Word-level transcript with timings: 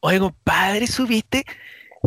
Oye, 0.00 0.20
compadre, 0.20 0.86
¿supiste? 0.86 1.44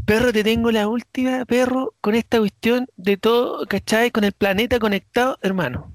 Perro, 0.06 0.32
te 0.32 0.44
tengo 0.44 0.72
la 0.72 0.88
última, 0.88 1.44
perro, 1.46 1.94
con 2.00 2.16
esta 2.16 2.40
cuestión 2.40 2.88
de 2.96 3.18
todo, 3.18 3.66
¿cachai? 3.68 4.12
Con 4.12 4.24
el 4.24 4.32
planeta 4.32 4.80
conectado, 4.80 5.38
hermano. 5.42 5.92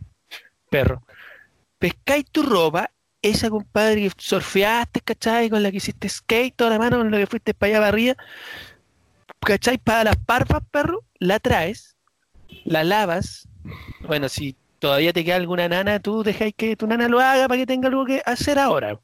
Perro. 0.71 1.03
Pescáis 1.79 2.27
tu 2.31 2.43
ropa, 2.43 2.91
esa 3.23 3.49
compadre 3.49 4.03
que 4.03 4.13
surfeaste, 4.17 5.01
¿cachai? 5.01 5.49
Con 5.49 5.63
la 5.63 5.71
que 5.71 5.79
hiciste 5.79 6.09
skate 6.09 6.55
toda 6.55 6.71
la 6.71 6.79
mano, 6.79 6.99
con 6.99 7.11
la 7.11 7.19
que 7.19 7.27
fuiste 7.27 7.55
para 7.55 7.71
allá 7.71 7.79
para 7.79 7.89
arriba, 7.89 8.17
¿cachai? 9.41 9.79
Para 9.79 10.05
las 10.05 10.17
parvas, 10.19 10.63
perro, 10.71 11.03
la 11.19 11.41
traes, 11.41 11.97
la 12.65 12.85
lavas. 12.85 13.49
Bueno, 14.07 14.29
si 14.29 14.55
todavía 14.79 15.15
te 15.15 15.25
queda 15.25 15.37
alguna 15.37 15.69
nana, 15.69 15.99
tú 16.01 16.23
dejáis 16.23 16.55
que 16.55 16.77
tu 16.77 16.87
nana 16.87 17.09
lo 17.09 17.21
haga 17.21 17.49
para 17.49 17.59
que 17.59 17.67
tenga 17.67 17.89
algo 17.89 18.05
que 18.05 18.23
hacer 18.27 18.59
ahora. 18.59 19.01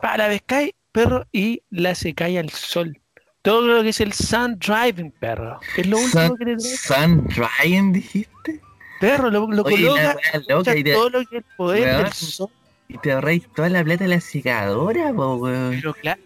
Para 0.00 0.24
la 0.24 0.28
pescáis, 0.28 0.72
perro, 0.94 1.26
y 1.32 1.60
la 1.70 1.94
secáis 1.96 2.38
al 2.38 2.50
sol. 2.50 2.96
Todo 3.42 3.60
lo 3.66 3.82
que 3.82 3.88
es 3.90 4.00
el 4.00 4.12
sun 4.12 4.56
driving, 4.58 5.10
perro. 5.10 5.58
Es 5.76 5.86
lo 5.86 5.98
último 5.98 6.28
Sun, 6.28 6.36
que 6.38 6.44
te 6.46 6.56
traes. 6.56 6.80
Sun 6.80 7.28
Ryan, 7.30 7.92
dijiste. 7.92 8.60
Perro, 9.00 9.28
lo, 9.28 9.50
lo 9.50 9.62
Oye, 9.64 9.76
coloca, 9.88 10.16
wea 10.16 10.42
loca, 10.48 10.76
y 10.76 10.84
te, 10.84 10.92
todo 10.94 11.10
lo 11.10 11.18
que 11.26 11.38
es 11.38 11.44
el 11.44 11.56
poder 11.56 11.82
Weón. 11.88 12.02
del 12.04 12.12
sol. 12.12 12.48
y 12.88 12.98
te 12.98 13.12
ahorráis 13.12 13.42
toda 13.54 13.68
la 13.68 13.82
plata 13.84 14.04
de 14.04 14.08
la 14.10 14.20
secadora, 14.20 15.12
po, 15.12 15.34
weón. 15.34 15.72
Pero 15.72 15.94
cla- 15.96 16.18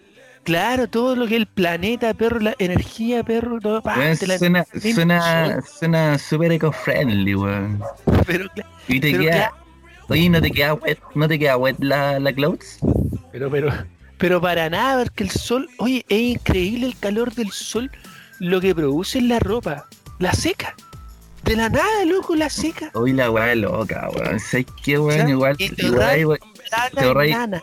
claro, 0.44 0.86
todo 0.86 1.16
lo 1.16 1.26
que 1.26 1.34
es 1.36 1.40
el 1.40 1.46
planeta, 1.46 2.12
perro, 2.14 2.38
la 2.38 2.54
energía, 2.58 3.24
perro, 3.24 3.58
todo. 3.60 3.82
Weón, 3.84 4.16
te 4.18 4.26
la- 4.28 4.38
suena, 4.38 4.64
suena, 4.92 5.60
suena 5.62 6.18
super 6.18 6.52
eco-friendly, 6.52 7.34
weón. 7.34 7.82
Pero, 8.26 8.44
cla- 8.50 8.66
Y 8.86 9.00
te 9.00 9.10
Pero 9.12 9.22
queda. 9.24 9.52
Oye, 10.10 10.28
¿no 10.30 10.40
te 10.40 10.50
queda 10.52 10.74
wet, 10.74 10.98
no 11.16 11.26
te 11.26 11.38
queda 11.38 11.56
wet 11.56 11.76
la, 11.80 12.20
la 12.20 12.32
clothes? 12.32 12.78
pero, 13.32 13.50
pero, 13.50 13.72
pero 14.18 14.40
para 14.40 14.68
nada, 14.68 15.04
porque 15.04 15.24
el 15.24 15.30
sol, 15.30 15.68
oye, 15.78 16.04
es 16.08 16.20
increíble 16.20 16.86
el 16.86 16.98
calor 16.98 17.32
del 17.34 17.50
sol, 17.52 17.90
lo 18.40 18.60
que 18.60 18.74
produce 18.74 19.18
en 19.18 19.28
la 19.28 19.38
ropa, 19.38 19.86
la 20.18 20.32
seca. 20.32 20.74
De 21.44 21.56
la 21.56 21.68
nada, 21.70 22.04
loco, 22.04 22.34
la 22.36 22.50
seca. 22.50 22.90
Oye, 22.94 23.14
la 23.14 23.30
weá 23.30 23.54
loca, 23.54 24.10
weón. 24.14 24.38
¿Sabes 24.38 24.66
qué, 24.84 24.98
weón? 24.98 25.28
Igual, 25.28 25.56
igual, 25.58 26.38
Te 26.94 27.00
ahorráis- 27.06 27.62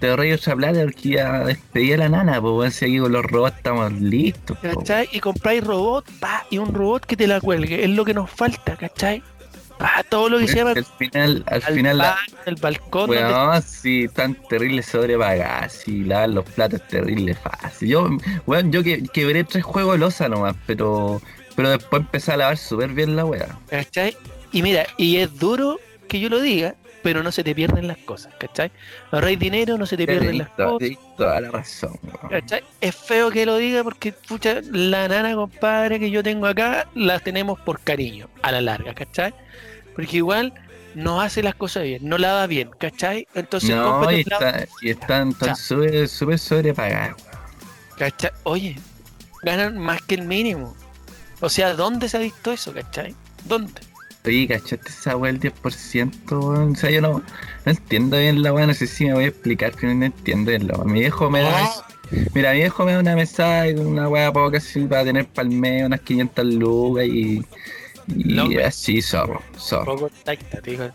te 0.00 0.08
ahorráis 0.08 0.40
otra 0.40 0.56
plata 0.56 0.82
porque 0.84 1.08
ya 1.10 1.44
despedí 1.44 1.92
a 1.92 1.98
la 1.98 2.08
nana, 2.08 2.40
pues 2.40 2.52
weón. 2.54 2.70
Si 2.70 2.84
aquí 2.86 2.98
con 2.98 3.12
los 3.12 3.24
robots 3.26 3.56
estamos 3.56 3.92
listos, 3.92 4.56
po. 4.58 4.78
¿Cachai? 4.80 5.08
Y 5.12 5.20
compráis 5.20 5.62
robot, 5.64 6.06
pa, 6.18 6.46
y 6.50 6.58
un 6.58 6.72
robot 6.72 7.04
que 7.04 7.16
te 7.16 7.26
la 7.26 7.40
cuelgue. 7.40 7.84
Es 7.84 7.90
lo 7.90 8.04
que 8.06 8.14
nos 8.14 8.30
falta, 8.30 8.76
¿cachai? 8.76 9.22
Pa, 9.78 10.02
todo 10.08 10.28
lo 10.30 10.38
que 10.38 10.48
se 10.48 10.56
llama 10.56 10.70
Al 10.70 10.84
final, 10.84 11.44
al 11.46 11.62
al 11.66 11.74
final, 11.74 11.98
la, 11.98 12.16
el 12.46 12.54
balcón. 12.56 13.10
donde- 13.10 13.22
weón, 13.24 13.62
sí, 13.62 14.04
están 14.04 14.34
terribles 14.48 14.86
sobrepagadas, 14.86 15.72
sí, 15.72 16.04
lavar 16.04 16.30
los 16.30 16.44
platos 16.46 16.80
es 16.80 16.88
terrible 16.88 17.34
fácil. 17.34 17.88
Yo, 17.88 18.08
weón, 18.46 18.72
yo 18.72 18.82
que, 18.82 19.02
quebré 19.02 19.44
tres 19.44 19.64
juegos 19.64 19.94
de 19.94 19.98
losa 19.98 20.28
nomás, 20.28 20.56
pero, 20.66 21.20
pero 21.54 21.70
después 21.70 22.00
empecé 22.02 22.32
a 22.32 22.36
lavar 22.38 22.56
súper 22.56 22.90
bien 22.90 23.16
la. 23.16 23.26
¿Cachai? 23.68 24.16
Y 24.52 24.62
mira, 24.62 24.86
y 24.96 25.16
es 25.18 25.38
duro 25.38 25.78
que 26.08 26.20
yo 26.20 26.28
lo 26.30 26.40
diga, 26.40 26.74
pero 27.06 27.22
no 27.22 27.30
se 27.30 27.44
te 27.44 27.54
pierden 27.54 27.86
las 27.86 27.98
cosas, 27.98 28.34
¿cachai? 28.36 28.72
Ahorráis 29.12 29.38
dinero, 29.38 29.78
no 29.78 29.86
se 29.86 29.96
te 29.96 30.08
pierden 30.08 30.38
las 30.38 30.48
cosas. 30.48 30.78
Tienes 30.80 30.98
toda 31.16 31.40
la 31.40 31.50
razón. 31.52 31.96
¿Cachai? 32.28 32.64
Es 32.80 32.96
feo 32.96 33.30
que 33.30 33.46
lo 33.46 33.58
diga 33.58 33.84
porque, 33.84 34.10
pucha, 34.12 34.56
la 34.72 35.06
nana, 35.06 35.36
compadre, 35.36 36.00
que 36.00 36.10
yo 36.10 36.24
tengo 36.24 36.48
acá, 36.48 36.88
la 36.96 37.20
tenemos 37.20 37.60
por 37.60 37.78
cariño, 37.78 38.28
a 38.42 38.50
la 38.50 38.60
larga, 38.60 38.92
¿cachai? 38.92 39.32
Porque 39.94 40.16
igual 40.16 40.52
no 40.96 41.20
hace 41.20 41.44
las 41.44 41.54
cosas 41.54 41.84
bien, 41.84 42.08
no 42.08 42.18
lava 42.18 42.44
bien, 42.48 42.70
¿cachai? 42.76 43.28
Entonces, 43.36 43.70
No, 43.70 44.10
y, 44.10 44.22
está- 44.22 44.66
y 44.82 44.90
están 44.90 45.32
tan 45.32 45.54
súper 45.54 46.08
sobrepagadas. 46.40 47.14
¿cachai? 47.96 48.32
Oye, 48.42 48.80
ganan 49.44 49.78
más 49.78 50.02
que 50.02 50.16
el 50.16 50.22
mínimo. 50.22 50.74
O 51.40 51.48
sea, 51.50 51.74
¿dónde 51.74 52.08
se 52.08 52.16
ha 52.16 52.20
visto 52.20 52.50
eso, 52.50 52.72
cachai? 52.74 53.14
¿Dónde? 53.44 53.80
Oye, 54.26 54.48
¿cachaste 54.48 54.88
esa 54.88 55.16
weá 55.16 55.32
del 55.32 55.40
10%, 55.40 56.30
weón? 56.30 56.72
O 56.72 56.74
sea, 56.74 56.90
yo 56.90 57.00
no, 57.00 57.12
no 57.12 57.22
entiendo 57.64 58.18
bien 58.18 58.42
la 58.42 58.52
weá, 58.52 58.66
no 58.66 58.74
sé 58.74 58.86
si 58.86 59.04
me 59.04 59.14
voy 59.14 59.24
a 59.24 59.28
explicar, 59.28 59.72
pero 59.80 59.94
no 59.94 60.04
entiendo 60.04 60.50
bien 60.50 60.66
la 60.66 60.74
weá. 60.74 60.84
Mi 60.84 61.00
viejo 61.00 61.30
me 61.30 61.40
da... 61.40 61.64
Ah, 61.64 61.86
Mira, 62.34 62.52
mi 62.52 62.58
viejo 62.58 62.84
me 62.84 62.92
da 62.92 63.00
una 63.00 63.16
mesa 63.16 63.68
y 63.68 63.74
una 63.74 64.08
weá 64.08 64.32
poca 64.32 64.58
así 64.58 64.80
para 64.82 65.04
tener 65.04 65.26
palmeo, 65.26 65.86
unas 65.86 66.00
500 66.00 66.44
lucas 66.54 67.06
y... 67.06 67.42
Y 68.08 68.34
Loco. 68.34 68.52
así, 68.64 69.02
zorro, 69.02 69.42
zorro. 69.58 69.96
poco 69.96 70.10
tacta, 70.22 70.60
te 70.60 70.70
digo. 70.70 70.88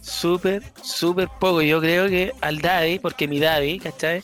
Súper, 0.00 0.62
súper 0.82 1.28
poco. 1.38 1.60
Yo 1.60 1.80
creo 1.80 2.08
que 2.08 2.32
al 2.40 2.58
daddy, 2.60 2.98
porque 2.98 3.28
mi 3.28 3.40
daddy, 3.40 3.78
¿cachai? 3.78 4.22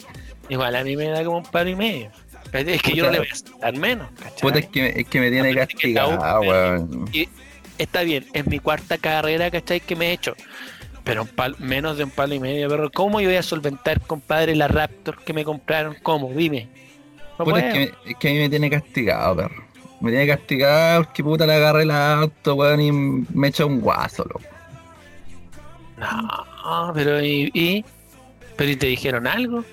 Igual 0.48 0.76
a 0.76 0.84
mí 0.84 0.96
me 0.96 1.08
da 1.08 1.24
como 1.24 1.38
un 1.38 1.44
palo 1.44 1.68
y 1.68 1.76
medio. 1.76 2.10
Es 2.52 2.82
que 2.82 2.94
yo 2.94 3.06
no 3.06 3.12
le 3.12 3.18
voy 3.18 3.28
a 3.28 3.58
dar 3.60 3.76
menos, 3.76 4.08
¿cachai? 4.18 4.40
Puta, 4.40 4.58
es 4.60 4.66
que, 4.66 4.94
es 4.96 5.06
que 5.08 5.20
me 5.20 5.30
tiene 5.30 5.54
castigado, 5.54 6.40
weón. 6.40 7.10
Está 7.78 8.02
bien, 8.02 8.26
es 8.32 8.46
mi 8.46 8.58
cuarta 8.58 8.98
carrera, 8.98 9.50
¿cachai? 9.50 9.80
Que 9.80 9.96
me 9.96 10.08
he 10.08 10.12
hecho. 10.12 10.34
Pero 11.04 11.22
un 11.22 11.28
pal- 11.28 11.56
menos 11.58 11.96
de 11.98 12.04
un 12.04 12.10
palo 12.10 12.34
y 12.34 12.38
medio, 12.40 12.68
pero 12.68 12.90
¿cómo 12.90 13.20
yo 13.20 13.28
voy 13.28 13.36
a 13.36 13.42
solventar, 13.42 14.00
compadre, 14.00 14.54
la 14.54 14.68
Raptor 14.68 15.18
que 15.24 15.32
me 15.32 15.44
compraron? 15.44 15.96
¿Cómo? 16.02 16.30
Dime. 16.32 16.68
No 17.38 17.44
Puta, 17.44 17.58
es 17.58 17.72
que, 17.72 17.78
me- 18.04 18.10
es 18.12 18.16
que 18.18 18.28
a 18.28 18.32
mí 18.32 18.38
me 18.38 18.48
tiene 18.48 18.70
castigado, 18.70 19.36
perro. 19.36 19.64
Me 20.00 20.10
tiene 20.10 20.26
castigado 20.28 21.04
porque 21.04 21.22
puta 21.24 21.46
le 21.46 21.54
agarré 21.54 21.82
el 21.82 21.90
auto, 21.90 22.54
weón, 22.54 22.80
y 22.80 22.92
me 22.92 23.48
echa 23.48 23.64
un 23.64 23.80
guaso, 23.80 24.24
loco. 24.24 24.40
No, 25.98 26.92
pero 26.94 27.20
¿y, 27.24 27.50
y? 27.54 27.84
¿Pero 28.56 28.70
y 28.70 28.76
te 28.76 28.86
dijeron 28.86 29.26
algo? 29.26 29.64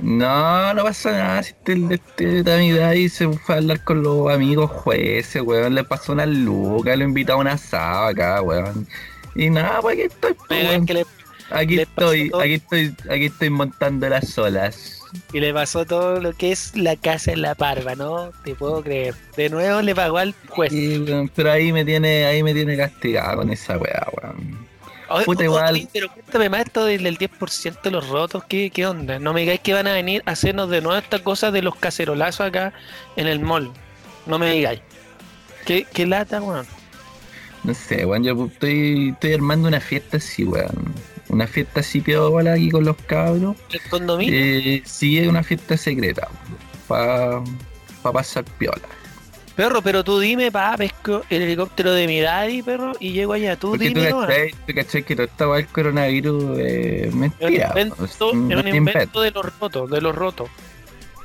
No, 0.00 0.74
no 0.74 0.84
pasa 0.84 1.12
nada. 1.12 1.42
Si 1.42 1.50
este, 1.50 1.94
este 1.94 2.42
de 2.42 2.68
edad 2.68 2.92
y 2.92 3.08
se 3.08 3.28
fue 3.28 3.54
a 3.56 3.58
hablar 3.58 3.82
con 3.84 4.02
los 4.02 4.30
amigos 4.30 4.70
jueces, 4.70 5.42
weón. 5.42 5.74
Le 5.74 5.84
pasó 5.84 6.12
una 6.12 6.26
luca, 6.26 6.94
lo 6.96 7.04
invitó 7.04 7.34
a 7.34 7.36
un 7.36 7.48
asado 7.48 8.06
acá, 8.08 8.42
weón. 8.42 8.86
Y 9.34 9.50
nada, 9.50 9.80
pues 9.80 9.94
aquí 9.94 10.02
estoy, 10.02 10.34
pues, 10.46 10.68
weón. 10.68 10.86
que 10.86 10.94
le, 10.94 11.06
Aquí 11.50 11.76
le 11.76 11.82
estoy, 11.82 12.30
todo. 12.30 12.40
aquí 12.42 12.54
estoy, 12.54 12.94
aquí 13.10 13.24
estoy 13.26 13.50
montando 13.50 14.08
las 14.08 14.36
olas. 14.38 15.00
y 15.32 15.40
le 15.40 15.54
pasó 15.54 15.86
todo 15.86 16.20
lo 16.20 16.32
que 16.34 16.52
es 16.52 16.76
la 16.76 16.96
casa 16.96 17.32
en 17.32 17.42
la 17.42 17.54
parva, 17.54 17.94
¿no? 17.94 18.30
Te 18.44 18.54
puedo 18.54 18.82
creer. 18.82 19.14
De 19.36 19.48
nuevo 19.48 19.80
le 19.80 19.94
pagó 19.94 20.18
al 20.18 20.34
juez. 20.48 20.72
Weón, 20.72 21.30
pero 21.34 21.50
ahí 21.50 21.72
me 21.72 21.84
tiene, 21.84 22.26
ahí 22.26 22.42
me 22.42 22.52
tiene 22.52 22.76
castigado 22.76 23.38
con 23.38 23.50
esa 23.50 23.78
weá, 23.78 24.06
weón. 24.22 24.67
Puta, 25.24 25.44
igual. 25.44 25.88
pero 25.92 26.12
cuéntame 26.12 26.48
más 26.48 26.66
esto 26.66 26.84
del, 26.84 27.02
del 27.02 27.18
10% 27.18 27.82
de 27.82 27.90
los 27.90 28.08
rotos, 28.08 28.44
¿qué, 28.44 28.70
¿qué 28.70 28.86
onda? 28.86 29.18
No 29.18 29.32
me 29.32 29.40
digáis 29.40 29.60
que 29.60 29.72
van 29.72 29.86
a 29.86 29.92
venir 29.94 30.22
a 30.26 30.32
hacernos 30.32 30.68
de 30.68 30.80
nuevo 30.80 30.98
esta 30.98 31.18
cosa 31.20 31.50
de 31.50 31.62
los 31.62 31.76
cacerolazos 31.76 32.46
acá 32.46 32.72
en 33.16 33.26
el 33.26 33.40
mall. 33.40 33.72
No 34.26 34.38
me 34.38 34.50
digáis. 34.50 34.80
¿Qué, 35.64 35.86
qué 35.92 36.06
lata, 36.06 36.42
weón? 36.42 36.66
No 37.64 37.74
sé, 37.74 38.04
weón, 38.04 38.24
yo 38.24 38.46
estoy, 38.46 39.10
estoy 39.10 39.32
armando 39.34 39.68
una 39.68 39.80
fiesta 39.80 40.18
así, 40.18 40.44
weón. 40.44 40.94
Una 41.28 41.46
fiesta 41.46 41.80
así 41.80 42.00
piola 42.00 42.54
aquí 42.54 42.70
con 42.70 42.84
los 42.84 42.96
cabros. 43.06 43.56
¿El 43.70 43.80
condominio? 43.90 44.34
Eh, 44.34 44.82
sí, 44.84 45.18
es 45.18 45.28
una 45.28 45.42
fiesta 45.42 45.76
secreta. 45.76 46.28
Para 46.86 47.42
pa 48.02 48.12
pasar 48.12 48.44
piola. 48.58 48.97
Perro, 49.58 49.82
pero 49.82 50.04
tú 50.04 50.20
dime, 50.20 50.52
pa, 50.52 50.76
pesco 50.76 51.22
el 51.28 51.42
helicóptero 51.42 51.92
de 51.92 52.06
mi 52.06 52.20
daddy, 52.20 52.62
perro, 52.62 52.92
y 53.00 53.10
llego 53.10 53.32
allá. 53.32 53.56
Tú 53.56 53.70
Porque 53.70 53.90
tú 53.90 53.98
dime, 53.98 54.12
cachai, 54.12 54.50
tú 54.64 54.72
cachai 54.72 55.02
que 55.02 55.16
todo 55.16 55.26
esta 55.26 55.48
weá 55.48 55.56
del 55.56 55.66
coronavirus 55.66 56.58
es 56.60 57.12
un 57.12 57.18
mentira. 57.18 57.66
invento, 57.70 58.04
es 58.04 58.20
un 58.20 58.52
es 58.52 58.74
invento 58.74 59.20
de 59.20 59.30
los 59.32 59.58
rotos, 59.58 59.90
de 59.90 60.00
los 60.00 60.14
rotos. 60.14 60.48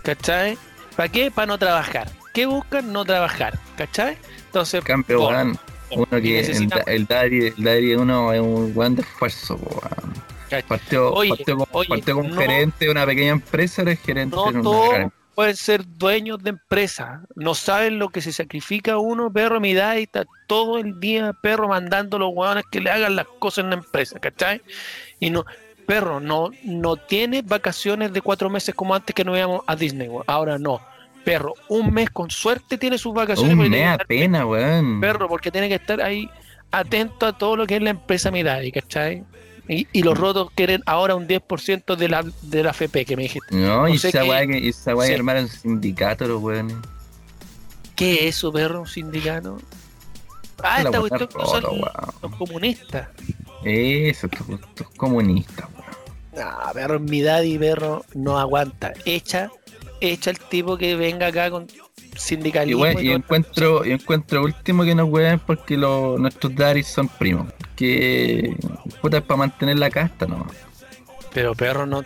¿Cachai? 0.01 0.57
¿Para 0.95 1.09
qué? 1.09 1.29
Para 1.29 1.45
no 1.45 1.59
trabajar. 1.59 2.09
¿Qué 2.33 2.47
buscan? 2.47 2.91
No 2.91 3.05
trabajar. 3.05 3.59
¿Cachai? 3.77 4.17
Entonces, 4.47 4.83
Campeón, 4.83 5.21
weón. 5.31 5.59
Uno 5.91 6.07
que 6.09 6.39
el, 6.39 6.69
el 6.87 7.05
Daddy, 7.05 7.45
el 7.55 7.63
Daddy 7.63 7.93
uno 7.93 8.33
es 8.33 8.41
un 8.41 8.73
buen 8.73 8.95
de 8.95 9.03
esfuerzo. 9.03 9.59
Partió, 10.67 11.13
Oye, 11.13 11.29
partió, 11.29 11.57
con- 11.57 11.67
oye, 11.71 11.89
partió 11.89 12.15
como 12.15 12.29
no- 12.29 12.41
gerente 12.41 12.85
de 12.85 12.91
una 12.91 13.05
pequeña 13.05 13.31
empresa, 13.33 13.83
eres 13.83 13.99
gerente 13.99 14.35
No 14.35 14.45
de 14.45 14.49
una 14.49 14.63
todos 14.63 14.89
gran 14.89 15.13
pueden 15.35 15.55
ser 15.55 15.83
dueños 15.97 16.41
de 16.43 16.51
empresas. 16.51 17.21
No 17.35 17.55
saben 17.55 17.99
lo 17.99 18.09
que 18.09 18.21
se 18.21 18.31
sacrifica 18.31 18.97
uno, 18.97 19.31
perro, 19.31 19.59
mi 19.59 19.71
edad, 19.71 19.97
y 19.97 20.03
está 20.03 20.25
todo 20.47 20.77
el 20.77 20.99
día, 20.99 21.33
perro, 21.41 21.67
mandando 21.67 22.17
a 22.17 22.19
los 22.21 22.29
huevones 22.33 22.63
que 22.71 22.79
le 22.79 22.91
hagan 22.91 23.15
las 23.15 23.27
cosas 23.39 23.63
en 23.63 23.71
la 23.71 23.75
empresa, 23.77 24.19
¿cachai? 24.19 24.61
Y 25.19 25.29
no, 25.29 25.45
perro, 25.85 26.19
no, 26.19 26.51
no 26.63 26.97
tiene 26.97 27.41
vacaciones 27.41 28.13
de 28.13 28.21
cuatro 28.21 28.49
meses 28.49 28.75
como 28.75 28.95
antes 28.95 29.13
que 29.13 29.23
no 29.23 29.35
íbamos 29.35 29.61
a 29.67 29.75
Disney, 29.75 30.07
weón. 30.07 30.23
ahora 30.27 30.57
no. 30.57 30.81
Perro, 31.23 31.53
un 31.69 31.93
mes 31.93 32.09
con 32.09 32.29
suerte 32.29 32.77
tiene 32.77 32.97
sus 32.97 33.13
vacaciones. 33.13 33.53
Un 33.53 33.69
mes 33.69 33.87
apenas, 33.87 34.43
weón. 34.43 34.99
perro, 34.99 35.29
porque 35.29 35.51
tiene 35.51 35.69
que 35.69 35.75
estar 35.75 36.01
ahí 36.01 36.29
atento 36.71 37.27
a 37.27 37.37
todo 37.37 37.55
lo 37.55 37.67
que 37.67 37.77
es 37.77 37.81
la 37.81 37.91
empresa 37.91 38.31
Midari, 38.31 38.71
¿cachai? 38.71 39.23
Y, 39.69 39.87
y 39.93 40.03
los 40.03 40.17
rotos 40.17 40.49
quieren 40.55 40.81
ahora 40.85 41.15
un 41.15 41.27
10% 41.27 41.95
de 41.95 42.09
la, 42.09 42.25
de 42.41 42.63
la 42.63 42.71
FP 42.71 43.05
que 43.05 43.15
me 43.15 43.23
dijiste. 43.23 43.55
No, 43.55 43.87
y 43.87 43.93
no 43.93 43.99
sé 43.99 44.09
esa 44.09 44.25
weá 44.25 44.45
que, 44.45 44.67
esa 44.67 44.93
weá 44.95 45.07
sí. 45.07 45.13
que 45.13 45.19
armaron 45.19 45.47
sindicato, 45.47 46.27
los 46.27 46.41
weones. 46.41 46.75
¿Qué 47.95 48.27
es 48.27 48.35
eso, 48.35 48.51
perro? 48.51 48.81
¿Un 48.81 48.87
sindicato? 48.87 49.57
Ah, 50.61 50.81
esta 50.81 50.99
cuestión 50.99 51.29
son 51.45 51.63
weón. 51.65 51.81
los 52.21 52.35
comunistas. 52.35 53.07
Eso, 53.63 54.27
estos, 54.27 54.49
estos 54.49 54.89
comunistas, 54.97 55.67
weón. 55.73 56.45
Ah, 56.45 56.71
perro, 56.73 56.99
mi 56.99 57.21
daddy, 57.21 57.57
perro, 57.57 58.03
no 58.15 58.37
aguanta. 58.39 58.93
Echa, 59.05 59.49
echa 60.01 60.29
el 60.31 60.39
tipo 60.39 60.77
que 60.77 60.95
venga 60.95 61.27
acá 61.27 61.49
con 61.51 61.67
Y, 61.67 62.17
sindicalismo. 62.17 62.79
bueno, 62.79 62.99
y 62.99 63.03
y 63.03 63.07
todo. 63.07 63.15
encuentro, 63.17 63.85
y 63.85 63.91
encuentro 63.91 64.43
último 64.43 64.83
que 64.83 64.95
nos 64.95 65.09
hueven 65.09 65.39
porque 65.39 65.77
lo- 65.77 66.17
nuestros 66.17 66.53
daddies 66.55 66.87
son 66.87 67.07
primos. 67.07 67.47
Que 67.75 68.55
puta 69.01 69.17
es 69.17 69.23
para 69.23 69.37
mantener 69.37 69.79
la 69.79 69.89
casta, 69.89 70.25
¿no? 70.25 70.47
Pero 71.33 71.55
perro 71.55 71.85
no. 71.85 72.03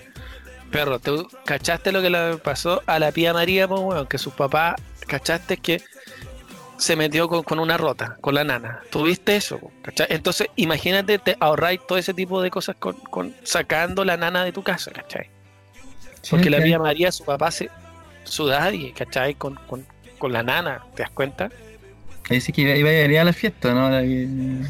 Perro, 0.71 0.99
¿tú 0.99 1.27
cachaste 1.45 1.91
lo 1.91 2.01
que 2.01 2.09
le 2.09 2.37
pasó 2.37 2.81
a 2.85 2.99
la 2.99 3.11
pía 3.11 3.33
María, 3.33 3.67
pues 3.67 3.81
weón? 3.81 4.07
Que 4.07 4.17
sus 4.17 4.33
papás, 4.33 4.75
¿cachaste 5.07 5.57
que 5.57 5.81
se 6.77 6.95
metió 6.95 7.27
con, 7.27 7.43
con 7.43 7.59
una 7.59 7.77
rota, 7.77 8.17
con 8.21 8.35
la 8.35 8.43
nana? 8.43 8.81
¿Tuviste 8.89 9.35
eso? 9.35 9.59
Entonces, 10.09 10.47
imagínate, 10.55 11.19
te 11.19 11.37
ahorráis 11.39 11.79
todo 11.87 11.97
ese 11.97 12.13
tipo 12.13 12.41
de 12.41 12.49
cosas 12.49 12.75
con, 12.77 12.95
con 12.95 13.33
sacando 13.43 14.03
la 14.03 14.17
nana 14.17 14.43
de 14.43 14.51
tu 14.51 14.63
casa, 14.63 14.91
¿cachai? 14.91 15.29
Porque 16.29 16.49
la 16.49 16.61
pía 16.61 16.79
María, 16.79 17.11
su 17.11 17.23
papá 17.23 17.51
se. 17.51 17.69
su 18.23 18.47
daddy, 18.47 18.91
¿cachai? 18.91 19.35
Con, 19.35 19.55
con, 19.67 19.85
con 20.17 20.33
la 20.33 20.43
nana, 20.43 20.83
¿te 20.95 21.03
das 21.03 21.11
cuenta? 21.11 21.49
Dice 22.29 22.51
que 22.51 22.61
iba, 22.61 22.75
iba 22.75 22.89
a 22.89 22.93
ir 23.05 23.19
a 23.19 23.23
la 23.23 23.33
fiesta, 23.33 23.73
¿no? 23.73 23.89
La 23.89 24.01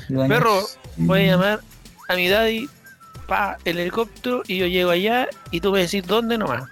la- 0.09 0.27
Perro, 0.27 0.61
voy 0.97 1.21
a 1.21 1.25
llamar 1.25 1.61
a 2.07 2.15
mi 2.15 2.27
daddy 2.29 2.69
pa 3.27 3.57
el 3.65 3.79
helicóptero 3.79 4.43
y 4.47 4.57
yo 4.57 4.67
llego 4.67 4.91
allá 4.91 5.27
y 5.51 5.59
tú 5.59 5.71
me 5.71 5.79
decís 5.81 6.05
dónde 6.05 6.37
nomás. 6.37 6.63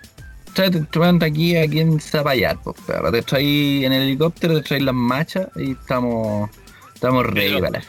Tráete, 0.53 0.81
tráete 0.91 1.25
aquí, 1.25 1.57
aquí 1.57 1.79
en 1.81 1.99
Zapallar, 1.99 2.57
pues, 2.63 2.77
perro. 2.87 3.11
Te 3.11 3.21
traí 3.23 3.83
en 3.83 3.91
el 3.91 4.03
helicóptero, 4.03 4.55
te 4.55 4.61
traí 4.61 4.79
las 4.81 4.95
machas 4.95 5.47
y 5.57 5.71
estamos, 5.71 6.49
estamos 6.93 7.25
ready 7.25 7.59
para 7.59 7.81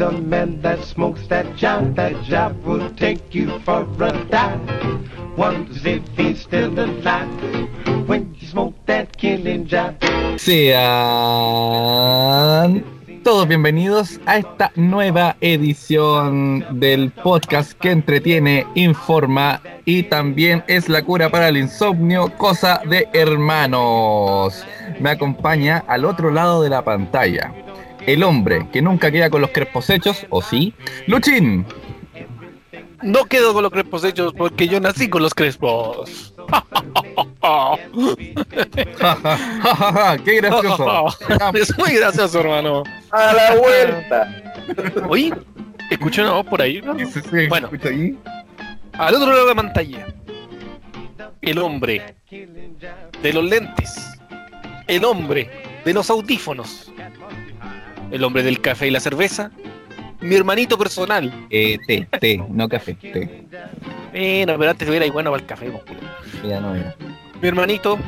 a 0.00 0.10
man 0.12 0.60
that 0.62 0.82
smokes 0.84 1.26
that 1.28 1.56
job. 1.56 1.94
That 1.96 2.22
job 2.24 2.64
will 2.64 2.90
take 2.94 3.34
you 3.34 3.58
for 3.60 3.82
a 4.00 4.12
dive. 4.30 4.60
Wonders 5.36 5.84
if 5.84 6.02
he's 6.16 6.40
still 6.40 6.72
alive 6.78 7.28
when 8.08 8.34
you 8.38 8.46
smoke 8.46 8.74
that 8.86 9.16
killing 9.16 9.66
job. 9.66 9.96
Sean 10.38 11.60
todos 13.22 13.46
bienvenidos 13.46 14.18
a 14.24 14.38
esta 14.38 14.72
nueva 14.76 15.36
edición 15.42 16.64
del 16.80 17.10
podcast 17.10 17.72
que 17.72 17.90
entretiene, 17.90 18.66
informa 18.74 19.60
y 19.84 20.04
también 20.04 20.64
es 20.68 20.88
la 20.88 21.02
cura 21.02 21.28
para 21.28 21.48
el 21.48 21.58
insomnio, 21.58 22.34
cosa 22.38 22.80
de 22.88 23.08
hermanos. 23.12 24.64
Me 25.00 25.10
acompaña 25.10 25.84
al 25.86 26.06
otro 26.06 26.30
lado 26.30 26.62
de 26.62 26.70
la 26.70 26.82
pantalla. 26.82 27.52
El 28.06 28.22
hombre 28.22 28.66
que 28.72 28.82
nunca 28.82 29.10
queda 29.10 29.30
con 29.30 29.40
los 29.40 29.50
crespos 29.50 29.88
hechos, 29.90 30.26
¿o 30.30 30.42
sí? 30.42 30.74
Luchín. 31.06 31.64
No 33.02 33.24
quedo 33.24 33.52
con 33.54 33.62
los 33.62 33.72
crespos 33.72 34.04
hechos 34.04 34.32
porque 34.36 34.68
yo 34.68 34.80
nací 34.80 35.08
con 35.08 35.22
los 35.22 35.34
crespos. 35.34 36.34
Ja, 36.50 36.64
ja, 37.40 39.16
ja, 39.16 39.16
ja, 39.16 39.92
ja, 39.92 40.18
¡Qué 40.24 40.36
gracioso! 40.36 41.06
es 41.54 41.78
muy 41.78 41.92
gracioso, 41.94 42.40
hermano. 42.40 42.82
A 43.10 43.32
la 43.32 43.54
vuelta. 43.56 44.42
Oye, 45.08 45.32
escuché 45.90 46.20
una 46.22 46.32
voz 46.32 46.46
por 46.46 46.60
ahí, 46.60 46.82
¿no? 46.82 46.98
¿Sí 46.98 47.06
se- 47.06 47.22
se 47.22 47.48
Bueno. 47.48 47.68
escucha 47.68 47.88
ahí? 47.88 48.18
Al 48.92 49.14
otro 49.14 49.28
lado 49.30 49.42
de 49.46 49.54
la 49.54 49.62
pantalla. 49.62 50.06
El 51.40 51.58
hombre 51.58 52.16
de 52.30 53.32
los 53.32 53.44
lentes. 53.44 54.18
El 54.86 55.04
hombre 55.04 55.48
de 55.84 55.94
los 55.94 56.10
audífonos. 56.10 56.92
El 58.10 58.24
hombre 58.24 58.42
del 58.42 58.60
café 58.60 58.88
y 58.88 58.90
la 58.90 59.00
cerveza. 59.00 59.50
Mi 60.20 60.34
hermanito 60.34 60.76
personal. 60.76 61.32
Eh, 61.50 61.78
té, 61.86 62.06
té, 62.20 62.42
no 62.50 62.68
café, 62.68 62.94
té. 62.94 63.44
Bueno, 64.12 64.58
pero 64.58 64.70
antes 64.70 64.88
hubiera 64.88 65.10
bueno 65.10 65.30
para 65.30 65.40
el 65.42 65.46
café. 65.46 65.70
Ya 66.46 66.60
no 66.60 66.74
era. 66.74 66.94
Mi 67.40 67.48
hermanito, 67.48 67.98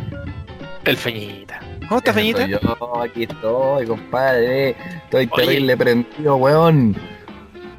el 0.85 0.97
Feñita. 0.97 1.61
¿Cómo 1.89 1.99
está 1.99 2.13
Feñita? 2.13 2.47
Yo 2.47 2.59
aquí 3.01 3.23
estoy, 3.25 3.87
compadre. 3.87 4.71
Estoy 5.05 5.29
Oye. 5.31 5.47
terrible 5.47 5.77
prendido, 5.77 6.37
weón. 6.37 6.97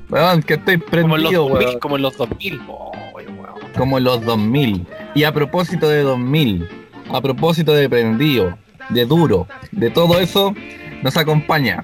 Weón, 0.10 0.42
que 0.44 0.56
estoy 0.56 0.80
Como 0.80 1.16
en 1.16 1.24
los 1.24 1.32
prendido, 1.32 1.50
2000, 1.50 1.68
weón. 1.68 1.80
como 1.80 1.96
en 1.98 2.02
los 2.02 2.18
2000. 2.18 2.62
Oh, 2.68 2.92
weón. 3.14 3.38
Como 3.78 3.98
en 3.98 4.04
los 4.04 4.24
2000. 4.26 4.88
Y 5.16 5.24
a 5.26 5.32
propósito 5.32 5.90
de 5.90 6.02
2000, 6.02 6.68
a 7.12 7.22
propósito 7.22 7.74
de 7.74 7.88
prendido, 7.90 8.58
de 8.90 9.06
duro, 9.06 9.48
de 9.72 9.90
todo 9.92 10.20
eso, 10.20 10.56
nos 11.04 11.18
acompaña 11.18 11.84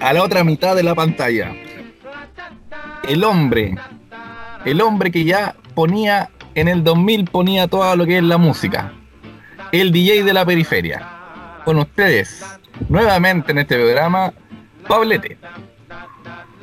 a 0.00 0.12
la 0.12 0.22
otra 0.22 0.44
mitad 0.44 0.76
de 0.76 0.82
la 0.82 0.94
pantalla. 0.94 1.54
El 3.08 3.24
hombre, 3.24 3.74
el 4.64 4.80
hombre 4.80 5.10
que 5.10 5.24
ya 5.24 5.54
ponía, 5.74 6.30
en 6.54 6.68
el 6.68 6.84
2000 6.84 7.24
ponía 7.26 7.68
todo 7.68 7.94
lo 7.96 8.06
que 8.06 8.18
es 8.18 8.24
la 8.24 8.38
música. 8.38 8.92
El 9.72 9.92
DJ 9.92 10.22
de 10.24 10.32
la 10.32 10.44
periferia. 10.44 11.08
Con 11.64 11.78
ustedes, 11.78 12.44
nuevamente 12.88 13.52
en 13.52 13.58
este 13.58 13.76
programa, 13.76 14.32
Pablete. 14.86 15.38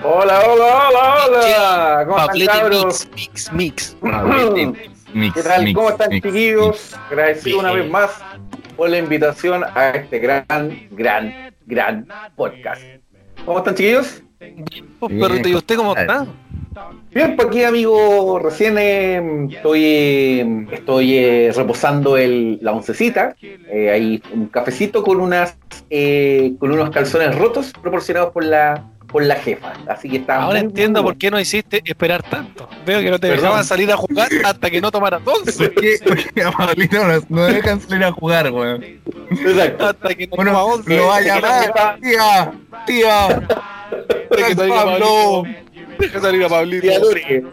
Hola, 0.03 0.41
hola, 0.47 0.89
hola, 0.89 1.15
hola. 1.27 2.03
¿Cómo 2.05 2.17
están, 2.17 2.27
Pablete 2.27 2.51
cabros? 2.51 3.07
Mix, 3.15 3.51
Mix, 3.53 3.53
Mix. 3.53 3.97
Pablete. 4.01 4.89
Mix, 5.13 5.33
¿Qué 5.33 5.43
tal? 5.43 5.63
mix, 5.63 5.75
¿Cómo 5.75 5.89
están, 5.89 6.09
mix, 6.09 6.25
chiquillos? 6.25 6.95
Agradecido 7.09 7.59
una 7.59 7.71
vez 7.73 7.89
más 7.89 8.11
por 8.77 8.89
la 8.89 8.97
invitación 8.97 9.63
a 9.63 9.89
este 9.89 10.19
gran, 10.19 10.87
gran, 10.91 11.50
gran 11.71 12.05
podcast. 12.35 12.81
¿Cómo 13.45 13.59
están, 13.59 13.75
chiquillos? 13.75 14.21
Pues, 14.99 15.11
Bien, 15.11 15.21
perrito, 15.21 15.49
¿y 15.49 15.55
usted 15.55 15.77
cómo 15.77 15.95
está? 15.95 16.27
Bien, 17.13 17.35
por 17.35 17.47
aquí, 17.47 17.63
amigo, 17.63 18.39
recién 18.39 18.77
eh, 18.77 19.47
estoy, 19.51 19.83
eh, 19.83 20.67
estoy 20.71 21.17
eh, 21.17 21.51
reposando 21.55 22.17
el, 22.17 22.59
la 22.61 22.73
oncecita. 22.73 23.35
Eh, 23.41 23.89
hay 23.89 24.21
un 24.33 24.47
cafecito 24.47 25.01
con 25.03 25.19
unas 25.21 25.57
eh, 25.89 26.53
con 26.59 26.71
unos 26.71 26.89
calzones 26.89 27.37
rotos 27.37 27.73
proporcionados 27.81 28.31
por 28.31 28.43
la 28.43 28.90
por 29.11 29.23
la 29.23 29.35
jefa. 29.35 29.73
Así 29.87 30.09
que 30.09 30.17
está 30.17 30.41
Ahora 30.43 30.59
entiendo 30.59 31.03
por 31.03 31.17
qué 31.17 31.29
no 31.29 31.39
hiciste 31.39 31.81
esperar 31.83 32.23
tanto. 32.23 32.67
Veo 32.85 33.01
que 33.01 33.09
no 33.09 33.19
te 33.19 33.27
Perdón. 33.27 33.43
dejaban 33.43 33.65
salir 33.65 33.91
a 33.91 33.97
jugar 33.97 34.29
hasta 34.45 34.69
que 34.69 34.79
no 34.81 34.89
tomaras 34.91 35.21
once. 35.25 35.51
¿Por 35.69 35.81
qué, 35.81 35.95
por 36.05 36.17
qué 36.33 36.43
a 36.43 36.51
Pablito 36.57 37.05
no, 37.05 37.19
no 37.29 37.43
dejan 37.45 37.79
salir 37.81 38.03
a 38.05 38.11
jugar, 38.11 38.51
weón? 38.51 38.83
Exacto. 39.31 39.87
Hasta 39.87 40.15
que 40.15 40.27
no 40.27 40.35
Bueno, 40.35 40.51
toma 40.51 40.63
once. 40.63 40.95
lo 40.97 41.07
va 41.07 41.17
a 41.17 41.21
llamar, 41.21 41.99
tía, 42.01 42.51
tía, 42.85 43.27
Deja 44.31 44.47
está 44.47 44.55
salir 44.63 44.73
a 44.73 44.83
Pablo. 44.85 45.43
Deja 45.99 46.19
salir 46.21 46.43
a 46.45 46.49
Pablito. 46.49 46.81
Tía 46.87 46.99
Lore. 46.99 47.43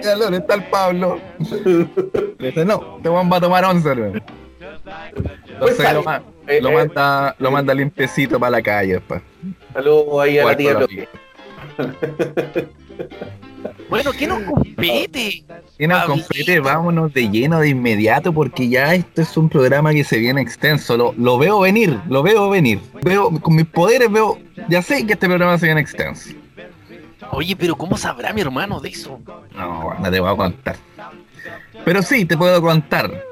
tía, 0.00 0.14
¿dónde 0.16 0.38
está 0.38 0.54
el 0.54 0.64
Pablo? 0.64 1.20
Le 2.38 2.46
dice, 2.48 2.64
no, 2.64 2.96
este 2.96 3.08
weón 3.08 3.30
va 3.30 3.36
a 3.36 3.40
tomar 3.40 3.64
once, 3.66 3.88
weón. 3.92 4.22
Pues 4.84 5.78
Entonces 5.78 5.92
lo, 5.94 6.02
Eh, 6.48 6.60
lo 6.60 6.70
eh, 6.70 6.74
manda, 6.74 7.36
lo 7.38 7.50
manda 7.50 7.74
limpiecito 7.74 8.38
para 8.40 8.50
la 8.50 8.62
calle 8.62 8.94
después. 8.94 9.22
Saludos 9.72 10.22
ahí 10.22 10.38
a 10.38 10.44
la 10.46 10.56
tía. 10.56 10.78
Bueno, 13.88 14.10
¿qué 14.12 14.26
nos 14.26 14.42
compete? 14.42 15.44
Y 15.78 15.86
nos 15.86 16.04
compete, 16.04 16.60
vámonos 16.60 17.12
de 17.12 17.28
lleno 17.28 17.60
de 17.60 17.68
inmediato 17.68 18.32
porque 18.32 18.68
ya 18.68 18.94
esto 18.94 19.22
es 19.22 19.36
un 19.36 19.48
programa 19.48 19.92
que 19.92 20.02
se 20.02 20.18
viene 20.18 20.40
extenso. 20.40 20.96
Lo, 20.96 21.14
lo 21.16 21.38
veo 21.38 21.60
venir, 21.60 22.00
lo 22.08 22.22
veo 22.22 22.48
venir. 22.50 22.80
Veo, 23.02 23.30
con 23.40 23.54
mis 23.54 23.66
poderes 23.66 24.10
veo, 24.10 24.38
ya 24.68 24.82
sé 24.82 25.06
que 25.06 25.12
este 25.12 25.26
programa 25.26 25.58
se 25.58 25.66
viene 25.66 25.82
extenso. 25.82 26.30
Oye, 27.30 27.54
pero 27.54 27.76
¿cómo 27.76 27.96
sabrá 27.96 28.32
mi 28.32 28.40
hermano 28.40 28.80
de 28.80 28.88
eso? 28.88 29.20
No, 29.54 29.94
no 29.98 30.10
te 30.10 30.20
voy 30.20 30.32
a 30.32 30.36
contar. 30.36 30.76
Pero 31.84 32.02
sí 32.02 32.24
te 32.24 32.36
puedo 32.36 32.60
contar 32.62 33.31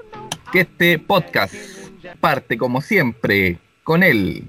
que 0.52 0.60
este 0.60 0.98
podcast 0.98 1.54
parte 2.20 2.56
como 2.58 2.80
siempre 2.80 3.58
con 3.84 4.02
él. 4.02 4.44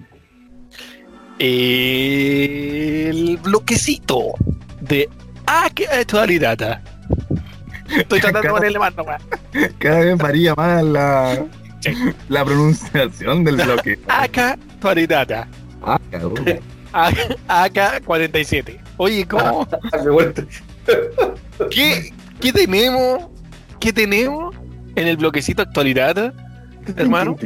El 1.40 3.38
bloquecito 3.44 4.34
de 4.80 5.10
actualidad. 5.46 6.82
Estoy 7.90 8.20
tratando 8.22 8.42
de 8.42 8.50
ponerle 8.50 8.80
mano, 8.80 9.04
weón. 9.04 9.22
Cada 9.80 10.00
vez 10.00 10.18
varía 10.18 10.54
más 10.56 10.84
la, 10.84 11.46
la 12.30 12.46
pronunciación 12.46 13.44
del 13.44 13.56
bloque. 13.58 14.00
Actualidad. 14.08 15.48
Ah, 15.84 16.00
cabrón. 16.10 16.46
AK-47. 16.94 18.80
Oye, 18.98 19.26
¿cómo? 19.28 19.68
Vuelto- 20.12 20.46
¿Qué, 21.72 22.14
¿Qué 22.40 22.54
tenemos? 22.54 23.28
¿Qué 23.80 23.92
tenemos 23.94 24.56
en 24.96 25.08
el 25.08 25.18
bloquecito 25.18 25.62
actualidad, 25.62 26.34
hermano? 26.96 27.38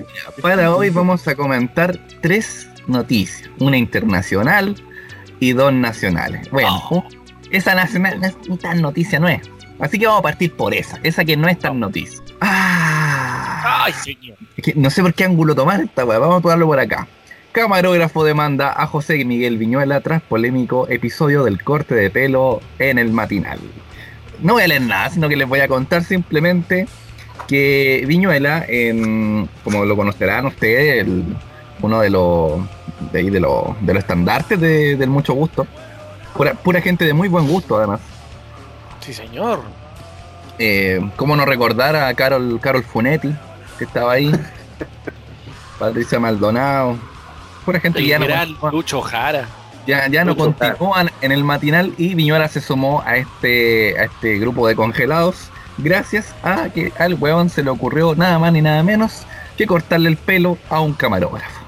Para 0.42 0.74
hoy 0.76 0.90
vamos 0.90 1.28
a 1.28 1.36
comentar 1.36 1.98
tres 2.22 2.68
noticias. 2.88 3.50
Una 3.60 3.78
internacional 3.78 4.76
y 5.40 5.54
dos 5.54 5.74
nacionales. 5.74 6.50
Bueno, 6.50 7.06
esa 7.52 7.76
nacional 7.76 8.20
no 8.20 8.28
es 8.28 8.36
ni 8.48 8.58
tan 8.58 8.82
noticia, 8.82 9.20
no 9.20 9.28
es. 9.28 9.42
Así 9.80 10.00
que 10.00 10.06
vamos 10.08 10.20
a 10.20 10.24
partir 10.24 10.54
por 10.54 10.74
esa, 10.74 11.00
esa 11.04 11.26
que 11.26 11.36
no 11.36 11.48
es 11.48 11.60
tan 11.60 11.80
noticia. 11.80 12.22
Ah, 12.42 13.84
Ay, 13.86 13.94
señor. 13.94 14.38
es 14.56 14.64
que 14.64 14.74
no 14.74 14.90
sé 14.90 15.02
por 15.02 15.14
qué 15.14 15.26
ángulo 15.26 15.54
tomar 15.54 15.82
esta 15.82 16.06
weá, 16.06 16.18
vamos 16.20 16.40
a 16.40 16.42
tomarlo 16.42 16.68
por 16.68 16.80
acá. 16.80 17.08
Camarógrafo 17.52 18.24
demanda 18.24 18.74
a 18.76 18.86
José 18.88 19.24
Miguel 19.24 19.58
Viñuela 19.58 20.02
tras 20.02 20.22
polémico 20.22 20.88
episodio 20.90 21.44
del 21.44 21.64
corte 21.64 21.96
de 21.96 22.10
pelo 22.10 22.62
en 22.80 23.00
el 23.00 23.12
matinal. 23.12 23.60
No 24.42 24.54
voy 24.54 24.64
a 24.64 24.68
leer 24.68 24.82
nada, 24.82 25.10
sino 25.10 25.30
que 25.30 25.38
les 25.38 25.48
voy 25.48 25.62
a 25.62 25.68
contar 25.68 26.04
simplemente 26.04 26.88
que 27.48 28.04
Viñuela, 28.08 28.66
en, 28.68 29.48
como 29.64 29.86
lo 29.86 29.96
conocerán 29.96 30.46
ustedes, 30.48 31.02
el- 31.06 31.24
uno 31.82 32.00
de 32.02 32.10
los 32.10 32.54
de, 33.12 33.20
ahí 33.20 33.30
de 33.30 33.40
los 33.40 33.64
de 33.82 33.94
los 33.94 34.02
estandartes 34.04 34.60
de- 34.60 34.96
del 34.96 35.10
mucho 35.10 35.34
gusto, 35.34 35.68
pura, 36.36 36.54
pura 36.54 36.82
gente 36.82 37.06
de 37.06 37.14
muy 37.14 37.28
buen 37.28 37.48
gusto 37.48 37.78
además. 37.78 38.00
Sí, 39.02 39.14
señor. 39.14 39.62
Eh, 40.58 41.02
¿Cómo 41.18 41.36
no 41.36 41.46
recordar 41.46 41.96
a 41.96 42.14
Carol, 42.14 42.60
Carol 42.62 42.84
Funetti, 42.84 43.36
que 43.78 43.84
estaba 43.84 44.14
ahí? 44.14 44.32
Patricia 45.80 46.20
Maldonado. 46.20 46.98
Pura 47.66 47.80
gente 47.80 48.00
El 48.00 48.06
que 48.06 48.10
ya 48.12 48.20
no, 48.20 48.72
Lucho 48.72 49.02
Jara. 49.02 49.48
ya, 49.88 50.08
ya 50.08 50.24
no 50.24 50.36
continúan 50.36 51.12
en 51.22 51.32
el 51.32 51.44
matinal 51.44 51.94
y 51.98 52.14
Viñuela 52.16 52.48
se 52.48 52.62
sumó 52.62 53.02
a 53.06 53.18
este, 53.18 54.00
a 54.00 54.04
este 54.06 54.38
grupo 54.40 54.68
de 54.68 54.76
congelados 54.76 55.50
gracias 55.78 56.34
a 56.44 56.70
que 56.70 56.92
al 56.98 57.16
huevón 57.16 57.50
se 57.50 57.64
le 57.64 57.70
ocurrió 57.70 58.16
nada 58.16 58.40
más 58.40 58.52
ni 58.54 58.62
nada 58.62 58.82
menos 58.84 59.24
que 59.58 59.66
cortarle 59.68 60.10
el 60.10 60.18
pelo 60.18 60.58
a 60.70 60.80
un 60.82 60.94
camarógrafo. 60.94 61.62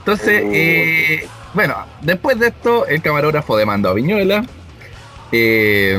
Entonces, 0.00 0.42
eh, 0.52 1.28
bueno, 1.54 1.76
después 2.00 2.38
de 2.38 2.48
esto, 2.48 2.86
el 2.86 3.00
camarógrafo 3.02 3.56
demandó 3.56 3.90
a 3.90 3.94
Viñuela. 3.94 4.44
eh, 5.34 5.98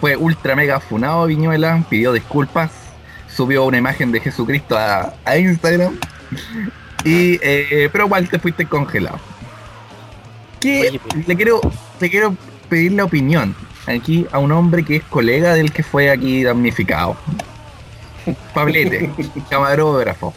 fue 0.00 0.16
ultra 0.16 0.56
mega 0.56 0.80
funado 0.80 1.22
a 1.22 1.26
Viñuela, 1.26 1.84
pidió 1.88 2.12
disculpas, 2.12 2.70
subió 3.32 3.64
una 3.64 3.78
imagen 3.78 4.10
de 4.10 4.20
Jesucristo 4.20 4.76
a, 4.76 5.14
a 5.24 5.36
Instagram. 5.36 5.96
Y, 7.04 7.38
eh, 7.42 7.88
pero 7.92 8.06
igual 8.06 8.28
te 8.28 8.38
fuiste 8.40 8.66
congelado. 8.66 9.18
Pero- 10.60 10.98
Le 11.26 11.36
quiero, 11.36 11.60
te 12.00 12.10
quiero 12.10 12.34
pedir 12.68 12.92
la 12.92 13.04
opinión 13.04 13.54
aquí 13.86 14.26
a 14.32 14.38
un 14.38 14.52
hombre 14.52 14.84
que 14.84 14.96
es 14.96 15.02
colega 15.04 15.54
del 15.54 15.72
que 15.72 15.82
fue 15.82 16.10
aquí 16.10 16.42
damnificado. 16.42 17.16
Pablete, 18.52 19.10
camarógrafo. 19.50 20.34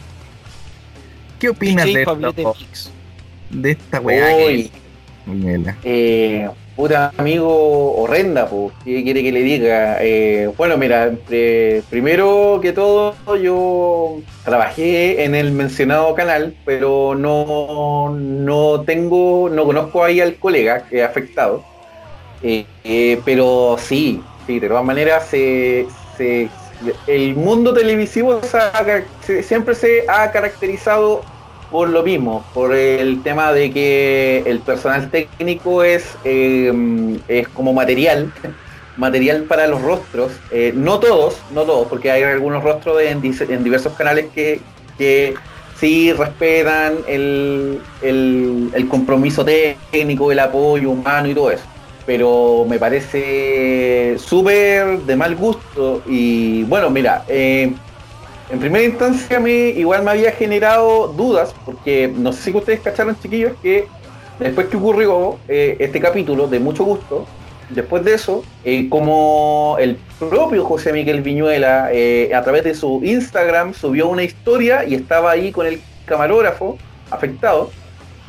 ¿Qué 1.38 1.48
opinas 1.48 1.86
de, 1.86 2.02
esto, 2.02 2.54
de 3.50 3.70
esta 3.70 4.00
weá 4.00 4.28
que 4.36 4.60
es 4.60 4.70
Viñuela? 5.26 5.76
eh, 5.84 6.48
puta 6.76 7.12
amigo 7.16 7.94
horrenda, 7.94 8.48
pues, 8.48 8.72
¿qué 8.84 9.02
quiere 9.02 9.22
que 9.22 9.32
le 9.32 9.42
diga? 9.42 9.98
Eh, 10.02 10.50
bueno, 10.56 10.76
mira, 10.76 11.12
eh, 11.30 11.82
primero 11.88 12.58
que 12.60 12.72
todo 12.72 13.14
yo 13.36 14.20
trabajé 14.44 15.24
en 15.24 15.34
el 15.34 15.52
mencionado 15.52 16.14
canal, 16.14 16.54
pero 16.64 17.14
no, 17.14 18.10
no 18.14 18.82
tengo, 18.82 19.48
no 19.50 19.64
conozco 19.64 20.04
ahí 20.04 20.20
al 20.20 20.36
colega 20.36 20.86
que 20.88 21.02
ha 21.02 21.06
afectado. 21.06 21.64
Eh, 22.42 22.64
eh, 22.84 23.20
pero 23.24 23.76
sí, 23.78 24.22
sí, 24.46 24.58
de 24.60 24.68
todas 24.68 24.84
maneras 24.84 25.26
se, 25.28 25.86
se- 26.16 26.48
el 27.06 27.34
mundo 27.36 27.74
televisivo 27.74 28.40
siempre 29.42 29.74
se 29.74 30.04
ha 30.08 30.30
caracterizado 30.30 31.20
por 31.70 31.88
lo 31.90 32.02
mismo, 32.02 32.42
por 32.54 32.74
el 32.74 33.22
tema 33.22 33.52
de 33.52 33.70
que 33.70 34.42
el 34.46 34.60
personal 34.60 35.10
técnico 35.10 35.84
es, 35.84 36.16
eh, 36.24 36.72
es 37.28 37.46
como 37.48 37.72
material, 37.72 38.32
material 38.96 39.42
para 39.44 39.66
los 39.66 39.80
rostros. 39.82 40.32
Eh, 40.50 40.72
no 40.74 40.98
todos, 40.98 41.36
no 41.52 41.62
todos, 41.62 41.86
porque 41.88 42.10
hay 42.10 42.22
algunos 42.22 42.64
rostros 42.64 43.00
en 43.02 43.20
diversos 43.62 43.92
canales 43.92 44.26
que, 44.34 44.60
que 44.98 45.34
sí 45.78 46.12
respetan 46.12 46.94
el, 47.06 47.80
el- 48.02 48.70
el 48.74 48.88
compromiso 48.88 49.44
técnico, 49.44 50.32
el 50.32 50.38
apoyo 50.40 50.90
humano 50.90 51.28
y 51.28 51.34
todo 51.34 51.50
eso. 51.50 51.64
Pero 52.10 52.66
me 52.68 52.76
parece 52.76 54.16
súper 54.18 54.98
de 55.02 55.14
mal 55.14 55.36
gusto. 55.36 56.02
Y 56.08 56.64
bueno, 56.64 56.90
mira, 56.90 57.22
eh, 57.28 57.72
en 58.50 58.58
primera 58.58 58.84
instancia 58.84 59.36
a 59.36 59.38
mí 59.38 59.52
igual 59.52 60.02
me 60.02 60.10
había 60.10 60.32
generado 60.32 61.06
dudas, 61.06 61.54
porque 61.64 62.12
no 62.12 62.32
sé 62.32 62.50
si 62.50 62.50
ustedes 62.50 62.80
cacharon 62.80 63.16
chiquillos 63.22 63.52
que 63.62 63.86
después 64.40 64.66
que 64.66 64.76
ocurrió 64.76 65.38
eh, 65.46 65.76
este 65.78 66.00
capítulo 66.00 66.48
de 66.48 66.58
mucho 66.58 66.82
gusto, 66.82 67.26
después 67.68 68.04
de 68.04 68.14
eso, 68.14 68.42
eh, 68.64 68.88
como 68.88 69.76
el 69.78 69.96
propio 70.18 70.64
José 70.64 70.92
Miguel 70.92 71.22
Viñuela 71.22 71.90
a 72.34 72.42
través 72.42 72.64
de 72.64 72.74
su 72.74 73.00
Instagram 73.04 73.72
subió 73.72 74.08
una 74.08 74.24
historia 74.24 74.84
y 74.84 74.96
estaba 74.96 75.30
ahí 75.30 75.52
con 75.52 75.64
el 75.64 75.80
camarógrafo 76.06 76.76
afectado, 77.08 77.70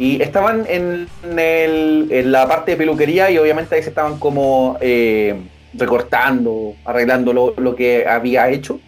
y 0.01 0.21
estaban 0.21 0.65
en, 0.67 1.07
el- 1.37 2.07
en 2.11 2.31
la 2.31 2.47
parte 2.47 2.71
de 2.71 2.77
peluquería 2.77 3.29
y 3.29 3.37
obviamente 3.37 3.75
ahí 3.75 3.83
se 3.83 3.89
estaban 3.89 4.17
como 4.17 4.77
eh, 4.81 5.35
recortando, 5.75 6.73
arreglando 6.85 7.33
lo, 7.33 7.53
lo 7.57 7.75
que 7.75 8.07
había 8.07 8.49
hecho. 8.49 8.79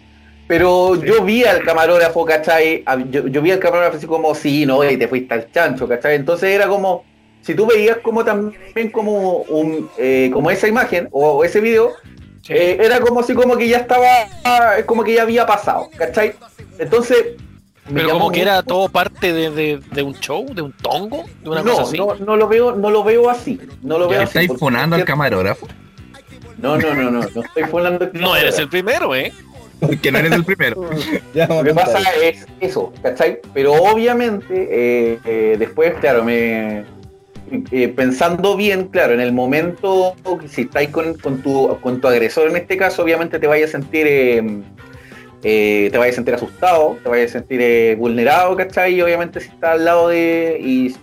Pero 0.48 0.96
yo 1.02 1.22
vi 1.24 1.44
al 1.44 1.62
camarógrafo, 1.62 2.24
¿cachai? 2.24 2.84
Yo, 3.10 3.28
yo 3.28 3.40
vi 3.42 3.50
al 3.52 3.60
camarógrafo 3.60 3.96
así 3.96 4.06
como, 4.06 4.34
sí, 4.34 4.66
no, 4.66 4.82
y 4.88 4.96
te 4.96 5.08
fuiste 5.08 5.32
al 5.34 5.50
chancho, 5.52 5.86
¿cachai? 5.88 6.16
Entonces 6.16 6.50
era 6.50 6.66
como, 6.66 7.04
si 7.42 7.54
tú 7.54 7.64
veías 7.66 7.98
como 7.98 8.24
también 8.24 8.90
como 8.90 9.38
un, 9.48 9.88
eh, 9.96 10.30
como 10.32 10.50
esa 10.50 10.66
imagen 10.68 11.08
o 11.12 11.44
ese 11.44 11.60
video, 11.60 11.92
Sí. 12.42 12.52
eh, 12.52 12.76
era 12.78 13.00
como 13.00 13.22
si 13.22 13.32
como 13.32 13.56
que 13.56 13.66
ya 13.68 13.78
estaba, 13.78 14.06
como 14.84 15.02
que 15.02 15.14
ya 15.14 15.22
había 15.22 15.46
pasado, 15.46 15.88
¿cachai? 15.96 16.32
Entonces... 16.78 17.24
me 17.88 18.00
Pero 18.00 18.10
como 18.12 18.30
que 18.30 18.40
era 18.42 18.62
todo 18.62 18.88
parte 18.88 19.32
de, 19.32 19.50
de- 19.50 19.80
de 19.92 20.02
un 20.02 20.14
show, 20.14 20.46
de 20.54 20.62
un 20.62 20.72
tongo, 20.72 21.24
de 21.42 21.50
una 21.50 21.62
cosa 21.62 21.82
no, 21.82 21.82
así. 21.88 21.96
no, 21.98 22.14
no 22.14 22.36
lo 22.36 22.48
veo, 22.48 22.74
no 22.74 22.90
lo 22.90 23.04
veo 23.04 23.28
así. 23.28 23.60
No 23.82 23.98
lo 23.98 24.06
Ya, 24.10 24.18
veo. 24.18 24.22
¿Estáis 24.22 24.48
porque- 24.48 24.60
fonando 24.60 24.96
al 24.96 25.04
camarógrafo? 25.04 25.68
No, 26.58 26.78
no, 26.78 26.94
no, 26.94 27.10
no, 27.10 27.20
no 27.34 27.42
estoy 27.42 27.64
fonando. 27.64 28.08
No 28.14 28.36
eres 28.36 28.58
el 28.58 28.68
primero, 28.68 29.14
¿eh? 29.14 29.32
Que 30.02 30.10
no 30.10 30.18
eres 30.18 30.32
el 30.32 30.44
primero. 30.44 30.88
Ya 31.34 31.46
Lo 31.46 31.62
que 31.62 31.74
pasa 31.74 32.00
es 32.22 32.46
eso, 32.60 32.92
¿cachai? 33.02 33.40
Pero 33.52 33.74
obviamente, 33.74 34.46
eh, 34.70 35.18
eh, 35.26 35.56
después, 35.58 35.92
claro, 36.00 36.24
me 36.24 36.84
eh, 37.70 37.88
pensando 37.88 38.56
bien, 38.56 38.86
claro, 38.88 39.12
en 39.12 39.20
el 39.20 39.32
momento, 39.32 40.14
si 40.48 40.62
estáis 40.62 40.88
con, 40.88 41.14
con 41.18 41.42
tu, 41.42 41.76
con 41.82 42.00
tu 42.00 42.08
agresor 42.08 42.48
en 42.48 42.56
este 42.56 42.78
caso, 42.78 43.02
obviamente 43.02 43.38
te 43.38 43.46
vayas 43.46 43.68
a 43.68 43.72
sentir 43.72 44.06
eh, 45.44 45.88
te 45.92 45.98
vayas 45.98 46.14
a 46.14 46.16
sentir 46.16 46.34
asustado, 46.34 46.96
te 47.02 47.08
vayas 47.08 47.30
a 47.30 47.38
sentir 47.38 47.60
eh, 47.62 47.94
vulnerado, 47.96 48.56
¿cachai? 48.56 48.94
Y 48.94 49.02
obviamente 49.02 49.40
si 49.40 49.48
está 49.48 49.72
al 49.72 49.84
lado 49.84 50.08
de. 50.08 50.58
Y, 50.60 50.96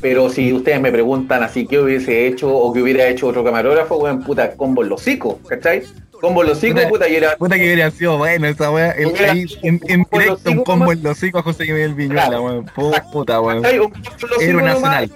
pero 0.00 0.28
si 0.28 0.52
ustedes 0.52 0.80
me 0.80 0.92
preguntan 0.92 1.42
así 1.42 1.66
qué 1.66 1.78
hubiese 1.78 2.26
hecho 2.26 2.54
o 2.54 2.72
qué 2.74 2.82
hubiera 2.82 3.06
hecho 3.08 3.26
otro 3.26 3.42
camarógrafo, 3.42 3.96
weón, 3.96 4.22
puta, 4.22 4.52
combo 4.52 4.82
en 4.82 4.90
los 4.90 5.00
hocicos, 5.00 5.36
¿cachai? 5.48 5.82
Combo 6.20 6.42
en 6.42 6.48
los 6.48 6.58
hocicos, 6.58 6.82
Puta. 6.84 6.88
puta, 6.90 7.08
y 7.08 7.16
era. 7.16 7.36
Puta 7.36 7.56
que 7.56 7.62
hubiera 7.64 7.90
sido 7.90 8.18
bueno 8.18 8.46
esa 8.46 8.70
weá. 8.70 8.90
El 8.92 9.06
Hubiera 9.06 9.32
ahí 9.32 9.44
en, 9.62 9.80
en 9.88 10.00
un 10.00 10.04
combo 10.04 10.20
en 10.20 10.28
directo 10.28 10.50
un 10.50 10.64
combo 10.64 10.92
en 10.92 11.02
los 11.02 11.12
hocicos 11.18 11.40
a 11.40 11.42
José 11.44 11.64
Miguel 11.64 11.94
Viñuela, 11.94 12.26
Claro. 12.26 12.42
weón. 12.44 12.70
Puta, 13.12 13.40
weón. 13.40 13.64
Héroe 13.64 14.62
nacional. 14.62 15.10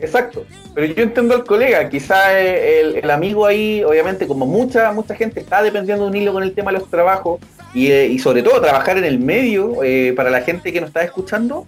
Exacto. 0.00 0.44
Pero 0.78 0.94
yo 0.94 1.02
entiendo 1.02 1.34
al 1.34 1.42
colega, 1.44 1.88
quizá 1.88 2.38
el, 2.38 2.94
el 3.02 3.10
amigo 3.10 3.44
ahí, 3.46 3.82
obviamente, 3.82 4.28
como 4.28 4.46
mucha, 4.46 4.92
mucha 4.92 5.16
gente 5.16 5.40
está 5.40 5.60
dependiendo 5.60 6.04
de 6.04 6.10
un 6.10 6.16
hilo 6.16 6.32
con 6.32 6.44
el 6.44 6.52
tema 6.54 6.70
de 6.70 6.78
los 6.78 6.88
trabajos 6.88 7.40
y, 7.74 7.88
eh, 7.90 8.06
y 8.06 8.20
sobre 8.20 8.44
todo 8.44 8.60
trabajar 8.60 8.96
en 8.96 9.04
el 9.04 9.18
medio, 9.18 9.82
eh, 9.82 10.12
para 10.14 10.30
la 10.30 10.40
gente 10.42 10.72
que 10.72 10.80
nos 10.80 10.90
está 10.90 11.02
escuchando, 11.02 11.66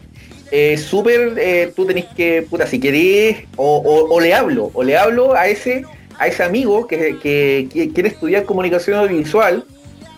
eh, 0.52 0.76
súper, 0.78 1.32
eh, 1.38 1.72
tú 1.74 1.86
tenés 1.86 2.04
que, 2.16 2.46
puta, 2.48 2.68
si 2.68 2.78
querés, 2.78 3.38
o, 3.56 3.78
o- 3.78 4.14
o 4.14 4.20
le 4.20 4.32
hablo, 4.32 4.70
o 4.74 4.84
le 4.84 4.96
hablo 4.96 5.34
a 5.34 5.48
ese, 5.48 5.82
a 6.16 6.28
ese 6.28 6.44
amigo 6.44 6.86
que, 6.86 7.18
que- 7.20 7.66
que 7.72 7.90
quiere 7.92 8.10
estudiar 8.10 8.44
comunicación 8.44 8.96
audiovisual 8.96 9.64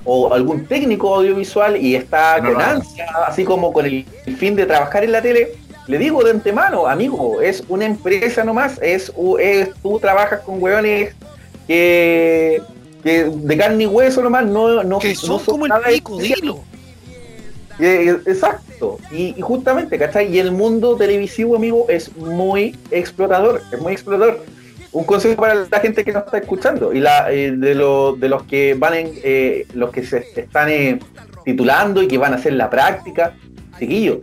o 0.04 0.34
algún 0.34 0.66
técnico 0.66 1.14
audiovisual 1.14 1.76
y 1.80 1.94
está 1.94 2.40
no 2.40 2.52
con 2.52 2.60
ansia, 2.60 3.06
así 3.26 3.44
como 3.44 3.72
con 3.72 3.86
el, 3.86 4.04
el 4.26 4.36
fin 4.36 4.54
de 4.56 4.66
trabajar 4.66 5.02
en 5.04 5.12
la 5.12 5.22
tele, 5.22 5.52
le 5.88 5.98
digo 5.98 6.22
de 6.22 6.30
antemano, 6.30 6.86
amigo, 6.86 7.40
es 7.40 7.62
una 7.68 7.84
empresa 7.86 8.44
nomás, 8.44 8.78
es, 8.82 9.12
es 9.40 9.70
tú 9.82 9.98
trabajas 9.98 10.40
con 10.40 10.62
hueones 10.62 11.14
que, 11.66 12.62
que 13.02 13.24
de 13.24 13.56
carne 13.56 13.84
y 13.84 13.86
hueso 13.86 14.22
nomás, 14.22 14.46
no, 14.46 14.82
no, 14.84 14.98
Que 14.98 15.08
no 15.08 15.14
son 15.14 15.44
como 15.44 15.66
el 15.66 15.72
pico, 15.94 16.18
dilo. 16.18 16.60
Eh, 17.78 18.16
Exacto, 18.26 18.98
y, 19.10 19.34
y 19.36 19.40
justamente, 19.40 19.98
¿cachai? 19.98 20.32
Y 20.32 20.38
el 20.38 20.52
mundo 20.52 20.94
televisivo, 20.96 21.56
amigo, 21.56 21.86
es 21.88 22.14
muy 22.16 22.76
explotador, 22.90 23.62
es 23.72 23.80
muy 23.80 23.92
explotador. 23.94 24.44
Un 24.92 25.04
consejo 25.04 25.40
para 25.40 25.54
la 25.54 25.80
gente 25.80 26.04
que 26.04 26.12
nos 26.12 26.24
está 26.26 26.36
escuchando 26.38 26.92
y 26.92 27.00
la, 27.00 27.32
eh, 27.32 27.52
de, 27.56 27.74
lo- 27.74 28.14
de 28.14 28.28
los 28.28 28.42
que 28.42 28.74
van 28.74 28.92
en, 28.94 29.12
eh, 29.24 29.66
los 29.72 29.90
que 29.90 30.04
se 30.04 30.18
están 30.36 30.68
eh, 30.68 31.00
titulando 31.46 32.02
y 32.02 32.08
que 32.08 32.18
van 32.18 32.34
a 32.34 32.36
hacer 32.36 32.52
la 32.52 32.68
práctica, 32.68 33.32
chiquillo, 33.78 34.20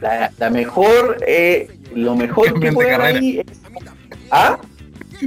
la, 0.00 0.30
la 0.38 0.50
mejor, 0.50 1.18
eh, 1.26 1.68
lo 1.94 2.14
mejor 2.16 2.58
que 2.60 2.72
pueden 2.72 2.96
carrera. 2.98 3.18
ahí 3.18 3.38
es- 3.40 3.60
¿Ah? 4.30 4.58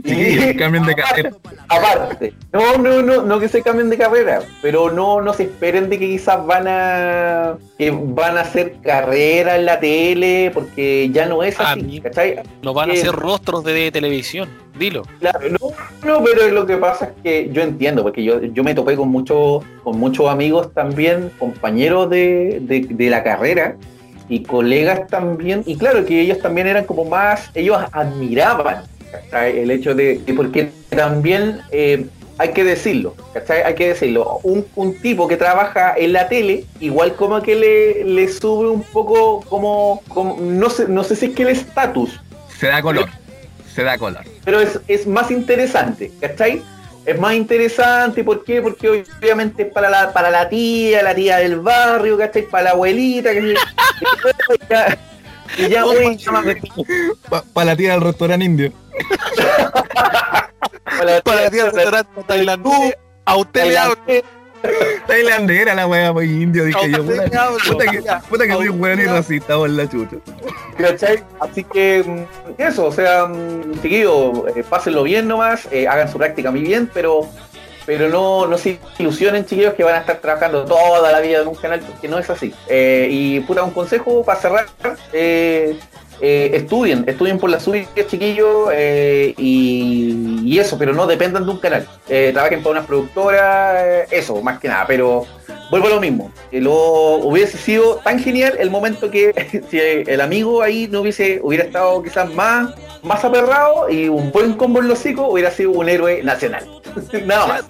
Sí, 0.03 0.53
cambien 0.57 0.83
de 0.85 0.93
carrera. 0.93 1.31
Aparte, 1.69 2.33
no, 2.51 2.77
no, 2.77 3.01
no, 3.01 3.21
no 3.23 3.39
que 3.39 3.47
se 3.47 3.61
cambien 3.61 3.89
de 3.89 3.97
carrera, 3.97 4.41
pero 4.61 4.91
no, 4.91 5.21
no 5.21 5.33
se 5.33 5.43
esperen 5.43 5.89
de 5.89 5.97
que 5.97 6.07
quizás 6.07 6.45
van 6.45 6.65
a 6.67 7.55
que 7.77 7.91
van 7.91 8.37
a 8.37 8.41
hacer 8.41 8.75
carrera 8.83 9.55
en 9.55 9.65
la 9.65 9.79
tele, 9.79 10.51
porque 10.53 11.09
ya 11.13 11.25
no 11.27 11.43
es 11.43 11.57
Ah, 11.59 11.71
así, 11.71 12.01
¿cachai? 12.01 12.41
No 12.61 12.73
van 12.73 12.91
a 12.91 12.93
Eh, 12.93 12.97
ser 12.97 13.13
rostros 13.13 13.63
de 13.63 13.89
televisión, 13.89 14.49
dilo. 14.77 15.03
Claro, 15.21 15.39
no, 15.49 15.71
no, 16.05 16.23
pero 16.25 16.49
lo 16.49 16.65
que 16.65 16.75
pasa 16.75 17.05
es 17.05 17.11
que 17.23 17.49
yo 17.53 17.61
entiendo, 17.61 18.03
porque 18.03 18.21
yo, 18.23 18.41
yo 18.41 18.63
me 18.65 18.75
topé 18.75 18.97
con 18.97 19.07
muchos, 19.07 19.63
con 19.83 19.97
muchos 19.97 20.27
amigos 20.29 20.73
también, 20.73 21.31
compañeros 21.39 22.09
de, 22.09 22.59
de- 22.61 22.87
de 22.89 23.09
la 23.09 23.23
carrera 23.23 23.77
y 24.29 24.43
colegas 24.43 25.07
también, 25.07 25.63
y 25.65 25.77
claro 25.77 26.05
que 26.05 26.21
ellos 26.21 26.39
también 26.39 26.67
eran 26.67 26.85
como 26.85 27.05
más, 27.05 27.49
ellos 27.53 27.77
admiraban 27.91 28.83
¿cachai? 29.11 29.59
el 29.59 29.71
hecho 29.71 29.93
de, 29.93 30.21
porque 30.35 30.71
también 30.89 31.61
eh, 31.71 32.05
hay 32.37 32.49
que 32.49 32.63
decirlo, 32.63 33.15
¿cachai? 33.33 33.61
Hay 33.61 33.75
que 33.75 33.89
decirlo, 33.89 34.39
un, 34.43 34.65
un 34.75 34.99
tipo 34.99 35.27
que 35.27 35.37
trabaja 35.37 35.93
en 35.97 36.13
la 36.13 36.27
tele, 36.27 36.65
igual 36.79 37.15
como 37.15 37.41
que 37.41 37.55
le, 37.55 38.03
le 38.03 38.27
sube 38.27 38.69
un 38.69 38.83
poco 38.83 39.41
como, 39.41 40.01
como 40.09 40.37
no 40.41 40.69
sé, 40.69 40.87
no 40.87 41.03
sé 41.03 41.15
si 41.15 41.27
es 41.27 41.35
que 41.35 41.43
el 41.43 41.49
estatus, 41.49 42.19
Se 42.57 42.67
da 42.67 42.81
color. 42.81 43.09
Se 43.73 43.83
da 43.83 43.97
color. 43.97 44.23
pero 44.43 44.59
es, 44.59 44.79
es 44.87 45.05
más 45.05 45.31
interesante, 45.31 46.11
¿cachai? 46.21 46.61
Es 47.05 47.19
más 47.19 47.35
interesante, 47.35 48.23
¿por 48.23 48.43
qué? 48.43 48.61
Porque 48.61 49.05
obviamente 49.19 49.63
es 49.63 49.71
para 49.71 49.89
la, 49.89 50.11
para 50.11 50.31
la 50.31 50.49
tía, 50.49 51.03
la 51.03 51.13
tía 51.13 51.37
del 51.37 51.59
barrio, 51.59 52.17
¿cachai? 52.17 52.47
Para 52.49 52.63
la 52.63 52.69
abuelita, 52.71 53.31
que 53.31 53.53
ya, 54.69 54.97
y 55.57 55.69
ya, 55.69 55.83
güey, 55.83 56.17
Para 57.53 57.65
la 57.65 57.75
tía 57.75 57.91
del 57.91 58.01
restaurante 58.01 58.45
indio. 58.45 58.73
para 59.93 61.05
la 61.05 61.21
Para 61.21 61.51
tía 61.51 61.69
ti, 61.69 61.75
restaurante 61.75 62.23
tailandés, 62.27 62.95
a 63.25 63.35
usted 63.35 63.65
le 63.65 63.77
hablo. 63.77 63.97
Tailandera 65.07 65.75
la 65.75 65.87
wea, 65.87 66.13
pues 66.13 66.29
indio, 66.29 66.65
dije 66.65 66.91
yo. 66.91 67.03
Puta, 67.03 67.85
que, 67.91 68.03
puta 68.29 68.47
que 68.47 68.53
soy 68.53 68.67
A 68.67 68.71
weón 68.71 68.99
y 68.99 69.05
racista 69.05 69.55
por 69.55 69.69
la 69.69 69.89
chucha. 69.89 70.17
¿Cachai? 70.77 71.23
Así 71.39 71.63
que 71.63 72.03
mm, 72.05 72.61
eso, 72.61 72.85
o 72.85 72.91
sea, 72.91 73.25
mm, 73.25 73.81
chiquillos, 73.81 74.47
eh, 74.55 74.63
pásenlo 74.69 75.03
bien 75.03 75.27
nomás, 75.27 75.67
eh, 75.71 75.87
hagan 75.87 76.11
su 76.11 76.17
práctica 76.17 76.51
muy 76.51 76.61
bien, 76.61 76.89
pero 76.93 77.29
pero 77.85 78.09
no, 78.09 78.47
no 78.47 78.57
se 78.57 78.79
ilusionen, 78.97 79.45
chiquillos, 79.45 79.73
que 79.75 79.83
van 79.83 79.95
a 79.95 79.99
estar 79.99 80.17
trabajando 80.17 80.65
toda 80.65 81.11
la 81.11 81.19
vida 81.19 81.41
en 81.41 81.47
un 81.47 81.55
canal, 81.55 81.81
porque 81.81 82.07
no 82.07 82.17
es 82.17 82.29
así. 82.29 82.53
Eh, 82.67 83.07
y 83.11 83.39
puta, 83.41 83.63
un 83.63 83.71
consejo 83.71 84.23
para 84.23 84.39
cerrar, 84.39 84.65
eh, 85.13 85.77
eh, 86.21 86.51
estudien, 86.53 87.03
estudien 87.07 87.37
por 87.37 87.49
las 87.49 87.63
suyas, 87.63 87.87
chiquillos, 88.07 88.69
eh, 88.73 89.33
y, 89.37 89.64
y 90.55 90.59
eso, 90.59 90.77
pero 90.77 90.93
no 90.93 91.05
dependan 91.05 91.45
de 91.45 91.51
un 91.51 91.57
canal. 91.57 91.85
Eh, 92.07 92.29
trabajen 92.31 92.63
para 92.63 92.71
unas 92.71 92.85
productoras, 92.85 93.75
eh, 93.83 94.05
eso, 94.09 94.41
más 94.41 94.57
que 94.57 94.69
nada, 94.69 94.85
pero 94.87 95.25
vuelvo 95.69 95.87
a 95.87 95.89
lo 95.89 95.99
mismo. 95.99 96.31
Que 96.49 96.61
lo 96.61 97.15
hubiese 97.17 97.57
sido 97.57 97.97
tan 97.97 98.19
genial 98.19 98.53
el 98.57 98.69
momento 98.69 99.11
que 99.11 99.33
si 99.69 99.79
el 99.79 100.21
amigo 100.21 100.61
ahí 100.61 100.87
no 100.89 101.01
hubiese, 101.01 101.41
hubiera 101.43 101.65
estado 101.65 102.01
quizás 102.01 102.33
más, 102.33 102.73
más 103.03 103.25
aperrado 103.25 103.89
y 103.89 104.07
un 104.07 104.31
buen 104.31 104.53
combo 104.53 104.79
en 104.79 104.87
los 104.87 104.99
hocico, 104.99 105.27
hubiera 105.27 105.51
sido 105.51 105.71
un 105.71 105.89
héroe 105.89 106.23
nacional. 106.23 106.65
Nada 107.25 107.47
más. 107.47 107.65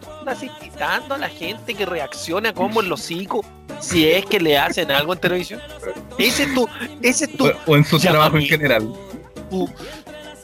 Estás 0.62 1.10
a 1.10 1.18
la 1.18 1.30
gente 1.30 1.74
que 1.74 1.88
reaccione 1.88 2.50
a 2.50 2.54
como 2.54 2.82
en 2.82 2.90
los 2.90 3.02
hocico 3.02 3.44
si 3.80 4.08
es 4.08 4.28
que 4.28 4.40
le 4.40 4.60
hacen 4.60 4.92
algo 4.92 5.14
en 5.14 5.20
televisión. 5.20 5.60
Ese 6.20 6.44
es 6.44 6.54
tu, 6.54 6.68
ese 7.02 7.26
es 7.26 7.32
tu, 7.36 7.48
O, 7.48 7.52
o 7.66 7.76
en 7.76 7.84
su 7.84 8.00
trabajo 8.00 8.38
en 8.38 8.46
general. 8.46 8.94
tu, 9.50 9.68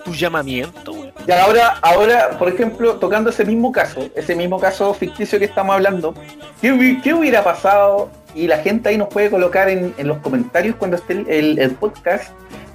tu 0.04 0.14
llamamiento. 0.16 1.01
Y 1.28 1.32
ahora, 1.32 1.78
ahora, 1.82 2.32
por 2.40 2.50
ejemplo, 2.50 2.96
tocando 2.96 3.30
ese 3.30 3.46
mismo 3.46 3.72
caso, 3.72 4.10
ese 4.16 4.36
mismo 4.36 4.60
caso 4.60 4.94
ficticio 4.94 5.38
que 5.40 5.46
estamos 5.46 5.76
hablando, 5.76 6.14
¿qué, 6.62 7.00
qué 7.04 7.14
hubiera 7.14 7.44
pasado? 7.44 8.10
Y 8.34 8.48
la 8.48 8.58
gente 8.60 8.90
ahí 8.90 8.98
nos 8.98 9.10
puede 9.10 9.30
colocar 9.30 9.70
en, 9.70 9.94
en 9.98 10.08
los 10.08 10.18
comentarios 10.20 10.76
cuando 10.78 10.98
esté 10.98 11.14
el, 11.14 11.30
el- 11.30 11.60
el 11.60 11.72
podcast. 11.72 12.32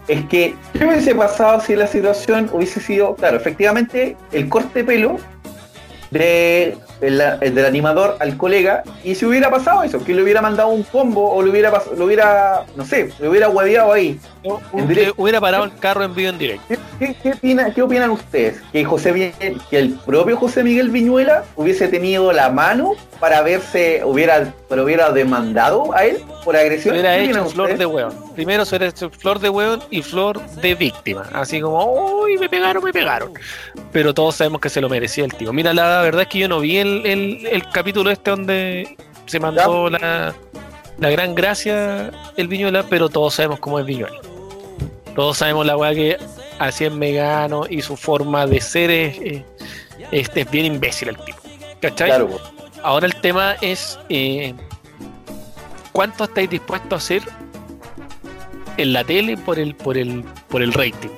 Es 0.06 0.24
que, 0.26 0.54
¿qué 0.74 0.84
hubiese 0.84 1.14
pasado 1.16 1.60
si 1.60 1.74
la 1.74 1.88
situación 1.88 2.48
hubiese 2.52 2.78
sido, 2.80 3.16
claro, 3.16 3.36
efectivamente, 3.38 4.16
el 4.30 4.48
corte 4.48 4.80
de 4.80 4.84
pelo 4.84 5.16
de, 6.12 6.78
el, 7.00 7.20
el 7.40 7.54
del 7.56 7.64
animador 7.66 8.16
al 8.20 8.36
colega 8.36 8.84
y 9.02 9.16
si 9.16 9.26
hubiera 9.26 9.50
pasado 9.50 9.82
eso, 9.82 10.02
que 10.04 10.14
le 10.14 10.22
hubiera 10.22 10.40
mandado 10.40 10.68
un 10.68 10.84
combo 10.84 11.32
o 11.34 11.42
le 11.42 11.50
hubiera, 11.50 11.72
lo 11.96 12.04
hubiera 12.04 12.64
no 12.76 12.84
sé, 12.84 13.10
le 13.18 13.28
hubiera 13.28 13.48
hueveado 13.48 13.92
ahí. 13.92 14.20
En 14.72 14.86
hubiera 15.16 15.40
parado 15.40 15.64
el 15.64 15.74
carro 15.76 16.04
en 16.04 16.14
vivo 16.14 16.30
en 16.30 16.38
directo. 16.38 16.74
¿Qué, 16.98 17.14
opina- 17.32 17.72
qué 17.74 17.82
opinan 17.82 18.10
ustedes? 18.10 18.60
¿Que 18.72 18.84
José 18.84 19.12
Vi- 19.12 19.32
que 19.70 19.78
el 19.78 19.90
propio 19.94 20.36
José 20.36 20.62
Miguel 20.64 20.88
Viñuela 20.90 21.44
hubiese 21.56 21.88
tenido 21.88 22.32
la 22.32 22.48
mano 22.50 22.92
para 23.20 23.42
verse, 23.42 24.02
hubiera, 24.04 24.52
pero 24.68 24.84
hubiera 24.84 25.10
demandado 25.12 25.92
a 25.92 26.04
él 26.06 26.18
por 26.44 26.56
agresión? 26.56 26.94
Hubiera 26.94 27.14
¿Qué 27.16 27.24
opinan 27.24 27.42
hecho 27.42 27.50
flor 27.50 27.64
ustedes? 27.66 27.78
de 27.78 27.86
hueón. 27.86 28.14
Primero 28.34 28.64
se 28.64 28.76
hubiera 28.76 28.90
hecho 28.90 29.10
flor 29.10 29.38
de 29.40 29.48
hueón 29.50 29.82
y 29.90 30.02
flor 30.02 30.40
de 30.46 30.74
víctima. 30.74 31.28
Así 31.32 31.60
como, 31.60 31.84
uy, 32.22 32.38
me 32.38 32.48
pegaron, 32.48 32.82
me 32.82 32.92
pegaron. 32.92 33.32
Pero 33.92 34.14
todos 34.14 34.36
sabemos 34.36 34.60
que 34.60 34.68
se 34.70 34.80
lo 34.80 34.88
merecía 34.88 35.24
el 35.24 35.34
tío. 35.34 35.52
Mira, 35.52 35.74
la 35.74 36.00
verdad 36.02 36.22
es 36.22 36.28
que 36.28 36.38
yo 36.38 36.48
no 36.48 36.60
vi 36.60 36.78
el, 36.78 37.04
el- 37.04 37.46
el 37.46 37.68
capítulo 37.70 38.10
este 38.10 38.30
donde 38.30 38.96
se 39.26 39.38
mandó 39.40 39.90
la, 39.90 40.34
la 40.98 41.10
gran 41.10 41.34
gracia 41.34 42.10
el 42.36 42.48
Viñuela, 42.48 42.84
pero 42.88 43.08
todos 43.08 43.34
sabemos 43.34 43.58
cómo 43.60 43.78
es 43.78 43.84
Viñuela. 43.86 44.16
Todos 45.16 45.38
sabemos 45.38 45.66
la 45.66 45.76
weá 45.76 45.94
que 45.94 46.16
hacía 46.58 46.86
en 46.88 46.98
Megano 46.98 47.64
y 47.68 47.82
su 47.82 47.96
forma 47.96 48.46
de 48.46 48.60
ser 48.60 48.90
es, 48.90 49.18
es- 49.18 49.42
este, 50.12 50.42
es 50.42 50.50
bien 50.50 50.66
imbécil 50.66 51.08
el 51.08 51.16
tipo. 51.16 51.38
¿Cachai? 51.80 52.08
Claro. 52.10 52.38
Ahora 52.82 53.06
el 53.06 53.16
tema 53.16 53.56
es 53.60 53.98
eh, 54.08 54.54
cuánto 55.92 56.24
estáis 56.24 56.48
dispuestos 56.50 56.92
a 56.92 56.96
hacer 56.96 57.22
en 58.76 58.92
la 58.92 59.02
tele 59.02 59.36
por 59.36 59.58
el 59.58 59.74
por 59.74 59.96
el 59.98 60.22
por 60.48 60.62
el 60.62 60.72
rating. 60.72 61.08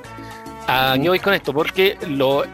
¿A 0.68 0.96
qué 1.00 1.08
voy 1.08 1.18
con 1.18 1.34
esto? 1.34 1.52
Porque 1.52 1.98
lo, 2.08 2.44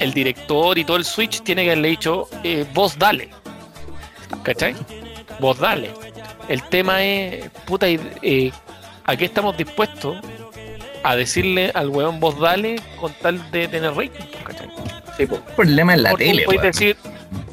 el 0.00 0.12
director 0.12 0.76
y 0.78 0.84
todo 0.84 0.96
el 0.96 1.04
switch 1.04 1.42
tiene 1.42 1.62
que 1.64 1.70
haberle 1.70 1.88
dicho 1.90 2.28
eh, 2.42 2.66
vos 2.74 2.98
dale. 2.98 3.30
¿Cachai? 4.42 4.74
Vos 5.38 5.58
dale. 5.58 5.90
El 6.48 6.62
tema 6.64 7.02
es, 7.02 7.48
puta, 7.66 7.86
eh, 7.88 8.50
¿a 9.04 9.16
qué 9.16 9.24
estamos 9.26 9.56
dispuestos 9.56 10.16
a 11.02 11.16
decirle 11.16 11.70
al 11.74 11.88
weón 11.88 12.20
vos 12.20 12.38
dale 12.38 12.76
con 13.00 13.12
tal 13.14 13.50
de 13.50 13.68
tener 13.68 13.94
rating? 13.94 14.24
¿Cachai? 14.44 14.68
Sí, 15.16 15.26
po. 15.26 15.36
Problema 15.56 15.94
en 15.94 16.02
la 16.02 16.10
Porque 16.10 16.26
tele, 16.26 16.44
puedes 16.44 16.62
decir, 16.62 16.96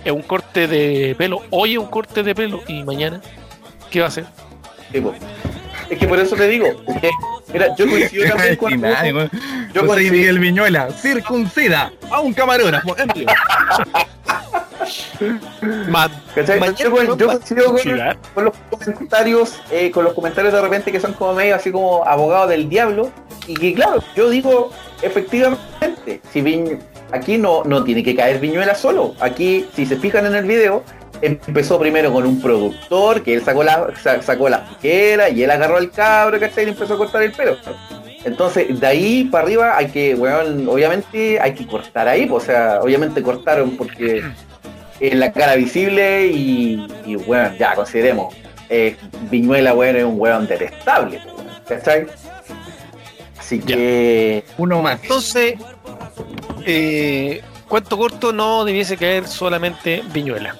es 0.03 0.12
un 0.12 0.21
corte 0.21 0.67
de 0.67 1.15
pelo, 1.17 1.41
hoy 1.49 1.73
es 1.73 1.79
un 1.79 1.88
corte 1.88 2.23
de 2.23 2.36
pelo, 2.36 2.62
y 2.67 2.83
mañana, 2.83 3.21
¿qué 3.89 3.99
va 3.99 4.05
a 4.05 4.10
hacer? 4.10 4.25
Sí, 4.91 5.01
po. 5.01 5.13
Es 5.89 5.97
que 5.97 6.08
por 6.08 6.19
eso 6.19 6.36
te 6.36 6.47
digo, 6.47 6.67
que, 7.02 7.10
mira, 7.54 7.67
yo 7.78 7.88
coincido 7.89 8.28
también 8.30 8.56
con 8.58 8.71
yo 9.73 9.82
José 9.82 9.88
coincido- 9.88 10.12
Miguel 10.12 10.39
Viñuela, 10.39 10.89
circuncida 10.91 11.91
a 12.10 12.19
un 12.19 12.34
camarógrafo. 12.34 12.95
Yo, 16.78 16.91
yo 17.15 17.65
coincido 17.71 17.73
con 18.34 18.45
los 18.45 18.54
comentarios, 18.69 19.60
eh, 19.71 19.91
con 19.91 20.04
los 20.04 20.13
comentarios 20.13 20.54
de 20.54 20.62
repente 20.62 20.91
que 20.91 21.00
son 21.00 21.13
como 21.13 21.34
medio 21.34 21.56
así 21.56 21.71
como 21.71 22.06
abogados 22.06 22.50
del 22.50 22.69
diablo. 22.69 23.12
Y 23.47 23.54
que 23.56 23.73
claro, 23.73 24.04
yo 24.15 24.30
digo, 24.30 24.71
efectivamente, 25.02 26.21
si 26.32 26.41
Viñ- 26.41 26.80
aquí 27.12 27.38
no, 27.38 27.63
no 27.63 27.84
tiene 27.84 28.04
que 28.04 28.15
caer 28.15 28.39
Viñuela 28.39 28.76
solo. 28.76 29.15
Aquí, 29.19 29.65
si 29.76 29.86
se 29.86 29.95
fijan 29.97 30.26
en 30.26 30.36
el 30.36 30.45
video, 30.45 30.84
empezó 31.21 31.80
primero 31.80 32.12
con 32.13 32.25
un 32.25 32.41
productor, 32.41 33.23
que 33.23 33.34
él 33.36 33.43
sacó 33.43 33.63
la, 33.63 33.88
sa- 34.01 34.21
sacó 34.21 34.49
la 34.49 34.65
tijera 34.67 35.30
y 35.30 35.43
él 35.43 35.51
agarró 35.51 35.77
el 35.77 35.91
cabro, 35.91 36.39
¿cachai? 36.39 36.65
Y 36.65 36.69
empezó 36.69 36.93
a 36.95 36.97
cortar 36.97 37.23
el 37.23 37.32
pelo. 37.32 37.58
Entonces, 38.23 38.80
de 38.80 38.88
ahí 38.88 39.23
para 39.25 39.43
arriba 39.45 39.77
hay 39.77 39.88
que, 39.88 40.13
weón, 40.15 40.67
obviamente 40.67 41.39
hay 41.39 41.53
que 41.53 41.65
cortar 41.65 42.08
ahí, 42.08 42.25
pues, 42.25 42.43
o 42.43 42.45
sea, 42.47 42.80
obviamente 42.82 43.21
cortaron 43.21 43.77
porque 43.77 44.23
es 44.99 45.13
la 45.15 45.32
cara 45.32 45.56
visible 45.56 46.27
y, 46.27 46.86
y 47.06 47.15
bueno, 47.15 47.51
ya 47.58 47.73
consideremos, 47.75 48.36
eh, 48.69 48.95
Viñuela, 49.30 49.73
weón, 49.73 49.95
es 49.95 50.03
un 50.03 50.19
weón 50.19 50.45
detestable, 50.47 51.21
¿cachai? 51.67 52.08
Así 53.39 53.60
Ya. 53.60 53.75
que, 53.75 54.43
Uno 54.58 54.82
más. 54.82 55.01
Entonces, 55.03 55.53
eh, 56.65 57.41
cuento 57.69 57.97
corto, 57.97 58.34
no 58.34 58.65
debiese 58.65 58.97
caer 58.97 59.27
solamente 59.27 60.03
Viñuela. 60.12 60.56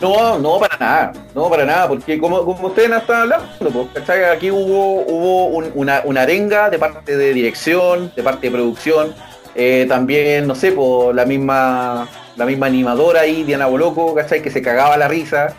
No, 0.00 0.38
no 0.38 0.58
para 0.58 0.76
nada, 0.78 1.12
no 1.34 1.48
para 1.50 1.64
nada, 1.64 1.88
porque 1.88 2.18
como, 2.18 2.44
como 2.44 2.68
ustedes 2.68 2.90
están 2.92 3.22
hablando, 3.22 3.88
¿cachai? 3.92 4.24
Aquí 4.24 4.50
hubo, 4.50 5.02
hubo 5.02 5.46
un- 5.46 5.70
una, 5.74 6.02
una 6.04 6.22
arenga 6.22 6.70
de 6.70 6.78
parte 6.78 7.16
de 7.16 7.32
dirección, 7.34 8.12
de 8.14 8.22
parte 8.22 8.46
de 8.48 8.52
producción, 8.52 9.14
eh, 9.54 9.86
también, 9.88 10.46
no 10.46 10.54
sé, 10.54 10.72
por 10.72 11.14
la 11.14 11.24
misma, 11.24 12.08
la 12.36 12.46
misma 12.46 12.66
animadora 12.66 13.22
ahí, 13.22 13.42
Diana 13.42 13.66
Boloco, 13.66 14.14
¿cachai? 14.14 14.40
Que 14.42 14.50
se 14.50 14.62
cagaba 14.62 14.96
la 14.96 15.08
risa. 15.08 15.54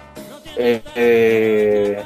Eh, 0.56 0.82
eh, 0.96 2.04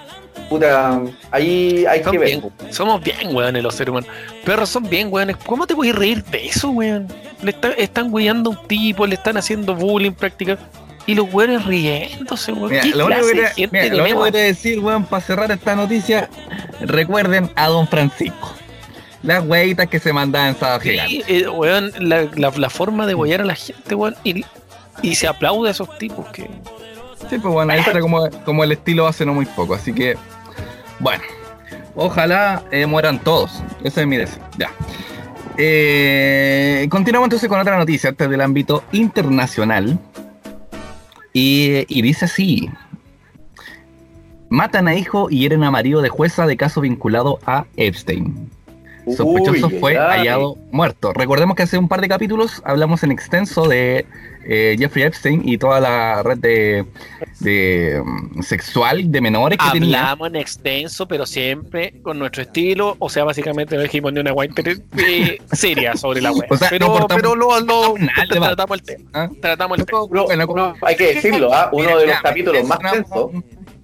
puta, 0.50 1.02
ahí 1.32 1.86
hay 1.88 2.02
que 2.02 2.18
ver. 2.18 2.28
bien- 2.28 2.52
somos 2.72 3.02
bien 3.04 3.36
weones 3.36 3.62
los 3.64 3.76
seres 3.76 3.92
humanos. 3.92 4.10
Perros 4.44 4.70
son 4.70 4.90
bien 4.90 5.10
weones. 5.12 5.38
¿Cómo 5.46 5.66
te 5.68 5.76
puedes 5.76 5.96
reír 5.96 6.24
de 6.26 6.48
eso, 6.48 6.70
weón? 6.72 7.08
Le 7.44 7.52
está- 7.52 7.72
están 7.74 8.12
weyando 8.14 8.52
a 8.52 8.54
un 8.60 8.68
tipo, 8.68 9.06
le 9.06 9.16
están 9.16 9.38
haciendo 9.38 9.76
bullying 9.76 10.12
prácticamente. 10.14 10.64
Y 11.06 11.16
los 11.16 11.34
weones 11.34 11.66
riéndose, 11.66 12.54
weón. 12.54 12.70
Mira, 12.72 12.82
¿Qué 12.84 12.90
lo 12.96 13.06
único 14.04 14.24
que 14.24 14.32
te- 14.32 14.38
te 14.38 14.44
decir, 14.44 14.80
weón, 14.80 15.04
para 15.06 15.22
cerrar 15.22 15.52
esta 15.52 15.76
noticia, 15.76 16.30
recuerden 16.82 17.52
a 17.56 17.68
Don 17.68 17.88
Francisco. 17.88 18.54
Las 19.22 19.46
weitas 19.46 19.88
que 19.88 20.00
se 20.00 20.12
mandaban 20.14 20.50
en 20.50 20.56
sábado. 20.58 20.82
Sí, 20.82 21.24
eh, 21.28 21.48
weón, 21.50 21.92
la, 22.00 22.24
la- 22.36 22.52
la 22.56 22.70
forma 22.70 23.06
de 23.06 23.16
huear 23.16 23.42
a 23.42 23.46
la 23.46 23.56
gente, 23.56 23.96
weón. 23.96 24.16
Y, 24.24 24.46
y 25.02 25.16
se 25.16 25.28
aplaude 25.28 25.70
a 25.70 25.72
esos 25.72 25.98
tipos 25.98 26.28
que. 26.30 26.44
Sí, 27.30 27.38
pues 27.40 27.54
bueno, 27.54 27.72
ahí 27.74 27.80
está 27.80 28.00
como, 28.00 28.30
como 28.46 28.64
el 28.64 28.72
estilo 28.74 29.08
hace 29.08 29.26
no 29.26 29.34
muy 29.34 29.46
poco. 29.46 29.74
Así 29.76 29.94
que, 29.94 30.16
bueno, 31.00 31.24
ojalá 31.96 32.64
eh, 32.72 32.86
mueran 32.86 33.20
todos. 33.20 33.62
Ese 33.84 34.02
es 34.02 34.08
mi 34.08 34.18
deseo. 34.18 34.44
Ya. 34.58 34.70
Eh, 35.58 36.88
continuamos 36.90 37.28
entonces 37.28 37.48
con 37.48 37.60
otra 37.60 37.78
noticia, 37.78 38.10
esta 38.10 38.24
es 38.26 38.30
del 38.30 38.42
ámbito 38.42 38.84
internacional. 38.92 39.98
Y, 41.34 42.02
dice 42.02 42.26
así. 42.26 42.70
Matan 44.50 44.88
a 44.88 44.96
hijo 44.96 45.30
y 45.32 45.40
hieren 45.40 45.64
a 45.64 45.72
marido 45.72 46.02
de 46.02 46.10
jueza 46.10 46.46
de 46.46 46.58
caso 46.58 46.82
vinculado 46.82 47.40
a 47.46 47.66
Epstein. 47.76 48.50
Sospechoso 49.06 49.68
Uy, 49.68 49.80
fue 49.80 49.96
hallado 49.98 50.58
muerto. 50.72 51.12
Recordemos 51.14 51.56
que 51.56 51.64
hace 51.64 51.78
un 51.78 51.88
par 51.88 52.02
de 52.02 52.08
capítulos 52.08 52.62
hablamos 52.66 53.04
en 53.04 53.12
extenso 53.12 53.68
de 53.68 54.06
eh, 54.46 54.76
Jeffrey 54.78 55.04
Epstein 55.04 55.42
y 55.48 55.58
toda 55.58 55.80
la 55.80 56.22
red 56.24 56.38
de, 56.38 56.86
de, 57.40 58.02
mm, 58.04 58.42
sexual 58.42 59.12
de 59.12 59.22
menores 59.22 59.58
que 59.58 59.72
tenía. 59.80 60.00
Hablamos 60.12 60.30
en 60.30 60.36
extenso, 60.38 61.08
pero 61.08 61.26
siempre 61.26 62.02
con 62.02 62.20
nuestro 62.20 62.44
estilo. 62.44 62.96
O 63.00 63.10
sea, 63.10 63.24
básicamente 63.24 63.76
no 63.76 63.82
dijimos 63.84 64.14
ni 64.14 64.20
una 64.20 64.32
guay 64.32 64.50
eh, 64.98 65.38
seria 65.52 65.96
sobre 65.96 66.22
la 66.22 66.32
web. 66.32 66.46
O 66.50 66.58
sea, 66.58 66.70
no 66.72 66.94
pero 66.94 67.08
pero 67.08 67.36
lo, 67.36 67.60
lo- 67.60 67.96
nada 67.98 68.26
tratamos 68.30 68.80
el 68.80 68.84
tema. 68.84 69.10
¿ah? 69.14 69.30
Tratamos 69.42 69.80
el 69.80 69.86
tema. 69.86 70.00
Bueno, 70.02 70.76
hay 70.82 70.96
que 70.96 71.16
decirlo, 71.16 71.54
¿ah? 71.54 71.70
uno 71.72 71.84
Mira, 71.86 71.98
de 72.00 72.06
los 72.08 72.16
ya, 72.16 72.22
capítulos 72.22 72.68
más 72.68 72.80
tensos. 72.80 73.32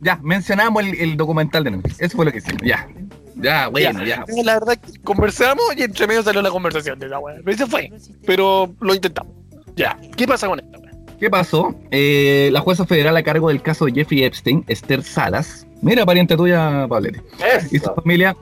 Ya, 0.01 0.17
mencionamos 0.23 0.83
el, 0.83 0.95
el 0.95 1.17
documental 1.17 1.63
de 1.65 1.71
Netflix. 1.71 1.99
Eso 2.01 2.15
fue 2.15 2.25
lo 2.25 2.31
que 2.31 2.37
hicimos. 2.37 2.61
Ya. 2.63 2.87
Ya, 3.41 3.67
bueno, 3.67 4.03
ya. 4.03 4.23
La 4.43 4.59
verdad 4.59 4.77
que 4.77 4.99
conversamos 4.99 5.63
y 5.75 5.83
entre 5.83 6.07
medio 6.07 6.23
salió 6.23 6.41
la 6.41 6.51
conversación 6.51 6.99
de 6.99 7.07
esa 7.07 7.19
weá. 7.19 7.37
Pero 7.43 7.57
se 7.57 7.67
fue. 7.67 7.91
Pero 8.25 8.73
lo 8.79 8.93
intentamos. 8.93 9.33
Ya. 9.75 9.97
¿Qué 10.15 10.27
pasa 10.27 10.47
con 10.47 10.59
esto? 10.59 10.79
¿Qué 11.19 11.29
pasó? 11.29 11.75
Eh, 11.91 12.49
la 12.53 12.61
jueza 12.61 12.85
federal 12.85 13.15
a 13.17 13.23
cargo 13.23 13.49
del 13.49 13.61
caso 13.61 13.85
de 13.85 13.91
Jeffrey 13.91 14.23
Epstein, 14.23 14.63
Esther 14.67 15.03
Salas, 15.03 15.67
mira, 15.81 16.05
pariente 16.05 16.37
tuya, 16.37 16.87
Pablete, 16.87 17.21
y 17.71 17.79
su 17.79 17.93
familia 17.93 18.37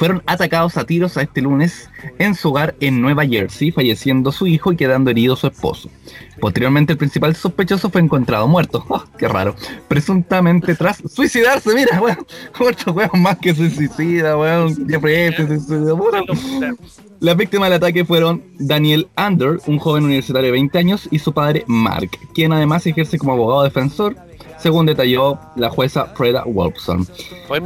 fueron 0.00 0.22
atacados 0.24 0.78
a 0.78 0.84
tiros 0.84 1.18
a 1.18 1.22
este 1.22 1.42
lunes 1.42 1.90
en 2.18 2.34
su 2.34 2.48
hogar 2.48 2.74
en 2.80 3.02
Nueva 3.02 3.26
Jersey, 3.26 3.70
falleciendo 3.70 4.32
su 4.32 4.46
hijo 4.46 4.72
y 4.72 4.76
quedando 4.76 5.10
herido 5.10 5.36
su 5.36 5.46
esposo. 5.46 5.90
Posteriormente, 6.40 6.94
el 6.94 6.98
principal 6.98 7.36
sospechoso 7.36 7.90
fue 7.90 8.00
encontrado 8.00 8.48
muerto. 8.48 8.82
¡Ah, 8.88 9.04
¡Qué 9.18 9.28
raro! 9.28 9.54
Presuntamente 9.88 10.74
tras 10.74 11.02
suicidarse, 11.06 11.74
mira, 11.74 12.00
weón. 12.00 12.26
Otro 12.58 12.94
weón 12.94 13.20
más 13.20 13.36
que 13.36 13.54
se 13.54 13.68
suicida, 13.68 14.38
weón. 14.38 14.88
Jeffrey 14.88 15.26
Epstein 15.26 15.48
se 15.48 15.60
suicida, 15.60 15.94
puta. 15.94 16.22
Las 17.20 17.36
víctimas 17.36 17.68
del 17.68 17.76
ataque 17.76 18.06
fueron 18.06 18.42
Daniel 18.58 19.06
Ander, 19.16 19.58
un 19.66 19.78
joven 19.78 20.04
universitario 20.04 20.46
de 20.46 20.52
20 20.52 20.78
años, 20.78 21.08
y 21.10 21.18
su 21.18 21.34
padre 21.34 21.64
Mark, 21.66 22.08
quien 22.32 22.54
además 22.54 22.86
ejerce 22.86 23.18
como 23.18 23.34
abogado 23.34 23.64
defensor, 23.64 24.16
según 24.60 24.86
detalló 24.86 25.38
la 25.56 25.70
jueza 25.70 26.06
Freda 26.14 26.44
Wolfson. 26.44 27.06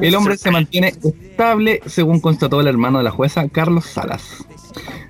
El 0.01 0.15
hombre 0.15 0.37
se 0.37 0.51
mantiene 0.51 0.89
estable, 0.89 1.81
según 1.87 2.21
constató 2.21 2.61
el 2.61 2.67
hermano 2.67 2.99
de 2.99 3.05
la 3.05 3.11
jueza, 3.11 3.49
Carlos 3.49 3.87
Salas. 3.87 4.45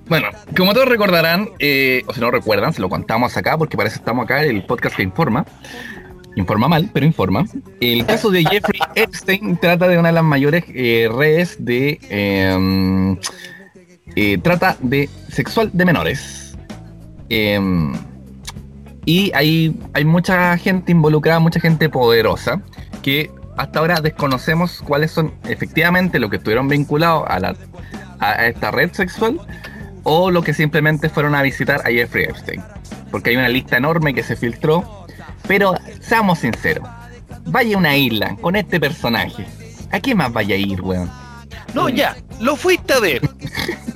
Bueno, 0.08 0.28
como 0.56 0.74
todos 0.74 0.88
recordarán, 0.88 1.50
eh, 1.58 2.02
o 2.06 2.12
si 2.12 2.20
no 2.20 2.30
recuerdan, 2.30 2.72
se 2.72 2.82
lo 2.82 2.88
contamos 2.88 3.36
acá 3.36 3.56
porque 3.56 3.76
parece 3.76 3.94
que 3.94 4.00
estamos 4.00 4.24
acá 4.24 4.44
en 4.44 4.56
el 4.56 4.64
podcast 4.64 4.96
que 4.96 5.02
informa. 5.02 5.46
Informa 6.36 6.68
mal, 6.68 6.90
pero 6.92 7.06
informa. 7.06 7.46
El 7.80 8.04
caso 8.06 8.30
de 8.30 8.44
Jeffrey 8.44 8.80
Epstein 8.96 9.56
trata 9.56 9.86
de 9.88 9.98
una 9.98 10.08
de 10.08 10.14
las 10.14 10.24
mayores 10.24 10.64
eh, 10.68 11.08
redes 11.12 11.56
de 11.64 12.00
eh, 12.10 13.16
eh, 14.16 14.38
trata 14.38 14.76
de 14.80 15.08
sexual 15.28 15.70
de 15.72 15.84
menores. 15.84 16.56
Y 19.04 19.32
hay, 19.34 19.76
hay 19.92 20.04
mucha 20.04 20.56
gente 20.56 20.92
involucrada, 20.92 21.38
mucha 21.38 21.60
gente 21.60 21.88
poderosa, 21.88 22.60
que 23.02 23.30
hasta 23.56 23.78
ahora 23.78 24.00
desconocemos 24.00 24.82
cuáles 24.82 25.10
son 25.10 25.32
efectivamente 25.44 26.18
lo 26.18 26.30
que 26.30 26.36
estuvieron 26.36 26.68
vinculados 26.68 27.24
a, 27.28 27.38
la, 27.38 27.56
a, 28.18 28.46
esta 28.46 28.70
red 28.70 28.92
sexual 28.92 29.40
o 30.02 30.30
lo 30.30 30.42
que 30.42 30.54
simplemente 30.54 31.08
fueron 31.08 31.34
a 31.34 31.42
visitar 31.42 31.80
a 31.86 31.90
Jeffrey 31.90 32.24
Epstein. 32.24 32.62
Porque 33.10 33.30
hay 33.30 33.36
una 33.36 33.48
lista 33.48 33.76
enorme 33.76 34.14
que 34.14 34.22
se 34.22 34.36
filtró. 34.36 35.06
Pero 35.46 35.74
seamos 36.00 36.38
sinceros, 36.38 36.88
vaya 37.44 37.76
a 37.76 37.78
una 37.78 37.96
isla 37.96 38.34
con 38.40 38.56
este 38.56 38.80
personaje. 38.80 39.44
¿A 39.90 40.00
qué 40.00 40.14
más 40.14 40.32
vaya 40.32 40.54
a 40.54 40.58
ir, 40.58 40.80
weón? 40.80 41.10
No, 41.74 41.88
ya. 41.88 42.16
Lo 42.40 42.56
fuiste 42.56 42.92
a 42.94 43.00
ver. 43.00 43.20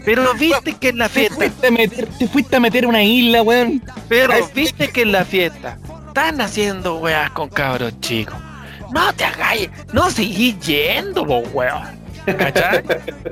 Pero 0.04 0.34
viste 0.38 0.74
que 0.74 0.88
en 0.90 0.98
la 0.98 1.08
Te 1.08 1.20
fiesta. 1.20 1.36
fuiste 1.36 1.66
a 1.66 1.70
meter, 1.70 2.06
te 2.18 2.28
fuiste 2.28 2.56
a 2.56 2.60
meter 2.60 2.84
a 2.84 2.88
una 2.88 3.02
isla, 3.02 3.42
weón. 3.42 3.82
Pero 4.08 4.34
viste 4.54 4.88
que 4.88 5.02
en 5.02 5.12
la 5.12 5.24
fiesta 5.24 5.78
están 6.08 6.40
haciendo 6.40 6.96
weas 6.98 7.30
con 7.30 7.48
cabros 7.48 7.98
chicos. 8.00 8.34
No 8.92 9.12
te 9.12 9.24
hagáis, 9.24 9.68
no 9.92 10.10
seguís 10.10 10.58
yendo, 10.60 11.24
vos 11.24 11.44
weón. 11.52 11.98
¿Cachai? 12.38 12.84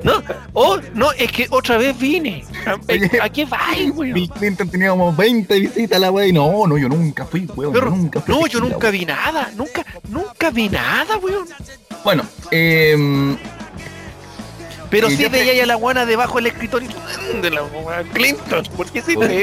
No, 0.04 0.22
oh, 0.54 0.78
no, 0.94 1.12
es 1.12 1.30
que 1.30 1.46
otra 1.50 1.76
vez 1.76 1.98
vine. 1.98 2.42
¿A, 2.64 2.76
Oye, 2.92 3.10
¿a 3.20 3.28
qué 3.28 3.44
vais, 3.44 3.90
weón? 3.94 4.14
Bill 4.14 4.30
Clinton 4.30 4.68
tenía 4.70 4.88
como 4.90 5.12
20 5.14 5.60
visitas 5.60 5.96
a 5.96 5.98
la 5.98 6.10
weón. 6.10 6.28
y 6.28 6.32
No, 6.32 6.66
no, 6.66 6.78
yo 6.78 6.88
nunca 6.88 7.26
fui, 7.26 7.46
weón. 7.56 7.72
Pero- 7.74 7.90
nunca 7.90 8.20
fui 8.20 8.34
no, 8.34 8.46
yo 8.46 8.60
nunca 8.60 8.90
vi 8.90 9.04
nada, 9.04 9.50
nunca, 9.56 9.84
nunca 10.08 10.50
vi 10.50 10.68
nada, 10.70 11.16
weón. 11.18 11.46
Bueno, 12.04 12.22
eh, 12.50 13.36
Pero 14.90 15.10
Y 15.10 15.16
sí 15.16 15.26
veía 15.28 15.62
a 15.62 15.66
la 15.66 15.74
guana 15.74 16.06
debajo 16.06 16.36
del 16.36 16.46
escritorio 16.48 16.88
de 17.42 17.50
la 17.50 17.62
Clinton. 18.12 18.64
¿Por 18.76 18.90
qué 18.90 19.02
sí 19.02 19.16
te 19.16 19.42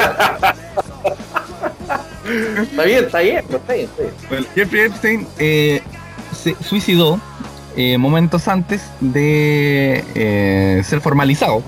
Está 2.61 2.83
bien, 2.83 3.05
está 3.05 3.19
bien, 3.19 3.45
está 3.49 3.73
bien, 3.73 3.89
está 3.89 4.03
bien. 4.03 4.13
Bueno, 4.29 4.45
Jeffrey 4.55 4.81
Epstein 4.83 5.27
eh, 5.37 5.81
se 6.41 6.55
suicidó 6.63 7.19
eh, 7.75 7.97
momentos 7.97 8.47
antes 8.47 8.81
de 9.01 10.03
eh, 10.15 10.81
ser 10.85 11.01
formalizado. 11.01 11.63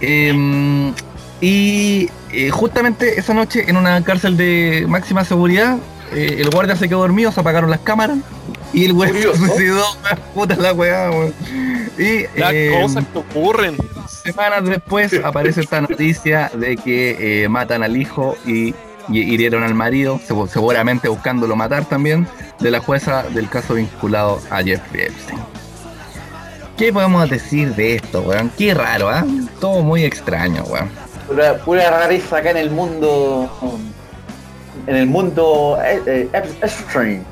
Eh, 0.00 0.92
y 1.40 2.08
eh, 2.32 2.50
justamente 2.50 3.18
esa 3.18 3.34
noche 3.34 3.64
en 3.68 3.76
una 3.76 4.02
cárcel 4.02 4.36
de 4.36 4.86
máxima 4.88 5.24
seguridad, 5.24 5.76
eh, 6.14 6.36
el 6.38 6.48
guardia 6.48 6.74
se 6.74 6.88
quedó 6.88 7.00
dormido, 7.00 7.32
se 7.32 7.40
apagaron 7.40 7.70
las 7.70 7.80
cámaras 7.80 8.18
y 8.74 8.84
el 8.86 8.92
güey 8.92 9.12
se 9.12 9.36
suicidó. 9.36 9.84
Puta 10.34 10.56
la 10.56 10.72
weá, 10.72 11.10
weón. 11.10 11.34
Y 11.98 12.22
Las 12.38 12.52
eh, 12.52 12.78
cosas 12.82 13.04
que 13.12 13.18
ocurren. 13.18 13.76
Semanas 14.08 14.64
después 14.64 15.12
aparece 15.24 15.60
esta 15.60 15.80
noticia 15.80 16.50
de 16.54 16.76
que 16.76 17.44
eh, 17.44 17.48
matan 17.48 17.82
al 17.82 17.96
hijo 17.96 18.36
y, 18.46 18.74
y 19.08 19.20
hirieron 19.34 19.62
al 19.62 19.74
marido, 19.74 20.18
segu- 20.28 20.48
seguramente 20.48 21.08
buscándolo 21.08 21.54
matar 21.56 21.84
también, 21.84 22.26
de 22.60 22.70
la 22.70 22.80
jueza 22.80 23.22
del 23.22 23.48
caso 23.48 23.74
vinculado 23.74 24.40
a 24.50 24.62
Jeffrey 24.62 25.02
Epstein. 25.04 25.38
¿Qué 26.76 26.92
podemos 26.92 27.30
decir 27.30 27.74
de 27.76 27.94
esto, 27.96 28.22
weón? 28.22 28.50
Qué 28.58 28.74
raro, 28.74 29.08
¿ah? 29.08 29.24
Todo 29.60 29.82
muy 29.82 30.04
extraño, 30.04 30.64
weón. 30.64 30.88
Pura, 31.28 31.56
pura 31.58 31.90
rareza 31.90 32.38
acá 32.38 32.50
en 32.50 32.56
el 32.56 32.70
mundo. 32.70 33.50
En 34.86 34.96
el 34.96 35.06
mundo 35.06 35.78
eh, 35.84 36.02
eh, 36.06 36.28
Ep- 36.32 36.62
Epstein. 36.64 37.24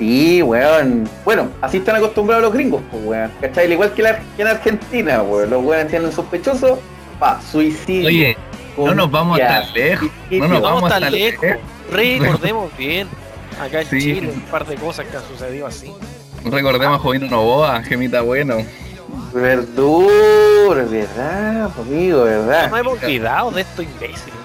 Sí, 0.00 0.40
weón. 0.42 1.06
Bueno, 1.26 1.48
así 1.60 1.76
están 1.76 1.96
acostumbrados 1.96 2.42
los 2.44 2.54
gringos, 2.54 2.80
pues, 2.90 3.04
weón. 3.04 3.30
¿Cachai? 3.40 3.66
Al 3.66 3.72
igual 3.72 3.92
que, 3.92 4.02
la, 4.02 4.18
que 4.34 4.40
en 4.42 4.48
Argentina, 4.48 5.22
weón. 5.22 5.50
Los 5.50 5.62
weones 5.62 5.88
tienen 5.88 6.08
un 6.08 6.12
sospechoso, 6.14 6.80
pa, 7.18 7.38
suicidio. 7.42 8.08
Oye, 8.08 8.36
no 8.78 8.94
nos 8.94 9.10
vamos 9.10 9.36
Ya. 9.36 9.48
tan 9.62 9.74
lejos. 9.74 10.08
No 10.30 10.48
nos 10.48 10.62
vamos 10.62 10.80
vamos 10.82 10.90
tan 10.90 11.12
lejos. 11.12 11.42
lejos. 11.44 11.60
Recordemos 11.92 12.76
bien. 12.78 13.08
Acá 13.60 13.82
en 13.82 13.88
Sí. 13.88 14.00
Chile, 14.00 14.30
un 14.34 14.40
par 14.42 14.66
de 14.66 14.76
cosas 14.76 15.06
que 15.06 15.16
han 15.18 15.22
sucedido 15.24 15.66
así. 15.66 15.92
Recordemos 16.46 16.96
a 16.98 17.02
Jovino 17.02 17.26
Novoa, 17.26 17.82
Gemita 17.82 18.22
Bueno. 18.22 18.56
Verdura, 19.34 20.84
verdad, 20.84 21.70
amigo, 21.78 22.24
verdad. 22.24 22.70
No 22.70 22.76
hemos 22.78 23.02
olvidado 23.02 23.50
de 23.50 23.60
estos 23.60 23.84
imbéciles. 23.84 24.39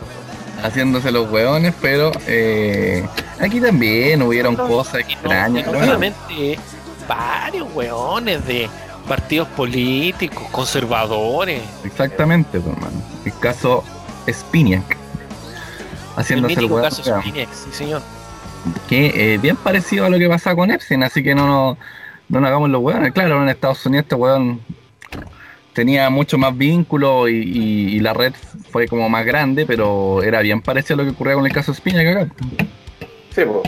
Haciéndose 0.64 1.12
los 1.12 1.30
hueones, 1.30 1.74
pero 1.82 2.12
eh, 2.28 3.06
aquí 3.40 3.60
también 3.62 4.22
hubieron 4.22 4.56
No, 4.56 4.68
cosas 4.68 4.94
no, 4.94 5.00
extrañas. 5.00 5.66
no 5.68 5.80
solamente 5.80 6.60
varios 7.08 7.68
weones 7.74 8.46
de 8.46 8.70
partidos 9.08 9.48
políticos, 9.50 10.44
conservadores. 10.52 11.62
Exactamente, 11.84 12.60
pues, 12.60 12.76
hermano. 12.76 13.02
El 13.24 13.38
caso 13.40 13.84
Spiniak. 14.32 14.92
El 14.92 14.98
Haciéndose 16.24 16.60
el 16.60 16.66
hueón. 16.66 16.82
caso 16.84 17.04
Spinex, 17.04 17.50
sí 17.56 17.70
señor. 17.72 18.02
Que 18.88 19.34
eh, 19.34 19.38
bien 19.38 19.56
parecido 19.58 20.06
a 20.06 20.10
lo 20.10 20.18
que 20.18 20.28
pasa 20.28 20.56
con 20.56 20.72
Epstein, 20.72 21.04
así 21.04 21.22
que 21.22 21.36
no 21.36 21.46
nos, 21.46 21.78
no 22.30 22.40
nos 22.40 22.48
hagamos 22.48 22.70
los 22.72 22.82
weones. 22.82 23.12
Claro, 23.14 23.44
en 23.44 23.50
Estados 23.50 23.86
Unidos 23.86 24.06
este 24.06 24.16
weón 24.16 24.60
tenía 25.76 26.10
mucho 26.10 26.40
más 26.40 26.58
vínculo 26.58 27.30
y, 27.30 27.36
y- 27.36 27.96
y 27.98 28.00
la 28.00 28.14
red 28.14 28.34
fue 28.72 28.88
como 28.88 29.08
más 29.10 29.24
grande, 29.26 29.66
pero 29.68 30.24
era 30.24 30.40
bien 30.42 30.62
parecido 30.62 30.96
a 30.96 30.98
lo 30.98 31.04
que 31.04 31.12
ocurría 31.12 31.36
con 31.36 31.46
el 31.46 31.52
caso 31.52 31.72
Espina 31.74 32.02
acá. 32.02 32.28
Sí, 33.36 33.44
po. 33.46 33.62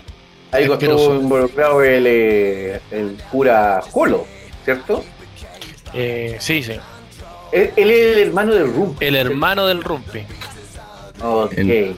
Ahí 0.52 0.64
Pero 0.64 0.74
estuvo 0.76 0.98
son- 0.98 1.22
involucrado 1.24 1.84
el, 1.84 2.06
eh, 2.08 2.80
el 2.90 3.18
cura 3.30 3.82
Jolo, 3.92 4.26
¿cierto? 4.64 5.04
Eh, 5.94 6.38
sí, 6.40 6.64
sí. 6.64 6.74
Él, 7.52 7.72
es 7.76 7.88
el 8.16 8.18
hermano 8.20 8.54
del 8.56 8.74
Rum. 8.74 8.96
El 9.00 9.16
hermano 9.16 9.68
del 9.68 9.84
Rumpi. 9.84 10.22
Ok. 11.22 11.54
El- 11.58 11.98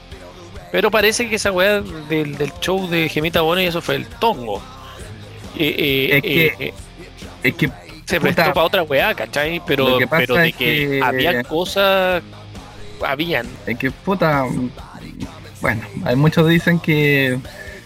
Pero 0.72 0.90
parece 0.90 1.28
que 1.28 1.36
esa 1.36 1.50
weá 1.52 1.80
del, 2.08 2.36
del 2.36 2.52
show 2.60 2.88
de 2.88 3.08
Gemita 3.08 3.40
Bona 3.40 3.62
y 3.62 3.66
eso 3.66 3.80
fue 3.80 3.96
el 3.96 4.06
tongo. 4.06 4.62
Eh, 5.56 5.74
eh, 5.78 6.16
Es 6.16 6.22
que- 6.22 6.46
eh, 6.46 6.54
eh, 6.60 6.74
Es 7.42 7.54
que 7.54 7.70
se 8.10 8.20
puta, 8.20 8.34
prestó 8.34 8.52
para 8.54 8.66
otra 8.66 8.82
weá, 8.82 9.14
¿cachai? 9.14 9.62
Pero, 9.66 9.98
pero 10.10 10.34
de 10.36 10.52
que, 10.52 10.88
que- 10.88 11.00
había 11.02 11.42
cosas, 11.44 12.22
habían. 13.06 13.46
Es 13.66 13.78
que 13.78 13.90
puta. 13.90 14.44
Bueno, 15.60 15.82
hay 16.04 16.16
muchos 16.16 16.48
dicen 16.48 16.78
que. 16.78 17.38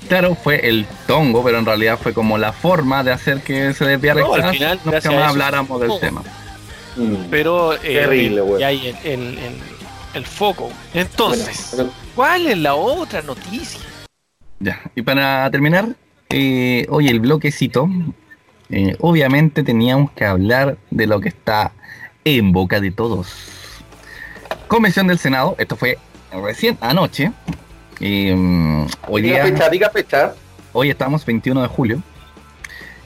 Claro, 0.08 0.34
fue 0.34 0.68
el 0.68 0.86
tongo, 1.06 1.42
pero 1.42 1.58
en 1.58 1.64
realidad 1.64 1.98
fue 2.00 2.12
como 2.12 2.36
la 2.36 2.52
forma 2.52 3.02
de 3.02 3.10
hacer 3.12 3.40
que 3.40 3.72
se 3.72 3.86
desviara 3.86 4.20
No, 4.20 4.36
el 4.36 4.42
al 4.42 4.52
final, 4.52 4.80
no 4.84 4.90
que 4.90 5.08
a 5.08 5.10
más 5.12 5.30
habláramos 5.30 5.80
del 5.80 5.98
tema. 5.98 6.22
Mm. 6.96 7.14
Pero 7.30 7.72
eh, 7.74 7.78
Terrible, 7.82 8.36
el- 8.36 8.42
weón. 8.42 8.60
y 8.60 8.64
hay 8.64 8.86
el, 8.88 8.96
el, 9.04 9.38
el- 9.38 9.60
el 10.14 10.26
foco. 10.26 10.70
Entonces, 10.92 11.70
Bueno, 11.74 11.90
¿cuál 12.14 12.46
es 12.46 12.58
la 12.58 12.74
otra 12.74 13.22
noticia? 13.22 13.80
Ya, 14.60 14.80
y 14.94 15.02
para 15.02 15.50
terminar, 15.50 15.88
eh, 16.28 16.86
oye, 16.90 17.10
el 17.10 17.18
bloquecito, 17.20 17.88
eh, 18.70 18.96
obviamente 19.00 19.62
teníamos 19.62 20.10
que 20.12 20.24
hablar 20.24 20.76
de 20.90 21.06
lo 21.06 21.20
que 21.20 21.28
está 21.28 21.72
en 22.24 22.52
boca 22.52 22.80
de 22.80 22.90
todos. 22.90 23.32
Convención 24.68 25.06
del 25.06 25.18
Senado, 25.18 25.54
esto 25.58 25.76
fue 25.76 25.98
recién 26.42 26.78
anoche. 26.80 27.32
eh, 28.00 28.86
hoy 29.08 29.22
diga 29.22 29.44
día, 29.44 29.52
fecha, 29.54 29.68
diga 29.68 29.90
fecha. 29.90 30.34
hoy 30.72 30.90
estamos 30.90 31.24
21 31.24 31.62
de 31.62 31.68
julio. 31.68 32.02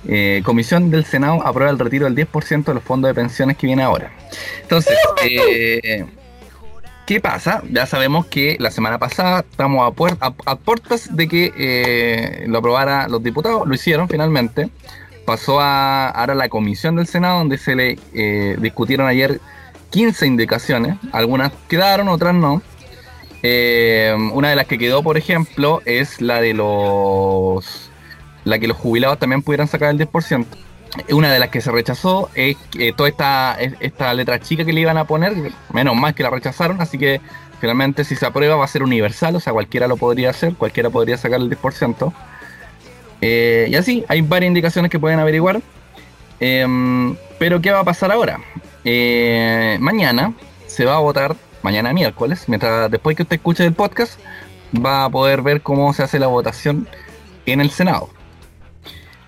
Eh, 0.06 0.42
Comisión 0.44 0.90
del 0.90 1.04
Senado 1.04 1.44
aprueba 1.44 1.70
el 1.72 1.78
retiro 1.78 2.04
del 2.08 2.14
10% 2.14 2.64
de 2.64 2.74
los 2.74 2.82
fondos 2.84 3.08
de 3.10 3.14
pensiones 3.14 3.56
que 3.56 3.66
viene 3.66 3.82
ahora. 3.82 4.12
Entonces, 4.62 4.96
eh, 5.24 6.06
¿qué 7.04 7.20
pasa? 7.20 7.62
Ya 7.70 7.84
sabemos 7.84 8.26
que 8.26 8.56
la 8.60 8.70
semana 8.70 8.98
pasada 8.98 9.40
estamos 9.40 9.86
a, 9.86 9.94
puer- 9.94 10.16
a- 10.20 10.32
a 10.50 10.56
puertas 10.56 11.14
de 11.14 11.26
que 11.28 11.52
eh, 11.58 12.44
lo 12.46 12.58
aprobara 12.58 13.08
los 13.08 13.22
diputados, 13.22 13.66
lo 13.66 13.74
hicieron 13.74 14.08
finalmente. 14.08 14.70
Pasó 15.28 15.60
a 15.60 16.08
ahora 16.08 16.34
la 16.34 16.48
Comisión 16.48 16.96
del 16.96 17.06
Senado, 17.06 17.36
donde 17.40 17.58
se 17.58 17.76
le 17.76 17.98
eh, 18.14 18.56
discutieron 18.58 19.06
ayer 19.06 19.42
15 19.90 20.26
indicaciones. 20.26 20.96
Algunas 21.12 21.52
quedaron, 21.68 22.08
otras 22.08 22.32
no. 22.34 22.62
Eh, 23.42 24.16
una 24.32 24.48
de 24.48 24.56
las 24.56 24.66
que 24.66 24.78
quedó, 24.78 25.02
por 25.02 25.18
ejemplo, 25.18 25.82
es 25.84 26.22
la 26.22 26.40
de 26.40 26.54
los 26.54 27.90
la 28.44 28.58
que 28.58 28.68
los 28.68 28.78
jubilados 28.78 29.18
también 29.18 29.42
pudieran 29.42 29.68
sacar 29.68 29.90
el 29.90 29.98
10%. 29.98 30.46
Una 31.10 31.30
de 31.30 31.38
las 31.38 31.50
que 31.50 31.60
se 31.60 31.70
rechazó 31.70 32.30
es 32.34 32.56
que 32.70 32.94
toda 32.94 33.10
esta, 33.10 33.54
es- 33.60 33.74
esta 33.80 34.14
letra 34.14 34.40
chica 34.40 34.64
que 34.64 34.72
le 34.72 34.80
iban 34.80 34.96
a 34.96 35.04
poner, 35.04 35.34
menos 35.74 35.94
mal 35.94 36.14
que 36.14 36.22
la 36.22 36.30
rechazaron, 36.30 36.80
así 36.80 36.96
que 36.96 37.20
finalmente 37.60 38.02
si 38.04 38.16
se 38.16 38.24
aprueba 38.24 38.56
va 38.56 38.64
a 38.64 38.68
ser 38.68 38.82
universal, 38.82 39.36
o 39.36 39.40
sea, 39.40 39.52
cualquiera 39.52 39.88
lo 39.88 39.98
podría 39.98 40.30
hacer, 40.30 40.54
cualquiera 40.54 40.88
podría 40.88 41.18
sacar 41.18 41.38
el 41.38 41.50
10%. 41.50 42.14
Eh, 43.20 43.66
y 43.70 43.74
así, 43.74 44.04
hay 44.08 44.22
varias 44.22 44.48
indicaciones 44.48 44.90
que 44.90 44.98
pueden 44.98 45.18
averiguar. 45.18 45.60
Em, 46.40 47.16
pero 47.38 47.60
¿qué 47.60 47.70
va 47.70 47.80
a 47.80 47.84
pasar 47.84 48.12
ahora? 48.12 48.40
Eh, 48.84 49.76
mañana 49.80 50.32
se 50.66 50.84
va 50.84 50.96
a 50.96 51.00
votar, 51.00 51.36
mañana 51.62 51.92
miércoles, 51.92 52.44
mientras 52.46 52.90
después 52.90 53.16
que 53.16 53.22
usted 53.22 53.36
escuche 53.36 53.64
el 53.64 53.72
podcast, 53.72 54.20
va 54.74 55.04
a 55.04 55.10
poder 55.10 55.42
ver 55.42 55.62
cómo 55.62 55.92
se 55.92 56.02
hace 56.02 56.18
la 56.18 56.26
votación 56.26 56.88
en 57.46 57.60
el 57.60 57.70
Senado. 57.70 58.10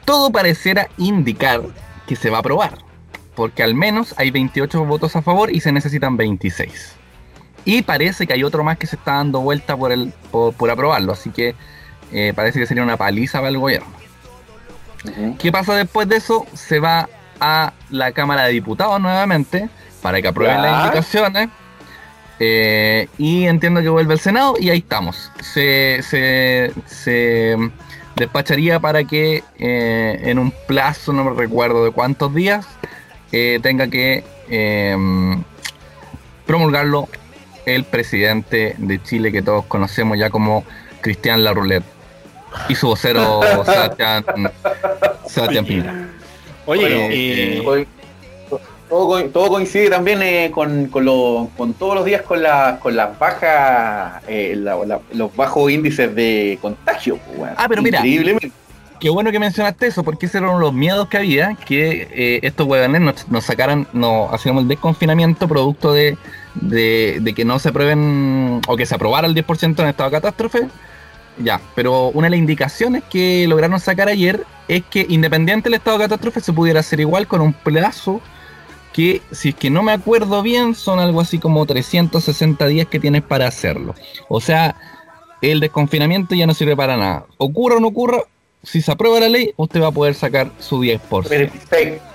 Todo 0.05 0.31
pareciera 0.31 0.89
indicar 0.97 1.63
que 2.07 2.17
se 2.17 2.31
va 2.31 2.39
a 2.39 2.41
aprobar, 2.41 2.79
porque 3.35 3.63
al 3.63 3.75
menos 3.75 4.15
hay 4.19 4.31
28 4.31 4.85
votos 4.85 5.17
a 5.17 5.23
favor 5.23 5.51
y 5.51 5.61
se 5.61 5.73
necesitan 5.73 6.17
26. 6.17 6.97
Y 7.65 7.83
parece 7.83 8.27
que 8.27 8.33
hay 8.33 8.43
otro 8.43 8.65
más 8.65 8.79
que 8.79 8.87
se 8.87 8.97
está 8.97 9.15
dando 9.15 9.41
vuelta 9.41 9.77
por, 9.77 9.93
el, 9.93 10.13
por, 10.31 10.55
por 10.55 10.71
aprobarlo, 10.71 11.13
así 11.13 11.31
que 11.31 11.55
eh, 12.13 12.33
parece 12.35 12.59
que 12.59 12.67
sería 12.67 12.83
una 12.83 12.97
paliza 12.97 13.39
para 13.39 13.49
el 13.51 13.59
gobierno. 13.59 13.89
¿Qué 15.39 15.51
pasa 15.51 15.75
después 15.75 16.09
de 16.09 16.17
eso? 16.17 16.47
Se 16.55 16.79
va 16.79 17.09
a 17.41 17.73
la 17.91 18.13
Cámara 18.13 18.45
de 18.45 18.53
Diputados 18.53 19.01
nuevamente 19.01 19.69
para 20.03 20.21
que 20.21 20.29
aprueben 20.29 20.57
Ya. 20.57 20.63
las 20.63 20.85
indicaciones. 20.85 21.49
eh, 22.39 23.09
y 23.19 23.45
entiendo 23.47 23.81
que 23.83 23.89
vuelve 23.89 24.15
al 24.15 24.21
Senado 24.21 24.55
y 24.59 24.71
ahí 24.71 24.79
estamos. 24.79 25.31
Se, 25.43 26.01
se, 26.03 26.73
se 26.87 27.57
despacharía 28.17 28.81
para 28.81 29.05
que 29.05 29.43
eh, 29.59 30.21
en 30.25 30.39
un 30.39 30.53
plazo, 30.67 31.13
no 31.13 31.25
me 31.25 31.33
recuerdo 31.39 31.85
de 31.85 31.91
cuántos 31.93 32.35
días, 32.35 32.67
eh, 33.33 33.59
tenga 33.63 33.89
que 33.89 34.25
eh, 34.51 34.97
promulgarlo 36.47 37.09
el 37.67 37.85
presidente 37.85 38.75
de 38.79 39.03
Chile 39.03 39.33
que 39.33 39.43
todos 39.43 39.65
conocemos 39.67 40.19
ya 40.19 40.31
como 40.31 40.65
Cristian 41.03 41.45
Larroulet 41.45 41.85
y 42.69 42.75
su 42.75 42.89
vocero 42.89 43.41
Sebastián, 43.65 44.25
Sebastián 45.27 45.65
Piñera. 45.65 46.09
Oye, 46.67 46.83
Bueno, 47.63 47.83
eh, 47.83 47.87
todo, 48.89 49.25
todo 49.27 49.49
coincide 49.49 49.89
también 49.89 50.21
eh, 50.23 50.51
con, 50.53 50.87
con, 50.87 51.05
lo- 51.05 51.49
con 51.57 51.75
todos 51.75 51.95
los 51.95 52.05
días 52.05 52.23
con, 52.23 52.43
la, 52.43 52.79
con 52.83 52.97
las 52.97 53.17
bajas, 53.19 54.21
eh, 54.27 54.55
la- 54.57 54.77
la- 54.85 55.01
los 55.13 55.35
bajos 55.35 55.71
índices 55.71 56.13
de 56.15 56.59
contagio. 56.61 57.17
pues, 57.19 57.39
weón. 57.39 57.55
Ah, 57.57 57.67
pero 57.69 57.83
mira. 57.83 57.99
Increíblemente. 57.99 58.51
Qué 58.99 59.09
bueno 59.09 59.31
que 59.31 59.39
mencionaste 59.39 59.87
eso, 59.87 60.03
porque 60.03 60.27
esos 60.27 60.43
eran 60.43 60.61
los 60.61 60.75
miedos 60.75 61.09
que 61.09 61.17
había, 61.17 61.55
que 61.55 62.07
eh, 62.13 62.41
estos 62.43 62.67
huevones 62.67 63.01
nos, 63.01 63.29
nos 63.29 63.45
sacaran, 63.45 63.87
nos 63.95 64.31
hacíamos 64.35 64.65
el 64.65 64.69
desconfinamiento 64.69 65.49
producto 65.49 65.95
de, 65.95 66.19
de, 66.57 67.17
de 67.23 67.33
que 67.33 67.47
no 67.47 67.59
se 67.59 67.71
aprueben, 67.71 68.61
o 68.69 68.77
que 68.77 68.85
se 68.85 68.95
aprobara 68.95 69.27
el 69.27 69.35
10% 69.35 69.79
en 69.81 69.89
estado 69.89 70.11
de 70.11 70.17
catástrofe. 70.17 70.69
Ya, 71.43 71.61
pero 71.75 72.09
una 72.09 72.27
de 72.27 72.31
las 72.31 72.39
indicaciones 72.39 73.03
que 73.11 73.47
lograron 73.49 73.81
sacar 73.81 74.09
ayer 74.09 74.45
es 74.69 74.83
que 74.85 75.07
independiente 75.09 75.69
del 75.69 75.79
estado 75.79 75.99
de 75.99 76.05
catástrofe 76.05 76.41
se 76.41 76.53
pudiera 76.53 76.81
hacer 76.81 77.01
igual 77.01 77.27
con 77.27 77.41
un 77.41 77.53
plazo 77.53 78.21
que, 78.93 79.23
si 79.31 79.51
es 79.51 79.55
que 79.55 79.71
no 79.71 79.83
me 79.83 79.93
acuerdo 79.93 80.43
bien, 80.43 80.75
son 80.75 80.99
algo 80.99 81.21
así 81.21 81.39
como 81.39 81.65
360 81.65 82.67
días 82.67 82.87
que 82.89 83.01
tienes 83.01 83.23
para 83.23 83.47
hacerlo. 83.47 83.95
O 84.29 84.41
sea, 84.41 84.77
el 85.41 85.61
desconfinamiento 85.61 86.35
ya 86.35 86.47
no 86.47 86.55
sirve 86.55 86.77
para 86.77 86.97
nada. 86.97 87.27
Ocurra 87.39 87.77
o 87.77 87.81
no 87.81 87.89
ocurra, 87.89 88.23
si 88.63 88.83
se 88.83 88.93
aprueba 88.93 89.21
la 89.21 89.29
ley, 89.29 89.55
usted 89.57 89.81
va 89.81 89.89
a 89.89 89.93
poder 89.93 90.15
sacar 90.15 90.51
su 90.59 90.81
10%. 90.81 91.29
Perfecto. 91.29 92.11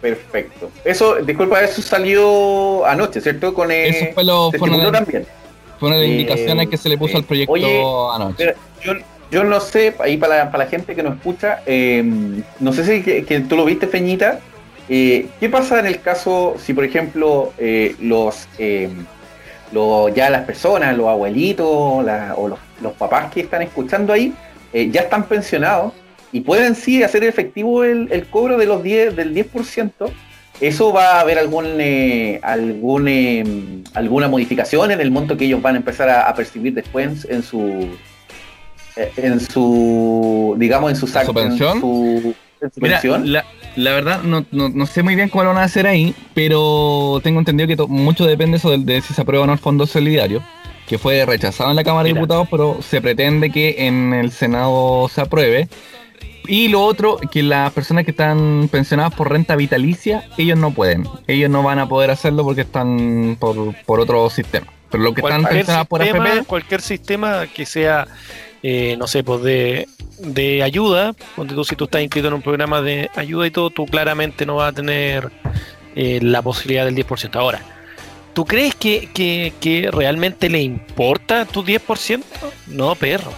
Perfecto. 0.00 0.70
Eso, 0.82 1.16
disculpa, 1.16 1.62
eso 1.62 1.82
salió 1.82 2.86
anoche, 2.86 3.20
¿cierto? 3.20 3.52
Con 3.52 3.70
eh, 3.70 3.88
Eso 3.88 4.14
fue, 4.14 4.24
lo, 4.24 4.50
se 4.50 4.58
también. 4.58 5.26
Fue 5.80 5.88
una 5.88 5.96
de 5.96 6.02
las 6.02 6.10
Eh, 6.10 6.12
indicaciones 6.20 6.68
que 6.68 6.76
se 6.76 6.88
le 6.90 6.98
puso 6.98 7.14
eh, 7.14 7.16
al 7.16 7.24
proyecto 7.24 7.52
oye, 7.54 7.82
anoche. 8.14 8.54
Yo, 8.84 8.92
yo 9.30 9.44
no 9.44 9.58
sé, 9.60 9.94
ahí 9.98 10.16
para, 10.18 10.36
la- 10.44 10.50
para 10.52 10.64
la 10.64 10.70
gente 10.70 10.94
que 10.94 11.02
nos 11.02 11.16
escucha, 11.16 11.62
eh, 11.66 12.04
no 12.60 12.72
sé 12.72 12.84
si 12.84 13.02
que, 13.02 13.24
que 13.24 13.40
tú 13.40 13.56
lo 13.56 13.64
viste, 13.64 13.86
Feñita. 13.88 14.38
eh, 14.88 15.26
¿Qué 15.40 15.48
pasa 15.48 15.80
en 15.80 15.86
el 15.86 16.00
caso 16.00 16.54
si, 16.58 16.74
por 16.74 16.84
ejemplo, 16.84 17.52
eh, 17.58 17.96
los, 18.00 18.46
eh, 18.58 18.88
los- 19.72 20.12
ya 20.14 20.28
las 20.30 20.44
personas, 20.44 20.96
los 20.96 21.08
abuelitos 21.08 22.04
la- 22.04 22.34
o 22.36 22.46
los, 22.48 22.58
los 22.82 22.92
papás 22.92 23.32
que 23.32 23.40
están 23.40 23.62
escuchando 23.62 24.12
ahí, 24.12 24.34
ya 24.72 25.00
están 25.02 25.24
pensionados 25.24 25.92
y 26.32 26.40
pueden 26.42 26.74
sí 26.76 27.02
hacer 27.02 27.24
efectivo 27.24 27.82
el, 27.84 28.08
el 28.12 28.26
cobro 28.26 28.56
de 28.56 28.66
los 28.66 28.82
10, 28.82 29.16
del 29.16 29.34
10%? 29.34 30.10
¿Eso 30.60 30.92
va 30.92 31.14
a 31.16 31.20
haber 31.20 31.38
algún, 31.38 31.64
eh, 31.80 32.38
algún, 32.42 33.08
eh, 33.08 33.44
alguna 33.94 34.28
modificación 34.28 34.90
en 34.90 35.00
el 35.00 35.10
monto 35.10 35.36
que 35.36 35.46
ellos 35.46 35.62
van 35.62 35.74
a 35.74 35.78
empezar 35.78 36.08
a, 36.10 36.28
a 36.28 36.34
percibir 36.34 36.74
después 36.74 37.24
en, 37.24 37.36
en 37.36 37.42
su 37.42 37.88
eh, 38.96 39.10
en 39.16 39.40
su 39.40 40.54
digamos 40.58 40.90
en 40.90 40.96
su 40.96 41.06
sac- 41.06 41.24
su 41.26 41.32
pensión? 41.34 41.76
en 41.76 41.80
su, 41.80 42.34
en 42.60 42.72
su 42.72 42.80
Mira, 42.80 42.94
pensión? 43.00 43.32
la, 43.32 43.44
la 43.76 43.92
verdad 43.94 44.22
no, 44.22 44.44
no, 44.50 44.68
no 44.68 44.86
sé 44.86 45.02
muy 45.02 45.14
bien 45.14 45.28
cómo 45.30 45.44
lo 45.44 45.50
van 45.50 45.58
a 45.58 45.64
hacer 45.64 45.86
ahí, 45.86 46.14
pero 46.34 47.20
tengo 47.22 47.38
entendido 47.38 47.66
que 47.66 47.76
to- 47.76 47.88
mucho 47.88 48.26
depende 48.26 48.58
eso 48.58 48.70
de, 48.70 48.78
de 48.78 49.00
si 49.00 49.14
se 49.14 49.22
aprueba 49.22 49.44
o 49.44 49.46
no 49.46 49.54
el 49.54 49.58
Fondo 49.58 49.86
Solidario, 49.86 50.42
que 50.86 50.98
fue 50.98 51.24
rechazado 51.24 51.70
en 51.70 51.76
la 51.76 51.84
Cámara 51.84 52.06
de. 52.08 52.12
Diputados, 52.12 52.48
pero 52.50 52.78
se 52.82 53.00
pretende 53.00 53.50
que 53.50 53.86
en 53.86 54.12
el 54.12 54.30
Senado 54.30 55.08
se 55.08 55.22
apruebe. 55.22 55.68
Y 56.50 56.66
lo 56.66 56.82
otro, 56.82 57.16
que 57.30 57.44
las 57.44 57.72
personas 57.72 58.04
que 58.04 58.10
están 58.10 58.68
pensionadas 58.72 59.14
por 59.14 59.30
renta 59.30 59.54
vitalicia, 59.54 60.28
ellos 60.36 60.58
no 60.58 60.72
pueden. 60.72 61.06
Ellos 61.28 61.48
no 61.48 61.62
van 61.62 61.78
a 61.78 61.88
poder 61.88 62.10
hacerlo 62.10 62.42
porque 62.42 62.62
están 62.62 63.36
por, 63.38 63.74
por 63.84 64.00
otro 64.00 64.28
sistema. 64.30 64.66
Pero 64.90 65.04
los 65.04 65.14
que 65.14 65.20
están 65.20 65.42
cualquier 65.42 65.60
pensionados 65.60 65.88
por 65.88 66.02
AFP, 66.02 66.44
cualquier 66.46 66.80
sistema 66.80 67.46
que 67.46 67.64
sea 67.64 68.08
eh, 68.62 68.96
no 68.98 69.06
sé, 69.06 69.22
pues 69.22 69.42
de, 69.42 69.88
de 70.18 70.62
ayuda, 70.62 71.14
ponte 71.34 71.54
tú 71.54 71.64
si 71.64 71.76
tú 71.76 71.84
estás 71.84 72.02
inscrito 72.02 72.28
en 72.28 72.34
un 72.34 72.42
programa 72.42 72.82
de 72.82 73.10
ayuda 73.14 73.46
y 73.46 73.50
todo, 73.50 73.70
tú 73.70 73.86
claramente 73.86 74.44
no 74.44 74.56
vas 74.56 74.72
a 74.72 74.74
tener 74.74 75.30
eh, 75.94 76.18
la 76.20 76.42
posibilidad 76.42 76.84
del 76.84 76.94
10%. 76.94 77.36
Ahora, 77.36 77.62
¿tú 78.34 78.44
crees 78.44 78.74
que, 78.74 79.08
que, 79.14 79.54
que 79.60 79.88
realmente 79.90 80.50
le 80.50 80.60
importa 80.60 81.46
tu 81.46 81.64
10%? 81.64 82.22
No, 82.66 82.94
perro. 82.96 83.32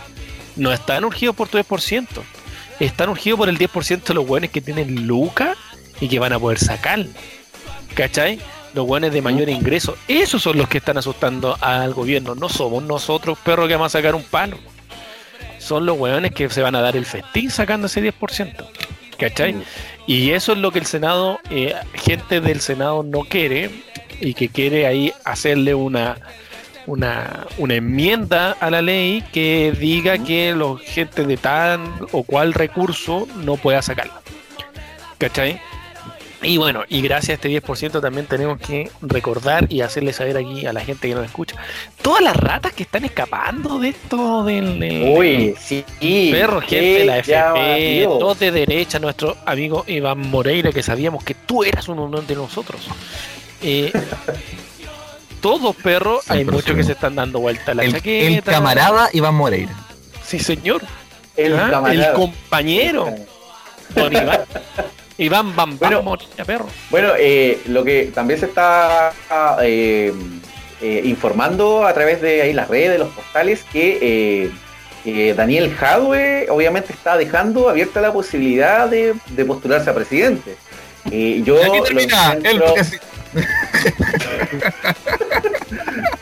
No 0.57 0.73
están 0.73 1.05
urgidos 1.05 1.37
por 1.37 1.49
tu 1.49 1.59
10%. 1.59 2.07
Están 2.83 3.11
urgidos 3.11 3.39
por 3.39 3.49
el 3.49 3.59
10% 3.59 4.03
de 4.03 4.15
los 4.15 4.27
buenos 4.27 4.51
que 4.51 4.61
tienen 4.61 5.07
lucas 5.07 5.57
y 6.01 6.09
que 6.09 6.19
van 6.19 6.33
a 6.33 6.41
poder 6.41 6.59
sacar. 6.59 7.07
¿Cachai? 7.95 8.41
Los 8.75 8.89
buenos 8.89 9.13
de 9.13 9.23
mayor 9.23 9.49
ingreso. 9.51 9.97
Esos 10.09 10.43
son 10.43 10.59
los 10.59 10.69
que 10.69 10.79
están 10.79 10.99
asustando 10.99 11.57
al 11.61 11.95
gobierno. 11.95 12.35
No 12.35 12.49
somos 12.49 12.83
nosotros, 12.83 13.39
perros, 13.39 13.69
que 13.69 13.75
vamos 13.75 13.95
a 13.95 13.99
sacar 13.99 14.17
un 14.17 14.25
palo. 14.25 14.59
Son 15.59 15.87
los 15.87 15.97
hueones 15.97 16.33
que 16.33 16.51
se 16.51 16.61
van 16.61 16.75
a 16.75 16.81
dar 16.81 16.97
el 16.97 17.07
festín 17.07 17.53
sacando 17.53 17.87
ese 17.87 18.03
10%. 18.03 18.67
¿Cachai? 19.17 19.63
Y 20.09 20.33
eso 20.33 20.51
es 20.51 20.59
lo 20.59 20.73
que 20.73 20.81
el 20.81 20.87
Senado, 20.87 21.39
eh, 21.51 21.77
gente 21.95 22.41
del 22.41 22.61
Senado 22.61 23.05
no 23.05 23.21
quiere 23.21 23.71
y 24.21 24.35
que 24.35 24.49
quiere 24.49 24.89
ahí 24.89 25.13
hacerle 25.25 25.77
una, 25.77 26.17
una, 26.87 27.47
una 27.59 27.75
enmienda 27.75 28.57
a 28.61 28.71
la 28.71 28.83
ley 28.83 29.23
que 29.33 29.73
diga 29.79 30.19
que 30.19 30.53
los 30.55 30.81
gente 30.81 31.25
de 31.25 31.37
tan 31.37 31.85
o 32.13 32.23
cual 32.23 32.53
recurso 32.55 33.27
no 33.45 33.57
pueda 33.57 33.83
sacarlo. 33.83 34.15
¿Cachai? 35.19 35.61
Y 36.45 36.57
bueno, 36.57 36.83
y 36.89 37.03
gracias 37.03 37.31
a 37.31 37.33
este 37.35 37.49
10% 37.63 38.01
también 38.01 38.27
tenemos 38.27 38.59
que 38.59 38.91
recordar 39.01 39.67
y 39.69 39.81
hacerle 39.83 40.13
saber 40.13 40.37
aquí 40.37 40.67
a 40.67 40.73
la 40.73 40.81
gente 40.81 41.07
que 41.07 41.15
nos 41.15 41.25
escucha, 41.25 41.55
todas 42.03 42.21
las 42.21 42.35
ratas 42.37 42.73
que 42.73 42.83
están 42.83 43.05
escapando 43.05 43.79
de 43.79 43.91
esto 43.91 44.43
del, 44.43 44.81
del- 44.81 45.17
Uy, 45.17 45.55
sí. 45.61 45.85
perro, 46.33 46.61
gente 46.61 46.99
de 46.99 47.05
la 47.05 47.19
FP, 47.19 48.03
todos 48.19 48.41
de 48.41 48.51
derecha, 48.51 48.99
nuestro 48.99 49.37
amigo 49.47 49.85
Iván 49.87 50.19
Moreira, 50.19 50.73
que 50.73 50.83
sabíamos 50.83 51.23
que 51.23 51.35
tú 51.35 51.63
eras 51.63 51.87
uno 51.89 52.09
de 52.21 52.35
nosotros. 52.35 52.89
Eh, 53.63 53.93
todos 55.43 55.77
perros, 55.77 56.25
hay 56.31 56.45
100%. 56.45 56.51
muchos 56.51 56.75
que 56.77 56.85
se 56.85 56.93
están 56.93 57.15
dando 57.17 57.41
vuelta 57.41 57.75
la 57.75 57.83
El, 57.85 57.93
chaqueta. 57.93 58.27
el 58.29 58.43
camarada 58.43 59.11
Iván 59.13 59.35
Moreira. 59.35 59.73
Sí, 60.25 60.39
señor. 60.39 60.81
El 61.37 61.59
Ah, 61.59 61.69
camarada. 61.71 62.07
el 62.09 62.13
compañero. 62.15 63.15
Don 63.95 64.13
Iván. 64.13 64.41
Iván 65.19 65.55
Bam 65.55 65.79
Bam 65.79 65.79
Bueno. 65.79 66.03
Moreira, 66.03 66.45
perro. 66.47 66.67
Bueno, 66.91 67.11
eh, 67.19 67.61
lo 67.67 67.85
que 67.85 68.11
también 68.15 68.41
se 68.41 68.47
está 68.47 69.13
eh, 69.63 70.13
eh, 70.81 71.01
informando 71.05 71.85
a 71.87 71.93
través 71.93 72.23
de 72.23 72.41
ahí 72.43 72.53
las 72.55 72.69
redes, 72.69 72.99
los 72.99 73.11
postales, 73.11 73.63
que 73.73 73.99
eh, 74.01 74.51
eh, 75.05 75.35
Daniel 75.37 75.75
Jadwe 75.75 76.47
obviamente 76.49 76.93
está 76.93 77.17
dejando 77.17 77.69
abierta 77.69 78.01
la 78.01 78.13
posibilidad 78.13 78.89
de, 78.89 79.15
de 79.31 79.45
postularse 79.45 79.91
a 79.91 79.95
presidente. 79.95 80.57
Eh, 81.11 81.43
yo 81.45 81.57
lo 81.63 81.85
el 81.85 82.63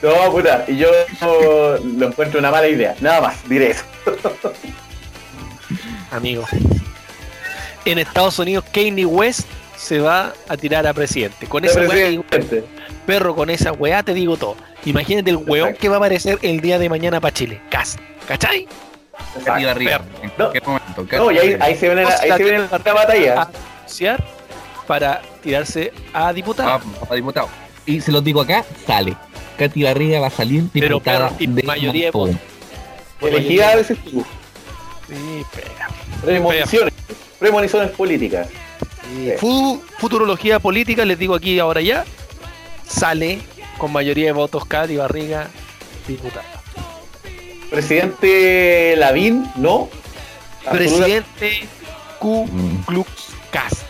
No, 0.03 0.31
puta, 0.33 0.65
y 0.67 0.77
yo 0.79 0.89
lo 1.21 2.07
encuentro 2.07 2.39
una 2.41 2.51
mala 2.51 2.69
idea. 2.69 2.95
Nada 3.01 3.21
más, 3.21 3.49
diré 3.49 3.73
eso. 3.73 3.85
Amigo. 6.11 6.45
En 7.85 7.99
Estados 7.99 8.39
Unidos, 8.39 8.65
Kanye 8.73 9.05
West 9.07 9.47
se 9.77 10.01
va 10.01 10.33
a 10.49 10.57
tirar 10.57 10.87
a 10.87 10.93
presidente. 10.95 11.47
Con 11.47 11.65
esa 11.65 11.81
weá, 11.81 11.89
te 11.89 12.09
digo, 12.11 12.23
Presidente. 12.25 12.69
perro, 13.07 13.35
con 13.35 13.51
esa 13.51 13.73
weá 13.73 14.03
te 14.03 14.13
digo 14.15 14.37
todo. 14.37 14.57
Imagínate 14.85 15.31
el 15.31 15.37
weón 15.37 15.75
que 15.75 15.89
va 15.89 15.97
a 15.97 15.99
aparecer 15.99 16.39
el 16.43 16.61
día 16.61 16.79
de 16.79 16.89
mañana 16.89 17.21
para 17.21 17.33
Chile. 17.33 17.61
Cas. 17.71 17.97
¿Cachai? 18.27 18.67
Arriba. 19.47 19.99
perro. 19.99 20.05
En 20.23 20.29
No. 20.39 20.51
cualquier 20.51 20.63
momento. 20.67 21.07
No, 21.19 21.31
y 21.31 21.39
ahí, 21.39 21.57
ahí 21.61 21.77
se 21.77 21.87
viene 21.87 22.03
la, 22.05 22.11
ahí 22.15 22.33
se 22.37 22.43
viene 22.45 22.59
la 22.59 22.93
batalla. 22.95 23.43
A 23.43 23.51
anunciar 23.79 24.25
para 24.87 25.23
tirarse 25.43 25.93
a 26.13 26.33
diputado. 26.33 26.69
Ah, 26.71 26.81
papá 27.01 27.15
diputado. 27.15 27.49
Y 27.87 28.01
se 28.01 28.13
los 28.13 28.23
digo 28.25 28.41
acá, 28.41 28.65
sale. 28.87 29.17
Katy 29.61 29.83
Barriga 29.83 30.21
va 30.21 30.29
a 30.29 30.31
salir 30.31 30.65
Pero, 30.73 30.87
diputada 30.97 31.29
perro, 31.29 31.37
y 31.39 31.47
de 31.49 31.63
mayoría 31.65 32.07
de 32.07 32.13
Montón. 32.13 32.41
Elegida 33.21 33.71
a 33.73 33.77
veces 33.77 33.99
tú. 34.03 34.25
Sí, 35.07 35.45
pega. 35.55 35.89
Premoniciones. 36.25 36.95
Premoniciones 37.39 37.91
políticas. 37.91 38.49
Fu- 39.39 39.83
futurología 39.99 40.61
política, 40.61 41.05
les 41.05 41.19
digo 41.19 41.35
aquí 41.35 41.59
ahora 41.59 41.81
ya, 41.83 42.05
sale 42.87 43.41
con 43.77 43.93
mayoría 43.93 44.27
de 44.27 44.33
votos 44.33 44.65
Cati 44.65 44.97
Barriga 44.97 45.49
diputada. 46.09 46.45
Presidente 47.71 48.95
Lavín, 48.97 49.47
no. 49.57 49.89
Presidente 50.71 51.65
Ku 52.19 52.47
Mm. 52.51 52.83
Klux 52.87 53.09
Kas. 53.51 53.85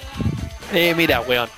Eh, 0.72 0.94
mira, 0.96 1.20
weón. 1.20 1.48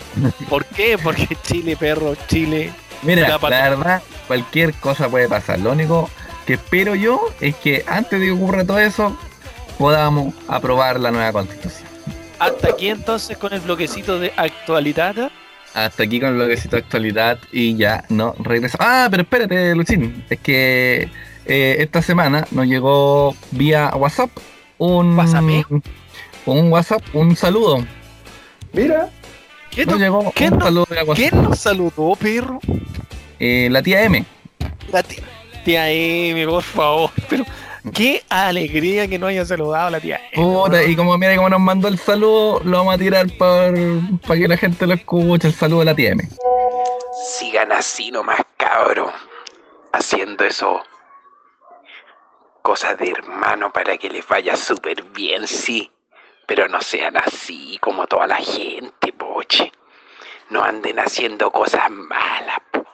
¿Por 0.48 0.64
qué? 0.66 0.98
Porque 0.98 1.28
Chile, 1.42 1.76
perro, 1.76 2.14
Chile. 2.28 2.72
Mira, 3.02 3.28
La 3.28 3.38
verdad, 3.38 4.02
cualquier 4.26 4.74
cosa 4.74 5.08
puede 5.08 5.28
pasar. 5.28 5.58
Lo 5.60 5.72
único 5.72 6.08
que 6.46 6.54
espero 6.54 6.94
yo 6.94 7.20
es 7.40 7.54
que 7.56 7.84
antes 7.86 8.20
de 8.20 8.26
que 8.26 8.32
ocurra 8.32 8.64
todo 8.64 8.78
eso, 8.78 9.16
podamos 9.78 10.34
aprobar 10.48 11.00
la 11.00 11.10
nueva 11.10 11.32
constitución. 11.32 11.88
Hasta 12.38 12.68
aquí 12.70 12.88
entonces 12.88 13.36
con 13.38 13.52
el 13.52 13.60
bloquecito 13.60 14.18
de 14.18 14.32
actualidad. 14.36 15.30
Hasta 15.74 16.02
aquí 16.02 16.20
con 16.20 16.30
el 16.30 16.34
bloquecito 16.36 16.76
de 16.76 16.82
actualidad 16.82 17.38
y 17.52 17.76
ya 17.76 18.04
no 18.08 18.34
regreso. 18.38 18.76
Ah, 18.80 19.08
pero 19.10 19.22
espérate, 19.22 19.74
Luchín. 19.74 20.24
Es 20.28 20.38
que 20.40 21.08
eh, 21.46 21.76
esta 21.78 22.02
semana 22.02 22.46
nos 22.50 22.66
llegó 22.66 23.34
vía 23.52 23.90
WhatsApp 23.96 24.30
un 24.78 25.16
¿WhatsApp? 25.16 25.44
un 26.46 26.72
WhatsApp, 26.72 27.02
un 27.12 27.36
saludo. 27.36 27.84
Mira, 28.72 29.10
¿Qué 29.74 29.86
Nos 29.86 29.94
no- 29.98 30.00
llegó 30.04 30.32
qué 30.32 30.48
un 30.48 30.58
no- 30.58 30.64
saludo 30.64 30.86
de 30.90 30.96
WhatsApp. 31.02 31.16
¿Quién 31.16 31.42
nos 31.42 31.58
saludó, 31.58 32.14
perro? 32.16 32.60
Eh, 33.40 33.68
la 33.70 33.82
tía 33.82 34.02
M. 34.04 34.24
La 34.92 35.02
tía, 35.02 35.22
tía 35.64 35.90
Emi, 35.90 36.44
por 36.46 36.62
favor. 36.62 37.10
Pero 37.28 37.44
qué 37.94 38.22
alegría 38.28 39.08
que 39.08 39.18
no 39.18 39.26
haya 39.26 39.44
saludado 39.46 39.86
a 39.86 39.90
la 39.90 40.00
tía. 40.00 40.20
Puta, 40.34 40.82
y 40.84 40.94
como 40.94 41.16
mira 41.16 41.34
cómo 41.36 41.48
nos 41.48 41.60
mandó 41.60 41.88
el 41.88 41.98
saludo, 41.98 42.60
lo 42.64 42.78
vamos 42.78 42.94
a 42.94 42.98
tirar 42.98 43.26
para 43.38 43.72
que 43.72 44.46
la 44.48 44.56
gente 44.56 44.86
lo 44.86 44.94
escuche. 44.94 45.48
El 45.48 45.54
saludo 45.54 45.80
de 45.80 45.84
la 45.86 45.94
tía 45.94 46.10
M. 46.10 46.28
Sigan 47.38 47.72
así 47.72 48.10
nomás, 48.10 48.40
cabro. 48.58 49.10
Haciendo 49.92 50.44
eso. 50.44 50.82
Cosas 52.62 52.96
de 52.98 53.10
hermano 53.10 53.72
para 53.72 53.96
que 53.96 54.08
les 54.08 54.26
vaya 54.28 54.56
súper 54.56 55.02
bien, 55.14 55.46
sí. 55.48 55.90
Pero 56.46 56.68
no 56.68 56.80
sean 56.80 57.16
así 57.16 57.78
como 57.80 58.06
toda 58.06 58.26
la 58.26 58.36
gente, 58.36 59.12
poche. 59.12 59.72
No 60.50 60.62
anden 60.62 60.98
haciendo 60.98 61.50
cosas 61.50 61.90
malas, 61.90 62.58
po. 62.70 62.84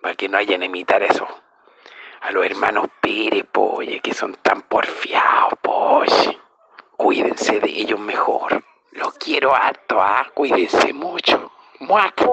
Para 0.00 0.14
que 0.14 0.28
no 0.28 0.38
hayan 0.38 0.62
imitar 0.62 1.02
eso. 1.02 1.26
A 2.20 2.30
los 2.30 2.44
hermanos 2.44 2.88
Pérez, 3.00 3.44
poche, 3.50 4.00
que 4.00 4.14
son 4.14 4.34
tan 4.42 4.62
porfiados, 4.62 5.54
poche. 5.60 6.38
Cuídense 6.96 7.60
de 7.60 7.68
ellos 7.68 7.98
mejor. 7.98 8.64
Los 8.92 9.14
quiero 9.14 9.54
harto, 9.54 10.00
ah. 10.00 10.26
Cuídense 10.34 10.92
mucho. 10.92 11.50
Muac. 11.80 12.24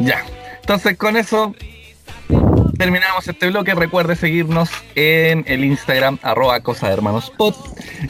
Ya. 0.00 0.24
Entonces 0.60 0.96
con 0.96 1.16
eso 1.16 1.54
terminamos 2.76 3.26
este 3.28 3.48
bloque. 3.48 3.74
Recuerde 3.74 4.16
seguirnos 4.16 4.70
en 4.94 5.44
el 5.46 5.64
Instagram 5.64 6.18
arroba 6.22 6.60
cosa 6.60 6.88
de 6.88 6.94
hermanos 6.94 7.32
pod 7.36 7.54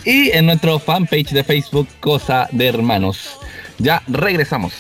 y 0.05 0.31
en 0.31 0.46
nuestro 0.46 0.79
fanpage 0.79 1.31
de 1.31 1.44
Facebook 1.44 1.88
Cosa 2.00 2.48
de 2.53 2.68
Hermanos. 2.68 3.38
Ya 3.79 4.03
regresamos. 4.07 4.74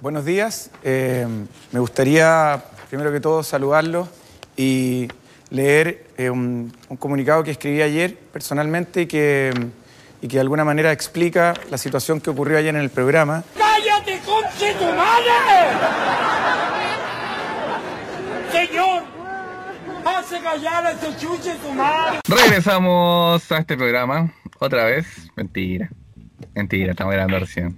Buenos 0.00 0.24
días. 0.24 0.70
Eh, 0.82 1.26
me 1.72 1.80
gustaría, 1.80 2.62
primero 2.88 3.12
que 3.12 3.20
todo, 3.20 3.42
saludarlos 3.42 4.08
y 4.56 5.08
leer 5.50 6.06
eh, 6.16 6.30
un, 6.30 6.72
un 6.88 6.96
comunicado 6.96 7.42
que 7.42 7.50
escribí 7.50 7.82
ayer 7.82 8.16
personalmente 8.32 9.02
y 9.02 9.06
que, 9.06 9.52
y 10.22 10.28
que 10.28 10.36
de 10.36 10.40
alguna 10.40 10.64
manera 10.64 10.92
explica 10.92 11.54
la 11.70 11.78
situación 11.78 12.20
que 12.20 12.30
ocurrió 12.30 12.58
ayer 12.58 12.74
en 12.74 12.80
el 12.80 12.90
programa. 12.90 13.42
¡Cállate, 13.56 14.20
conche 14.24 14.74
tu 14.74 14.84
madre! 14.84 15.30
Señor, 18.52 19.02
hace 20.04 20.40
callar 20.40 20.86
a 20.86 20.92
ese 20.92 21.16
chuche 21.16 21.54
tu 21.56 21.72
madre. 21.72 22.20
Regresamos 22.28 23.50
a 23.52 23.58
este 23.58 23.76
programa 23.76 24.32
otra 24.58 24.84
vez. 24.84 25.30
Mentira. 25.36 25.90
Mentira, 26.54 26.92
estamos 26.92 27.14
grabando 27.14 27.38
recién. 27.38 27.76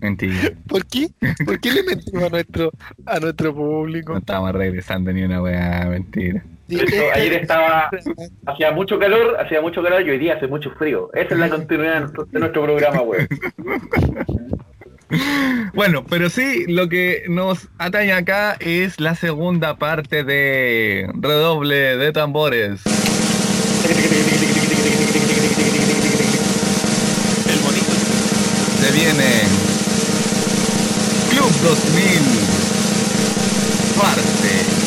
Mentira. 0.00 0.52
¿Por 0.68 0.86
qué? 0.86 1.08
¿Por 1.44 1.60
qué 1.60 1.72
le 1.72 1.82
mentimos 1.82 2.22
a 2.24 2.28
nuestro, 2.28 2.70
a 3.06 3.18
nuestro 3.18 3.54
público? 3.54 4.12
No 4.12 4.18
estamos 4.18 4.52
regresando 4.52 5.12
ni 5.12 5.22
una 5.22 5.42
weá. 5.42 5.86
Mentira. 5.86 6.44
de 6.68 6.76
hecho, 6.76 7.02
ayer 7.14 7.32
estaba, 7.34 7.90
hacía 8.46 8.70
mucho 8.70 8.98
calor, 8.98 9.36
hacía 9.40 9.60
mucho 9.60 9.82
calor 9.82 10.06
y 10.06 10.10
hoy 10.10 10.18
día 10.18 10.34
hace 10.34 10.46
mucho 10.46 10.70
frío. 10.72 11.10
Esa 11.14 11.34
es 11.34 11.40
la 11.40 11.48
continuidad 11.48 11.94
de 11.94 12.00
nuestro, 12.00 12.24
de 12.26 12.38
nuestro 12.38 12.62
programa, 12.62 13.00
güey. 13.00 13.26
Bueno, 15.74 16.04
pero 16.04 16.28
sí, 16.28 16.64
lo 16.66 16.88
que 16.88 17.24
nos 17.28 17.68
atañe 17.78 18.12
acá 18.12 18.56
es 18.60 19.00
la 19.00 19.14
segunda 19.14 19.76
parte 19.76 20.24
de 20.24 21.10
Redoble 21.14 21.96
de 21.96 22.12
Tambores. 22.12 22.80
El 27.46 27.60
bonito. 27.60 27.92
Se 28.80 28.92
viene 28.92 29.42
Club 31.30 31.50
2000 31.62 32.58
parte 33.96 34.78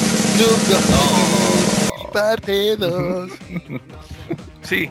Parte 2.11 2.76
2. 2.78 3.32
Sí. 4.62 4.89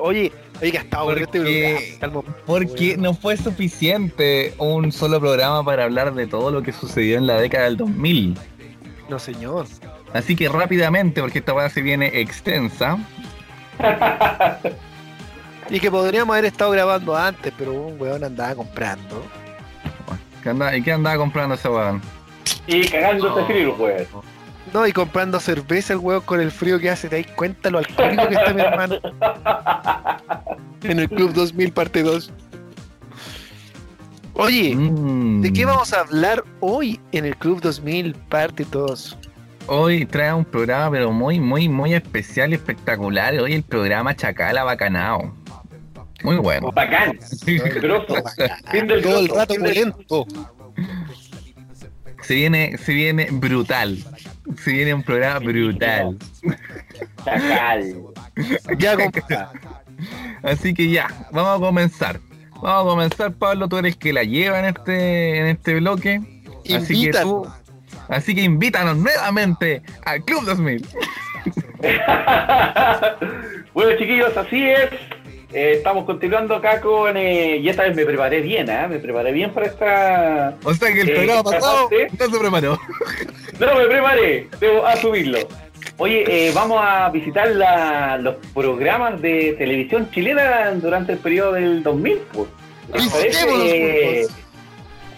Oye, 0.00 0.32
oye, 0.60 0.72
que 0.72 0.78
hasta 0.78 0.96
ahora 0.98 1.20
este 1.22 1.38
Porque- 1.38 1.62
programa. 1.62 1.96
el 2.02 2.10
momento, 2.10 2.40
porque 2.46 2.88
weón. 2.90 3.02
no 3.02 3.14
fue 3.14 3.36
suficiente 3.36 4.54
un 4.58 4.90
solo 4.92 5.20
programa 5.20 5.64
para 5.64 5.84
hablar 5.84 6.12
de 6.14 6.26
todo 6.26 6.50
lo 6.50 6.62
que 6.62 6.72
sucedió 6.72 7.16
en 7.18 7.26
la 7.26 7.40
década 7.40 7.64
del 7.64 7.76
2000. 7.76 8.36
No, 9.08 9.18
señor. 9.18 9.66
Así 10.12 10.34
que 10.36 10.48
rápidamente, 10.48 11.20
porque 11.20 11.38
esta 11.38 11.54
weá 11.54 11.68
se 11.70 11.80
viene 11.80 12.20
extensa. 12.20 12.98
Y 15.70 15.80
que 15.80 15.90
podríamos 15.90 16.34
haber 16.34 16.46
estado 16.46 16.70
grabando 16.72 17.16
antes, 17.16 17.52
pero 17.56 17.72
un 17.72 18.00
weón 18.00 18.22
andaba 18.24 18.54
comprando. 18.54 19.24
¿Qué 20.42 20.48
anda- 20.50 20.76
¿Y 20.76 20.82
qué 20.82 20.92
andaba 20.92 21.16
comprando 21.16 21.54
ese 21.54 21.68
weón? 21.68 22.02
Y 22.66 22.86
cagándose 22.88 23.44
frío, 23.46 23.74
pues. 23.76 24.08
No, 24.72 24.86
y 24.86 24.92
comprando 24.92 25.38
cerveza 25.38 25.92
el 25.92 25.98
weón 25.98 26.22
con 26.22 26.40
el 26.40 26.50
frío 26.50 26.78
que 26.78 26.90
hace. 26.90 27.08
¿Te 27.08 27.22
das 27.22 27.32
cuenta 27.36 27.70
lo 27.70 27.78
alcohólico 27.78 28.28
que 28.28 28.34
está 28.34 28.54
mi 28.54 28.62
hermano? 28.62 28.96
En 30.82 30.98
el 30.98 31.08
Club 31.08 31.32
2000, 31.34 31.72
parte 31.72 32.02
2. 32.02 32.32
Oye, 34.34 34.74
Mm. 34.74 35.42
¿de 35.42 35.52
qué 35.52 35.64
vamos 35.66 35.92
a 35.92 36.00
hablar 36.00 36.42
hoy 36.60 36.98
en 37.12 37.26
el 37.26 37.36
Club 37.36 37.60
2000, 37.60 38.14
parte 38.14 38.64
2? 38.70 39.18
Hoy 39.66 40.06
trae 40.06 40.32
un 40.32 40.44
programa 40.44 40.90
pero 40.90 41.12
muy, 41.12 41.38
muy, 41.38 41.68
muy 41.68 41.94
especial 41.94 42.50
y 42.52 42.54
espectacular. 42.54 43.34
Hoy 43.38 43.52
el 43.52 43.62
programa 43.62 44.16
Chacala 44.16 44.64
Bacanao. 44.64 45.34
Muy 46.24 46.36
bueno. 46.36 46.72
Bacán. 46.72 47.18
Todo 49.02 49.18
el 49.20 49.28
rato 49.28 49.54
violento. 49.54 50.26
Se 52.22 52.34
viene, 52.34 52.78
se 52.78 52.94
viene 52.94 53.28
brutal. 53.30 53.98
Se 54.56 54.72
viene 54.72 54.94
un 54.94 55.02
programa 55.02 55.38
brutal. 55.38 56.18
Chacal. 57.24 57.96
Ya, 58.78 58.96
compa. 58.96 59.52
Así 60.42 60.74
que 60.74 60.90
ya, 60.90 61.08
vamos 61.30 61.56
a 61.56 61.60
comenzar. 61.60 62.20
Vamos 62.62 62.86
a 62.86 62.88
comenzar, 62.90 63.32
Pablo, 63.32 63.68
tú 63.68 63.78
eres 63.78 63.96
que 63.96 64.12
la 64.12 64.24
lleva 64.24 64.58
en 64.60 64.66
este, 64.66 65.38
en 65.38 65.46
este 65.46 65.74
bloque. 65.76 66.20
Así 66.74 67.04
que 67.04 67.10
tú, 67.12 67.46
así 68.08 68.34
que 68.34 68.42
invítanos 68.42 68.96
nuevamente 68.96 69.82
al 70.04 70.24
Club 70.24 70.44
2000. 70.44 70.86
bueno, 73.74 73.98
chiquillos, 73.98 74.36
así 74.36 74.64
es. 74.64 74.90
Eh, 75.54 75.72
estamos 75.76 76.04
continuando 76.04 76.54
acá 76.54 76.80
con. 76.80 77.16
eh, 77.16 77.58
y 77.58 77.68
esta 77.68 77.82
vez 77.82 77.94
me 77.94 78.04
preparé 78.06 78.40
bien, 78.40 78.70
¿ah? 78.70 78.88
Me 78.88 78.98
preparé 78.98 79.32
bien 79.32 79.50
para 79.52 79.66
esta. 79.66 80.56
O 80.64 80.72
sea 80.72 80.92
que 80.92 81.02
el 81.02 81.10
Eh, 81.10 81.14
programa 81.14 81.42
pasado 81.44 81.88
no 81.90 82.30
se 82.30 82.38
preparó. 82.38 82.78
No, 83.60 83.74
me 83.76 83.84
preparé, 83.86 84.48
debo 84.58 84.86
asumirlo. 84.86 85.38
Oye, 85.98 86.24
eh, 86.48 86.52
vamos 86.54 86.80
a 86.82 87.10
visitar 87.10 87.48
la- 87.50 88.16
los 88.18 88.36
programas 88.54 89.20
de 89.20 89.54
televisión 89.58 90.10
chilena 90.10 90.70
durante 90.72 91.12
el 91.12 91.18
periodo 91.18 91.52
del 91.52 91.82
2000. 91.82 92.18
Pues. 92.32 92.48
Eh. 93.34 94.26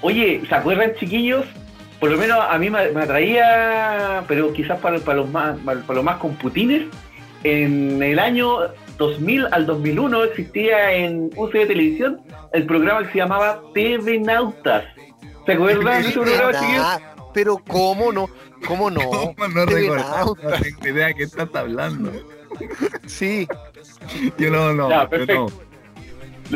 Oye, 0.03 0.43
¿se 0.49 0.55
acuerdan, 0.55 0.95
chiquillos? 0.99 1.45
Por 2.01 2.11
lo 2.11 2.19
menos 2.19 2.39
a 2.47 2.59
mí 2.59 2.69
me, 2.71 2.91
me 2.91 3.03
atraía, 3.03 4.25
pero 4.29 4.53
quizás 4.53 4.79
para, 4.81 4.99
para 4.99 5.19
los 5.19 5.31
más 5.31 5.57
para 5.65 5.81
los 5.95 6.05
más 6.05 6.17
computines, 6.19 6.83
en 7.45 8.03
el 8.03 8.19
año 8.19 8.59
2000 8.99 9.47
al 9.53 9.67
2001 9.67 10.25
existía 10.25 10.93
en 10.93 11.31
UCB 11.37 11.67
Televisión 11.67 12.21
el 12.53 12.67
programa 12.67 13.05
que 13.07 13.13
se 13.13 13.19
llamaba 13.19 13.61
TV 13.75 14.19
Nautas. 14.21 14.85
¿Se 15.47 15.53
acuerdan 15.53 16.03
de 16.03 16.09
ese 16.09 16.21
programa, 16.21 16.53
chiquillos? 16.61 16.83
Ah, 16.85 17.01
Pero 17.35 17.59
cómo 17.69 18.13
no, 18.13 18.29
cómo 18.67 18.91
no. 18.91 19.01
¿Cómo 19.11 19.49
no 19.49 19.67
recordar? 19.67 20.07
No 20.11 20.17
Nauta. 20.17 20.61
tengo 20.61 20.89
idea 20.89 21.07
de 21.09 21.15
qué 21.15 21.23
estás 21.25 21.49
hablando. 21.55 22.13
Sí, 23.07 23.47
Yo 24.39 24.51
no, 24.51 24.73
no. 24.73 24.89
Ya, 24.89 25.09
perfecto. 25.09 25.47
no. 25.49 25.65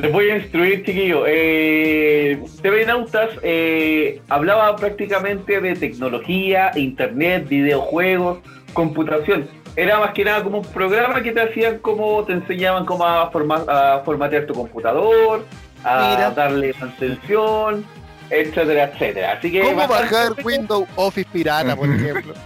Les 0.01 0.13
voy 0.13 0.31
a 0.31 0.37
instruir, 0.37 0.85
chiquillos. 0.85 1.25
Eh, 1.27 2.41
TV 2.63 2.85
Nautas 2.87 3.31
eh, 3.43 4.21
hablaba 4.29 4.77
prácticamente 4.77 5.61
de 5.61 5.75
tecnología, 5.75 6.71
internet, 6.77 7.49
videojuegos, 7.49 8.39
computación. 8.75 9.49
Era 9.79 10.01
más 10.01 10.13
que 10.13 10.25
nada 10.25 10.43
como 10.43 10.59
un 10.59 10.65
programa 10.65 11.23
que 11.23 11.31
te 11.31 11.41
hacían 11.41 11.79
como, 11.79 12.25
te 12.25 12.33
enseñaban 12.33 12.85
cómo 12.85 13.05
a, 13.07 13.31
forma- 13.31 13.65
a 13.69 14.01
formatear 14.05 14.45
tu 14.45 14.53
computador, 14.55 15.45
a 15.85 16.11
Mira. 16.17 16.31
darle 16.33 16.75
mantención, 16.81 17.85
etcétera, 18.29 18.91
etcétera. 18.93 19.33
Así 19.39 19.53
que 19.53 19.61
¿cómo 19.61 19.87
bajar 19.87 20.33
Windows 20.43 20.89
Office 20.97 21.29
pirata, 21.33 21.77
por 21.77 21.89
ejemplo? 21.89 22.35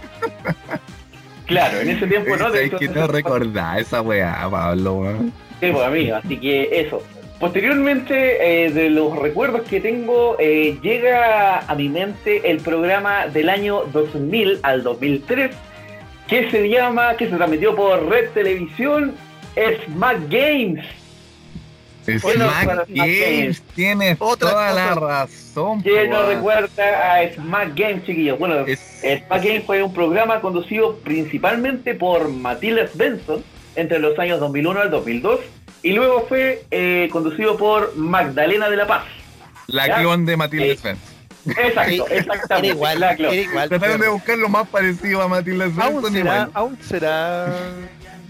Claro, 1.45 1.81
en 1.81 1.89
ese 1.89 2.07
tiempo 2.07 2.37
no. 2.37 2.49
de 2.51 2.69
que 2.69 2.87
no 2.87 3.05
recordar 3.07 3.79
esa 3.79 4.01
weá, 4.01 4.47
Pablo. 4.49 5.15
Sí, 5.59 5.71
pues 5.71 5.85
amigo, 5.85 6.15
así 6.15 6.37
que 6.39 6.69
eso. 6.81 7.03
Posteriormente, 7.39 8.65
eh, 8.65 8.71
de 8.71 8.89
los 8.89 9.17
recuerdos 9.17 9.63
que 9.63 9.81
tengo, 9.81 10.37
eh, 10.39 10.77
llega 10.81 11.59
a 11.59 11.75
mi 11.75 11.89
mente 11.89 12.49
el 12.49 12.59
programa 12.59 13.27
del 13.27 13.49
año 13.49 13.81
2000 13.91 14.59
al 14.63 14.83
2003, 14.83 15.51
que 16.27 16.49
se 16.49 16.67
llama, 16.69 17.15
que 17.17 17.29
se 17.29 17.35
transmitió 17.35 17.75
por 17.75 18.07
Red 18.09 18.29
Televisión, 18.31 19.15
Smack 19.85 20.29
Games. 20.29 20.85
Bueno, 22.21 22.45
Smack 22.49 22.65
para 22.65 22.85
Smack 22.85 22.97
Games, 22.97 23.21
Games. 23.37 23.61
tienes 23.75 24.17
Otra 24.19 24.49
toda 24.51 24.69
cosa. 24.71 24.73
la 24.85 24.95
razón. 24.95 25.81
¿Quién 25.81 26.09
no 26.09 26.17
weón. 26.19 26.29
recuerda 26.35 27.13
a 27.15 27.33
Smack 27.33 27.71
Games, 27.79 28.05
chiquillos? 28.05 28.37
Bueno, 28.39 28.65
Es- 28.67 29.01
Smack 29.01 29.43
Games 29.43 29.63
fue 29.65 29.81
un 29.83 29.93
programa 29.93 30.41
conducido 30.41 30.97
principalmente 30.97 31.93
por 31.95 32.27
Matilda 32.29 32.87
Benson 32.93 33.43
entre 33.75 33.99
los 33.99 34.17
años 34.19 34.39
2001 34.41 34.81
al 34.81 34.91
2002 34.91 35.39
y 35.81 35.91
luego 35.93 36.25
fue 36.27 36.63
eh, 36.71 37.07
conducido 37.11 37.55
por 37.57 37.95
Magdalena 37.95 38.69
de 38.69 38.75
la 38.77 38.87
Paz. 38.87 39.03
La 39.67 39.87
Ya. 39.87 39.99
clon 39.99 40.25
de 40.25 40.35
Matilde 40.35 40.71
Eh, 40.71 40.77
Spence. 40.77 41.12
Exacto, 41.45 42.07
Era 42.07 42.15
exactamente. 42.15 42.67
igual, 42.69 43.03
era 43.03 43.33
igual. 43.35 43.69
Trataron 43.69 44.01
de 44.01 44.07
buscar 44.07 44.37
lo 44.37 44.49
más 44.49 44.67
parecido 44.67 45.21
a 45.21 45.27
Matilde 45.27 45.71
Aún 45.77 46.03
será, 46.03 46.19
igual. 46.19 46.51
aún 46.53 46.77
será 46.81 47.47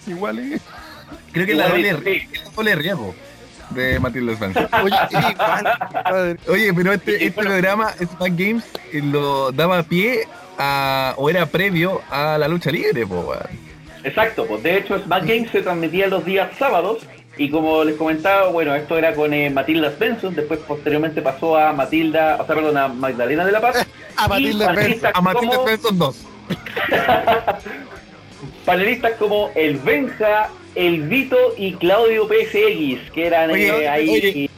igual. 0.07 0.39
¿eh? 0.39 0.59
Creo 1.31 1.45
que 1.45 1.53
la 1.55 1.69
doble, 1.69 1.97
sí. 2.03 2.27
doble 2.55 2.75
riesgo 2.75 3.15
de 3.71 3.99
Svensson. 4.37 4.67
Oye, 6.47 6.67
igual. 6.67 6.75
pero 6.75 6.93
este, 6.93 7.15
este 7.15 7.31
bueno. 7.31 7.49
programa, 7.49 7.91
Smack 7.93 8.33
Games, 8.35 8.63
eh, 8.91 9.01
lo 9.01 9.51
daba 9.51 9.83
pie 9.83 10.27
a, 10.57 11.13
o 11.17 11.29
era 11.29 11.45
previo 11.45 12.01
a 12.09 12.37
la 12.37 12.47
lucha 12.47 12.71
libre, 12.71 13.05
po. 13.05 13.33
Exacto, 14.03 14.45
pues 14.45 14.61
de 14.63 14.77
hecho 14.77 14.99
Smack 14.99 15.25
Games 15.25 15.51
se 15.51 15.61
transmitía 15.61 16.07
los 16.07 16.25
días 16.25 16.49
sábados 16.57 17.05
y 17.37 17.49
como 17.49 17.83
les 17.83 17.95
comentaba, 17.95 18.49
bueno, 18.49 18.75
esto 18.75 18.97
era 18.97 19.13
con 19.15 19.33
eh, 19.33 19.49
Matilda 19.49 19.91
Benson, 19.99 20.35
después 20.35 20.59
posteriormente 20.67 21.21
pasó 21.21 21.57
a 21.57 21.73
Matilda, 21.73 22.37
o 22.41 22.45
sea, 22.45 22.55
perdón, 22.55 22.77
a 22.77 22.87
Magdalena 22.87 23.45
de 23.45 23.51
la 23.51 23.61
Paz. 23.61 23.85
A 24.15 24.25
y 24.25 24.29
Matilda 24.29 24.65
panelistas 24.67 25.11
A 25.15 25.21
Matilde 25.21 25.55
como- 25.55 25.67
Svensson 25.67 25.97
2. 25.97 26.25
panelistas 28.65 29.13
como 29.13 29.49
el 29.55 29.77
Benja, 29.77 30.49
el 30.75 31.01
Vito 31.03 31.37
y 31.57 31.73
Claudio 31.73 32.27
PSX, 32.27 33.11
que 33.11 33.25
eran 33.27 33.51
Oye, 33.51 33.83
eh, 33.83 33.87
ahí. 33.89 34.09
oye. 34.09 34.49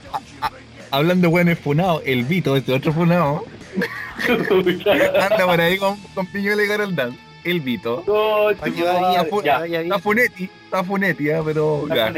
Hablando 0.91 1.27
de 1.27 1.31
buenos 1.31 1.59
funado, 1.59 2.01
el 2.05 2.23
Vito, 2.25 2.55
este 2.55 2.73
otro 2.73 2.93
funado, 2.93 3.43
anda 4.27 5.45
por 5.45 5.61
ahí 5.61 5.77
con, 5.77 5.97
con 6.13 6.25
Piñuela 6.27 6.63
y 6.63 6.67
Carol 6.67 6.95
Dance. 6.95 7.17
El 7.43 7.59
Vito. 7.61 8.03
No, 8.07 8.47
Aquí 8.49 8.71
chico, 8.71 8.85
va, 8.87 9.13
ya, 9.13 9.23
ya, 9.23 9.29
fu- 9.29 9.43
ya, 9.43 9.67
ya, 9.67 9.81
Está 9.81 9.99
Funetti, 9.99 10.49
está 10.63 10.83
Funetti, 10.83 11.29
ah, 11.29 11.41
pero 11.45 11.83
está 11.87 12.11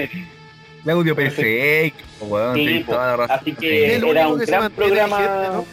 él. 0.89 0.95
Claudio 0.95 1.15
PC, 1.15 1.93
weón, 2.21 2.55
Sí, 2.55 2.65
tenés 2.65 2.85
po. 2.85 2.91
toda 2.93 3.07
la 3.07 3.17
razón. 3.17 3.38
Así 3.39 3.53
que 3.53 3.99
lo 3.99 4.11
era 4.11 4.27
un 4.27 4.39
que 4.39 4.45
gran 4.45 4.71
programa. 4.71 5.63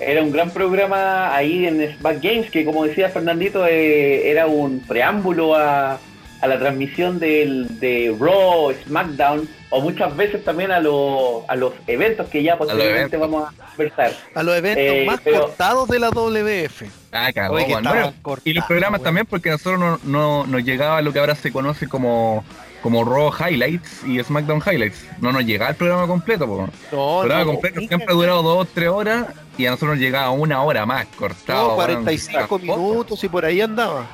Era 0.00 0.22
un 0.22 0.32
gran 0.32 0.50
programa 0.50 1.34
ahí 1.34 1.66
en 1.66 1.96
Smack 1.98 2.20
Games 2.22 2.50
que 2.50 2.64
como 2.64 2.84
decía 2.84 3.08
Fernandito 3.10 3.66
eh, 3.66 4.30
era 4.30 4.46
un 4.48 4.80
preámbulo 4.80 5.54
a, 5.54 5.92
a 6.40 6.46
la 6.48 6.58
transmisión 6.58 7.20
del, 7.20 7.78
de 7.78 8.12
Raw, 8.18 8.72
SmackDown 8.84 9.48
o 9.70 9.80
muchas 9.80 10.14
veces 10.16 10.44
también 10.44 10.72
a, 10.72 10.80
los 10.80 11.44
a 11.48 11.54
los 11.54 11.72
eventos 11.86 12.28
que 12.28 12.42
ya 12.42 12.58
posteriormente 12.58 13.16
vamos 13.16 13.48
a 13.48 13.64
conversar. 13.68 14.12
A 14.34 14.42
los 14.42 14.56
eventos 14.56 14.84
Eh, 14.84 15.04
más 15.06 15.20
pero- 15.22 15.42
cortados 15.42 15.88
de 15.88 15.98
la 16.00 16.10
WF. 16.10 16.82
Ah, 17.12 17.30
cagó, 17.32 17.54
Oye, 17.54 17.66
que 17.66 17.72
weón. 17.72 17.84
estaban 17.84 18.02
Bueno, 18.02 18.18
cortados, 18.22 18.46
y 18.46 18.52
los 18.54 18.64
programas 18.64 19.02
también, 19.04 19.26
porque 19.26 19.50
a 19.50 19.52
nosotros 19.52 19.78
no, 19.78 20.00
no 20.04 20.46
nos 20.48 20.64
llegaba 20.64 21.00
lo 21.00 21.12
que 21.12 21.20
ahora 21.20 21.36
se 21.36 21.52
conoce 21.52 21.86
como, 21.88 22.44
como 22.82 23.04
Raw 23.04 23.32
Highlights 23.32 24.04
y 24.04 24.22
SmackDown 24.22 24.60
Highlights. 24.60 25.06
No 25.20 25.32
nos 25.32 25.44
llegaba 25.44 25.70
el 25.70 25.76
programa 25.76 26.06
completo, 26.06 26.46
po. 26.46 26.68
No, 26.90 27.22
El 27.22 27.28
programa 27.28 27.44
no, 27.44 27.50
completo 27.52 27.80
siempre 27.80 28.06
ha 28.08 28.12
durado 28.12 28.42
dos, 28.42 28.68
tres 28.74 28.88
horas 28.88 29.28
y 29.56 29.66
a 29.66 29.70
nosotros 29.70 29.96
nos 29.96 30.00
llegaba 30.00 30.30
una 30.30 30.62
hora 30.62 30.84
más 30.84 31.06
cortado. 31.16 31.68
No, 31.68 31.74
weón. 31.74 32.02
45 32.02 32.38
Tampoco. 32.58 32.88
minutos 32.88 33.24
y 33.24 33.28
por 33.28 33.44
ahí 33.44 33.60
andaba. 33.60 34.06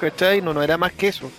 ¿cachai? 0.00 0.40
No, 0.40 0.52
no 0.52 0.62
era 0.62 0.76
más 0.76 0.92
que 0.92 1.08
eso. 1.08 1.30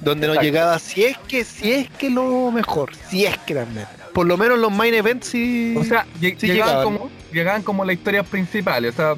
Donde 0.00 0.26
nos 0.26 0.38
llegaba, 0.40 0.78
si 0.78 1.04
es 1.04 1.18
que, 1.18 1.44
si 1.44 1.72
es 1.72 1.90
que 1.90 2.08
lo 2.08 2.50
mejor, 2.50 2.94
si 2.96 3.26
es 3.26 3.36
que 3.38 3.54
también. 3.54 3.86
Por 4.14 4.26
lo 4.26 4.36
menos 4.36 4.58
los 4.58 4.72
main 4.72 4.94
events 4.94 5.28
sí. 5.28 5.74
O 5.76 5.84
sea, 5.84 6.06
sí 6.18 6.34
llegaban, 6.40 6.48
llegaban, 6.48 6.84
como, 6.84 7.10
llegaban 7.32 7.62
como 7.62 7.84
las 7.84 7.96
historias 7.96 8.26
principales. 8.26 8.94
O 8.94 8.96
sea, 8.96 9.14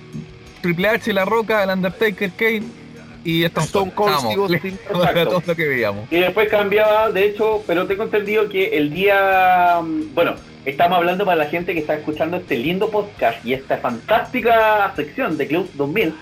Triple 0.60 0.88
H, 0.88 1.12
La 1.12 1.24
Roca, 1.24 1.62
el 1.62 1.70
Undertaker, 1.70 2.32
Kane 2.32 2.81
y 3.24 3.44
Stone, 3.44 3.92
Cold, 3.94 4.58
Steve 4.58 4.76
todo, 5.24 5.42
lo 5.46 5.54
que 5.56 5.68
veíamos. 5.68 6.10
Y 6.12 6.16
después 6.16 6.48
cambiaba, 6.48 7.10
de 7.10 7.24
hecho, 7.26 7.62
pero 7.66 7.86
tengo 7.86 8.04
entendido 8.04 8.48
que 8.48 8.76
el 8.76 8.92
día, 8.92 9.80
mm, 9.82 10.14
bueno, 10.14 10.34
estamos 10.64 10.98
hablando 10.98 11.24
para 11.24 11.36
la 11.36 11.46
gente 11.50 11.72
que 11.74 11.80
está 11.80 11.94
escuchando 11.94 12.36
este 12.36 12.56
lindo 12.56 12.88
podcast 12.90 13.44
y 13.44 13.52
esta 13.54 13.78
fantástica 13.78 14.92
sección 14.96 15.36
de 15.38 15.46
Club 15.46 15.70
2000. 15.74 16.14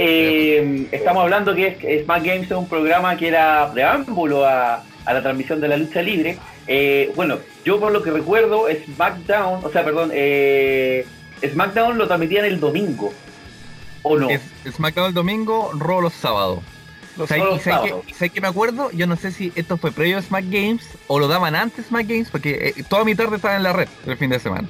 eh, 0.00 0.86
estamos 0.92 1.24
hablando 1.24 1.52
que 1.56 1.76
es- 1.80 2.04
Smack 2.04 2.24
Games 2.24 2.44
es 2.50 2.56
un 2.56 2.68
programa 2.68 3.16
que 3.16 3.26
era 3.28 3.68
preámbulo 3.72 4.44
a, 4.46 4.84
a 5.04 5.12
la 5.12 5.22
transmisión 5.22 5.60
de 5.60 5.66
la 5.68 5.76
lucha 5.76 6.02
libre. 6.02 6.38
Eh, 6.68 7.10
bueno, 7.16 7.38
yo 7.64 7.80
por 7.80 7.90
lo 7.90 8.00
que 8.02 8.12
recuerdo, 8.12 8.66
SmackDown, 8.84 9.64
o 9.64 9.70
sea, 9.70 9.84
perdón, 9.84 10.10
eh, 10.14 11.04
SmackDown 11.44 11.98
lo 11.98 12.06
transmitían 12.06 12.44
el 12.44 12.60
domingo. 12.60 13.12
¿O 14.08 14.18
no? 14.18 14.30
Es 14.30 14.40
SmackDown 14.74 15.08
el 15.08 15.14
domingo, 15.14 15.70
Raw 15.78 16.00
los 16.00 16.12
sábados. 16.14 16.60
Los 17.16 17.28
¿Sabes- 17.28 17.62
sábados. 17.62 18.04
que, 18.06 18.14
sabes 18.14 18.32
que 18.32 18.40
me 18.40 18.48
acuerdo? 18.48 18.90
Yo 18.92 19.06
no 19.06 19.16
sé 19.16 19.32
si 19.32 19.52
esto 19.56 19.76
fue 19.76 19.90
previo 19.90 20.18
a 20.18 20.22
Smack 20.22 20.44
Games 20.48 20.86
o 21.08 21.18
lo 21.18 21.26
daban 21.28 21.56
antes 21.56 21.86
Smack 21.86 22.06
Games, 22.06 22.28
porque 22.30 22.74
eh, 22.76 22.84
toda 22.88 23.04
mi 23.04 23.14
tarde 23.16 23.36
estaba 23.36 23.56
en 23.56 23.62
la 23.64 23.72
red 23.72 23.88
el 24.06 24.16
fin 24.16 24.30
de 24.30 24.38
semana. 24.38 24.68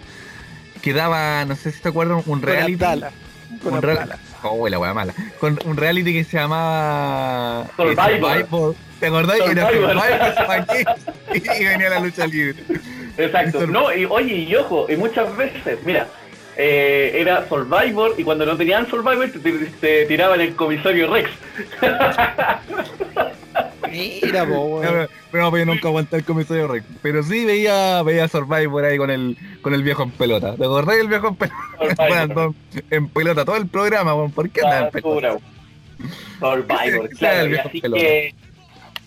Que 0.83 0.93
daba, 0.95 1.45
no 1.45 1.57
sé 1.57 1.73
si 1.73 1.81
te 1.81 1.89
acuerdas, 1.91 2.19
un 2.19 2.23
Con 2.23 2.43
reality. 2.43 2.73
Abdala, 2.85 3.11
con 3.63 3.75
un 3.75 3.83
real- 3.83 3.99
Abdala. 3.99 4.19
Oh, 4.45 4.69
la 4.69 4.79
wea 4.79 4.95
mala. 4.95 5.13
Con 5.41 5.59
un 5.67 5.77
reality 5.77 6.13
que 6.13 6.25
se 6.25 6.39
llamaba 6.39 7.65
eh, 7.77 7.95
Survivor. 7.97 8.75
¿Te 9.01 9.07
acordás? 9.09 9.39
Era 9.47 9.69
y 11.35 11.65
venía 11.65 11.91
la 11.91 12.01
lucha 12.01 12.27
libre. 12.27 12.63
Exacto. 13.17 13.67
No, 13.67 13.93
y 13.95 14.05
oye, 14.05 14.35
y 14.35 14.55
ojo, 14.57 14.87
y 14.89 14.97
muchas 14.97 15.37
veces, 15.37 15.79
mira, 15.85 16.07
eh, 16.61 17.13
era 17.15 17.49
Survivor 17.49 18.15
y 18.19 18.25
cuando 18.25 18.45
no 18.45 18.57
tenían 18.57 18.87
Survivor 18.89 19.31
te, 19.31 19.39
te- 19.39 19.53
te 19.81 20.07
tiraban 20.07 20.41
el 20.41 20.55
comisario 20.57 21.11
Rex. 21.11 21.31
Mira, 23.91 24.45
po. 24.47 24.81
Pero, 24.83 25.09
pero 25.31 25.45
no 25.45 25.51
podía 25.51 25.65
nunca 25.65 25.89
aguantar 25.89 26.21
el 26.21 26.27
comisario 26.27 26.69
Rex. 26.69 26.85
Pero 27.01 27.23
sí 27.23 27.45
veía, 27.45 28.03
veía 28.03 28.29
Survivor 28.29 28.85
ahí 28.85 28.99
con 28.99 29.11
el, 29.11 29.37
con 29.63 29.73
el 29.73 29.83
viejo 29.83 30.03
en 30.03 30.11
pelota. 30.11 30.55
¿Te 30.57 30.65
acordás 30.65 30.97
del 30.97 31.09
viejo 31.09 31.29
en 31.29 31.37
pelota? 31.37 32.51
En 32.91 33.09
pelota 33.09 33.45
todo 33.45 33.57
el 33.57 33.67
programa, 33.69 34.15
weón. 34.15 34.33
¿por 34.33 34.51
qué 34.51 34.61
andaba 34.63 34.87
en 34.87 34.91
pelota? 34.91 35.39
Survivor, 36.39 37.09
claro. 37.19 37.41
el 37.41 37.47
y 37.47 37.51
viejo 37.51 37.69
así 37.69 37.81
pelota. 37.81 38.01
que 38.03 38.35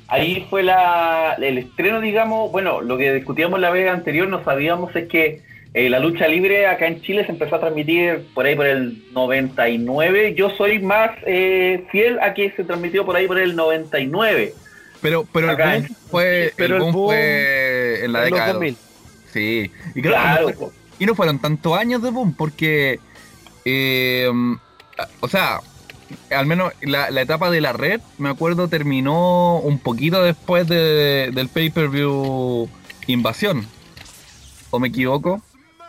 ahí 0.07 0.47
fue 0.49 0.63
la, 0.63 1.35
el 1.39 1.57
estreno, 1.59 2.01
digamos, 2.01 2.51
bueno, 2.51 2.81
lo 2.81 2.97
que 2.97 3.13
discutíamos 3.13 3.59
la 3.59 3.69
vez 3.69 3.89
anterior, 3.89 4.27
no 4.27 4.43
sabíamos 4.43 4.95
es 4.95 5.07
que 5.07 5.41
eh, 5.73 5.89
la 5.89 5.99
lucha 5.99 6.27
libre 6.27 6.67
acá 6.67 6.87
en 6.87 7.01
Chile 7.01 7.25
se 7.25 7.31
empezó 7.31 7.55
a 7.55 7.59
transmitir 7.59 8.27
por 8.33 8.45
ahí 8.45 8.55
por 8.55 8.65
el 8.67 9.03
99. 9.13 10.33
Yo 10.35 10.49
soy 10.57 10.79
más 10.79 11.11
eh, 11.25 11.85
fiel 11.91 12.19
a 12.19 12.33
que 12.33 12.51
se 12.51 12.63
transmitió 12.63 13.05
por 13.05 13.15
ahí 13.15 13.27
por 13.27 13.39
el 13.39 13.55
99. 13.55 14.53
Pero, 15.01 15.25
pero 15.31 15.49
el 15.51 15.57
boom 15.57 15.87
fue, 16.09 16.53
pero 16.55 16.75
el 16.77 16.81
el 16.83 16.91
boom 16.91 16.93
fue 17.07 18.05
en 18.05 18.13
la 18.13 18.19
en 18.27 18.31
década. 18.33 18.53
2000. 18.53 18.77
Sí. 19.33 19.71
Y 19.95 20.01
creo 20.01 20.03
que 20.03 20.09
Claro, 20.19 20.49
no 20.49 20.53
fue- 20.55 20.67
y 20.99 21.05
no 21.05 21.15
fueron 21.15 21.39
tantos 21.39 21.75
años 21.77 22.03
de 22.03 22.11
boom 22.11 22.35
porque, 22.35 22.99
eh, 23.65 24.29
o 25.21 25.27
sea, 25.27 25.59
al 26.29 26.45
menos 26.45 26.73
la, 26.81 27.09
la 27.09 27.21
etapa 27.21 27.49
de 27.49 27.61
la 27.61 27.73
red, 27.73 28.01
me 28.19 28.29
acuerdo, 28.29 28.67
terminó 28.67 29.57
un 29.59 29.79
poquito 29.79 30.21
después 30.21 30.67
de- 30.67 31.31
del 31.33 31.47
pay-per-view 31.47 32.69
Invasión. 33.07 33.65
¿O 34.69 34.79
me 34.79 34.89
equivoco? 34.89 35.41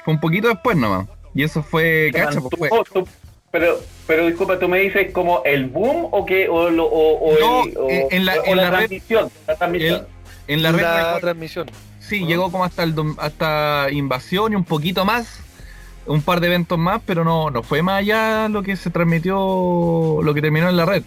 Fue 0.04 0.14
un 0.14 0.20
poquito 0.20 0.48
después 0.48 0.76
nomás. 0.76 1.06
Y 1.34 1.42
eso 1.44 1.62
fue, 1.62 2.10
cacha, 2.12 2.40
pues 2.40 2.70
fue. 2.70 2.70
tú- 2.92 3.08
pero, 3.50 3.78
pero 4.06 4.26
disculpa, 4.26 4.58
tú 4.58 4.68
me 4.68 4.78
dices 4.80 5.12
como 5.12 5.42
el 5.44 5.66
boom 5.66 6.08
o 6.10 6.24
que 6.24 6.48
o, 6.48 6.70
lo- 6.70 6.86
o, 6.86 7.18
o 7.34 7.38
No, 7.38 7.64
el- 7.64 7.76
o- 7.76 7.88
en 8.10 8.24
la- 8.24 8.34
o 8.40 8.44
en 8.46 8.56
la 8.56 8.70
red- 8.70 8.76
transmisión, 8.78 9.30
la 9.46 9.56
transmisión. 9.56 10.06
En 10.48 10.62
la 10.62 10.72
red 10.72 10.82
la 10.82 11.18
transmisión. 11.20 11.70
Sí, 12.00 12.26
llegó 12.26 12.50
como 12.50 12.64
hasta 12.64 12.82
el 12.82 12.94
hasta 13.18 13.86
invasión 13.90 14.52
y 14.52 14.56
un 14.56 14.64
poquito 14.64 15.04
más, 15.04 15.38
un 16.06 16.20
par 16.22 16.40
de 16.40 16.48
eventos 16.48 16.78
más, 16.78 17.00
pero 17.06 17.24
no, 17.24 17.50
no 17.50 17.62
fue 17.62 17.80
más 17.82 18.00
allá 18.00 18.48
lo 18.48 18.62
que 18.62 18.74
se 18.76 18.90
transmitió, 18.90 20.18
lo 20.22 20.34
que 20.34 20.40
terminó 20.42 20.68
en 20.68 20.76
la 20.76 20.84
red. 20.84 21.02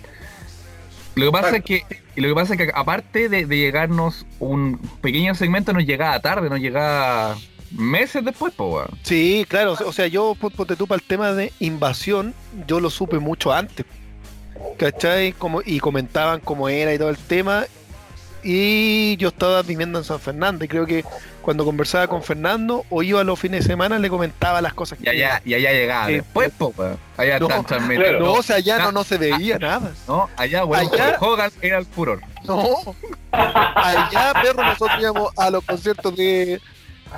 Lo 1.16 1.26
que 1.26 1.32
pasa 1.32 1.58
es 1.58 1.64
que, 1.64 1.84
y 2.16 2.22
lo 2.22 2.30
que 2.30 2.36
pasa 2.36 2.54
es 2.54 2.60
que 2.60 2.72
aparte 2.74 3.28
de, 3.30 3.46
de 3.46 3.58
llegarnos 3.58 4.26
un 4.40 4.78
pequeño 5.02 5.34
segmento, 5.36 5.74
nos 5.74 5.86
llegaba 5.86 6.20
tarde, 6.20 6.50
nos 6.50 6.60
llegaba 6.60 7.36
meses 7.76 8.24
después, 8.26 8.54
pues 8.56 8.70
weón. 8.74 8.90
Sí, 9.04 9.46
claro. 9.48 9.74
o 9.86 9.92
sea- 9.94 10.08
yo, 10.08 10.36
pon- 10.40 10.52
ponte 10.52 10.76
tú 10.76 10.88
para 10.88 10.98
el 11.02 11.08
tema 11.08 11.32
de 11.34 11.52
invasión, 11.60 12.34
yo 12.68 12.80
lo 12.80 12.90
supe 12.90 13.20
mucho 13.20 13.54
antes. 13.54 13.86
¿Cachai? 14.78 15.34
Como, 15.34 15.62
y 15.66 15.80
comentaban 15.80 16.40
cómo 16.40 16.70
era 16.70 16.94
y 16.94 16.98
todo 16.98 17.10
el 17.10 17.18
tema. 17.18 17.66
Y 18.48 19.18
yo 19.18 19.30
estaba 19.30 19.64
viviendo 19.64 19.98
en 19.98 20.06
San 20.06 20.20
Fernando 20.20 20.64
y 20.66 20.68
creo 20.68 20.86
que 20.86 21.04
cuando 21.42 21.66
conversaba 21.66 22.08
con 22.08 22.22
Fernando 22.22 22.86
o 22.92 23.02
iba 23.02 23.24
los 23.24 23.40
fines 23.40 23.62
de 23.64 23.68
semana 23.72 23.98
le 23.98 24.08
comentaba 24.10 24.62
las 24.62 24.74
cosas 24.76 25.00
Y 25.02 25.10
allá, 25.10 25.42
y 25.46 25.56
allá 25.56 25.72
llegaba 25.72 26.08
Sí. 26.08 26.14
después, 26.14 26.52
weón. 26.60 26.98
Allá 27.18 27.40
No, 27.40 27.48
claro. 27.48 27.64
transmitiendo. 27.64 28.20
No, 28.20 28.34
o 28.34 28.44
sea, 28.44 28.58
allá 28.58 28.78
Ah, 28.80 28.84
no, 28.86 28.92
no 28.92 29.04
se 29.04 29.18
veía 29.18 29.58
nada. 29.58 29.92
No, 30.08 30.30
allá, 30.38 30.64
bueno, 30.64 30.90
Allá- 30.94 31.18
Hogan 31.22 31.52
era 31.62 31.80
el 31.80 31.86
furor. 31.86 32.22
No. 32.46 32.64
Allá, 33.32 34.34
perro, 34.42 34.64
nosotros 34.64 35.00
íbamos 35.02 35.32
a 35.38 35.50
los 35.50 35.64
conciertos 35.66 36.16
de, 36.16 36.62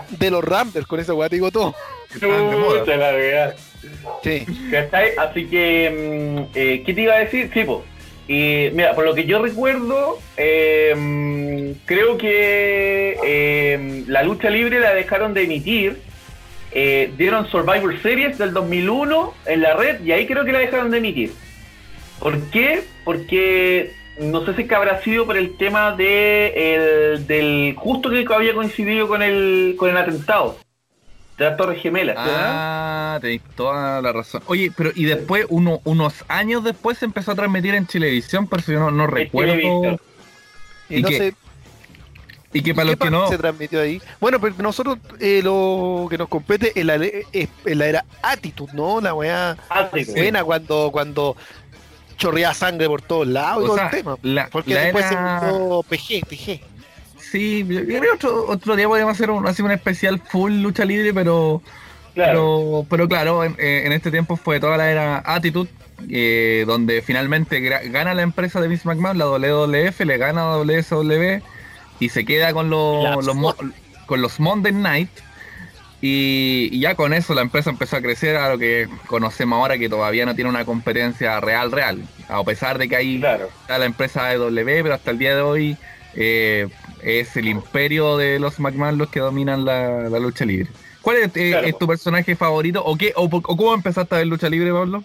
de 0.09 0.31
los 0.31 0.43
Ramblers, 0.43 0.87
con 0.87 0.99
esa 0.99 1.13
weá 1.13 1.29
te 1.29 1.35
digo 1.35 1.51
todo. 1.51 1.75
la. 2.97 3.53
Sí. 4.23 4.45
¿Cachai? 4.71 5.11
Así 5.17 5.45
que, 5.47 6.45
mm, 6.49 6.57
eh, 6.57 6.83
¿qué 6.85 6.93
te 6.93 7.01
iba 7.01 7.13
a 7.15 7.19
decir? 7.19 7.49
Sí, 7.53 7.63
pues. 7.63 7.79
Y 8.29 8.69
mira, 8.73 8.93
por 8.93 9.05
lo 9.05 9.15
que 9.15 9.25
yo 9.25 9.41
recuerdo, 9.41 10.19
eh, 10.35 10.93
mm, 10.97 11.85
creo 11.85 12.17
que 12.17 13.17
eh, 13.25 14.03
la 14.07 14.23
lucha 14.23 14.49
libre 14.49 14.79
la 14.79 14.93
dejaron 14.93 15.33
de 15.33 15.43
emitir. 15.43 15.97
eh, 16.73 17.11
dieron 17.17 17.49
Survivor 17.49 17.99
Series 18.01 18.37
del 18.37 18.53
2001 18.53 19.33
en 19.45 19.61
la 19.61 19.73
red 19.75 20.03
y 20.03 20.11
ahí 20.11 20.27
creo 20.27 20.43
que 20.43 20.51
la 20.51 20.59
dejaron 20.59 20.91
de 20.91 20.97
emitir. 20.97 21.31
¿Por 22.19 22.39
qué? 22.51 22.83
Porque 23.05 23.93
no 24.19 24.45
sé 24.45 24.55
si 24.55 24.61
es 24.63 24.67
que 24.67 24.75
habrá 24.75 25.01
sido 25.01 25.25
por 25.25 25.37
el 25.37 25.57
tema 25.57 25.91
de 25.95 27.13
el, 27.15 27.27
del 27.27 27.75
justo 27.77 28.09
que 28.09 28.25
había 28.33 28.53
coincidido 28.53 29.07
con 29.07 29.21
el 29.21 29.75
con 29.77 29.89
el 29.89 29.97
atentado 29.97 30.57
de 31.37 31.45
las 31.45 31.55
Torres 31.57 31.81
Gemelas. 31.81 32.15
Ah, 32.19 33.19
tenéis 33.21 33.41
toda 33.55 34.01
la 34.01 34.11
razón. 34.11 34.41
Oye, 34.47 34.71
pero 34.75 34.91
y 34.95 35.05
después, 35.05 35.45
uno, 35.49 35.81
unos 35.83 36.25
años 36.27 36.63
después 36.63 36.97
se 36.97 37.05
empezó 37.05 37.31
a 37.31 37.35
transmitir 37.35 37.75
en 37.75 37.85
Televisión, 37.85 38.47
pero 38.47 38.63
yo 38.63 38.79
no, 38.79 38.91
no 38.91 39.05
recuerdo. 39.07 39.99
Y, 40.89 40.95
¿Y 40.95 41.01
no 41.03 41.09
qué? 41.09 41.17
sé 41.17 41.33
Y 42.53 42.63
que 42.63 42.73
para 42.73 42.85
¿qué 42.85 42.91
los 42.91 42.99
que 42.99 43.11
no. 43.11 43.27
se 43.27 43.37
transmitió 43.37 43.81
ahí. 43.81 44.01
Bueno, 44.19 44.39
pero 44.39 44.55
nosotros 44.59 44.97
eh, 45.19 45.41
lo 45.43 46.07
que 46.09 46.17
nos 46.17 46.27
compete 46.27 46.71
es 46.73 46.85
la, 46.85 46.97
le- 46.97 47.25
es- 47.31 47.49
es 47.65 47.77
la 47.77 47.85
era 47.87 48.05
Attitude, 48.23 48.71
¿no? 48.73 48.99
La 48.99 49.13
weá 49.13 49.55
sí, 49.93 50.05
buena 50.05 50.43
cuando, 50.43 50.89
cuando 50.91 51.35
chorreaba 52.17 52.53
sangre 52.53 52.87
por 52.87 53.01
todos 53.01 53.27
lados 53.27 53.61
y 53.61 53.65
O 53.65 53.67
todo 53.67 53.75
sea, 53.77 53.85
el 53.85 53.91
tema. 53.91 54.17
la- 54.23 54.47
Porque 54.49 54.73
la 54.73 54.81
después 54.81 55.05
era- 55.11 55.39
se 55.39 55.45
metió 55.45 55.83
PG, 55.83 56.25
PG. 56.27 56.61
Sí, 57.19 57.65
yo 57.67 57.83
creo 57.85 58.01
que 58.01 58.09
otro, 58.09 58.45
otro 58.47 58.75
día 58.75 58.87
podríamos 58.87 59.13
hacer 59.15 59.29
un, 59.31 59.45
así 59.47 59.61
un 59.61 59.71
especial 59.71 60.19
full 60.19 60.53
lucha 60.61 60.85
libre, 60.85 61.13
pero 61.13 61.61
Claro. 62.13 62.31
pero, 62.33 62.85
pero 62.89 63.07
claro, 63.07 63.43
en, 63.43 63.55
eh, 63.59 63.83
en 63.85 63.91
este 63.91 64.11
tiempo 64.11 64.37
fue 64.37 64.59
toda 64.59 64.77
la 64.77 64.89
era 64.89 65.21
Attitude, 65.25 65.69
eh, 66.09 66.63
donde 66.65 67.01
finalmente 67.01 67.59
gana 67.59 68.13
la 68.13 68.21
empresa 68.21 68.61
de 68.61 68.67
Vince 68.67 68.87
McMahon, 68.87 69.17
la 69.17 69.25
WWF, 69.25 70.05
le 70.05 70.17
gana 70.17 70.41
a 70.53 70.57
WSW 70.57 71.41
y 71.99 72.09
se 72.09 72.23
queda 72.25 72.53
con 72.53 72.69
los, 72.69 73.25
los 73.25 73.55
con 74.05 74.21
los 74.21 74.39
Monday 74.39 74.71
Night. 74.71 75.09
Y, 76.01 76.69
y 76.71 76.79
ya 76.81 76.93
con 76.95 77.11
eso 77.13 77.33
la 77.33 77.41
empresa 77.41 77.71
empezó 77.71 77.95
a 77.97 78.01
crecer 78.01 78.35
a 78.37 78.49
lo 78.49 78.57
que 78.59 78.87
conocemos 79.07 79.57
ahora, 79.57 79.77
que 79.79 79.89
todavía 79.89 80.25
no 80.27 80.35
tiene 80.35 80.49
una 80.49 80.63
competencia 80.63 81.39
real, 81.39 81.71
real. 81.71 82.03
A 82.29 82.43
pesar 82.43 82.77
de 82.77 82.87
que 82.87 82.95
hay 82.95 83.19
Claro. 83.19 83.49
está 83.61 83.77
la 83.79 83.85
empresa 83.85 84.27
AEW, 84.27 84.53
pero 84.83 84.93
hasta 84.93 85.09
el 85.11 85.17
día 85.17 85.35
de 85.35 85.41
hoy 85.41 85.77
eh, 86.15 86.67
es 87.01 87.35
el 87.35 87.47
imperio 87.47 88.15
de 88.17 88.37
los 88.39 88.59
McMahon 88.59 88.97
los 88.99 89.09
que 89.09 89.19
dominan 89.21 89.65
la, 89.65 90.01
la 90.09 90.19
lucha 90.19 90.45
libre. 90.45 90.67
¿Cuál 91.01 91.17
es, 91.17 91.35
eh, 91.35 91.49
Claro. 91.51 91.67
es 91.67 91.77
tu 91.79 91.87
personaje 91.87 92.35
favorito 92.35 92.83
o 92.85 92.95
qué 92.97 93.13
o 93.15 93.29
cómo 93.41 93.73
empezaste 93.73 94.13
a 94.13 94.17
ver 94.19 94.27
lucha 94.27 94.49
libre, 94.49 94.71
Pablo? 94.71 95.03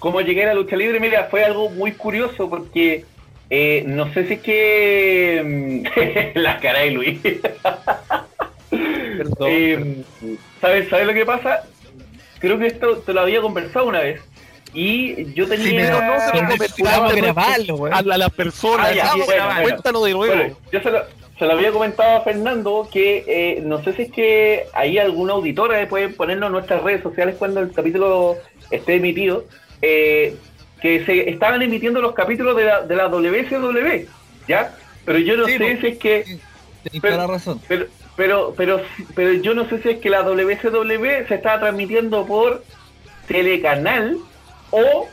Como 0.00 0.20
llegué 0.20 0.44
a 0.44 0.46
la 0.48 0.54
lucha 0.54 0.74
libre, 0.76 0.98
mira, 1.00 1.28
fue 1.30 1.44
algo 1.44 1.70
muy 1.70 1.92
curioso 1.92 2.48
porque 2.48 3.04
eh, 3.50 3.84
no 3.86 4.12
sé 4.14 4.26
si 4.26 4.34
es 4.34 4.40
que 4.40 5.82
mm, 6.34 6.38
la 6.38 6.58
cara 6.60 6.80
de 6.80 6.90
Luis. 6.90 7.18
Perdón. 8.70 9.48
Eh, 9.50 10.02
¿sabes, 10.60 10.88
¿Sabes 10.88 11.06
lo 11.06 11.14
que 11.14 11.24
pasa? 11.26 11.62
Creo 12.38 12.58
que 12.58 12.66
esto 12.66 12.98
te 12.98 13.12
lo 13.12 13.20
había 13.22 13.40
conversado 13.40 13.86
una 13.86 14.00
vez. 14.00 14.20
Y 14.74 15.32
yo 15.32 15.48
tenía. 15.48 15.66
Sí, 15.66 15.74
pero 15.76 16.00
no 16.00 16.20
se 16.68 16.82
lo 16.82 16.88
a 16.90 17.12
grabarlo, 17.12 17.74
weón. 17.76 17.94
a 17.94 18.02
la, 18.02 18.14
a 18.14 18.18
la 18.18 18.28
persona. 18.28 18.84
Ah, 18.84 18.92
ya, 18.94 19.04
así 19.06 19.20
que 19.20 19.24
bueno, 19.26 19.44
bueno. 19.46 19.62
cuéntalo 19.62 20.04
de 20.04 20.12
nuevo. 20.12 20.34
Bueno, 20.34 20.56
yo 20.70 20.80
se 20.80 20.90
lo, 20.90 20.98
se 21.38 21.44
lo 21.46 21.52
había 21.52 21.72
comentado 21.72 22.18
a 22.18 22.20
Fernando 22.22 22.88
que 22.92 23.24
eh, 23.26 23.60
no 23.62 23.82
sé 23.82 23.94
si 23.94 24.02
es 24.02 24.12
que 24.12 24.66
hay 24.74 24.98
alguna 24.98 25.32
auditora 25.32 25.80
que 25.80 25.86
puede 25.86 26.10
ponerlo 26.10 26.46
en 26.46 26.52
nuestras 26.52 26.82
redes 26.82 27.02
sociales 27.02 27.36
cuando 27.38 27.60
el 27.60 27.72
capítulo 27.72 28.36
esté 28.70 28.96
emitido, 28.96 29.46
eh, 29.80 30.36
que 30.82 31.04
se 31.06 31.30
estaban 31.30 31.62
emitiendo 31.62 32.00
los 32.02 32.12
capítulos 32.12 32.54
de 32.56 32.64
la, 32.64 32.82
de 32.82 32.94
la 32.94 33.08
WSW, 33.08 34.06
¿ya? 34.46 34.74
Pero 35.06 35.18
yo 35.18 35.36
no 35.38 35.46
Sí, 35.46 35.52
sé 35.52 35.58
pues. 35.58 35.80
si 35.80 35.86
es 35.86 35.98
que... 35.98 36.38
Pero- 37.00 37.14
toda 37.14 37.16
la 37.16 37.32
razón. 37.32 37.60
Pero, 37.66 37.86
pero, 38.18 38.52
pero, 38.56 38.82
pero 39.14 39.32
yo 39.34 39.54
no 39.54 39.68
sé 39.68 39.80
si 39.80 39.90
es 39.90 40.00
que 40.00 40.10
la 40.10 40.22
WSW 40.24 41.28
se 41.28 41.36
estaba 41.36 41.60
transmitiendo 41.60 42.26
por 42.26 42.64
telecanal 43.28 44.18
o, 44.72 45.06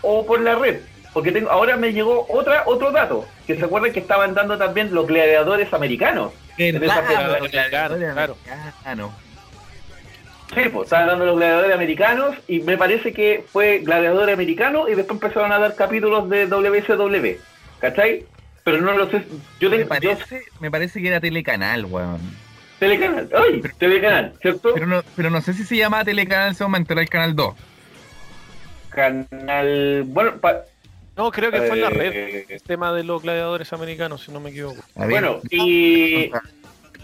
o 0.00 0.24
por 0.24 0.40
la 0.40 0.54
red. 0.54 0.80
Porque 1.12 1.32
tengo, 1.32 1.50
ahora 1.50 1.76
me 1.76 1.92
llegó 1.92 2.26
otra 2.30 2.62
otro 2.64 2.92
dato, 2.92 3.26
que 3.46 3.56
se 3.56 3.64
acuerdan 3.66 3.92
que 3.92 4.00
estaban 4.00 4.32
dando 4.32 4.56
también 4.56 4.94
los 4.94 5.06
gladiadores 5.06 5.70
americanos. 5.74 6.32
Claro, 7.50 7.96
claro. 7.98 8.36
Americano. 8.50 9.14
Sí, 10.54 10.62
pues 10.72 10.84
estaban 10.84 11.08
dando 11.08 11.26
los 11.26 11.36
gladiadores 11.36 11.74
americanos 11.74 12.36
y 12.48 12.60
me 12.60 12.78
parece 12.78 13.12
que 13.12 13.44
fue 13.52 13.80
gladiador 13.80 14.30
americano 14.30 14.88
y 14.88 14.94
después 14.94 15.20
empezaron 15.22 15.52
a 15.52 15.58
dar 15.58 15.74
capítulos 15.74 16.30
de 16.30 16.46
WSW. 16.46 17.38
¿Cachai? 17.80 18.24
Pero 18.64 18.80
no 18.80 18.96
lo 18.96 19.10
sé. 19.10 19.26
Yo 19.60 19.68
Me 19.68 19.76
tengo 19.76 19.94
yo, 19.94 20.10
parece, 20.16 20.42
me 20.58 20.70
parece 20.70 21.02
que 21.02 21.08
era 21.08 21.20
Telecanal, 21.20 21.84
weón. 21.84 22.45
Telecanal. 22.78 23.28
¡Ay! 23.34 23.62
Telecanal, 23.78 24.32
¿cierto? 24.40 24.72
Pero 24.74 24.86
no, 24.86 25.02
pero 25.14 25.30
no 25.30 25.40
sé 25.40 25.52
si 25.54 25.64
se 25.64 25.76
llamaba 25.76 26.04
Telecanal 26.04 26.46
en 26.48 26.52
ese 26.52 26.64
momento, 26.64 26.92
era 26.92 27.02
el 27.02 27.08
Canal 27.08 27.34
2. 27.36 27.54
Canal. 28.90 30.04
Bueno, 30.06 30.36
pa- 30.38 30.62
No, 31.16 31.30
creo 31.30 31.50
que 31.50 31.58
fue 31.62 31.76
en 31.76 31.80
la 31.82 31.90
red. 31.90 32.12
eh, 32.14 32.46
El 32.48 32.62
tema 32.62 32.92
de 32.92 33.04
los 33.04 33.22
gladiadores 33.22 33.72
americanos, 33.72 34.22
si 34.24 34.32
no 34.32 34.40
me 34.40 34.50
equivoco. 34.50 34.82
Bueno, 34.94 35.40
y. 35.50 36.30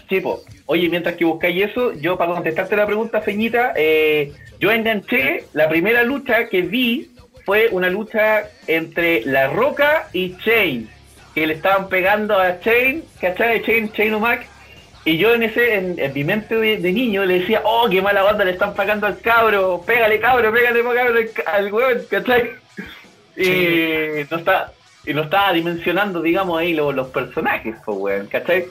Sí, 0.09 0.19
po. 0.19 0.41
Oye, 0.65 0.89
mientras 0.89 1.15
que 1.15 1.25
buscáis 1.25 1.69
eso, 1.69 1.93
yo 1.93 2.17
para 2.17 2.33
contestarte 2.33 2.75
la 2.75 2.85
pregunta, 2.85 3.21
Feñita, 3.21 3.73
eh, 3.75 4.31
yo 4.59 4.71
enganché, 4.71 5.45
la 5.53 5.69
primera 5.69 6.03
lucha 6.03 6.47
que 6.49 6.61
vi 6.61 7.09
fue 7.45 7.69
una 7.71 7.89
lucha 7.89 8.43
entre 8.67 9.21
La 9.25 9.47
Roca 9.47 10.09
y 10.13 10.35
Chain, 10.37 10.89
que 11.33 11.47
le 11.47 11.53
estaban 11.53 11.89
pegando 11.89 12.37
a 12.39 12.59
Chain, 12.59 13.03
¿cachai? 13.19 13.61
Chain, 13.63 13.91
Chain 13.93 14.13
O'Mac, 14.13 14.45
y 15.05 15.17
yo 15.17 15.33
en 15.33 15.43
ese, 15.43 15.75
en, 15.75 15.99
en 15.99 16.13
mi 16.13 16.23
mente 16.23 16.55
de, 16.55 16.77
de 16.77 16.91
niño 16.91 17.25
le 17.25 17.39
decía, 17.39 17.61
oh, 17.65 17.87
qué 17.89 18.01
mala 18.01 18.23
banda 18.23 18.45
le 18.45 18.51
están 18.51 18.73
pagando 18.73 19.05
al 19.07 19.19
cabro, 19.19 19.81
pégale 19.85 20.19
cabro, 20.19 20.51
pégale 20.53 20.81
cabro 20.83 21.19
al, 21.45 21.73
weón, 21.73 21.97
¿cachai? 22.09 22.51
Y 23.35 24.25
no 24.29 24.37
está, 24.37 24.71
y 25.05 25.13
no 25.13 25.23
estaba 25.23 25.53
dimensionando, 25.53 26.21
digamos, 26.21 26.59
ahí 26.59 26.73
los, 26.73 26.93
los 26.93 27.07
personajes, 27.07 27.75
pues, 27.85 27.97
weón, 27.99 28.27
¿cachai? 28.27 28.65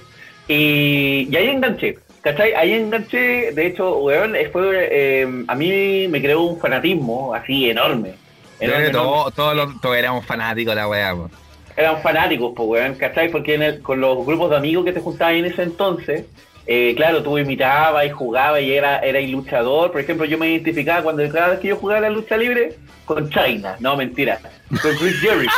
Y, 0.48 1.28
y 1.30 1.36
ahí 1.36 1.48
enganché, 1.48 1.98
¿cachai? 2.22 2.54
Ahí 2.54 2.72
enganché, 2.74 3.52
de 3.52 3.66
hecho, 3.66 3.98
weón, 3.98 4.34
fue, 4.52 4.88
eh, 4.90 5.44
a 5.48 5.54
mí 5.54 6.08
me 6.08 6.20
creó 6.22 6.42
un 6.42 6.60
fanatismo 6.60 7.34
así 7.34 7.70
enorme. 7.70 8.14
yo 8.60 8.66
enorme, 8.66 8.74
creo 8.74 8.76
que 8.78 8.86
enorme. 8.90 8.92
todos, 8.92 9.34
todos, 9.34 9.56
los- 9.56 9.80
todos 9.80 9.96
éramos 9.96 10.24
fanáticos 10.24 10.74
de 10.74 10.80
la 10.80 10.88
weá, 10.88 11.14
weón. 11.14 11.30
Eran 11.76 12.02
fanáticos, 12.02 12.52
pues, 12.54 12.68
weón, 12.68 12.94
¿cachai? 12.96 13.30
Porque 13.30 13.54
en 13.54 13.62
el- 13.62 13.82
con 13.82 14.00
los 14.00 14.24
grupos 14.26 14.50
de 14.50 14.56
amigos 14.56 14.84
que 14.84 14.92
te 14.92 15.00
juntabas 15.00 15.34
en 15.34 15.44
ese 15.46 15.62
entonces, 15.62 16.26
eh, 16.66 16.92
claro, 16.96 17.22
tú 17.22 17.38
imitabas 17.38 18.04
y 18.06 18.10
jugabas 18.10 18.60
y 18.62 18.72
era, 18.72 18.98
era 19.00 19.20
luchador. 19.20 19.90
Por 19.90 20.00
ejemplo, 20.00 20.24
yo 20.26 20.38
me 20.38 20.48
identificaba 20.50 21.02
cuando 21.02 21.28
cada 21.30 21.48
vez 21.48 21.60
que 21.60 21.68
yo 21.68 21.76
jugaba 21.76 22.00
la 22.02 22.10
lucha 22.10 22.36
libre 22.36 22.76
con 23.04 23.28
China. 23.30 23.76
No, 23.80 23.96
mentira. 23.96 24.38
Con 24.80 24.94
Chris 24.96 25.20
Jericho. 25.20 25.52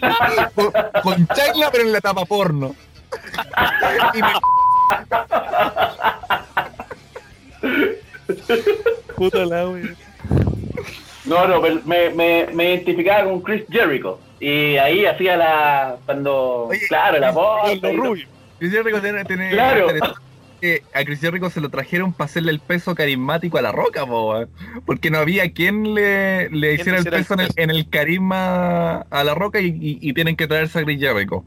Con, 0.54 0.70
con 1.02 1.26
chacla, 1.28 1.70
pero 1.72 1.82
en 1.84 1.92
la 1.92 2.00
tapa 2.00 2.24
porno. 2.24 2.74
Y 4.14 4.22
me- 4.22 4.28
Puta 9.16 9.44
la 9.44 9.68
wea. 9.68 9.94
No, 11.28 11.46
no, 11.46 11.60
pero 11.60 11.80
me, 11.84 12.10
me, 12.10 12.46
me 12.52 12.70
identificaba 12.70 13.24
con 13.24 13.40
Chris 13.42 13.64
Jericho. 13.70 14.18
Y 14.40 14.76
ahí 14.76 15.04
hacía 15.06 15.36
la. 15.36 15.96
Cuando. 16.06 16.66
Oye, 16.68 16.80
claro, 16.88 17.18
la 17.18 17.30
voz. 17.32 17.70
Chris 18.58 18.72
Jericho 18.72 19.00
tiene, 19.00 19.24
tiene- 19.24 19.50
Claro. 19.50 19.86
que 20.60 20.82
a 20.92 21.04
Chris 21.04 21.20
Jericho 21.20 21.50
se 21.50 21.60
lo 21.60 21.68
trajeron 21.68 22.12
para 22.12 22.26
hacerle 22.26 22.50
el 22.50 22.58
peso 22.58 22.94
carismático 22.94 23.58
a 23.58 23.62
la 23.62 23.70
roca, 23.70 24.04
po, 24.06 24.44
porque 24.86 25.08
no 25.10 25.18
había 25.18 25.52
quien 25.52 25.94
le, 25.94 26.50
le 26.50 26.70
¿Quién 26.76 26.80
hiciera 26.80 26.98
el 26.98 27.04
peso 27.04 27.34
en 27.34 27.40
el, 27.40 27.48
en 27.56 27.70
el 27.70 27.88
carisma 27.88 29.02
a 29.10 29.22
la 29.24 29.34
roca 29.34 29.60
y, 29.60 29.66
y- 29.68 29.98
y 30.00 30.12
tienen 30.14 30.34
que 30.34 30.48
traerse 30.48 30.80
a 30.80 30.84
Chris 30.84 30.98
Jericho. 31.00 31.44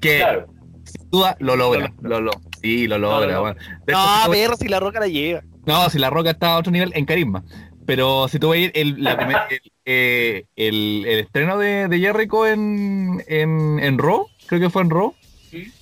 Que 0.00 0.18
Claro. 0.18 0.46
sin 0.84 1.10
duda 1.10 1.36
lo 1.40 1.56
logra, 1.56 1.92
lo, 2.00 2.20
lo- 2.20 2.30
sí, 2.60 2.86
lo 2.86 2.98
logra. 2.98 3.32
no. 3.32 3.48
hecho, 3.50 3.58
No, 3.88 4.30
ver 4.30 4.56
si 4.56 4.68
la 4.68 4.78
roca 4.80 5.00
la 5.00 5.08
lleva. 5.08 5.42
no, 5.66 5.90
si 5.90 5.98
la 5.98 6.10
roca 6.10 6.30
está 6.30 6.54
a 6.54 6.58
otro 6.58 6.70
nivel 6.70 6.92
en 6.94 7.04
carisma. 7.04 7.42
Pero 7.86 8.28
si 8.28 8.38
tú 8.38 8.50
ves 8.50 8.70
el, 8.74 9.02
la 9.02 9.16
primer- 9.16 9.42
el, 9.50 9.72
eh, 9.84 10.44
el- 10.56 11.04
el 11.06 11.18
estreno 11.20 11.58
de, 11.58 11.88
de 11.88 11.98
Jericho 11.98 12.46
en, 12.46 13.22
en, 13.26 13.78
en 13.80 13.98
Raw, 13.98 14.28
creo 14.46 14.60
que 14.60 14.70
fue 14.70 14.82
en 14.82 14.90
Raw, 14.90 15.14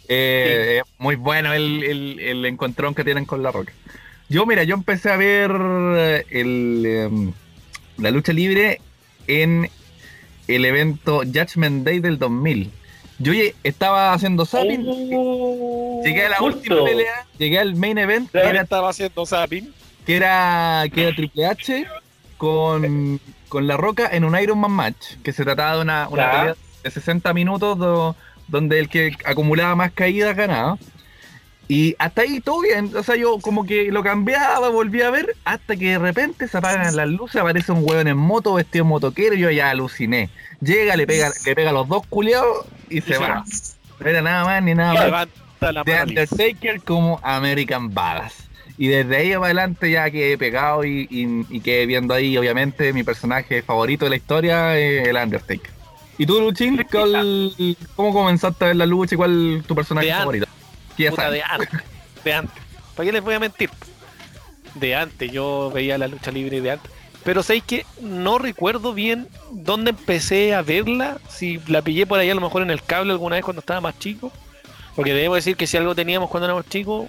eh, 0.08 0.82
es 0.84 0.92
muy 0.98 1.14
bueno 1.16 1.52
el, 1.52 1.84
el, 1.84 2.18
el 2.20 2.44
encontrón 2.46 2.94
que 2.94 3.04
tienen 3.04 3.24
con 3.26 3.42
la 3.42 3.52
roca. 3.52 3.72
Yo, 4.28 4.46
mira, 4.46 4.62
yo 4.64 4.74
empecé 4.74 5.10
a 5.10 5.16
ver 5.16 5.50
eh, 5.54 6.24
el, 6.30 6.82
em, 6.86 7.32
la 7.98 8.10
lucha 8.10 8.32
libre 8.32 8.80
en 9.26 9.68
el 10.48 10.64
evento 10.64 11.18
Judgment 11.18 11.84
Day 11.84 12.00
del 12.00 12.18
2000. 12.18 12.70
Yo 13.18 13.32
estaba 13.62 14.12
haciendo 14.14 14.46
zapping, 14.46 14.86
Oh, 15.12 16.00
llegué 16.04 16.24
a 16.26 16.30
la 16.30 16.36
justo. 16.38 16.56
última 16.58 16.84
pelea, 16.84 17.26
llegué 17.38 17.58
al 17.58 17.74
main 17.76 17.98
event, 17.98 18.30
estaba 18.34 18.88
haciendo 18.88 19.26
zapping. 19.26 19.72
Que 20.10 20.16
era, 20.16 20.84
que 20.92 21.02
era 21.06 21.14
Triple 21.14 21.46
H 21.46 21.86
con, 22.36 23.20
con 23.48 23.66
La 23.66 23.76
Roca 23.76 24.08
en 24.10 24.24
un 24.24 24.36
Iron 24.38 24.58
Man 24.58 24.72
match, 24.72 25.16
que 25.22 25.32
se 25.32 25.44
trataba 25.44 25.76
de 25.76 25.82
una, 25.82 26.08
pelea 26.08 26.56
de 26.82 26.90
60 26.90 27.32
minutos 27.32 27.78
do- 27.78 28.16
donde 28.48 28.80
el 28.80 28.88
que 28.88 29.16
acumulaba 29.24 29.76
más 29.76 29.92
caídas 29.92 30.34
ganaba. 30.36 30.78
Y 31.68 31.94
hasta 32.00 32.22
ahí 32.22 32.40
todo 32.40 32.62
bien, 32.62 32.90
o 32.96 33.02
sea, 33.04 33.14
yo 33.14 33.38
como 33.38 33.64
que 33.64 33.92
lo 33.92 34.02
cambiaba, 34.02 34.68
volví 34.70 35.02
a 35.02 35.10
ver, 35.10 35.36
hasta 35.44 35.76
que 35.76 35.90
de 35.90 35.98
repente 36.00 36.48
se 36.48 36.58
apagan 36.58 36.96
las 36.96 37.08
luces, 37.08 37.40
aparece 37.40 37.70
un 37.70 37.84
hueón 37.88 38.08
en 38.08 38.16
moto, 38.16 38.54
vestido 38.54 38.84
de 38.84 38.88
motoquero, 38.88 39.36
y 39.36 39.38
yo 39.38 39.50
ya 39.52 39.70
aluciné. 39.70 40.30
Llega, 40.60 40.96
le 40.96 41.06
pega, 41.06 41.30
le 41.46 41.54
pega 41.54 41.70
a 41.70 41.72
los 41.72 41.86
dos 41.86 42.04
culiados 42.08 42.66
y 42.88 43.00
se 43.00 43.12
se 43.12 43.18
va. 43.18 43.44
No 44.00 44.06
era 44.08 44.20
nada 44.22 44.44
más 44.44 44.62
ni 44.64 44.74
nada 44.74 44.94
más. 44.94 45.04
Levanta 45.04 45.72
la 45.72 45.84
The 45.84 45.92
mano. 45.92 46.04
Undertaker 46.08 46.80
como 46.82 47.20
American 47.22 47.94
Badass. 47.94 48.49
Y 48.80 48.88
desde 48.88 49.14
ahí 49.18 49.32
para 49.34 49.44
adelante 49.44 49.90
ya 49.90 50.10
quedé 50.10 50.38
pegado 50.38 50.84
y, 50.86 51.06
y, 51.10 51.44
y 51.54 51.60
quedé 51.60 51.84
viendo 51.84 52.14
ahí, 52.14 52.38
obviamente, 52.38 52.94
mi 52.94 53.02
personaje 53.04 53.60
favorito 53.60 54.06
de 54.06 54.10
la 54.10 54.16
historia, 54.16 54.78
eh, 54.78 55.02
el 55.10 55.16
Undertaker. 55.16 55.70
¿Y 56.16 56.24
tú, 56.24 56.40
Luchín, 56.40 56.82
cuál- 56.90 57.54
cómo 57.94 58.14
comenzaste 58.14 58.64
a 58.64 58.68
ver 58.68 58.76
la 58.76 58.86
lucha 58.86 59.14
y 59.14 59.18
cuál 59.18 59.56
es 59.58 59.66
tu 59.66 59.74
personaje 59.74 60.06
De 60.06 60.14
favorito? 60.14 60.46
¿Qué 60.96 61.02
ya 61.04 61.10
Puta, 61.10 61.30
de 61.30 61.42
antes. 61.42 61.68
De 62.24 62.32
antes. 62.32 62.62
¿Para 62.96 63.06
qué 63.06 63.12
les 63.12 63.22
voy 63.22 63.34
a 63.34 63.38
mentir? 63.38 63.68
De 64.76 64.94
antes, 64.94 65.30
yo 65.30 65.70
veía 65.74 65.98
la 65.98 66.08
lucha 66.08 66.30
libre 66.30 66.62
de 66.62 66.70
antes. 66.70 66.90
Pero 67.22 67.42
sé 67.42 67.60
que 67.60 67.84
no 68.00 68.38
recuerdo 68.38 68.94
bien 68.94 69.28
dónde 69.50 69.90
empecé 69.90 70.54
a 70.54 70.62
verla. 70.62 71.18
Si 71.28 71.60
la 71.66 71.82
pillé 71.82 72.06
por 72.06 72.18
ahí 72.18 72.30
a 72.30 72.34
lo 72.34 72.40
mejor 72.40 72.62
en 72.62 72.70
el 72.70 72.82
cable 72.82 73.12
alguna 73.12 73.36
vez 73.36 73.44
cuando 73.44 73.60
estaba 73.60 73.82
más 73.82 73.98
chico. 73.98 74.32
Porque 74.96 75.12
debo 75.12 75.34
decir 75.34 75.56
que 75.56 75.66
si 75.66 75.76
algo 75.76 75.94
teníamos 75.94 76.30
cuando 76.30 76.46
éramos 76.46 76.66
chicos, 76.68 77.08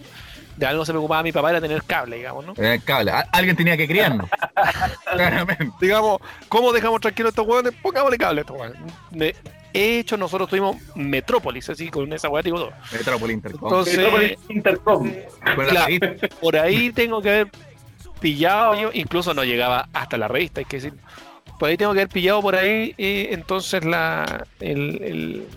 de 0.61 0.67
algo 0.67 0.85
se 0.85 0.91
preocupaba 0.91 1.23
mi 1.23 1.31
papá 1.31 1.49
era 1.49 1.59
tener 1.59 1.81
cable, 1.83 2.17
digamos, 2.17 2.45
¿no? 2.45 2.53
Eh, 2.55 2.79
cable. 2.85 3.11
Alguien 3.31 3.55
tenía 3.55 3.75
que 3.75 3.87
criarnos. 3.87 4.29
Claramente. 5.11 5.73
Digamos, 5.81 6.19
¿cómo 6.47 6.71
dejamos 6.71 7.01
tranquilos 7.01 7.29
a 7.29 7.31
estos 7.31 7.47
hueones? 7.47 7.73
Pongámosle 7.81 8.17
cable 8.19 8.39
a 8.39 8.43
estos 8.43 8.57
hueones. 8.59 8.79
De 9.09 9.35
hecho, 9.73 10.17
nosotros 10.17 10.47
tuvimos 10.49 10.77
Metrópolis, 10.93 11.67
así, 11.69 11.89
con 11.89 12.13
esa 12.13 12.29
hueá, 12.29 12.43
digo 12.43 12.59
todo. 12.59 12.73
Metrópolis 12.91 13.33
Intercom. 13.37 13.63
Entonces, 13.69 13.97
Metrópolis 13.97 14.37
Intercom. 14.49 15.11
Claro. 15.67 15.95
por 16.39 16.55
ahí 16.57 16.91
tengo 16.91 17.23
que 17.23 17.29
haber 17.29 17.47
pillado, 18.19 18.79
yo 18.79 18.91
incluso 18.93 19.33
no 19.33 19.43
llegaba 19.43 19.89
hasta 19.93 20.15
la 20.17 20.27
revista, 20.27 20.61
hay 20.61 20.65
que 20.65 20.77
decir. 20.77 20.93
Por 21.57 21.69
ahí 21.69 21.77
tengo 21.77 21.93
que 21.93 22.01
haber 22.01 22.09
pillado 22.09 22.39
por 22.41 22.55
ahí 22.55 22.93
eh, 22.99 23.29
entonces 23.31 23.83
la 23.83 24.45
el, 24.59 25.01
el- 25.03 25.47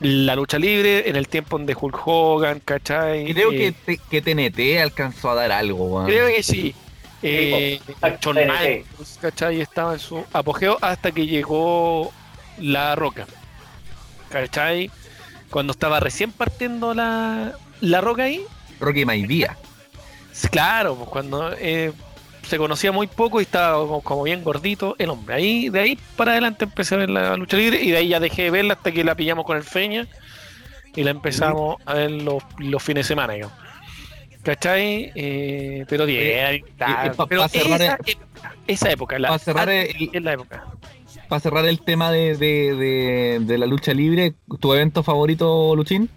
la 0.00 0.36
lucha 0.36 0.58
libre 0.58 1.08
en 1.08 1.16
el 1.16 1.28
tiempo 1.28 1.58
de 1.58 1.76
Hulk 1.78 2.00
Hogan, 2.06 2.60
¿cachai? 2.64 3.32
Creo 3.32 3.50
que, 3.50 3.68
Eh, 3.68 3.74
te- 3.84 3.98
que 4.10 4.22
TNT 4.22 4.80
alcanzó 4.80 5.30
a 5.30 5.34
dar 5.34 5.52
algo, 5.52 6.04
creo 6.06 6.28
que 6.28 6.42
sí. 6.42 6.74
Eh. 7.22 7.78
Michaels, 8.02 9.18
¿cachai? 9.20 9.60
Estaba 9.60 9.92
en 9.94 9.98
su 9.98 10.24
apogeo 10.32 10.78
hasta 10.80 11.12
que 11.12 11.26
llegó 11.26 12.12
La 12.58 12.94
Roca. 12.94 13.26
¿Cachai? 14.30 14.90
Cuando 15.50 15.72
estaba 15.72 16.00
recién 16.00 16.30
partiendo 16.32 16.94
la, 16.94 17.52
la 17.80 18.00
Roca 18.00 18.22
ahí, 18.24 18.42
Rocky 18.78 19.04
Maivía. 19.04 19.56
Claro, 20.50 20.94
pues 20.94 21.08
cuando 21.10 21.52
eh, 21.58 21.92
se 22.42 22.58
conocía 22.58 22.92
muy 22.92 23.06
poco 23.06 23.40
y 23.40 23.44
estaba 23.44 23.78
como, 23.78 24.00
como 24.02 24.22
bien 24.24 24.42
gordito 24.42 24.96
el 24.98 25.10
hombre. 25.10 25.34
Ahí, 25.36 25.68
de 25.68 25.80
ahí 25.80 25.98
para 26.16 26.32
adelante 26.32 26.64
empecé 26.64 26.94
a 26.94 26.98
ver 26.98 27.10
la 27.10 27.36
lucha 27.36 27.56
libre 27.56 27.80
y 27.82 27.90
de 27.90 27.98
ahí 27.98 28.08
ya 28.08 28.20
dejé 28.20 28.42
de 28.44 28.50
verla 28.50 28.74
hasta 28.74 28.92
que 28.92 29.04
la 29.04 29.14
pillamos 29.14 29.44
con 29.44 29.56
el 29.56 29.62
Feña 29.62 30.06
y 30.96 31.04
la 31.04 31.10
empezamos 31.12 31.76
a 31.86 31.94
ver 31.94 32.10
los, 32.10 32.42
los 32.58 32.82
fines 32.82 33.04
de 33.04 33.08
semana, 33.08 33.34
digamos. 33.34 33.56
¿Cachai? 34.42 35.12
Eh, 35.14 35.84
pero 35.88 36.06
bien, 36.06 36.56
y 36.56 37.10
pa- 37.10 37.26
pero 37.26 37.44
esa, 37.44 37.98
el- 38.06 38.16
esa 38.66 38.90
época, 38.90 39.18
la, 39.18 39.38
cerrar 39.38 39.68
el- 39.68 40.10
es 40.12 40.22
la 40.22 40.32
época. 40.32 40.64
Para 41.28 41.40
cerrar 41.40 41.66
el 41.66 41.80
tema 41.82 42.10
de, 42.10 42.36
de, 42.36 42.74
de, 42.74 43.38
de 43.42 43.58
la 43.58 43.66
lucha 43.66 43.92
libre, 43.92 44.34
¿tu 44.58 44.72
evento 44.74 45.02
favorito, 45.02 45.76
Luchín? 45.76 46.08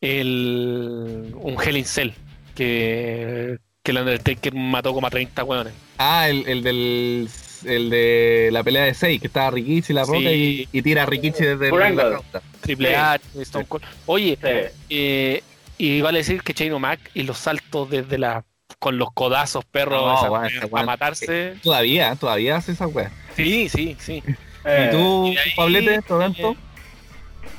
El, 0.00 1.34
un 1.36 1.56
Hell 1.62 1.76
in 1.76 1.84
Cell 1.84 2.10
que, 2.54 3.58
que 3.82 3.90
el 3.90 3.98
Undertaker 3.98 4.54
mató 4.54 4.92
como 4.94 5.06
a 5.06 5.10
30 5.10 5.42
hueones. 5.44 5.72
Ah, 5.98 6.28
el, 6.28 6.46
el 6.48 6.62
del 6.62 7.28
el 7.64 7.90
de 7.90 8.48
la 8.52 8.62
pelea 8.64 8.84
de 8.84 8.94
6, 8.94 9.20
que 9.20 9.26
estaba 9.28 9.50
Rikichi 9.52 9.92
la 9.92 10.04
Sí. 10.04 10.12
roca 10.12 10.32
y, 10.32 10.68
y 10.72 10.82
tira 10.82 11.02
a 11.04 11.06
Rikichi 11.06 11.44
desde 11.44 11.70
la 11.70 11.88
ronda. 11.88 12.20
Triple 12.60 12.88
Sí. 12.88 12.94
H, 12.94 13.24
Stone 13.42 13.66
Cold. 13.66 13.84
Oye, 14.06 14.36
Sí. 14.40 14.48
eh, 14.90 15.42
y 15.78 16.00
vale 16.00 16.18
decir 16.18 16.42
que 16.42 16.54
Chain 16.54 16.80
Mac 16.80 16.98
y 17.14 17.22
los 17.24 17.38
saltos 17.38 17.90
desde 17.90 18.18
la 18.18 18.44
con 18.78 18.98
los 18.98 19.12
codazos 19.12 19.64
perros 19.64 20.22
No, 20.22 20.30
bueno, 20.30 20.60
weón- 20.68 20.86
matarse. 20.86 21.54
Todavía, 21.62 22.16
todavía 22.16 22.56
hace 22.56 22.72
esa 22.72 22.86
wea. 22.88 23.12
Sí, 23.36 23.68
sí, 23.68 23.96
sí. 24.00 24.22
Eh, 24.64 24.88
¿Y 24.88 24.96
tú, 24.96 25.26
y 25.28 25.36
ahí- 25.36 25.52
Pablete, 25.56 26.02
tu 26.02 26.14
evento? 26.14 26.56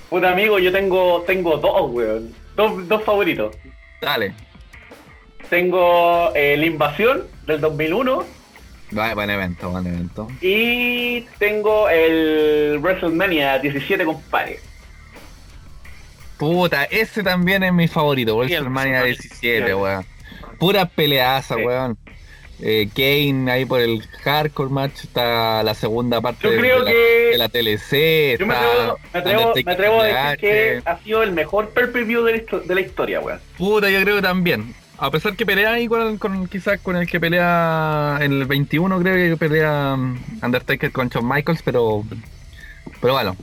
Puta 0.09 0.32
amigo, 0.32 0.59
yo 0.59 0.71
tengo, 0.71 1.24
tengo 1.26 1.57
dos, 1.57 1.91
weón. 1.91 2.34
Dos, 2.57 2.88
dos 2.89 3.03
favoritos. 3.03 3.55
Dale. 4.01 4.34
Tengo 5.58 6.32
eh, 6.34 6.58
La 6.58 6.66
Invasión 6.66 7.28
del 7.45 7.62
2001 7.62 8.26
Va- 8.97 9.14
Buen 9.14 9.30
evento, 9.30 9.70
buen 9.70 9.86
evento. 9.86 10.28
y 10.41 11.22
tengo 11.38 11.88
el 11.89 12.80
WrestleMania 12.82 13.60
17, 13.60 14.04
compadre. 14.04 14.60
Puta, 16.39 16.86
ese 16.86 17.22
también 17.22 17.62
es 17.62 17.72
mi 17.72 17.88
favorito, 17.88 18.36
WrestleMania 18.36 19.01
WrestleMania 19.01 19.04
17, 19.04 19.76
weón. 19.76 20.06
Pura 20.58 20.86
peleaza, 20.88 21.54
Sí. 21.56 21.62
weón. 21.62 21.99
Eh, 22.60 22.89
Kane 22.95 23.51
ahí 23.51 23.66
por 23.66 23.80
el 23.80 24.01
hardcore 24.24 24.72
match, 24.72 25.04
está 25.04 25.62
la 25.62 25.76
segunda 25.76 26.20
parte 26.20 26.47
Yo 26.47 26.51
de, 26.54 26.58
creo 26.58 26.80
la, 26.80 26.89
que- 26.91 27.30
de 27.32 27.38
la 27.38 27.49
TLC, 27.49 28.38
Yo 28.39 28.47
me 28.47 28.56
atrevo, 28.56 28.97
me 29.14 29.20
atrevo, 29.20 29.54
me 29.66 29.72
atrevo 29.72 30.01
a 30.01 30.06
decir 30.06 30.38
que 30.39 30.82
ha 30.84 30.97
sido 30.97 31.22
el 31.22 31.32
mejor 31.32 31.70
per-per-view 31.70 32.24
de, 32.24 32.32
la 32.32 32.38
histo- 32.39 32.64
de 32.64 32.74
la 32.74 32.82
historia, 32.82 33.20
weón. 33.20 33.39
Puta, 33.56 33.91
yo 33.91 34.01
creo 34.01 34.16
que 34.16 34.22
también. 34.24 34.74
A 35.04 35.12
pesar 35.12 35.36
que 35.36 35.45
pelea 35.45 35.74
ahí 35.74 35.89
con, 35.89 36.18
con- 36.18 36.47
quizás 36.47 36.80
con 36.80 36.95
el 36.95 37.06
que 37.06 37.20
pelea 37.20 38.20
en 38.22 38.32
el 38.32 38.45
21, 38.45 38.99
creo 39.01 39.32
que 39.32 39.36
pelea 39.36 39.95
um, 39.95 40.18
Undertaker 40.41 40.93
con 40.93 41.10
Shawn 41.10 41.28
Michaels, 41.28 41.62
pero 41.62 42.06
pero 43.01 43.12
bueno, 43.12 43.36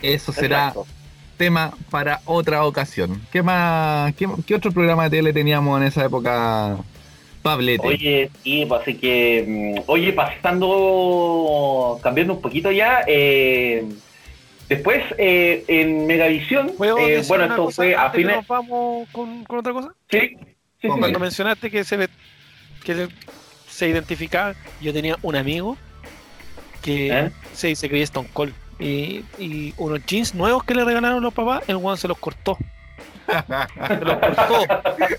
eso 0.00 0.30
será 0.32 0.68
Exacto. 0.68 0.86
tema 1.36 1.72
para 1.90 2.20
otra 2.24 2.64
ocasión. 2.64 3.20
¿Qué 3.32 3.42
más, 3.42 4.14
qué, 4.14 4.28
qué 4.46 4.54
otro 4.54 4.70
programa 4.70 5.08
de 5.08 5.16
tele 5.16 5.32
teníamos 5.32 5.80
en 5.80 5.88
esa 5.88 6.04
época, 6.04 6.76
Pablete? 7.42 7.88
Oye, 7.88 8.30
sí, 8.44 8.64
pues 8.68 8.82
así 8.82 8.94
que, 8.94 9.44
mm, 9.76 9.90
oye, 9.90 10.12
pasando, 10.12 11.98
cambiando 12.00 12.34
un 12.34 12.40
poquito 12.40 12.70
ya, 12.70 13.02
eh, 13.08 13.84
después 14.68 15.02
eh, 15.18 15.64
en 15.66 16.06
Megavisión, 16.06 16.74
¿Puedo 16.78 16.96
eh, 16.96 17.24
bueno, 17.26 17.46
esto 17.46 17.70
fue 17.70 17.96
a 17.96 18.10
fines, 18.10 18.36
nos 18.36 18.46
vamos 18.46 19.08
con, 19.10 19.42
con 19.42 19.58
otra 19.58 19.72
cosa? 19.72 19.92
sí, 20.08 20.36
sí, 20.80 20.82
sí, 20.82 20.88
Póngale. 20.88 21.00
Cuando 21.12 21.18
mencionaste 21.20 21.70
que 21.70 21.84
se 21.84 21.96
ve- 21.96 22.08
que 22.84 23.08
se, 23.68 23.88
identificaba, 23.88 24.54
yo 24.80 24.92
tenía 24.92 25.16
un 25.22 25.36
amigo 25.36 25.76
que 26.82 27.08
¿Eh? 27.12 27.30
se, 27.54 27.74
se 27.76 27.88
creía 27.88 28.04
Stone 28.04 28.28
Cold. 28.32 28.54
Y, 28.78 29.24
y 29.38 29.74
unos 29.76 30.04
jeans 30.06 30.34
nuevos 30.34 30.64
que 30.64 30.74
le 30.74 30.84
regalaron 30.84 31.22
los 31.22 31.34
papás, 31.34 31.62
el 31.68 31.76
one 31.76 31.96
se 31.98 32.08
los 32.08 32.16
cortó. 32.18 32.56
Se 33.26 34.04
los 34.04 34.16
cortó. 34.16 34.66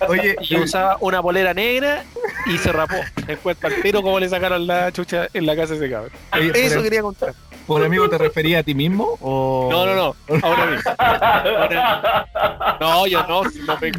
Oye, 0.09 0.35
Y 0.41 0.57
usaba 0.57 0.97
una 0.99 1.21
polera 1.21 1.53
negra 1.53 2.03
y 2.47 2.57
se 2.57 2.71
rapó. 2.71 2.95
Cuenta 3.43 3.67
al 3.67 3.81
tiro 3.81 4.01
cómo 4.01 4.19
le 4.19 4.27
sacaron 4.29 4.65
la 4.65 4.91
chucha 4.91 5.27
en 5.33 5.45
la 5.45 5.55
casa 5.55 5.73
de 5.75 5.85
ese 5.85 5.89
cabrón. 5.91 6.11
oye, 6.33 6.47
Eso 6.55 6.69
pero, 6.69 6.83
quería 6.83 7.01
contar. 7.03 7.33
¿Por 7.75 7.83
amigo 7.85 8.09
te 8.09 8.17
refería 8.17 8.59
a 8.59 8.63
ti 8.63 8.73
mismo? 8.75 9.17
O... 9.21 9.69
No, 9.71 9.85
no, 9.85 9.95
no. 9.95 10.15
Ahora 10.43 10.65
mismo. 10.67 10.91
Ahora 10.97 11.69
mismo. 11.69 12.77
No, 12.79 13.07
yo 13.07 13.23
no. 13.27 13.49
si 13.49 13.59
no 13.59 13.77
me- 13.79 13.91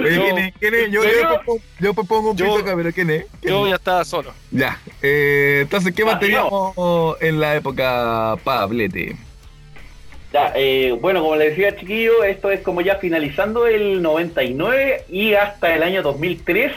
Oye, 0.00 0.14
Yo- 0.16 0.22
¿quién 0.24 0.38
es? 0.38 0.54
¿Quién 0.58 0.74
es? 0.74 0.90
Yo, 0.90 1.02
yo, 1.04 1.10
propongo- 1.28 1.62
yo 1.80 1.94
propongo 1.94 2.30
un 2.30 2.36
Yo- 2.36 2.44
pito 2.46 2.58
acá, 2.58 2.72
pero 2.76 2.92
¿quién 2.92 3.10
es? 3.10 3.26
¿Quién 3.40 3.52
yo 3.54 3.64
es? 3.66 3.70
ya 3.70 3.76
estaba 3.76 4.04
solo. 4.04 4.32
Ya, 4.50 4.78
eh, 5.02 5.60
entonces, 5.62 5.94
¿qué 5.94 6.04
más 6.04 6.14
Ah, 6.16 6.18
teníamos 6.18 7.16
en 7.20 7.40
la 7.40 7.56
época 7.56 8.36
Pablete? 8.44 9.16
Ya, 10.32 10.52
eh, 10.56 10.96
bueno, 11.00 11.22
como 11.22 11.36
le 11.36 11.50
decía 11.50 11.74
chiquillo, 11.76 12.22
esto 12.24 12.50
es 12.50 12.60
como 12.60 12.80
ya 12.82 12.96
finalizando 12.96 13.66
el 13.66 14.02
99 14.02 15.04
y 15.08 15.34
hasta 15.34 15.74
el 15.74 15.82
año 15.82 16.02
2003. 16.02 16.72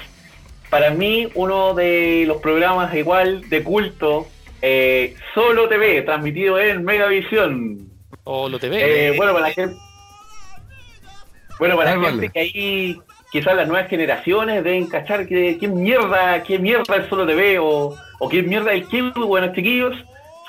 Para 0.69 0.91
mí, 0.91 1.27
uno 1.35 1.73
de 1.73 2.23
los 2.27 2.37
programas 2.41 2.95
igual 2.95 3.49
de 3.49 3.61
culto, 3.61 4.25
eh, 4.61 5.15
Solo 5.33 5.67
TV, 5.67 6.01
transmitido 6.03 6.59
en 6.59 6.83
Megavisión. 6.83 7.89
O 8.23 8.49
lo 8.49 8.59
te 8.59 8.69
ve. 8.69 9.07
Eh, 9.07 9.13
bueno, 9.17 9.33
para 9.33 9.47
la 9.47 9.53
gente, 9.53 9.75
bueno, 11.59 11.75
para 11.75 11.95
la 11.95 12.09
gente 12.09 12.29
que 12.29 12.39
ahí 12.39 13.01
quizás 13.31 13.55
las 13.55 13.67
nuevas 13.67 13.89
generaciones 13.89 14.63
deben 14.63 14.87
cachar 14.87 15.27
que 15.27 15.57
qué 15.59 15.67
mierda, 15.67 16.43
qué 16.43 16.59
mierda 16.59 16.97
es 16.97 17.07
Solo 17.07 17.25
TV 17.25 17.59
o, 17.59 17.95
o 18.19 18.29
qué 18.29 18.43
mierda 18.43 18.73
el 18.73 18.85
Kiwi, 18.87 19.11
bueno 19.15 19.53
chiquillos, 19.53 19.95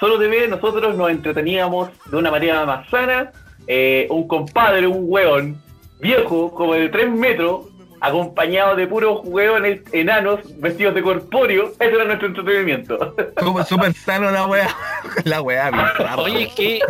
Solo 0.01 0.19
TV 0.19 0.49
nosotros 0.49 0.97
nos 0.97 1.11
entreteníamos 1.11 1.91
de 2.11 2.17
una 2.17 2.31
manera 2.31 2.67
más 2.67 2.89
sana, 2.91 3.31
eh, 3.69 4.09
un 4.11 4.27
compadre, 4.27 4.87
un 4.87 5.05
hueón 5.07 5.63
viejo, 6.01 6.53
como 6.53 6.75
de 6.75 6.89
3 6.89 7.11
metros, 7.11 7.67
acompañado 8.03 8.75
de 8.75 8.87
puros 8.89 9.21
hueones 9.25 9.81
enanos 9.93 10.41
vestidos 10.59 10.95
de 10.95 11.03
corpóreo, 11.03 11.73
ese 11.79 11.95
era 11.95 12.05
nuestro 12.05 12.29
entretenimiento. 12.29 13.15
Súper 13.39 13.65
súper 13.69 13.95
sano 13.95 14.31
la 14.31 14.47
weá. 14.47 14.69
La 15.25 15.41
weá, 15.41 15.71
bizarra. 15.71 16.17
Oye, 16.17 16.51
qué, 16.57 16.81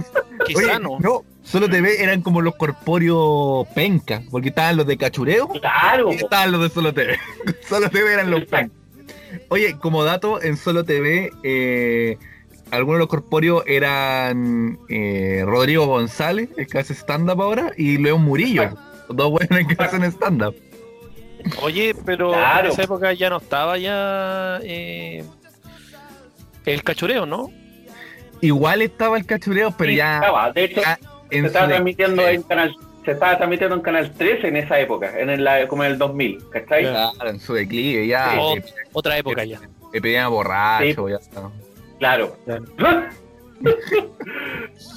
qué 0.47 0.55
Oye, 0.57 0.67
sano. 0.67 0.97
no, 1.01 1.23
solo 1.43 1.69
te 1.69 1.81
ve, 1.81 2.03
eran 2.03 2.23
como 2.23 2.41
los 2.41 2.57
corpóreos 2.57 3.67
penca, 3.75 4.23
porque 4.31 4.49
estaban 4.49 4.77
los 4.77 4.87
de 4.87 4.97
cachureo 4.97 5.49
claro, 5.49 6.13
y 6.13 6.17
estaban 6.17 6.53
los 6.53 6.63
de 6.63 6.69
Solo 6.71 6.95
TV. 6.95 7.19
Solo 7.69 7.91
TV 7.91 8.13
eran 8.13 8.31
los 8.31 8.45
penca. 8.45 8.75
Oye, 9.49 9.77
como 9.79 10.05
dato, 10.05 10.43
en 10.43 10.57
Solo 10.57 10.85
TV, 10.85 11.31
eh, 11.43 12.17
algunos 12.71 12.97
de 12.97 13.01
los 13.01 13.09
corpóreos 13.09 13.65
eran 13.67 14.79
eh, 14.89 15.43
Rodrigo 15.45 15.87
González, 15.87 16.49
el 16.57 16.67
que 16.67 16.79
hace 16.79 16.95
stand-up 16.95 17.43
ahora, 17.43 17.73
y 17.77 17.99
León 17.99 18.23
Murillo. 18.23 18.71
Los 19.09 19.17
dos 19.17 19.31
buenos 19.31 19.69
que 19.69 19.83
hacen 19.83 20.05
stand-up. 20.05 20.55
Oye, 21.63 21.95
pero 22.05 22.31
Claro. 22.33 22.67
en 22.67 22.73
esa 22.73 22.83
época 22.83 23.13
ya 23.13 23.31
no 23.31 23.39
estaba 23.39 23.79
ya 23.79 24.59
eh, 24.63 25.25
el 26.65 26.83
cachureo, 26.83 27.27
¿no? 27.27 27.51
Igual 28.41 28.83
estaba 28.83 29.17
el 29.19 29.27
cachureo, 29.27 29.71
pero 29.77 29.91
Sí, 29.91 29.97
ya, 29.97 30.17
estaba. 30.17 30.53
De 30.53 30.65
hecho, 30.65 30.81
ya 30.81 30.99
se 31.31 31.37
en 31.39 31.47
estaba 31.47 31.69
transmitiendo 31.69 32.27
en 32.29 32.43
canal 32.43 32.75
se 33.05 33.11
estaba 33.13 33.37
transmitiendo 33.37 33.75
en 33.75 33.83
canal 33.83 34.13
13 34.13 34.47
en 34.47 34.57
esa 34.59 34.79
época, 34.79 35.19
en 35.19 35.29
el, 35.29 35.43
la- 35.43 35.67
como 35.67 35.83
en 35.83 35.91
el 35.93 35.99
2000, 35.99 36.39
¿cachai? 36.51 36.83
Claro, 36.85 37.31
en 37.31 37.41
su 37.41 37.53
declive, 37.55 38.07
ya. 38.07 38.37
Otra 38.93 39.19
época 39.19 39.43
ya. 39.45 39.59
epidemia 39.93 40.29
borracho, 40.29 41.09
ya. 41.09 41.19
Claro. 41.99 42.37
Claro. 42.77 43.07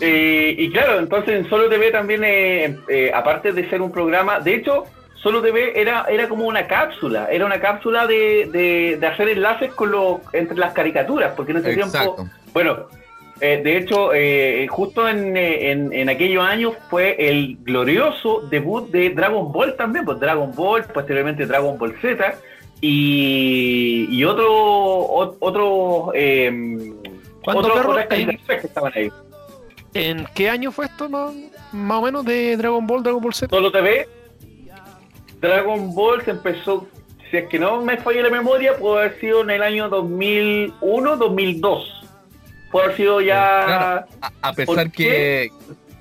Eh, 0.01 0.55
y 0.57 0.71
claro, 0.71 0.99
entonces 0.99 1.35
en 1.35 1.49
Solo 1.49 1.69
TV 1.69 1.91
también, 1.91 2.23
eh, 2.23 2.77
eh, 2.89 3.11
aparte 3.13 3.51
de 3.51 3.69
ser 3.69 3.81
un 3.81 3.91
programa, 3.91 4.39
de 4.39 4.55
hecho, 4.55 4.83
Solo 5.25 5.41
TV 5.41 5.71
era, 5.81 6.05
era 6.07 6.29
como 6.29 6.45
una 6.45 6.67
cápsula, 6.67 7.27
era 7.31 7.47
una 7.47 7.59
cápsula 7.59 8.05
de, 8.05 8.47
de, 8.51 8.97
de 8.99 9.07
hacer 9.07 9.27
enlaces 9.29 9.73
con 9.73 9.89
lo, 9.91 10.21
entre 10.33 10.55
las 10.55 10.71
caricaturas, 10.71 11.33
porque 11.35 11.51
en 11.51 11.57
ese 11.57 11.73
tiempo, 11.73 11.97
Exacto. 11.97 12.27
bueno, 12.53 12.85
eh, 13.41 13.59
de 13.63 13.77
hecho, 13.77 14.13
eh, 14.13 14.67
justo 14.69 15.09
en, 15.09 15.35
eh, 15.35 15.71
en, 15.71 15.91
en 15.91 16.09
aquellos 16.09 16.45
años 16.45 16.73
fue 16.91 17.15
el 17.27 17.57
glorioso 17.63 18.41
debut 18.51 18.87
de 18.91 19.09
Dragon 19.09 19.51
Ball 19.51 19.75
también, 19.75 20.05
pues 20.05 20.19
Dragon 20.19 20.51
Ball, 20.53 20.83
posteriormente 20.93 21.47
Dragon 21.47 21.75
Ball 21.75 21.95
Z, 22.03 22.35
y, 22.81 24.05
y 24.11 24.23
otro, 24.25 24.53
o- 24.53 25.37
otro, 25.39 26.11
eh, 26.13 26.51
¿Cuánto, 27.43 27.61
otro- 27.61 27.73
perro? 27.73 27.99
¿En, 28.11 28.37
que 28.37 28.53
estaban 28.67 28.91
ahí. 28.95 29.11
en 29.95 30.27
qué 30.35 30.51
año 30.51 30.71
fue 30.71 30.85
esto 30.85 31.09
más, 31.09 31.33
más 31.73 31.97
o 31.97 32.01
menos 32.03 32.23
de 32.25 32.55
Dragon 32.57 32.85
Ball, 32.85 33.01
Dragon 33.01 33.21
Ball 33.23 33.33
Z? 33.33 33.49
Solo 33.49 33.71
TV, 33.71 34.07
Dragon 35.47 35.93
Ball 35.93 36.23
se 36.23 36.31
empezó, 36.31 36.87
si 37.29 37.37
es 37.37 37.47
que 37.49 37.59
no 37.59 37.81
me 37.81 37.97
falla 37.97 38.23
la 38.23 38.29
memoria, 38.29 38.77
puede 38.77 39.05
haber 39.05 39.19
sido 39.19 39.41
en 39.41 39.49
el 39.51 39.61
año 39.63 39.89
2001, 39.89 41.17
2002. 41.17 42.01
Puede 42.71 42.85
haber 42.85 42.97
sido 42.97 43.21
ya... 43.21 43.63
Claro. 43.65 44.05
A, 44.21 44.31
a 44.49 44.53
pesar 44.53 44.75
¿Por 44.85 44.91
que, 44.91 45.51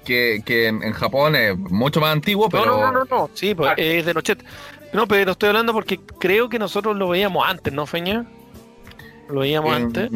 que, 0.05 0.43
que 0.45 0.67
en, 0.69 0.93
Japón 0.93 1.37
es 1.37 1.57
mucho 1.57 2.01
más 2.01 2.13
antiguo, 2.13 2.49
pero 2.49 2.67
No, 2.67 2.77
no, 2.81 2.93
no, 2.93 3.05
no, 3.05 3.05
no. 3.05 3.31
Sí, 3.35 3.55
pues 3.55 3.71
Ah. 3.71 3.75
es 3.77 4.05
de 4.07 4.15
noche. 4.15 4.37
No, 4.93 5.07
pero 5.09 5.33
estoy 5.33 5.49
hablando 5.49 5.73
porque 5.73 5.99
creo 6.19 6.49
que 6.49 6.59
nosotros 6.59 6.97
lo 6.97 7.09
veíamos 7.09 7.45
antes, 7.47 7.73
¿no, 7.73 7.85
Feña? 7.87 8.25
Lo 9.29 9.41
veíamos 9.41 9.75
antes. 9.75 10.09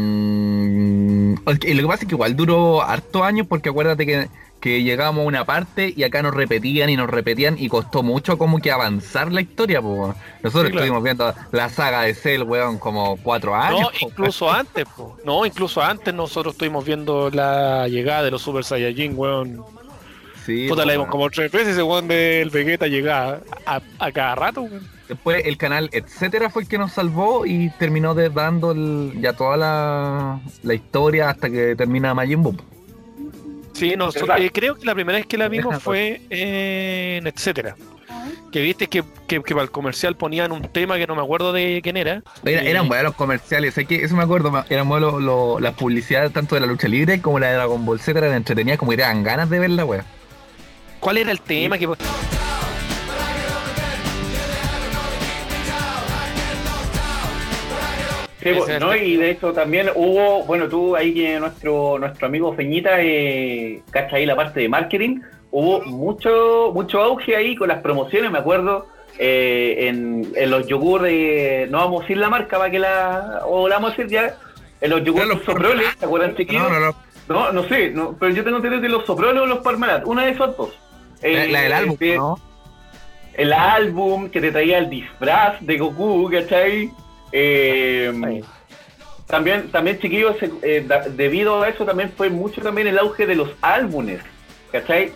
Mm, 0.00 1.34
ok, 1.44 1.64
lo 1.74 1.82
que 1.82 1.86
pasa 1.86 2.02
es 2.04 2.08
que 2.08 2.14
igual 2.14 2.36
duró 2.36 2.82
harto 2.82 3.24
años 3.24 3.46
porque 3.48 3.68
acuérdate 3.70 4.06
que, 4.06 4.28
que 4.60 4.82
llegábamos 4.82 5.24
a 5.24 5.26
una 5.28 5.44
parte 5.44 5.92
y 5.96 6.02
acá 6.02 6.22
nos 6.22 6.34
repetían 6.34 6.90
y 6.90 6.96
nos 6.96 7.08
repetían 7.08 7.56
y 7.58 7.68
costó 7.68 8.02
mucho 8.02 8.36
como 8.36 8.58
que 8.60 8.70
avanzar 8.70 9.32
la 9.32 9.40
historia, 9.40 9.80
pues. 9.80 10.14
Nosotros 10.42 10.66
Sí, 10.68 10.72
claro. 10.72 10.84
estuvimos 10.84 11.02
viendo 11.02 11.34
la 11.52 11.68
saga 11.70 12.02
de 12.02 12.14
Cell, 12.14 12.42
weón, 12.42 12.78
como 12.78 13.16
cuatro 13.16 13.54
años. 13.54 13.80
No, 13.80 13.88
po. 13.88 14.08
incluso 14.08 14.52
antes, 14.52 14.84
po. 14.96 15.16
No, 15.24 15.46
incluso 15.46 15.82
antes 15.82 16.12
nosotros 16.12 16.54
estuvimos 16.54 16.84
viendo 16.84 17.30
la 17.30 17.88
llegada 17.88 18.22
de 18.24 18.30
los 18.30 18.42
Super 18.42 18.62
Saiyajin, 18.64 19.14
weón. 19.16 19.64
Sí, 20.44 20.66
Puta, 20.68 20.82
po, 20.82 20.86
la 20.86 20.92
vimos 20.94 21.08
como 21.08 21.28
tres 21.30 21.50
veces, 21.52 21.68
ese 21.68 21.82
weón 21.82 22.08
del 22.08 22.50
Vegeta 22.50 22.86
llegaba 22.86 23.40
a, 23.66 23.80
a 23.98 24.12
cada 24.12 24.34
rato, 24.34 24.62
weón. 24.62 24.86
Después 25.08 25.42
el 25.44 25.56
canal 25.56 25.88
etcétera 25.92 26.50
fue 26.50 26.62
el 26.62 26.68
que 26.68 26.78
nos 26.78 26.92
salvó 26.92 27.44
y 27.44 27.70
terminó 27.78 28.14
de- 28.14 28.28
dando 28.30 28.70
el- 28.70 29.12
ya 29.20 29.32
toda 29.32 29.56
la, 29.56 30.40
la 30.62 30.74
historia 30.74 31.30
hasta 31.30 31.50
que 31.50 31.74
termina 31.74 32.14
Majin 32.14 32.42
Buu. 32.42 32.56
Sí, 33.80 33.96
nosotros, 33.96 34.38
eh, 34.38 34.50
creo 34.52 34.76
que 34.76 34.84
la 34.84 34.94
primera 34.94 35.18
vez 35.18 35.26
que 35.26 35.36
la 35.38 35.48
vimos 35.48 35.82
fue 35.82 36.20
en 36.30 37.26
etcétera. 37.26 37.74
Que 38.52 38.60
viste 38.60 38.88
que, 38.88 39.04
que, 39.28 39.40
que 39.42 39.54
para 39.54 39.62
el 39.62 39.70
comercial 39.70 40.16
ponían 40.16 40.50
un 40.50 40.62
tema 40.62 40.96
que 40.96 41.06
no 41.06 41.14
me 41.14 41.22
acuerdo 41.22 41.52
de 41.52 41.80
quién 41.82 41.96
era. 41.96 42.22
Era- 42.44 42.64
Y- 42.64 42.66
eran 42.66 42.88
buenos 42.88 43.04
los 43.04 43.14
comerciales, 43.14 43.74
sé 43.74 43.84
que 43.86 44.02
eso 44.04 44.16
me 44.16 44.24
acuerdo, 44.24 44.64
eran 44.68 44.88
buenos 44.88 45.60
las 45.62 45.74
publicidades 45.74 46.32
tanto 46.32 46.56
de 46.56 46.60
la 46.60 46.66
lucha 46.66 46.88
libre 46.88 47.20
como 47.22 47.38
la 47.38 47.46
de 47.48 47.54
Dragon 47.54 47.84
Ball 47.86 48.00
Z 48.00 48.18
eran 48.18 48.34
entretenidas, 48.34 48.78
como 48.78 48.90
que 48.90 48.96
te 48.98 49.02
dan 49.04 49.22
ganas 49.22 49.48
de 49.50 49.60
verla, 49.60 49.84
weón. 49.84 50.04
¿Cuál 50.98 51.18
era 51.18 51.30
el 51.30 51.40
tema? 51.40 51.78
Que... 51.78 51.88
Sí, 58.42 58.50
pues, 58.56 58.80
¿no? 58.80 58.96
Y 58.96 59.16
de 59.16 59.30
hecho 59.30 59.52
también 59.52 59.90
hubo, 59.94 60.44
bueno, 60.44 60.66
tú 60.68 60.96
ahí 60.96 61.12
que 61.12 61.38
nuestro 61.38 61.98
nuestro 61.98 62.26
amigo 62.26 62.54
Feñita 62.54 63.00
eh, 63.00 63.82
cacha 63.90 64.16
ahí 64.16 64.24
la 64.24 64.34
parte 64.34 64.60
de 64.60 64.68
marketing, 64.68 65.20
hubo 65.50 65.82
mucho 65.82 66.70
mucho 66.72 67.02
auge 67.02 67.36
ahí 67.36 67.54
con 67.54 67.68
las 67.68 67.82
promociones, 67.82 68.30
me 68.30 68.38
acuerdo, 68.38 68.86
eh, 69.18 69.88
en, 69.88 70.32
en 70.34 70.50
los 70.50 70.66
yogur 70.66 71.02
de, 71.02 71.68
no 71.70 71.78
vamos 71.78 72.00
a 72.00 72.02
decir 72.04 72.16
la 72.16 72.30
marca 72.30 72.56
para 72.56 72.70
que 72.70 72.78
la, 72.78 73.42
o 73.44 73.68
la 73.68 73.74
vamos 73.76 73.90
a 73.92 73.96
decir 73.96 74.10
ya, 74.10 74.34
en 74.80 74.90
los 74.90 75.04
yogur 75.04 75.26
los 75.26 75.42
soproles, 75.42 75.94
¿te 75.98 76.06
acuerdan 76.06 76.34
chiquillos? 76.34 76.62
No, 76.62 76.70
no, 76.70 76.86
no. 76.86 77.10
No, 77.28 77.52
no 77.52 77.62
sé, 77.68 77.90
no, 77.90 78.16
pero 78.18 78.34
yo 78.34 78.42
tengo 78.42 78.56
entendido 78.56 78.82
que 78.82 78.88
los 78.88 79.04
soproles 79.06 79.42
o 79.42 79.46
los 79.46 79.58
parmalat, 79.58 80.04
una 80.06 80.24
de 80.24 80.32
esas 80.32 80.56
dos. 80.56 80.70
La, 81.22 81.28
Eh, 81.28 81.48
la 81.52 81.60
del 81.60 81.72
álbum, 81.74 81.92
este, 81.92 82.16
¿no? 82.16 82.38
el 83.34 83.52
álbum 83.52 84.30
que 84.30 84.40
te 84.40 84.50
traía 84.50 84.78
el 84.78 84.90
disfraz 84.90 85.60
de 85.60 85.78
Goku, 85.78 86.28
¿cachai? 86.30 86.90
Eh, 87.32 88.42
también, 89.26 89.70
también 89.70 89.98
chiquillos, 90.00 90.36
eh, 90.62 90.84
da- 90.86 91.08
debido 91.08 91.62
a 91.62 91.68
eso 91.68 91.84
también 91.84 92.12
fue 92.16 92.28
mucho 92.30 92.60
también 92.60 92.88
el 92.88 92.98
auge 92.98 93.26
de 93.26 93.36
los 93.36 93.50
álbumes, 93.62 94.20
¿cachai? 94.72 95.12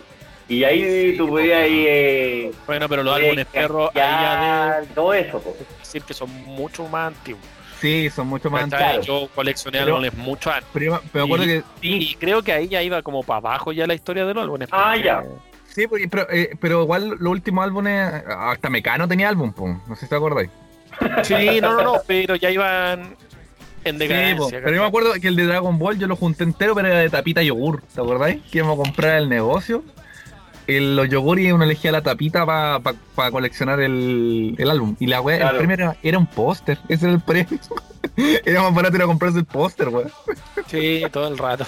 Y 0.47 0.63
ahí 0.63 1.15
tú 1.17 1.27
podías 1.27 1.63
ahí, 1.63 1.85
eh, 1.87 2.51
Bueno, 2.67 2.87
pero 2.87 3.03
los 3.03 3.19
eh, 3.19 3.23
álbumes 3.23 3.45
perros, 3.47 3.89
ahí 3.89 3.95
ya 3.95 4.09
canjear, 4.09 4.85
todo 4.93 5.13
eso, 5.13 5.39
de 5.39 5.65
decir 5.79 6.03
que 6.03 6.13
son 6.13 6.29
mucho 6.45 6.87
más 6.87 7.07
antiguos. 7.13 7.43
Sí, 7.81 8.09
son 8.09 8.27
mucho 8.27 8.49
más 8.49 8.63
antiguos. 8.63 9.05
Yo 9.05 9.27
coleccioné 9.35 9.79
Pero- 9.79 9.95
álbumes 9.97 10.13
mucho 10.13 10.49
antes. 10.49 10.69
Pero, 10.73 11.01
pero 11.11 11.25
Y- 11.43 11.45
que. 11.45 11.63
Y 11.81 12.15
creo 12.15 12.41
que 12.41 12.53
ahí 12.53 12.67
ya 12.69 12.81
iba 12.81 13.01
como 13.01 13.21
para 13.23 13.37
abajo 13.39 13.73
ya 13.73 13.85
la 13.85 13.93
historia 13.95 14.25
de 14.25 14.33
los 14.33 14.43
álbumes. 14.43 14.69
Ah, 14.71 14.91
porque- 14.93 15.03
ya. 15.05 15.23
Sí, 15.67 15.87
porque- 15.87 16.07
pero, 16.07 16.25
eh, 16.31 16.51
pero 16.61 16.83
igual 16.83 17.09
los 17.19 17.31
últimos 17.31 17.65
álbumes, 17.65 18.13
hasta 18.27 18.69
Mecano 18.69 19.07
tenía 19.09 19.27
álbum, 19.27 19.51
no 19.87 19.95
sé 19.95 20.05
si 20.05 20.09
te 20.09 20.15
acordáis. 20.15 20.49
Sí, 21.23 21.59
no, 21.61 21.73
no, 21.75 21.83
no, 21.83 21.93
pero 22.07 22.35
ya 22.35 22.49
iban 22.49 23.15
en 23.83 23.93
Sí, 23.95 23.99
decadencia. 23.99 24.37
po, 24.37 24.49
pero 24.49 24.73
yo 24.75 24.81
me 24.81 24.87
acuerdo 24.87 25.13
que 25.13 25.27
el 25.27 25.35
de 25.35 25.45
Dragon 25.45 25.77
Ball 25.77 25.97
yo 25.99 26.07
lo 26.07 26.15
junté 26.15 26.43
entero, 26.43 26.73
pero 26.75 26.87
era 26.87 26.99
de 26.99 27.09
tapita 27.09 27.41
yogur, 27.43 27.81
¿te 27.93 28.01
acordáis? 28.01 28.41
Que 28.51 28.59
íbamos 28.59 28.79
a 28.79 28.83
comprar 28.83 29.17
el 29.17 29.29
negocio. 29.29 29.83
El, 30.67 30.95
los 30.95 31.07
yogur 31.09 31.39
y 31.39 31.51
uno 31.51 31.63
elegía 31.63 31.91
la 31.91 32.01
tapita 32.01 32.43
para 32.45 33.31
coleccionar 33.31 33.79
el, 33.81 34.55
el 34.57 34.69
álbum. 34.71 34.95
Y 34.99 35.05
la 35.05 35.21
wea, 35.21 35.37
Claro. 35.37 35.51
el 35.51 35.57
premio 35.57 35.73
era, 35.75 35.95
era 36.01 36.17
un 36.17 36.25
póster, 36.25 36.79
ese 36.89 37.05
era 37.05 37.13
el 37.13 37.21
premio. 37.21 37.59
era 38.45 38.63
más 38.63 38.73
barato 38.73 38.95
ir 38.95 39.03
a 39.03 39.05
comprarse 39.05 39.37
el 39.39 39.45
póster, 39.45 39.89
weón. 39.89 40.11
Sí, 40.67 41.03
todo 41.11 41.27
el 41.27 41.37
rato. 41.37 41.65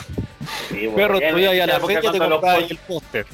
Sí, 0.70 0.90
Perro, 0.96 1.20
tú 1.20 1.38
ibas 1.38 1.52
a 1.52 1.54
en 1.54 1.68
la 1.68 1.76
y 1.76 2.12
te 2.12 2.20
pon- 2.20 2.64
el 2.70 2.78
póster 2.88 3.26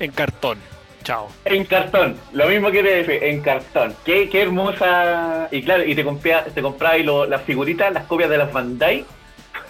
en 0.00 0.10
cartón. 0.10 0.58
Chao. 1.02 1.28
En 1.44 1.64
cartón, 1.64 2.16
lo 2.32 2.48
mismo 2.48 2.70
que 2.70 2.82
TDF, 2.82 3.22
en 3.22 3.40
cartón. 3.40 3.94
Qué, 4.04 4.28
qué 4.28 4.42
hermosa. 4.42 5.48
Y 5.50 5.62
claro, 5.62 5.84
y 5.84 5.94
te 5.94 6.04
compraba, 6.04 6.44
te 6.44 6.62
compraba 6.62 6.94
ahí 6.94 7.02
lo- 7.02 7.26
las 7.26 7.42
figuritas, 7.42 7.92
las 7.92 8.04
copias 8.04 8.30
de 8.30 8.38
las 8.38 8.52
Bandai. 8.52 9.04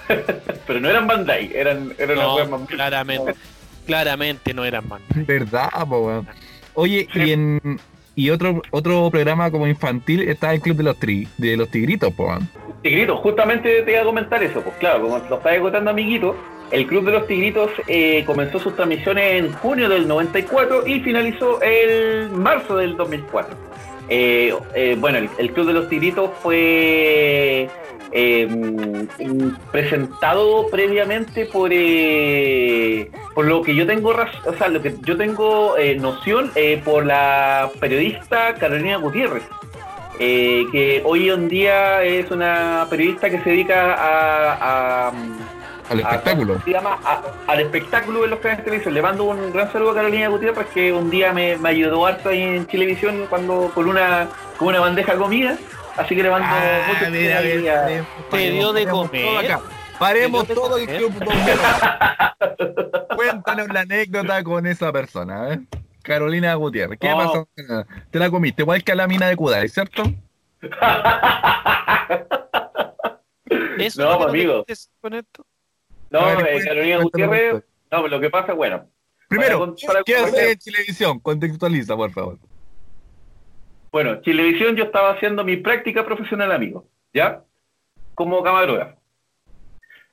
Pero 0.67 0.81
no 0.81 0.89
eran 0.91 1.07
Bandai, 1.07 1.51
eran, 1.55 1.93
eran 1.99 2.17
No, 2.17 2.39
las 2.39 2.49
claramente, 2.69 3.35
claramente 3.87 4.55
no 4.55 4.65
eran 4.65 4.87
man. 4.89 5.01
¿Verdad, 5.15 5.71
po, 5.89 6.01
weón? 6.07 6.29
Oye, 6.75 7.09
y 7.15 7.31
en 7.33 7.79
y 8.15 8.29
otro 8.31 8.61
otro 8.71 9.11
programa 9.11 9.51
como 9.51 9.67
infantil 9.67 10.29
está 10.29 10.53
el 10.53 10.61
Club 10.61 10.77
de 10.77 10.83
los 10.83 10.99
tri, 10.99 11.29
de 11.39 11.57
los 11.57 11.69
Tigritos, 11.71 12.13
po, 12.13 12.27
weón. 12.29 12.49
Tigritos, 12.83 13.21
justamente 13.21 13.83
te 13.83 13.93
iba 13.93 14.01
a 14.03 14.05
comentar 14.05 14.43
eso, 14.43 14.61
pues 14.61 14.77
claro, 14.77 15.03
como 15.03 15.19
lo 15.19 15.37
estaba 15.37 15.55
agotando 15.55 15.91
amiguito, 15.93 16.37
el 16.73 16.87
Club 16.87 17.05
de 17.05 17.13
los 17.13 17.27
Tigritos 17.27 17.71
eh, 17.87 18.25
comenzó 18.27 18.59
sus 18.59 18.75
transmisiones 18.75 19.35
en 19.45 19.53
junio 19.53 19.89
del 19.91 20.09
94 20.09 20.87
y 20.87 21.01
finalizó 21.01 21.61
el 21.61 22.31
marzo 22.31 22.77
del 22.77 22.97
2004. 22.97 23.55
Eh, 24.09 24.55
eh, 24.75 24.97
bueno, 24.99 25.19
el, 25.39 25.53
Club 25.53 25.67
de 25.67 25.73
los 25.75 25.89
Tigritos 25.89 26.31
fue 26.43 27.69
eh, 28.11 28.47
mm, 28.47 29.71
presentado 29.71 30.67
previamente 30.71 31.47
por 31.47 31.71
por 33.35 33.47
lo 33.47 33.63
que 33.63 33.75
yo 33.75 33.87
tengo, 33.87 34.11
o 34.11 34.53
sea, 34.59 34.69
lo 34.69 34.83
que 34.83 34.95
yo 35.03 35.17
tengo 35.17 35.75
noción 35.99 36.51
por 36.85 37.07
la 37.07 37.71
periodista 37.81 38.55
Carolina 38.55 38.97
Gutiérrez 38.97 39.43
que 40.19 41.03
hoy 41.05 41.31
en 41.31 41.49
día 41.49 42.03
es 42.05 42.31
una 42.31 42.87
periodista 42.91 43.29
que 43.31 43.41
se 43.41 43.51
dedica 43.51 43.95
a, 43.95 45.09
a- 45.09 45.13
Al 45.93 46.01
espectáculo. 46.01 46.53
¿cómo 46.55 46.65
se 46.65 46.71
llama? 46.73 46.99
A- 47.05 47.23
al 47.47 47.61
espectáculo 47.61 48.23
de 48.23 48.29
los 48.29 48.39
canales 48.41 48.59
de 48.59 48.65
televisión. 48.65 48.95
Le 48.95 49.03
mando 49.03 49.25
un 49.25 49.53
gran 49.53 49.71
saludo 49.73 49.91
a 49.91 49.95
Carolina 49.95 50.29
Gutiérrez 50.29 50.67
que 50.75 50.93
un 50.93 51.11
día 51.11 51.33
me, 51.33 51.57
me 51.59 51.69
ayudó 51.69 52.07
harto 52.07 52.31
ahí 52.31 52.43
en 52.43 52.65
Televisión 52.67 53.27
cuando 53.29 53.71
con 53.75 53.89
una 53.89 54.29
con 54.59 54.69
una 54.69 54.81
bandeja 54.81 55.13
de 55.13 55.19
comida. 55.19 55.57
Así 55.97 56.17
que 56.17 56.23
le 56.23 56.31
mando 56.31 56.49
Ah, 56.51 56.87
mucho 56.89 57.11
mira, 57.11 57.41
Te 58.31 58.51
dio 58.51 58.73
de 58.73 58.87
comer. 58.87 59.59
Paremos 59.99 60.47
todo 60.49 60.79
el 60.79 60.87
club. 60.87 61.13
Cuéntanos 63.15 63.69
la 63.69 63.81
anécdota 63.81 64.43
con 64.43 64.67
esa 64.67 64.91
persona, 64.93 65.53
¿eh? 65.55 65.61
Carolina 66.03 66.55
Gutiérrez. 66.55 66.99
¿Qué 66.99 67.11
No. 67.11 67.19
pasó? 67.19 67.49
Te 68.11 68.19
la 68.19 68.31
comiste, 68.31 68.63
igual 68.63 68.83
que 68.83 68.93
a 68.93 68.95
la 68.97 69.07
mina 69.07 69.29
de 69.29 69.37
Kudai, 69.37 69.69
¿cierto? 69.69 70.03
¿Eso 73.79 74.03
No, 74.03 74.13
es 74.13 74.19
lo 74.19 74.19
que 74.19 74.25
amigo. 74.25 74.65
con 75.01 75.15
esto? 75.15 75.47
No, 76.13 76.41
eh, 76.41 76.61
Carolina 76.65 76.99
Gutiérrez. 76.99 77.55
No, 77.55 77.63
pero 78.03 78.09
lo 78.09 78.21
que 78.21 78.31
pasa, 78.31 78.53
bueno. 78.53 78.87
Primero, 79.29 79.59
Para 79.61 79.73
para 79.87 80.03
¿qué 80.05 80.17
hace 80.17 80.53
en 80.53 80.59
televisión? 80.59 81.19
Contextualiza, 81.21 81.97
por 81.97 82.11
favor. 82.13 82.39
Bueno, 83.91 84.21
Chilevisión 84.23 84.77
yo 84.77 84.85
estaba 84.85 85.13
haciendo 85.13 85.45
mi 85.45 85.57
práctica 85.57 86.05
profesional, 86.05 86.53
amigo, 86.53 86.87
¿ya? 87.13 87.43
Como 88.15 88.43
camarógrafo. 88.43 88.97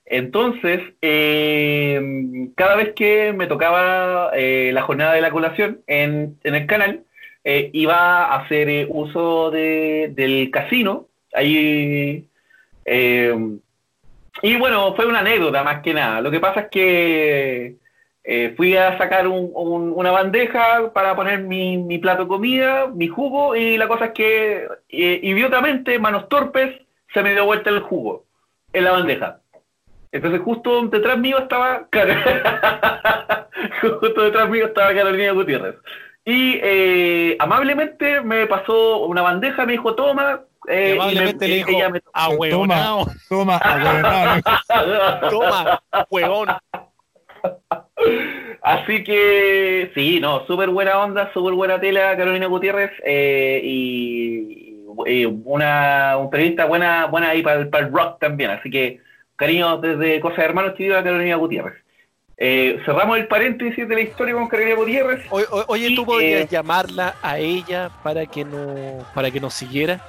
Entonces, 0.05 0.81
eh, 1.01 2.49
cada 2.55 2.75
vez 2.75 2.93
que 2.95 3.31
me 3.33 3.47
tocaba 3.47 4.31
eh, 4.33 4.71
la 4.73 4.81
jornada 4.81 5.13
de 5.13 5.21
la 5.21 5.31
colación 5.31 5.81
en, 5.87 6.37
en 6.43 6.55
el 6.55 6.65
canal, 6.65 7.03
eh, 7.43 7.69
iba 7.73 8.25
a 8.25 8.41
hacer 8.41 8.69
eh, 8.69 8.87
uso 8.89 9.51
de- 9.51 10.11
del 10.15 10.49
casino. 10.51 11.07
Ahí, 11.33 12.27
eh, 12.85 13.35
y 14.41 14.55
bueno, 14.57 14.93
fue 14.95 15.05
una 15.05 15.19
anécdota 15.19 15.63
más 15.63 15.81
que 15.81 15.93
nada. 15.93 16.21
Lo 16.21 16.31
que 16.31 16.39
pasa 16.39 16.61
es 16.61 16.67
que 16.69 17.75
eh, 18.23 18.53
fui 18.57 18.75
a 18.77 18.97
sacar 18.97 19.27
un- 19.27 19.51
un- 19.55 19.93
una 19.95 20.11
bandeja 20.11 20.91
para 20.93 21.15
poner 21.15 21.39
mi, 21.41 21.77
mi 21.77 21.97
plato 21.97 22.23
de 22.23 22.27
comida, 22.27 22.87
mi 22.87 23.07
jugo, 23.07 23.55
y 23.55 23.77
la 23.77 23.87
cosa 23.87 24.05
es 24.05 24.11
que 24.11 24.67
eh, 24.89 25.19
idiotamente, 25.23 25.97
manos 25.99 26.29
torpes, 26.29 26.75
se 27.13 27.23
me 27.23 27.31
dio 27.31 27.45
vuelta 27.45 27.69
el 27.71 27.79
jugo 27.79 28.25
en 28.73 28.83
la 28.83 28.91
bandeja. 28.91 29.39
Entonces 30.11 30.41
justo 30.41 30.81
detrás 30.87 31.17
mío 31.17 31.37
estaba 31.39 31.87
justo 33.81 34.21
detrás 34.23 34.49
mío 34.49 34.65
estaba 34.65 34.93
Carolina 34.93 35.31
Gutiérrez. 35.31 35.75
Y 36.25 36.59
eh, 36.61 37.35
amablemente 37.39 38.21
me 38.21 38.45
pasó 38.47 39.05
una 39.05 39.21
bandeja, 39.21 39.65
me 39.65 39.71
dijo, 39.73 39.95
toma. 39.95 40.41
Eh, 40.69 40.91
y 40.93 40.97
me- 40.97 41.03
Amablemente 41.03 41.47
le 41.47 41.55
dijo, 41.55 41.69
ella 41.71 41.89
me- 41.89 42.01
ah, 42.13 42.29
huevonao, 42.29 43.07
Toma, 43.27 43.57
ahueonado. 43.57 44.41
toma, 45.29 45.81
huevón. 46.09 46.47
Así 48.61 49.03
que 49.03 49.91
sí, 49.95 50.19
no, 50.19 50.45
súper 50.45 50.69
buena 50.69 50.99
onda, 50.99 51.31
súper 51.33 51.53
buena 51.53 51.79
tela 51.79 52.15
Carolina 52.17 52.47
Gutiérrez 52.47 52.91
eh, 53.05 53.61
y, 53.63 54.85
y 55.05 55.25
una 55.25 56.17
un 56.17 56.29
periodista 56.29 56.65
buena 56.65 57.05
buena 57.05 57.29
ahí 57.29 57.41
para 57.41 57.61
el, 57.61 57.69
para 57.69 57.85
el 57.87 57.91
rock 57.93 58.19
también. 58.19 58.51
Así 58.51 58.69
que 58.69 58.99
cariño 59.35 59.77
desde 59.77 60.19
Cosas 60.19 60.37
de 60.39 60.43
Hermanos 60.45 60.73
Chido 60.75 60.97
a 60.97 61.03
Carolina 61.03 61.35
Gutiérrez. 61.35 61.75
Eh, 62.37 62.79
cerramos 62.85 63.17
el 63.17 63.27
paréntesis 63.27 63.85
de 63.87 63.95
la 63.95 64.01
historia 64.01 64.33
con 64.33 64.47
Carolina 64.47 64.75
Gutiérrez. 64.75 65.25
O- 65.29 65.39
o- 65.39 65.65
Oye, 65.67 65.89
Y, 65.89 65.95
tú 65.95 66.05
podrías 66.05 66.43
eh, 66.43 66.47
llamarla 66.49 67.15
a 67.21 67.37
ella 67.37 67.89
para 68.03 68.25
que 68.25 68.45
no 68.45 69.05
para 69.13 69.29
que 69.31 69.39
nos 69.39 69.53
siguiera. 69.53 69.99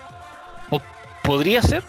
¿O 1.22 1.26
¿Podría 1.26 1.62
ser? 1.62 1.82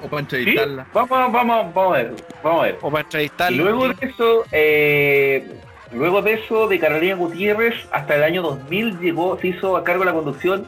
O 0.00 0.08
para 0.08 0.20
Sí, 0.28 0.36
entrevistarla. 0.36 0.86
vamos, 0.94 1.10
vamos, 1.32 1.74
vamos 1.74 1.94
a 1.94 1.96
ver, 1.98 2.14
vamos 2.42 2.60
a 2.60 2.64
ver. 2.64 2.78
O 2.82 2.90
para 2.90 3.02
Y 3.02 3.04
entrevistarla. 3.04 3.56
luego 3.62 3.88
de 3.88 4.06
eso, 4.06 4.44
eh, 4.52 5.60
luego 5.92 6.22
de 6.22 6.32
eso, 6.34 6.68
de 6.68 6.78
Carolina 6.78 7.14
Gutiérrez, 7.16 7.74
hasta 7.90 8.14
el 8.14 8.22
año 8.22 8.42
2000 8.42 8.98
llegó, 9.00 9.38
se 9.40 9.48
hizo 9.48 9.76
a 9.76 9.84
cargo 9.84 10.00
de 10.04 10.06
la 10.06 10.12
conducción 10.14 10.66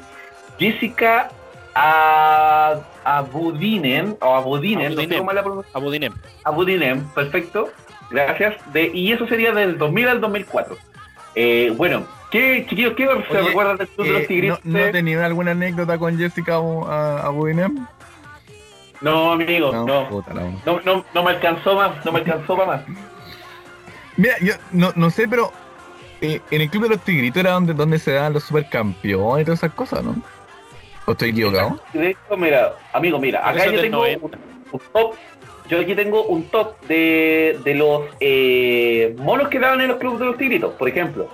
Jessica 0.58 1.30
a 1.74 2.80
Abudinen, 3.04 4.16
o 4.20 4.34
Abudinen, 4.34 4.90
no 4.94 4.96
sé 4.96 5.02
Abudinen. 5.02 5.18
cómo 5.18 5.30
es 5.30 5.34
la 5.36 5.42
pronunciación. 5.42 5.82
Abudinem. 5.82 6.12
Abudinen, 6.44 7.04
perfecto, 7.14 7.70
gracias. 8.10 8.56
De, 8.72 8.90
y 8.92 9.12
eso 9.12 9.26
sería 9.28 9.52
del 9.52 9.78
2000 9.78 10.08
al 10.08 10.20
2004. 10.20 10.76
Eh, 11.36 11.72
bueno, 11.76 12.04
¿qué, 12.32 12.66
chiquillos, 12.68 12.94
qué 12.96 13.06
se 13.30 13.40
recuerdan 13.40 13.76
del 13.76 13.86
Club 13.88 14.06
de 14.08 14.12
los 14.12 14.22
Eh, 14.22 14.26
Tigritos? 14.26 14.58
¿no, 14.64 14.78
¿No 14.84 14.90
tenía 14.90 15.24
alguna 15.24 15.52
anécdota 15.52 15.96
con 15.96 16.18
Jessica 16.18 16.56
a, 16.56 17.20
a 17.24 17.28
Budinem? 17.30 17.86
No, 19.00 19.32
amigo, 19.32 19.72
no. 19.72 20.08
puta. 20.08 20.34
No, 20.34 20.80
no, 20.84 21.04
no 21.14 21.22
me 21.22 21.30
alcanzó 21.30 21.74
más, 21.74 22.04
no 22.04 22.12
me 22.12 22.18
alcanzó 22.20 22.56
para 22.56 22.66
más. 22.66 22.82
Mira, 24.16 24.34
yo 24.40 24.54
no, 24.72 24.92
no 24.96 25.08
sé, 25.10 25.26
pero 25.26 25.52
eh, 26.20 26.40
en 26.50 26.60
el 26.60 26.68
Club 26.68 26.84
de 26.84 26.88
los 26.90 27.00
Tigritos 27.00 27.40
era 27.40 27.52
donde, 27.52 27.72
donde 27.72 27.98
se 27.98 28.12
dan 28.12 28.32
los 28.32 28.44
supercampeones 28.44 29.42
y 29.42 29.44
todas 29.46 29.60
esas 29.60 29.72
cosas, 29.72 30.02
¿no? 30.04 30.16
¿O 31.06 31.12
estoy 31.12 31.30
equivocado? 31.30 31.80
De 31.92 32.10
hecho, 32.10 32.36
mira, 32.36 32.74
amigo, 32.92 33.18
mira, 33.18 33.48
acá 33.48 33.66
yo 33.66 33.80
tengo 33.80 33.98
90. 33.98 34.26
un, 34.26 34.32
un 34.72 34.80
top. 34.92 35.14
Yo 35.68 35.80
aquí 35.80 35.94
tengo 35.94 36.24
un 36.24 36.44
top 36.48 36.80
de, 36.86 37.58
de 37.64 37.74
los 37.74 38.02
eh, 38.18 39.14
monos 39.18 39.48
que 39.48 39.58
daban 39.60 39.80
en 39.80 39.88
los 39.88 39.98
clubes 39.98 40.18
de 40.18 40.24
los 40.26 40.36
tigritos. 40.36 40.74
Por 40.74 40.88
ejemplo, 40.88 41.30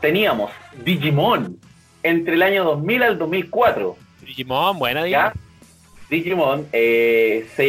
teníamos 0.00 0.50
Digimon 0.84 1.58
entre 2.02 2.34
el 2.34 2.42
año 2.42 2.64
2000 2.64 3.02
al 3.02 3.18
2004. 3.18 3.96
Digimon, 4.20 4.78
buena, 4.78 5.08
¿ya? 5.08 5.32
Digimon, 6.12 6.66
eh, 6.74 7.46
se, 7.56 7.64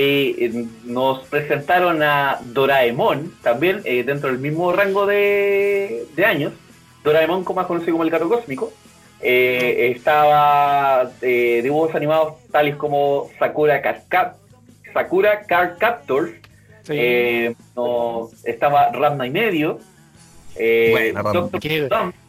eh, 0.45 0.65
nos 0.83 1.25
presentaron 1.27 2.03
a 2.03 2.39
Doraemon, 2.43 3.33
también 3.41 3.79
eh, 3.85 4.03
dentro 4.03 4.29
del 4.29 4.39
mismo 4.39 4.73
rango 4.73 5.05
de, 5.05 6.03
de 6.13 6.25
años. 6.25 6.51
Doraemon, 7.05 7.45
como 7.45 7.61
más 7.61 7.67
conocido 7.67 7.93
como 7.93 8.03
el 8.03 8.09
gato 8.09 8.27
cósmico. 8.27 8.73
Eh, 9.21 9.93
estaba 9.95 11.09
dibujos 11.21 11.95
animados 11.95 12.33
tales 12.51 12.75
como 12.75 13.29
Sakura 13.39 13.81
Cascad, 13.81 14.33
Sakura 14.93 15.43
Card 15.43 15.77
Captors, 15.77 16.31
Sí. 16.83 17.55
no, 17.77 18.27
estaba 18.43 18.91
Ramna 18.91 19.25
y 19.25 19.29
medio, 19.29 19.79
eh, 20.55 20.89
Buena, 20.91 21.21
Ranma. 21.21 21.49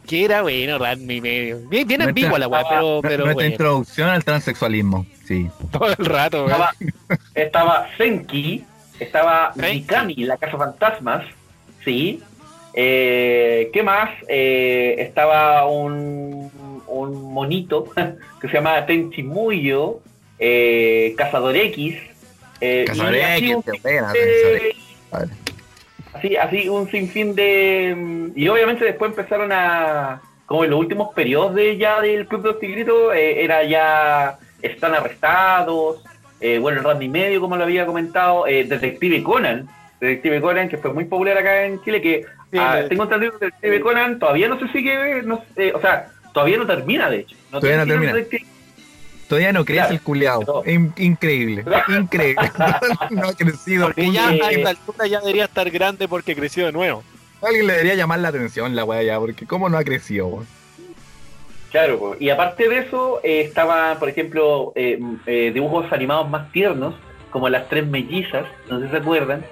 Que 0.07 0.23
era 0.25 0.41
bueno, 0.43 0.77
Ranmi 0.77 1.21
medio. 1.21 1.57
Bien, 1.67 1.87
bien 1.87 1.99
Nuestra- 2.01 2.09
ambigua 2.09 2.39
la 2.39 2.47
weá, 2.47 2.63
pero, 2.69 2.99
pero 3.01 3.17
Nuestra 3.25 3.33
bueno, 3.33 3.49
introducción 3.49 4.09
al 4.09 4.23
transexualismo, 4.23 5.05
sí. 5.25 5.49
todo 5.71 5.87
el 5.89 6.05
rato, 6.05 6.45
weón. 6.45 6.51
estaba, 6.51 6.71
estaba 7.33 7.87
Senki, 7.97 8.63
estaba 8.99 9.53
Senki. 9.55 9.79
Mikami, 9.79 10.15
la 10.25 10.37
casa 10.37 10.57
fantasmas, 10.57 11.25
sí. 11.83 12.21
Eh, 12.73 13.69
¿Qué 13.73 13.83
más? 13.83 14.09
Eh, 14.27 14.95
estaba 14.99 15.65
un, 15.67 16.51
un 16.87 17.33
monito 17.33 17.85
que 18.41 18.47
se 18.47 18.53
llamaba 18.53 18.85
Tenchi 18.85 19.23
Muyo, 19.23 19.99
eh, 20.37 21.13
Cazador 21.17 21.55
X. 21.55 21.95
eh, 22.61 22.81
y 22.83 22.85
Cazador 22.85 23.15
X, 23.15 23.55
así, 26.25 26.35
así 26.37 26.69
un 26.69 26.89
sinfín 26.89 27.35
de... 27.35 27.93
mm, 27.95 28.31
Y 28.35 28.47
obviamente 28.47 28.85
después 28.85 29.11
empezaron 29.11 29.51
a... 29.51 30.21
Como 30.45 30.63
en 30.63 30.69
los 30.69 30.79
últimos 30.79 31.13
periodos 31.15 31.55
de 31.55 31.75
ya 31.77 31.99
del 32.01 32.27
Club 32.27 32.43
de 32.43 32.49
los 32.49 32.59
Tigritos, 32.59 33.13
eh, 33.15 33.43
era 33.43 33.63
ya... 33.63 34.37
Están 34.61 34.93
arrestados, 34.95 36.03
eh, 36.39 36.57
bueno, 36.59 36.79
el 36.79 36.83
Randy 36.83 37.07
Medio, 37.07 37.39
como 37.41 37.55
lo 37.57 37.63
había 37.63 37.85
comentado, 37.85 38.47
eh, 38.47 38.63
Detective 38.63 39.21
Conan, 39.21 39.67
Detective 39.99 40.41
Conan, 40.41 40.69
que 40.69 40.77
fue 40.77 40.91
muy 40.93 41.05
popular 41.05 41.37
acá 41.37 41.65
en 41.65 41.81
Chile, 41.83 42.01
que 42.01 42.25
Sí, 42.51 42.57
ah, 42.59 42.81
tengo 42.87 43.03
entendido 43.03 43.37
que 43.37 43.45
Detective 43.45 43.79
Conan 43.81 44.17
todavía 44.19 44.47
no 44.47 44.57
se 44.59 44.67
sigue, 44.69 45.21
no, 45.23 45.43
sé, 45.55 45.73
o 45.73 45.81
sea, 45.81 46.07
todavía 46.33 46.57
no 46.57 46.65
termina, 46.65 47.09
de 47.09 47.19
hecho. 47.19 47.35
Todavía 47.51 47.77
no 47.77 47.85
termina. 47.87 48.13
Detective- 48.13 48.45
Todavía 49.27 49.51
no 49.53 49.65
crece 49.65 49.79
Claro. 49.81 49.93
el 49.93 50.01
culiado. 50.01 50.63
In- 50.65 50.93
increíble, 50.97 51.65
increíble. 51.87 52.51
no 53.09 53.27
ha 53.27 53.33
crecido. 53.33 53.87
Porque 53.87 54.11
ya 54.11 54.29
a 54.29 54.35
esta 54.51 54.69
altura 54.69 55.07
ya 55.07 55.19
debería 55.19 55.45
estar 55.45 55.69
grande 55.71 56.07
porque 56.07 56.35
creció 56.35 56.65
de 56.67 56.71
nuevo. 56.71 57.03
Alguien 57.41 57.67
le 57.67 57.73
debería 57.73 57.95
llamar 57.95 58.19
la 58.19 58.29
atención 58.29 58.75
la 58.75 58.83
weá 58.85 59.03
ya, 59.03 59.19
porque 59.19 59.45
cómo 59.45 59.67
no 59.69 59.77
ha 59.77 59.83
crecido, 59.83 60.27
weón. 60.27 60.47
Claro, 61.71 62.15
y 62.19 62.29
aparte 62.29 62.69
de 62.69 62.77
eso, 62.79 63.19
eh, 63.23 63.41
estaba, 63.41 63.99
por 63.99 64.07
ejemplo, 64.07 64.71
eh, 64.75 64.93
m- 64.99 65.17
eh, 65.25 65.51
dibujos 65.53 65.91
animados 65.91 66.29
más 66.29 66.49
tiernos, 66.53 66.95
como 67.31 67.49
las 67.49 67.67
tres 67.67 67.85
mellizas, 67.85 68.45
no 68.69 68.79
sé 68.79 68.85
si 68.85 68.91
se 68.91 68.97
acuerdan. 68.97 69.43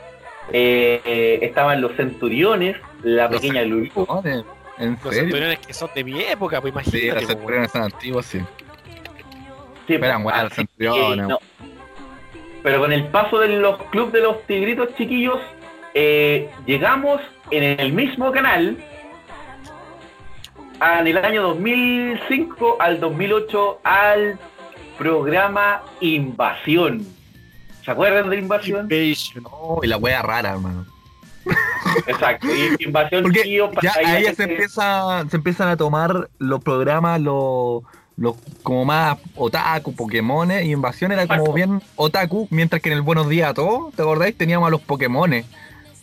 Eh, 0.51 1.01
eh, 1.05 1.39
estaban 1.41 1.81
los 1.81 1.93
centuriones, 1.97 2.77
la 3.03 3.23
Los 3.27 3.41
pequeña 3.41 3.63
Lulu. 3.63 3.89
¿No? 4.07 4.21
¿En- 4.23 4.45
¿En 4.79 4.91
Los 4.93 5.01
serio? 5.13 5.19
centuriones 5.23 5.59
que 5.59 5.73
son 5.73 5.89
de 5.93 6.03
mi 6.03 6.21
época, 6.21 6.61
pues 6.61 6.73
Sí, 6.73 6.79
imagínate. 7.07 7.07
las 7.07 7.25
pues, 7.25 7.25
weón. 7.25 7.37
centuriones 7.37 7.71
son 7.71 7.81
antiguas, 7.83 8.25
sí. 8.25 8.39
Sí, 9.87 9.93
Eran 9.95 10.23
buenas 10.23 10.43
las 10.43 10.53
que, 10.53 10.67
no. 11.17 11.39
Pero 12.63 12.79
con 12.79 12.91
el 12.93 13.05
paso 13.07 13.39
de 13.39 13.49
los 13.59 13.81
clubes 13.91 14.13
de 14.13 14.21
los 14.21 14.41
tigritos 14.47 14.89
chiquillos, 14.97 15.39
eh, 15.93 16.49
llegamos 16.65 17.21
en 17.51 17.79
el 17.79 17.91
mismo 17.93 18.31
canal 18.31 18.77
en 20.99 21.07
el 21.07 21.17
año 21.17 21.41
2005 21.43 22.77
al 22.79 22.99
2008 22.99 23.79
al 23.83 24.39
programa 24.97 25.81
Invasión. 26.01 27.05
¿Se 27.83 27.91
acuerdan 27.91 28.29
de 28.29 28.37
Invasión? 28.37 28.81
Invasion. 28.89 29.43
No, 29.43 29.79
y 29.83 29.87
la 29.87 29.97
wea 29.97 30.21
rara, 30.21 30.51
hermano. 30.51 30.85
Exacto. 32.07 32.47
y 32.47 32.83
Invasión 32.85 33.23
Porque 33.23 33.59
ya 33.81 33.93
para 33.93 34.07
a 34.07 34.11
ahí 34.13 34.23
se 34.23 34.35
gente- 34.35 34.43
empieza, 34.53 35.25
se 35.29 35.35
empiezan 35.35 35.67
a 35.69 35.77
tomar 35.77 36.29
los 36.39 36.63
programas, 36.63 37.19
los, 37.19 37.83
los 38.17 38.35
como 38.61 38.85
más 38.85 39.17
otaku, 39.35 39.93
Pokémones, 39.95 40.65
y 40.65 40.71
Invasión 40.71 41.11
era 41.11 41.25
como 41.27 41.51
bien 41.53 41.81
otaku, 41.95 42.47
mientras 42.51 42.81
que 42.81 42.89
en 42.89 42.95
el 42.95 43.01
Buenos 43.01 43.27
Días 43.29 43.49
a 43.49 43.53
todos, 43.53 43.93
¿te 43.95 44.01
acordáis? 44.01 44.37
Teníamos 44.37 44.67
a 44.67 44.71
los 44.71 44.81
Pokémones. 44.81 45.45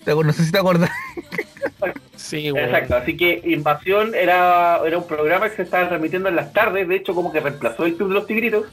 No 0.07 0.33
sé 0.33 0.45
si 0.45 0.51
te 0.53 0.59
acordás. 0.59 0.91
Sí. 2.17 2.49
Exacto, 2.55 2.97
así 2.97 3.17
que 3.17 3.43
Invasión 3.45 4.15
era, 4.15 4.81
era 4.85 4.99
un 4.99 5.07
programa 5.07 5.49
que 5.49 5.57
se 5.57 5.63
estaba 5.63 5.89
transmitiendo 5.89 6.29
en 6.29 6.37
las 6.37 6.53
tardes, 6.53 6.89
de 6.89 6.97
hecho 6.97 7.15
como 7.15 7.33
que 7.33 7.41
reemplazó 7.41 7.85
el 7.85 7.95
Club 7.97 8.09
de 8.09 8.15
los 8.15 8.27
Tigritos. 8.27 8.67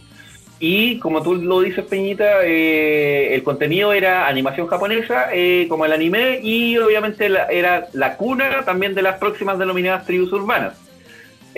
Y 0.59 0.97
como 0.97 1.21
tú 1.21 1.35
lo 1.35 1.61
dices, 1.61 1.85
Peñita, 1.85 2.43
eh, 2.43 3.35
el 3.35 3.43
contenido 3.43 3.93
era 3.93 4.27
animación 4.27 4.65
japonesa, 4.65 5.27
eh, 5.31 5.67
como 5.69 5.85
el 5.85 5.93
anime, 5.93 6.39
y 6.41 6.77
obviamente 6.79 7.29
la- 7.29 7.45
era 7.45 7.87
la 7.93 8.17
cuna 8.17 8.63
también 8.65 8.95
de 8.95 9.03
las 9.03 9.19
próximas 9.19 9.59
denominadas 9.59 10.07
tribus 10.07 10.33
urbanas. 10.33 10.73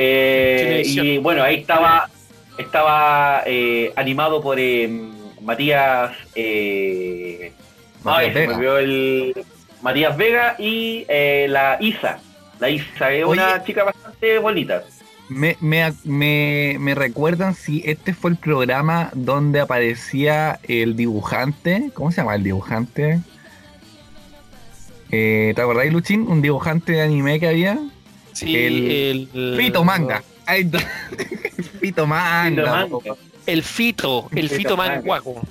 Eh, 0.02 0.82
y 0.86 1.18
bueno, 1.18 1.44
ahí 1.44 1.56
estaba, 1.58 2.10
estaba 2.58 3.44
eh, 3.46 3.92
animado 3.98 4.42
por 4.42 4.58
eh, 4.58 4.88
Matías, 5.42 6.12
eh, 6.36 7.52
Matías 8.04 8.28
ay, 8.28 8.34
se 8.34 8.48
me 8.48 8.58
Vega. 8.58 8.80
el 8.80 9.34
Matías 9.82 10.16
Vega 10.16 10.56
y 10.58 11.06
eh, 11.10 11.48
la 11.50 11.78
Isa. 11.82 12.20
La 12.60 12.70
Isa 12.70 13.12
es 13.12 13.26
Oye. 13.26 13.42
una 13.42 13.62
chica 13.64 13.84
bastante 13.84 14.38
bonita. 14.40 14.84
Me, 15.28 15.58
me, 15.60 15.92
me, 16.06 16.78
me 16.80 16.96
recuerdan 16.96 17.54
si 17.54 17.84
este 17.86 18.14
fue 18.14 18.32
el 18.32 18.38
programa 18.38 19.12
donde 19.14 19.60
aparecía 19.60 20.60
el 20.64 20.96
dibujante. 20.96 21.92
¿Cómo 21.94 22.12
se 22.12 22.22
llama 22.22 22.36
el 22.36 22.44
dibujante? 22.44 23.20
Eh, 25.12 25.54
¿Te 25.56 25.62
acordáis, 25.62 25.92
Luchín? 25.92 26.22
Un 26.28 26.42
dibujante 26.42 26.94
de 26.94 27.02
anime 27.02 27.40
que 27.40 27.48
había. 27.48 27.78
Sí, 28.34 28.56
el- 28.56 29.30
el, 29.34 29.58
Fito 29.58 29.84
Manga. 29.84 30.24
Ahí 30.46 30.62
está. 30.72 30.80
Fito 31.80 32.06
Manga. 32.08 32.50
Fito 32.62 32.68
Manga. 32.72 32.88
po. 32.88 33.18
El 33.46 33.64
Fito, 33.64 34.30
el 34.36 34.50
Fito 34.50 34.56
Fito 34.58 34.78
Manga. 34.78 34.96
Manguaco. 34.96 35.42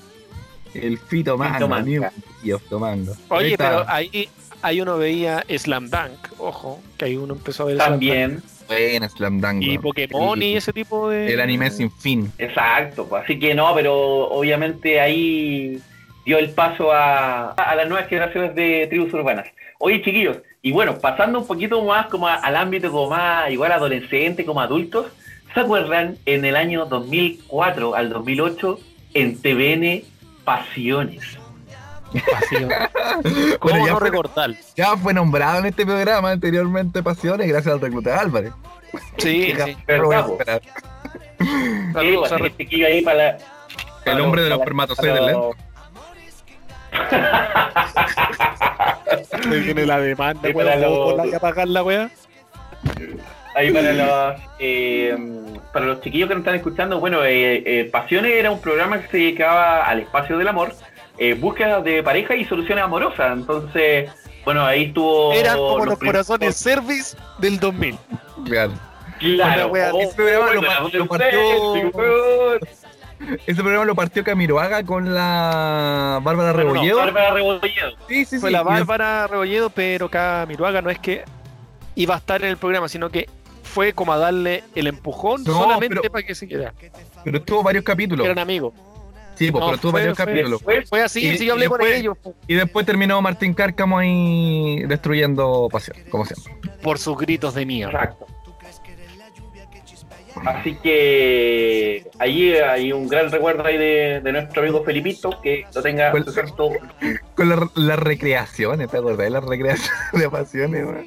El 0.75 0.99
Fito 0.99 1.37
Manga. 1.37 2.13
Fito 2.43 2.79
Manga. 2.79 3.13
Ahí 3.31 3.47
Oye, 3.47 3.59
pero 3.59 3.85
ahí, 3.89 4.29
ahí 4.63 4.81
uno 4.81 4.99
veía 4.99 5.45
Slam 5.57 5.89
Dunk, 5.91 6.29
ojo, 6.39 6.81
que 6.97 7.07
ahí 7.07 7.17
uno 7.17 7.35
empezó 7.35 7.65
a 7.65 7.67
ver 7.67 7.79
También, 7.79 8.43
Buena 8.69 9.09
Slam 9.09 9.41
Dunk. 9.41 9.63
Y. 9.63 9.79
Pokémon 9.79 10.41
y 10.43 10.57
ese 10.57 10.73
tipo 10.73 11.09
de. 11.09 11.33
El 11.33 11.41
anime 11.41 11.71
sin 11.71 11.91
fin. 11.91 12.31
exacto. 12.39 13.07
pues, 13.09 13.25
Así 13.25 13.39
que 13.39 13.55
no, 13.55 13.75
pero 13.75 13.95
obviamente 14.29 15.01
ahí 15.01 15.81
dio 16.25 16.39
el 16.39 16.51
paso 16.51 16.93
a, 16.93 17.53
a 17.53 17.75
las 17.75 17.89
nuevas 17.89 18.09
generaciones 18.09 18.55
de 18.55 18.87
tribus 18.89 19.13
urbanas. 19.15 19.49
Oye, 19.79 20.03
chiquillos, 20.03 20.37
Y 20.69 20.73
bueno, 20.73 20.99
pasando 20.99 21.39
un 21.39 21.47
poquito 21.47 21.83
más 21.83 22.09
como 22.09 22.29
a- 22.29 22.35
al 22.35 22.55
ámbito 22.55 22.91
como 22.93 23.09
más 23.09 23.51
igual 23.51 23.73
adolescente, 23.73 24.45
como 24.45 24.61
adultos, 24.61 25.07
¿se 25.55 25.61
acuerdan 25.61 26.19
en 26.27 26.45
el 26.45 26.57
año 26.57 26.85
2004 26.85 27.95
al 27.95 28.11
2008 28.11 28.79
en 29.15 29.41
TVN 29.41 30.03
Pasiones? 30.45 31.39
¿Cómo 33.61 33.73
Bueno, 33.73 33.87
ya 33.87 33.93
no 33.93 33.99
fue- 33.99 34.11
recordar? 34.11 34.51
Ya 34.77 34.95
fue 34.99 35.15
nombrado 35.15 35.61
en 35.61 35.67
este 35.67 35.87
programa 35.87 36.33
anteriormente 36.33 37.03
Pasiones 37.03 37.49
gracias 37.49 37.73
al 37.73 37.81
recluta 37.81 38.21
Álvarez. 38.21 38.53
Sí, 39.17 39.55
sí. 39.65 39.77
Para 43.05 43.39
El 44.05 44.21
hombre 44.21 44.43
de 44.43 44.51
los 44.51 44.59
espermatozoides 44.59 45.35
viene 49.65 49.87
la 49.87 49.99
demanda, 50.01 50.49
weón. 50.51 50.81
los- 50.81 50.99
¿Por 51.13 51.17
la 51.17 51.31
que 51.33 51.41
pagar 51.41 51.69
la 51.69 51.83
weá? 51.83 52.11
Ahí 53.55 53.73
para 53.73 53.93
los, 53.93 54.41
eh, 54.61 55.17
para 55.73 55.87
los 55.87 56.01
chiquillos 56.01 56.29
que 56.29 56.35
nos 56.35 56.43
están 56.43 56.55
escuchando, 56.55 57.01
bueno, 57.01 57.25
eh, 57.25 57.63
eh, 57.67 57.89
Pasiones 57.91 58.33
era 58.33 58.51
un 58.51 58.61
programa 58.61 59.01
que 59.01 59.09
se 59.09 59.17
dedicaba 59.17 59.85
al 59.85 60.01
espacio 60.01 60.39
del 60.39 60.47
amor, 60.49 60.73
eh, 61.19 61.35
búsqueda 61.35 61.81
de 61.81 62.03
pareja 62.03 62.37
y 62.37 62.45
soluciones 62.45 62.85
amorosas. 62.85 63.33
Entonces, 63.33 64.11
bueno, 64.45 64.65
ahí 64.65 64.85
estuvo... 64.85 65.33
Eran 65.33 65.57
como 65.57 65.85
los 65.87 65.99
primeros- 65.99 66.27
corazones 66.27 66.57
service 66.57 67.17
del 67.39 67.59
2000. 67.59 67.99
Claro. 68.45 68.73
Claro, 69.19 69.69
wea- 69.73 69.91
oh, 69.93 70.01
ese 70.03 70.15
programa 70.15 70.53
lo 70.55 70.61
bueno, 70.61 70.81
lo 70.81 70.89
sí, 70.91 71.09
partió- 71.09 72.61
sí. 73.19 73.37
Ese 73.47 73.61
programa 73.63 73.85
lo 73.85 73.95
partió 73.95 74.23
Camiroaga 74.25 74.83
con 74.85 75.15
la 75.15 76.21
Bárbara 76.23 76.53
No, 76.53 76.59
no, 76.59 76.65
no, 76.65 76.73
Rebolledo. 76.75 76.97
Bárbara 76.99 77.31
Rebolledo. 77.33 77.91
Sí, 78.09 78.25
sí, 78.25 78.39
Fue 78.39 78.51
sí. 78.51 78.53
la 78.53 78.63
Bárbara 78.63 79.27
Rebolledo, 79.27 79.71
pero 79.71 80.07
acá 80.07 80.45
Miruaga 80.49 80.83
no 80.83 80.91
es 80.91 80.99
que 80.99 81.25
iba 81.95 82.15
a 82.15 82.19
estar 82.19 82.43
en 82.43 82.49
el 82.49 82.57
programa, 82.57 82.89
sino 82.89 83.11
que 83.11 83.29
fue 83.63 83.93
como 83.93 84.13
a 84.13 84.19
darle 84.19 84.65
el 84.75 84.87
empujón 84.87 85.45
No, 85.45 85.53
solamente 85.53 85.97
pero- 86.01 86.13
para 86.13 86.27
que 86.27 86.35
se 86.35 86.49
quedara. 86.49 86.73
Pero 87.25 87.43
tuvo 87.43 87.63
varios 87.63 87.85
capítulos. 87.85 88.25
Eran 88.25 88.39
amigos. 88.39 88.73
Sí, 89.35 89.53
pues, 89.53 89.61
No, 89.61 89.67
pero 89.71 89.79
tuvo 89.81 89.91
fue- 89.93 90.01
varios 90.01 90.17
fue- 90.17 90.27
capítulos. 90.27 90.59
Después, 90.61 90.89
Fue 90.89 91.03
así, 91.03 91.29
Y- 91.29 91.39
si 91.39 91.47
yo 91.47 91.53
hablé 91.53 91.67
y 91.67 91.69
con 91.69 91.79
después- 91.79 92.01
ellos 92.01 92.17
po, 92.21 92.35
Y 92.49 92.55
después 92.55 92.85
terminó 92.87 93.21
Martín 93.23 93.55
Cárcamo 93.55 93.99
ahí 93.99 94.83
destruyendo 94.89 95.69
Pasión, 95.71 95.97
como 96.11 96.25
siempre. 96.25 96.53
por 96.83 96.99
sus 96.99 97.17
gritos 97.17 97.55
de 97.55 97.65
mierda. 97.67 98.01
Exacto. 98.03 98.27
Así 100.47 100.75
que 100.77 102.05
ahí 102.19 102.53
hay 102.55 102.93
un 102.93 103.09
gran 103.09 103.31
recuerdo 103.31 103.65
ahí 103.65 103.77
de, 103.77 104.21
de 104.23 104.33
nuestro 104.33 104.63
amigo 104.63 104.85
Felipito, 104.85 105.41
que 105.43 105.65
lo 105.75 105.83
tenga. 105.83 106.11
Con 107.35 107.49
la- 107.49 107.69
las 107.75 107.99
recreaciones, 107.99 108.89
¿te 108.91 108.97
acordás 108.99 109.19
de 109.19 109.31
las 109.31 109.45
recreaciones 109.45 109.93
de 110.13 110.31
Pasiones, 110.31 110.85
weón? 110.85 111.07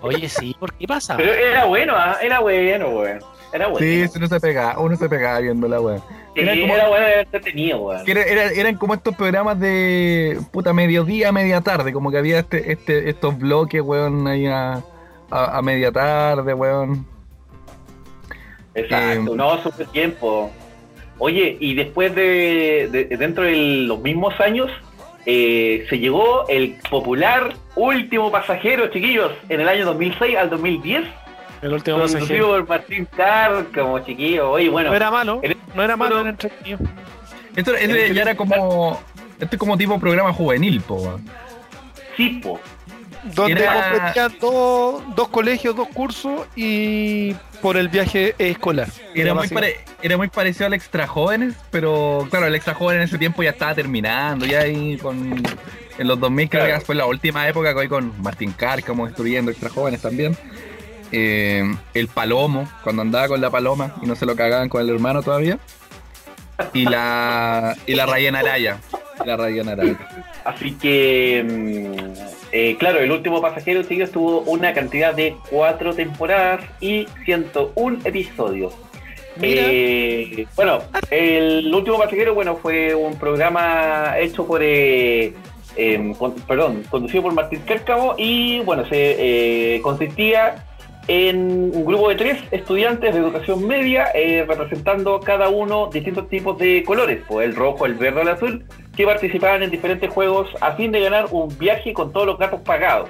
Oye, 0.00 0.28
sí, 0.28 0.54
¿por 0.60 0.72
qué 0.74 0.86
pasa? 0.86 1.16
Pero 1.16 1.32
era 1.32 1.64
bueno, 1.64 1.94
¿ah? 1.96 2.18
era 2.22 2.38
bueno, 2.40 2.88
weón. 2.90 3.18
Era 3.52 3.66
bueno. 3.66 3.78
Sí, 3.78 4.06
sí, 4.06 4.18
uno 4.18 4.28
se 4.28 4.38
pegaba, 4.40 4.78
uno 4.78 4.94
se 4.96 5.08
pegaba 5.08 5.40
viendo 5.40 5.66
la 5.66 5.80
weón. 5.80 6.00
Sí, 6.34 6.40
era 6.42 6.54
como- 6.60 6.74
era 6.74 6.88
bueno, 6.88 7.06
era 7.06 7.20
entretenido, 7.22 7.78
weón. 7.80 8.02
Era- 8.08 8.22
era- 8.22 8.50
eran 8.52 8.76
como 8.76 8.94
estos 8.94 9.16
programas 9.16 9.58
de 9.58 10.38
puta 10.52 10.72
mediodía, 10.72 11.32
media 11.32 11.60
tarde, 11.62 11.92
como 11.92 12.10
que 12.12 12.18
había 12.18 12.38
este, 12.40 12.70
este, 12.72 13.08
estos 13.10 13.36
bloques, 13.38 13.80
weón, 13.82 14.26
ahí 14.28 14.46
a, 14.46 14.82
a, 15.30 15.58
a 15.58 15.62
media 15.62 15.90
tarde, 15.90 16.54
weón. 16.54 17.04
Exacto, 18.74 19.32
Eh, 19.32 19.36
no, 19.36 19.62
súper 19.62 19.86
tiempo. 19.88 20.50
Oye, 21.18 21.56
y 21.58 21.74
después 21.74 22.14
de, 22.14 22.88
de- 22.92 23.16
dentro 23.16 23.42
de 23.44 23.56
los 23.86 24.00
mismos 24.00 24.38
años, 24.40 24.70
eh, 25.26 25.84
se 25.90 25.98
llegó 25.98 26.46
el 26.48 26.76
popular 26.88 27.54
último 27.74 28.30
pasajero, 28.30 28.86
chiquillos, 28.88 29.32
en 29.48 29.60
el 29.60 29.68
año 29.68 29.84
2006 29.86 30.36
al 30.36 30.48
2010, 30.50 31.04
El 31.60 31.72
último 31.72 31.98
pasajero. 31.98 32.48
por 32.48 32.68
Martín 32.68 33.08
Cárcamo, 33.16 33.98
chiquillo. 34.00 34.50
Oye, 34.52 34.68
bueno, 34.68 34.90
No 34.90 34.96
era 34.96 35.10
malo, 35.10 35.40
en- 35.42 35.56
no 35.74 35.82
era 35.82 35.96
malo, 35.96 36.20
era 36.20 36.30
entretenido. 36.30 36.78
Esto 37.56 37.74
ese 37.74 38.14
ya 38.14 38.22
era 38.22 38.36
como. 38.36 39.00
Este 39.40 39.56
es 39.56 39.58
como 39.60 39.76
tipo 39.76 39.98
programa 39.98 40.32
juvenil, 40.32 40.80
po, 40.80 40.94
weón. 40.96 41.24
Sipo. 42.16 42.60
Donde 43.24 43.60
Era- 43.62 43.90
competían 43.92 44.36
dos, 44.40 45.02
dos 45.16 45.28
colegios, 45.28 45.74
dos 45.76 45.88
cursos 45.88 46.46
y 46.56 47.34
por 47.60 47.76
el 47.76 47.88
viaje 47.88 48.34
escolar. 48.38 48.88
Era 49.14 49.34
muy, 49.34 49.48
pare- 49.48 49.80
era 50.02 50.16
muy 50.16 50.28
parecido 50.28 50.66
al 50.66 50.74
Extra 50.74 51.06
Jóvenes, 51.06 51.54
pero 51.70 52.26
claro, 52.30 52.46
el 52.46 52.54
Extra 52.54 52.74
Joven 52.74 52.98
en 52.98 53.02
ese 53.02 53.18
tiempo 53.18 53.42
ya 53.42 53.50
estaba 53.50 53.74
terminando, 53.74 54.46
ya 54.46 54.60
ahí 54.60 54.96
con. 54.98 55.42
En 55.98 56.06
los 56.06 56.20
2000 56.20 56.48
creo 56.48 56.64
Claro. 56.64 56.78
que 56.78 56.86
fue 56.86 56.94
la 56.94 57.06
última 57.06 57.48
época 57.48 57.72
que 57.72 57.80
hoy 57.80 57.88
con 57.88 58.12
Martín 58.22 58.52
Cárcamo 58.52 59.06
destruyendo 59.06 59.50
Extra 59.50 59.68
Jóvenes 59.70 60.00
también. 60.00 60.36
Eh, 61.10 61.64
el 61.94 62.06
Palomo, 62.08 62.68
cuando 62.84 63.02
andaba 63.02 63.26
con 63.28 63.40
la 63.40 63.50
Paloma 63.50 63.96
y 64.02 64.06
no 64.06 64.14
se 64.14 64.24
lo 64.26 64.36
cagaban 64.36 64.68
con 64.68 64.80
el 64.82 64.90
hermano 64.90 65.22
todavía. 65.22 65.58
Y 66.72 66.84
la. 66.84 67.76
Y 67.86 67.94
la 67.94 68.06
Rayén 68.06 68.36
Araya. 68.36 68.78
La 69.24 69.36
Rayén 69.36 69.68
Araya. 69.68 69.96
Así 70.44 70.72
que, 70.74 71.42
mm, 71.44 72.37
eh, 72.52 72.76
claro, 72.78 72.98
el 73.00 73.10
último 73.12 73.40
pasajero, 73.40 73.82
chiquillos, 73.82 74.10
tuvo 74.10 74.40
una 74.42 74.72
cantidad 74.72 75.14
de 75.14 75.34
cuatro 75.50 75.92
temporadas 75.94 76.60
y 76.80 77.06
101 77.24 77.98
episodios. 78.04 78.74
Eh, 79.40 80.46
bueno, 80.56 80.80
el 81.10 81.72
último 81.72 81.98
pasajero, 81.98 82.34
bueno, 82.34 82.56
fue 82.56 82.94
un 82.94 83.16
programa 83.18 84.14
hecho 84.18 84.44
por, 84.46 84.60
eh, 84.62 85.32
em, 85.76 86.12
con- 86.14 86.34
perdón, 86.34 86.82
conducido 86.90 87.22
por 87.24 87.34
Martín 87.34 87.60
Cárcamo 87.66 88.14
y, 88.18 88.60
bueno, 88.60 88.84
se 88.88 89.76
eh, 89.76 89.80
consistía 89.82 90.64
en 91.06 91.70
un 91.72 91.84
grupo 91.86 92.08
de 92.10 92.16
tres 92.16 92.38
estudiantes 92.50 93.14
de 93.14 93.20
educación 93.20 93.66
media 93.66 94.08
representando 94.46 95.20
cada 95.20 95.48
uno 95.48 95.88
distintos 95.90 96.28
tipos 96.28 96.58
de 96.58 96.82
colores, 96.84 97.20
pues 97.26 97.46
el 97.48 97.54
rojo, 97.56 97.86
el 97.86 97.94
verde, 97.94 98.22
el 98.22 98.28
azul, 98.28 98.64
que 98.98 99.06
participaban 99.06 99.62
en 99.62 99.70
diferentes 99.70 100.10
juegos 100.12 100.48
a 100.60 100.72
fin 100.72 100.90
de 100.92 101.00
ganar 101.00 101.26
un 101.30 101.56
viaje 101.56 101.92
con 101.94 102.12
todos 102.12 102.26
los 102.26 102.36
gatos 102.38 102.60
pagados, 102.62 103.08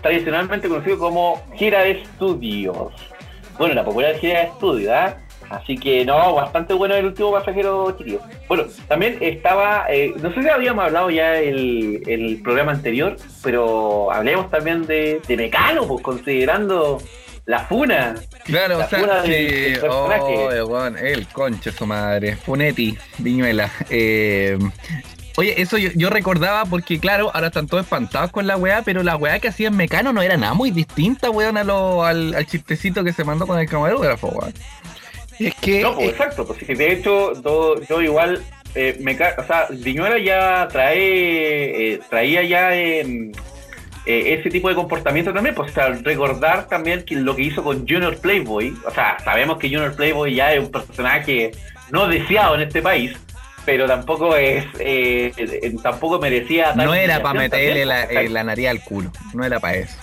tradicionalmente 0.00 0.68
conocido 0.68 0.96
como 0.98 1.42
gira 1.56 1.80
de 1.82 2.02
estudios. 2.02 2.92
Bueno, 3.58 3.74
la 3.74 3.84
popular 3.84 4.16
gira 4.18 4.38
de 4.40 4.46
estudios, 4.46 4.92
¿ah? 4.92 5.16
Así 5.50 5.76
que 5.76 6.04
no, 6.04 6.34
bastante 6.34 6.72
bueno 6.72 6.94
el 6.94 7.06
último 7.06 7.32
pasajero, 7.32 7.94
chiquillo. 7.98 8.20
Bueno, 8.48 8.64
también 8.88 9.18
estaba, 9.20 9.86
eh, 9.90 10.12
no 10.22 10.32
sé 10.32 10.42
si 10.42 10.48
habíamos 10.48 10.84
hablado 10.84 11.10
ya 11.10 11.36
el, 11.38 12.02
el 12.06 12.40
programa 12.42 12.72
anterior, 12.72 13.16
pero 13.42 14.10
hablemos 14.12 14.50
también 14.50 14.86
de, 14.86 15.20
de 15.28 15.36
Mecano, 15.36 15.86
pues 15.86 16.02
considerando 16.02 16.98
la 17.46 17.58
funa. 17.60 18.14
Claro, 18.44 18.78
La 18.78 18.86
o 18.86 18.88
sea, 18.88 18.98
funa 19.00 19.22
del- 19.22 19.26
sí, 19.32 19.54
del 19.72 19.80
personaje. 19.80 20.60
oh, 20.62 20.86
el 20.86 21.26
conche 21.28 21.72
su 21.72 21.86
madre, 21.86 22.36
Funetti, 22.36 22.96
Viñuela. 23.18 23.70
Eh, 23.90 24.56
oye, 25.36 25.60
eso 25.60 25.78
yo, 25.78 25.90
yo 25.94 26.10
recordaba 26.10 26.64
porque, 26.64 26.98
claro, 27.00 27.30
ahora 27.34 27.48
están 27.48 27.66
todos 27.66 27.84
espantados 27.84 28.30
con 28.30 28.46
la 28.46 28.56
weá, 28.56 28.82
pero 28.82 29.02
la 29.02 29.16
weá 29.16 29.38
que 29.38 29.48
hacía 29.48 29.68
en 29.68 29.76
Mecano 29.76 30.12
no 30.12 30.22
era 30.22 30.36
nada 30.36 30.54
muy 30.54 30.70
distinta, 30.70 31.30
weón, 31.30 31.56
a 31.56 31.64
lo, 31.64 32.04
al, 32.04 32.34
al 32.34 32.46
chistecito 32.46 33.02
que 33.04 33.12
se 33.12 33.24
mandó 33.24 33.46
con 33.46 33.58
el 33.58 33.68
camarógrafo, 33.68 34.28
weón. 34.28 34.54
Es 35.38 35.54
que 35.56 35.82
No, 35.82 35.94
pues 35.94 36.06
eh, 36.06 36.10
exacto, 36.10 36.46
pues 36.46 36.60
sí, 36.64 36.74
de 36.74 36.92
hecho 36.92 37.32
do- 37.42 37.80
yo, 37.88 38.00
igual, 38.00 38.42
eh, 38.74 38.96
me 39.00 39.14
o 39.14 39.46
sea, 39.46 39.66
Viñuela 39.70 40.18
ya 40.18 40.68
trae, 40.70 41.94
eh, 41.94 42.00
traía 42.08 42.42
ya 42.44 42.74
em, 42.74 43.32
eh, 44.06 44.36
ese 44.38 44.50
tipo 44.50 44.68
de 44.68 44.74
comportamiento 44.76 45.32
también, 45.32 45.54
pues 45.56 45.72
o 45.72 45.74
sea, 45.74 45.88
recordar 45.88 46.68
también 46.68 47.02
que 47.04 47.16
lo 47.16 47.34
que 47.34 47.42
hizo 47.42 47.64
con 47.64 47.80
Junior 47.80 48.16
Playboy, 48.18 48.74
o 48.86 48.90
sea, 48.92 49.16
sabemos 49.24 49.58
que 49.58 49.68
Junior 49.68 49.96
Playboy 49.96 50.34
ya 50.34 50.52
es 50.52 50.60
un 50.60 50.70
personaje 50.70 51.50
no 51.90 52.06
deseado 52.06 52.54
en 52.54 52.60
este 52.62 52.80
país, 52.82 53.16
pero 53.64 53.86
tampoco 53.86 54.36
es, 54.36 54.64
eh, 54.78 55.32
eh, 55.36 55.74
tampoco 55.82 56.18
merecía 56.18 56.74
No 56.74 56.94
era 56.94 57.22
para 57.22 57.38
meterle 57.40 57.84
la, 57.86 58.04
eh, 58.04 58.28
la 58.28 58.44
nariz 58.44 58.68
al 58.68 58.82
culo, 58.82 59.10
no 59.32 59.44
era 59.44 59.60
para 59.60 59.76
eso. 59.78 59.96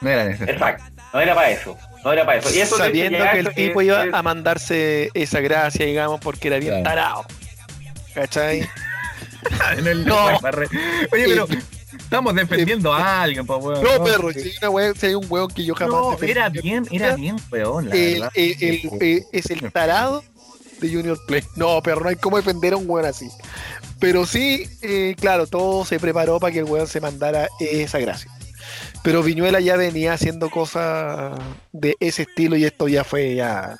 No 0.00 0.10
era 0.10 0.24
necesario. 0.24 0.54
Exacto, 0.54 0.84
no 1.12 1.20
era 1.20 1.34
para 1.34 1.50
eso, 1.50 1.78
no 2.04 2.12
era 2.12 2.26
para 2.26 2.38
eso. 2.38 2.54
Y 2.54 2.60
eso 2.60 2.76
sabiendo 2.76 3.18
que 3.32 3.38
el 3.38 3.54
tipo 3.54 3.80
es- 3.80 3.86
iba 3.86 4.04
es- 4.06 4.14
a 4.14 4.22
mandarse 4.22 5.10
esa 5.14 5.40
gracia, 5.40 5.86
digamos, 5.86 6.20
porque 6.20 6.48
era 6.48 6.58
bien 6.58 6.82
Claro. 6.82 6.84
tarado. 6.84 7.24
¿Cachai? 8.14 8.68
En 9.78 9.86
el- 9.86 10.04
No. 10.06 10.26
Oye, 10.26 11.24
pero 11.28 11.46
estamos 11.98 12.34
defendiendo 12.34 12.92
a 12.92 13.22
alguien, 13.22 13.46
pues, 13.46 13.62
weón. 13.62 13.82
No, 13.82 14.02
perro, 14.04 14.32
si 14.32 14.40
hay, 14.40 14.54
una 14.60 14.94
si 14.94 15.06
hay 15.06 15.14
un 15.14 15.26
weón 15.28 15.48
que 15.48 15.64
yo 15.64 15.74
jamás 15.74 15.94
No, 16.00 16.10
defendí, 16.12 16.32
era 16.32 16.48
bien, 16.48 16.86
era 16.90 17.14
bien, 17.16 17.36
weón, 17.50 17.88
la 17.88 17.94
el- 17.94 18.12
verdad. 18.14 18.32
el- 18.34 18.56
el- 18.62 18.90
eh, 19.00 19.22
es 19.32 19.50
el 19.50 19.72
tarado 19.72 20.24
de 20.80 20.88
Junior 20.92 21.18
Play. 21.26 21.42
No, 21.56 21.80
pero 21.82 22.00
no 22.00 22.08
hay 22.08 22.16
cómo 22.16 22.36
defender 22.36 22.72
a 22.74 22.76
un 22.76 22.88
weón 22.88 23.06
así. 23.06 23.28
Pero 23.98 24.26
sí, 24.26 24.68
eh, 24.82 25.14
claro, 25.18 25.46
todo 25.46 25.84
se 25.84 25.98
preparó 25.98 26.38
para 26.38 26.52
que 26.52 26.58
el 26.58 26.64
weón 26.64 26.86
se 26.86 27.00
mandara 27.00 27.48
esa 27.60 27.98
gracia. 27.98 28.30
Pero 29.02 29.22
Viñuela 29.22 29.60
ya 29.60 29.76
venía 29.76 30.12
haciendo 30.14 30.50
cosas 30.50 31.38
de 31.72 31.96
ese 32.00 32.22
estilo 32.22 32.56
y 32.56 32.64
esto 32.64 32.88
ya 32.88 33.04
fue 33.04 33.36
ya. 33.36 33.78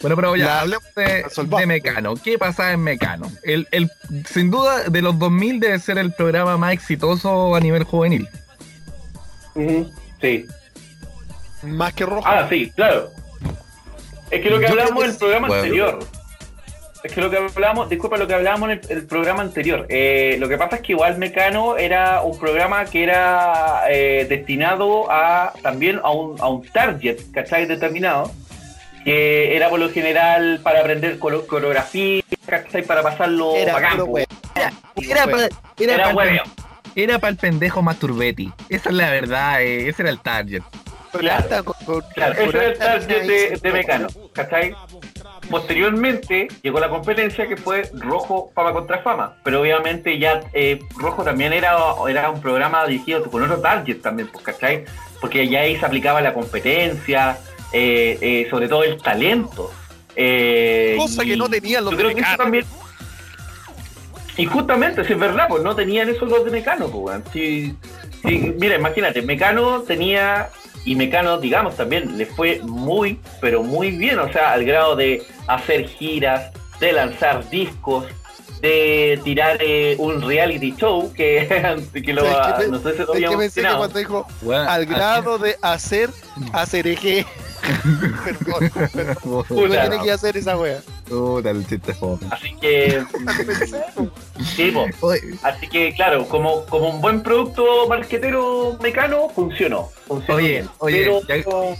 Bueno, 0.00 0.16
pero 0.16 0.34
ya 0.36 0.46
La- 0.46 0.60
hablemos 0.60 0.84
de, 0.94 1.66
Mecano. 1.66 2.14
¿Qué 2.16 2.38
pasa 2.38 2.72
en 2.72 2.80
Mecano? 2.80 3.30
El, 3.42 3.68
el, 3.72 3.90
sin 4.32 4.50
duda, 4.50 4.84
de 4.88 5.02
los 5.02 5.18
2000 5.18 5.60
debe 5.60 5.78
ser 5.78 5.98
el 5.98 6.12
programa 6.12 6.56
más 6.56 6.72
exitoso 6.72 7.54
a 7.54 7.60
nivel 7.60 7.84
juvenil. 7.84 8.28
Sí, 9.54 9.92
Sí. 10.20 10.46
Más 11.62 11.92
que 11.94 12.06
rojo. 12.06 12.22
Ah, 12.26 12.46
sí, 12.48 12.70
claro. 12.74 13.10
Es 14.30 14.40
que 14.42 14.50
lo 14.50 14.58
que 14.58 14.64
Yo 14.66 14.70
hablábamos 14.70 14.94
creo 14.94 14.98
que 14.98 15.04
en 15.04 15.10
el 15.10 15.16
programa 15.18 15.48
Bueno. 15.48 15.62
anterior. 15.62 15.98
Es 17.06 17.12
que 17.12 17.20
lo 17.20 17.30
que 17.30 17.36
hablábamos, 17.38 17.88
disculpa, 17.88 18.16
lo 18.16 18.26
que 18.26 18.34
hablábamos 18.34 18.70
en 18.70 18.80
el, 18.88 18.98
el 18.98 19.06
programa 19.06 19.42
anterior. 19.42 19.86
Eh, 19.88 20.36
lo 20.38 20.48
que 20.48 20.58
pasa 20.58 20.76
es 20.76 20.82
que 20.82 20.92
igual 20.92 21.16
Mecano 21.18 21.76
era 21.76 22.22
un 22.22 22.38
programa 22.38 22.84
que 22.84 23.02
era 23.04 23.82
eh, 23.88 24.26
destinado 24.28 25.10
a 25.10 25.52
también 25.62 26.00
a 26.02 26.10
un, 26.10 26.40
a 26.40 26.48
un 26.48 26.62
target, 26.66 27.18
¿cachai? 27.32 27.66
Determinado. 27.66 28.30
Que 29.04 29.54
era 29.56 29.68
por 29.68 29.78
lo 29.78 29.88
general 29.90 30.60
para 30.62 30.80
aprender 30.80 31.18
coreografía, 31.18 32.22
¿cachai? 32.44 32.82
Para 32.82 33.02
pasarlo 33.02 33.54
Era 33.54 33.72
para 33.74 33.88
era 33.94 34.72
Era 35.94 36.04
pa' 36.04 36.10
el 36.10 36.16
hueveo. 36.16 36.42
pen- 36.42 36.64
era 36.96 37.18
pa' 37.20 37.28
el 37.28 37.36
pendejo 37.36 37.82
masturbetti. 37.82 38.50
Esa 38.68 38.88
es 38.88 38.94
la 38.96 39.10
verdad, 39.10 39.62
eh, 39.62 39.88
ese 39.88 40.02
era 40.02 40.10
el 40.10 40.18
target. 40.20 40.62
Alta- 41.30 41.62
con- 41.62 41.74
con- 41.84 42.02
Claro, 42.14 42.34
con 42.36 42.48
ese 42.48 42.56
era 42.58 42.66
el 42.66 42.78
target 42.78 43.26
de, 43.26 43.58
de 43.62 43.72
Mecano, 43.72 44.08
¿cachai? 44.32 44.74
Posteriormente 45.50 46.48
llegó 46.62 46.80
la 46.80 46.88
competencia 46.88 47.46
que 47.46 47.56
fue 47.56 47.88
Rojo 47.94 48.50
Fama 48.54 48.72
contra 48.72 48.98
Fama, 48.98 49.36
pero 49.44 49.60
obviamente 49.60 50.18
ya 50.18 50.40
eh, 50.52 50.80
Rojo 50.96 51.22
también 51.22 51.52
era, 51.52 51.76
era 52.08 52.30
un 52.30 52.40
programa 52.40 52.84
dirigido 52.86 53.22
con 53.30 53.42
otro 53.42 53.58
target 53.60 54.00
también, 54.00 54.28
pues, 54.32 54.44
¿cachai? 54.44 54.84
Porque 55.20 55.46
ya 55.48 55.60
ahí 55.60 55.76
se 55.78 55.86
aplicaba 55.86 56.20
la 56.20 56.34
competencia, 56.34 57.38
eh, 57.72 58.18
eh, 58.20 58.46
sobre 58.50 58.68
todo 58.68 58.82
el 58.84 59.00
talento. 59.00 59.70
Cosa 60.98 61.24
que 61.24 61.36
no 61.36 61.48
tenían 61.48 61.84
los 61.84 61.92
yo 61.96 61.98
y 64.38 64.44
justamente, 64.44 65.04
si 65.04 65.12
es 65.14 65.18
verdad, 65.18 65.46
pues 65.48 65.62
no 65.62 65.74
tenían 65.74 66.08
eso 66.10 66.26
los 66.26 66.44
de 66.44 66.50
Mecano, 66.50 66.88
pues, 66.88 67.04
weón. 67.04 67.24
Si- 67.32 67.74
si- 68.22 68.38
mira, 68.58 68.76
imagínate, 68.76 69.22
Mecano 69.22 69.80
tenía, 69.82 70.50
y 70.86 70.94
Mecano, 70.94 71.38
digamos, 71.38 71.76
también 71.76 72.16
le 72.16 72.24
fue 72.24 72.60
muy, 72.62 73.20
pero 73.40 73.62
muy 73.62 73.90
bien, 73.90 74.18
o 74.18 74.32
sea, 74.32 74.52
al 74.52 74.64
grado 74.64 74.96
de 74.96 75.22
hacer 75.48 75.86
giras, 75.88 76.50
de 76.80 76.92
lanzar 76.92 77.48
discos, 77.50 78.06
de 78.62 79.20
tirar 79.22 79.58
eh, 79.60 79.96
un 79.98 80.22
reality 80.22 80.74
show 80.76 81.12
que, 81.12 81.46
que 82.04 82.12
lo, 82.14 82.22
¿Sabes 82.24 82.38
qué 82.58 82.64
pe- 82.64 82.70
no 82.70 82.78
sé 82.78 82.92
si 82.92 82.98
lo 83.00 83.06
¿sabes 83.06 83.10
qué 83.10 83.16
habíamos 83.26 83.36
pensé 83.38 83.60
que 83.60 83.66
cuando 83.78 83.98
dijo 83.98 84.26
al 84.68 84.86
grado 84.86 85.38
de 85.38 85.56
hacer 85.60 86.10
hacer 86.52 86.86
eje? 86.86 87.26
Perdón, 88.24 88.90
perdón. 88.92 89.44
Tiene 89.48 90.02
que 90.02 90.12
hacer 90.12 90.36
esa 90.36 90.56
wea. 90.56 90.80
Puta, 91.08 91.50
el 91.50 91.66
chiste 91.66 91.94
fome. 91.94 92.26
Así 92.30 92.54
que, 92.60 93.02
sí, 94.44 94.72
así 95.42 95.68
que 95.68 95.92
claro, 95.94 96.26
como, 96.28 96.64
como 96.66 96.90
un 96.90 97.00
buen 97.00 97.22
producto 97.22 97.86
marquetero 97.88 98.76
mecano, 98.82 99.28
funcionó. 99.28 99.88
funcionó 100.06 100.36
Oye, 100.38 100.48
bien. 100.48 100.68
oye, 100.78 101.20
Pero, 101.26 101.70
ya- 101.74 101.76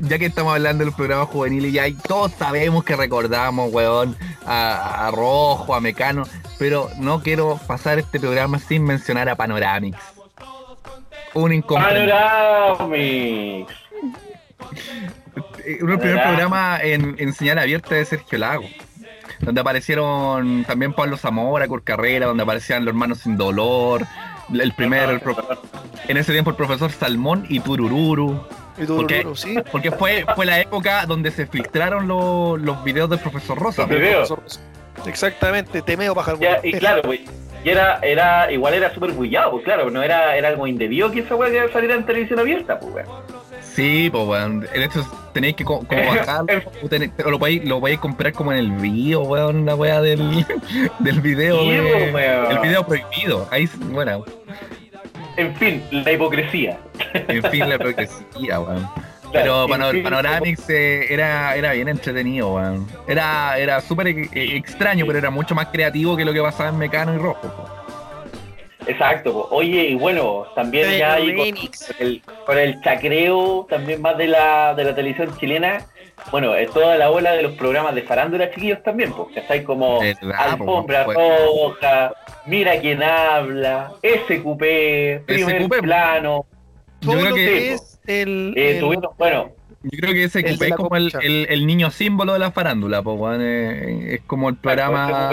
ya 0.00 0.18
que 0.18 0.26
estamos 0.26 0.52
hablando 0.52 0.80
de 0.80 0.86
los 0.86 0.94
programas 0.94 1.28
juveniles, 1.28 1.72
ya 1.72 1.84
hay- 1.84 1.94
todos 1.94 2.32
sabemos 2.32 2.84
que 2.84 2.96
recordamos, 2.96 3.72
weón, 3.72 4.16
a, 4.44 5.06
a 5.06 5.10
Rojo, 5.10 5.74
a 5.74 5.80
Mecano, 5.80 6.24
pero 6.58 6.90
no 6.98 7.22
quiero 7.22 7.58
pasar 7.66 7.98
este 7.98 8.20
programa 8.20 8.58
sin 8.58 8.84
mencionar 8.84 9.28
a 9.28 9.36
Panoramix. 9.36 9.96
Un 11.34 11.52
incomprendido. 11.52 12.14
Panoramics. 12.78 13.72
Eh, 15.64 15.78
uno 15.80 15.92
del 15.92 16.00
primer 16.00 16.22
programa 16.22 16.78
en, 16.82 17.16
en 17.18 17.32
señal 17.32 17.58
abierta 17.58 17.94
de 17.94 18.04
Sergio 18.04 18.38
Lago. 18.38 18.64
Donde 19.40 19.60
aparecieron 19.60 20.64
también 20.64 20.92
Pablo 20.92 21.16
Zamora, 21.16 21.66
Cor 21.66 21.82
Carrera, 21.82 22.26
donde 22.26 22.42
aparecían 22.42 22.84
los 22.84 22.92
hermanos 22.92 23.18
sin 23.18 23.36
dolor. 23.36 24.02
El 24.52 24.72
primer, 24.74 25.08
el 25.10 25.20
pro- 25.20 25.36
en 26.06 26.16
ese 26.16 26.32
tiempo 26.32 26.50
el 26.50 26.56
profesor 26.56 26.92
Salmón 26.92 27.46
y 27.48 27.60
Turururu. 27.60 28.40
Y 28.78 28.84
Porque- 28.86 29.26
sí. 29.34 29.56
Porque 29.72 29.90
fue, 29.90 30.24
fue 30.34 30.44
la 30.46 30.60
época 30.60 31.06
donde 31.06 31.30
se 31.30 31.46
filtraron 31.46 32.06
los- 32.06 32.60
los 32.60 32.84
videos 32.84 33.08
del 33.10 33.18
profesor 33.20 33.58
Rosa. 33.58 33.86
Videos. 33.86 34.32
Exactamente, 35.06 35.82
temeo 35.82 36.14
baja 36.14 36.34
Ya, 36.38 36.60
y 36.62 36.72
claro, 36.72 37.02
pues, 37.02 37.20
y 37.64 37.68
era, 37.68 37.98
era, 38.02 38.50
igual 38.52 38.74
era 38.74 38.92
súper 38.94 39.10
bullado, 39.12 39.52
pues 39.52 39.64
claro, 39.64 39.90
no 39.90 40.02
era, 40.02 40.36
era 40.36 40.48
algo 40.48 40.66
indebido 40.66 41.10
que 41.10 41.20
esa 41.20 41.34
weá 41.34 41.50
saliera 41.72 41.94
en 41.94 42.06
televisión 42.06 42.38
abierta, 42.38 42.78
pues 42.78 42.94
weón. 42.94 43.06
Sí, 43.74 44.08
pues 44.10 44.24
weón. 44.26 44.66
En 44.72 44.82
hecho 44.82 45.04
tenéis 45.32 45.56
que 45.56 45.64
co- 45.64 45.84
como 45.86 46.04
bajarlo. 46.04 46.62
o 46.82 46.88
tenéis- 46.88 47.12
o 47.24 47.30
lo 47.30 47.38
podéis, 47.38 47.64
lo 47.64 47.80
podéis 47.80 47.98
comprar 47.98 48.32
como 48.32 48.52
en 48.52 48.58
el 48.58 48.70
video, 48.72 49.22
weón, 49.22 49.66
la 49.66 49.74
weá 49.74 50.00
del, 50.00 50.46
del 51.00 51.20
video. 51.20 51.60
Sí, 51.60 51.70
de- 51.70 51.82
pues, 51.82 52.14
weón. 52.14 52.52
el 52.52 52.58
video 52.60 52.86
prohibido. 52.86 53.48
Ahí, 53.50 53.68
bueno, 53.90 54.24
En 55.36 55.54
fin, 55.56 55.82
la 55.90 56.12
hipocresía. 56.12 56.78
en 57.12 57.42
fin, 57.50 57.68
la 57.68 57.78
progresía, 57.78 58.60
weón. 58.60 58.88
Pero 59.32 59.66
Claro, 59.66 59.68
Pano- 59.68 59.86
en 59.88 59.92
fin, 59.94 60.02
Panoramix 60.04 60.70
eh, 60.70 61.12
era, 61.12 61.56
era 61.56 61.72
bien 61.72 61.88
entretenido, 61.88 62.54
weón. 62.54 62.86
Era, 63.08 63.58
era 63.58 63.80
súper 63.80 64.06
e- 64.06 64.28
e- 64.32 64.56
extraño, 64.56 65.04
pero 65.06 65.18
era 65.18 65.30
mucho 65.30 65.56
más 65.56 65.66
creativo 65.72 66.16
que 66.16 66.24
lo 66.24 66.32
que 66.32 66.40
pasaba 66.40 66.68
en 66.68 66.78
Mecano 66.78 67.12
y 67.14 67.18
Rojo. 67.18 67.64
Po. 68.84 68.90
Exacto, 68.90 69.32
pues. 69.32 69.46
oye, 69.50 69.84
y 69.88 69.94
bueno, 69.94 70.44
también 70.54 70.86
Pero 70.86 70.98
ya 70.98 71.14
hay 71.14 71.34
con, 71.34 71.46
el, 71.98 72.22
con 72.46 72.58
el 72.58 72.80
chacreo 72.82 73.66
también 73.68 74.00
más 74.02 74.16
de 74.18 74.26
la, 74.28 74.74
de 74.74 74.84
la 74.84 74.94
televisión 74.94 75.36
chilena, 75.38 75.86
bueno, 76.30 76.54
es 76.54 76.70
toda 76.70 76.96
la 76.96 77.10
ola 77.10 77.32
de 77.32 77.42
los 77.42 77.52
programas 77.52 77.94
de 77.94 78.02
farándula 78.02 78.50
chiquillos 78.52 78.82
también, 78.82 79.12
pues, 79.12 79.28
que 79.34 79.40
estáis 79.40 79.62
como 79.64 80.00
Verdad, 80.00 80.32
Alfombra 80.38 81.04
pues, 81.04 81.18
Roja, 81.18 82.12
Mira 82.46 82.78
quién 82.80 83.02
habla, 83.02 83.92
SQP, 84.02 85.24
Primer 85.26 85.62
SQP. 85.62 85.80
Plano, 85.82 86.46
Yo 87.00 87.10
Todo 87.10 87.20
creo 87.20 87.30
lo 87.30 87.34
que- 87.36 87.72
es 87.72 88.00
el, 88.06 88.54
eh, 88.56 88.70
el- 88.76 88.80
tuvimos, 88.80 89.16
bueno, 89.18 89.50
Yo 89.82 89.98
creo 89.98 90.12
que 90.14 90.24
ese 90.24 90.40
es 90.40 90.74
como 90.76 90.96
el, 90.96 91.12
el- 91.22 91.46
el 91.50 91.66
niño 91.66 91.90
símbolo 91.90 92.32
de 92.32 92.38
la 92.38 92.50
farándula, 92.52 93.02
pues, 93.02 93.18
weón. 93.18 93.40
eh, 93.42 94.14
Es 94.14 94.20
como 94.26 94.48
el 94.48 94.56
programa. 94.56 95.30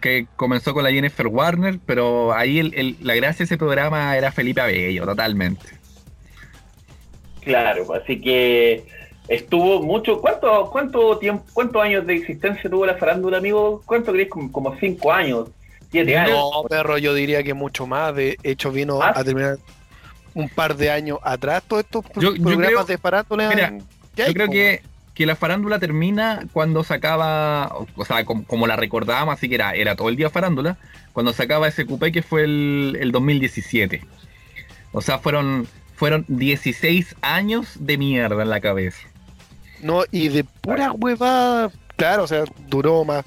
Que 0.00 0.26
comenzó 0.36 0.74
con 0.74 0.82
la 0.84 0.90
Jennifer 0.90 1.26
Warner, 1.28 1.78
pero 1.86 2.32
ahí 2.34 2.58
el- 2.58 2.74
el- 2.74 2.96
la 3.00 3.14
gracia 3.14 3.38
de 3.38 3.44
ese 3.44 3.56
programa 3.58 4.16
era 4.16 4.32
Felipe 4.32 4.60
Abello, 4.60 5.04
totalmente. 5.06 5.64
Claro, 7.42 7.86
así 7.94 8.20
que 8.20 8.84
estuvo 9.28 9.82
mucho. 9.82 10.20
¿Cuánto, 10.20 10.68
cuánto 10.70 11.18
tiempo, 11.18 11.44
cuántos 11.52 11.82
años 11.82 12.06
de 12.06 12.14
existencia 12.14 12.68
tuvo 12.68 12.86
la 12.86 12.96
farándula, 12.96 13.38
amigo? 13.38 13.82
¿Cuánto 13.86 14.12
crees? 14.12 14.28
Como, 14.28 14.50
como 14.50 14.76
cinco 14.80 15.12
años, 15.12 15.48
siete 15.90 16.16
años. 16.16 16.36
No, 16.36 16.64
perro, 16.68 16.98
yo 16.98 17.14
diría 17.14 17.42
que 17.44 17.54
mucho 17.54 17.86
más. 17.86 18.14
De 18.16 18.36
hecho, 18.42 18.72
vino 18.72 18.98
¿Más? 18.98 19.16
a 19.16 19.22
terminar 19.22 19.58
un 20.34 20.48
par 20.48 20.76
de 20.76 20.90
años 20.90 21.18
atrás 21.22 21.62
todos 21.66 21.84
estos 21.84 22.04
pro- 22.04 22.20
Yo- 22.20 22.34
yo 22.34 22.42
programas 22.42 22.68
creo- 22.70 22.84
de 22.84 22.98
farándula. 22.98 23.48
Mira, 23.48 23.72
Yo 24.16 24.32
creo 24.32 24.48
que, 24.48 24.82
que 25.16 25.24
la 25.24 25.34
farándula 25.34 25.78
termina 25.78 26.46
cuando 26.52 26.84
se 26.84 26.92
acaba, 26.92 27.74
o, 27.96 28.04
sea, 28.04 28.24
como, 28.26 28.44
como 28.44 28.66
la 28.66 28.76
recordábamos, 28.76 29.34
así 29.34 29.48
que 29.48 29.54
era, 29.54 29.72
era 29.72 29.96
todo 29.96 30.10
el 30.10 30.16
día 30.16 30.28
farándula, 30.28 30.76
cuando 31.14 31.32
se 31.32 31.42
acaba 31.42 31.66
ese 31.66 31.86
coupé 31.86 32.12
que 32.12 32.22
fue 32.22 32.44
el, 32.44 32.98
el 33.00 33.12
2017. 33.12 34.02
O 34.92 35.00
sea, 35.00 35.18
fueron, 35.18 35.66
fueron 35.94 36.26
16 36.28 37.16
años 37.22 37.76
de 37.80 37.96
mierda 37.96 38.42
en 38.42 38.50
la 38.50 38.60
cabeza. 38.60 39.08
No, 39.82 40.04
y 40.10 40.28
de 40.28 40.44
pura 40.44 40.92
huevada. 40.92 41.70
Claro, 41.96 42.24
o 42.24 42.26
sea, 42.26 42.44
duró 42.68 43.02
más. 43.04 43.24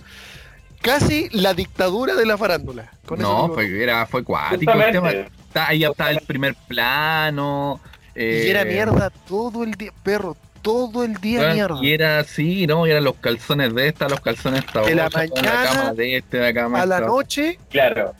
Casi 0.82 1.28
la 1.32 1.56
dictadura 1.56 2.14
de 2.14 2.26
la 2.28 2.38
farándula. 2.38 2.92
Con 3.06 3.20
No, 3.20 3.50
fue, 3.52 3.82
era, 3.82 4.06
fue 4.06 4.24
cuático 4.24 4.72
el 4.72 4.92
tema. 4.92 5.10
Está, 5.12 5.68
ahí 5.70 5.84
estaba 5.84 6.12
el 6.12 6.22
primer 6.22 6.54
plano. 6.68 7.82
eh, 8.14 8.44
Y 8.46 8.50
era 8.52 8.64
mierda 8.64 9.10
todo 9.10 9.64
el 9.64 9.72
día, 9.72 9.92
perro, 10.04 10.38
todo 10.62 11.04
el 11.04 11.16
día 11.16 11.40
Bueno, 11.40 11.54
mierda. 11.56 11.78
Y 11.82 11.92
era 11.94 12.20
así, 12.20 12.68
¿no? 12.68 12.86
Y 12.88 12.92
eran 12.92 13.04
los 13.04 13.16
calzones 13.16 13.74
de 13.74 13.88
esta, 13.88 14.08
los 14.10 14.20
calzones 14.22 14.62
de 14.62 14.68
esta 14.68 14.82
De 14.82 14.96
la 14.96 15.08
otra, 15.08 15.24
la 15.26 15.30
mañana 15.36 15.64
cama 15.64 15.94
de 15.94 16.18
este, 16.18 16.40
la 16.40 16.54
cama 16.54 16.82
A 16.82 16.86
la 16.86 17.00
noche, 17.02 17.60
Claro. 17.70 18.14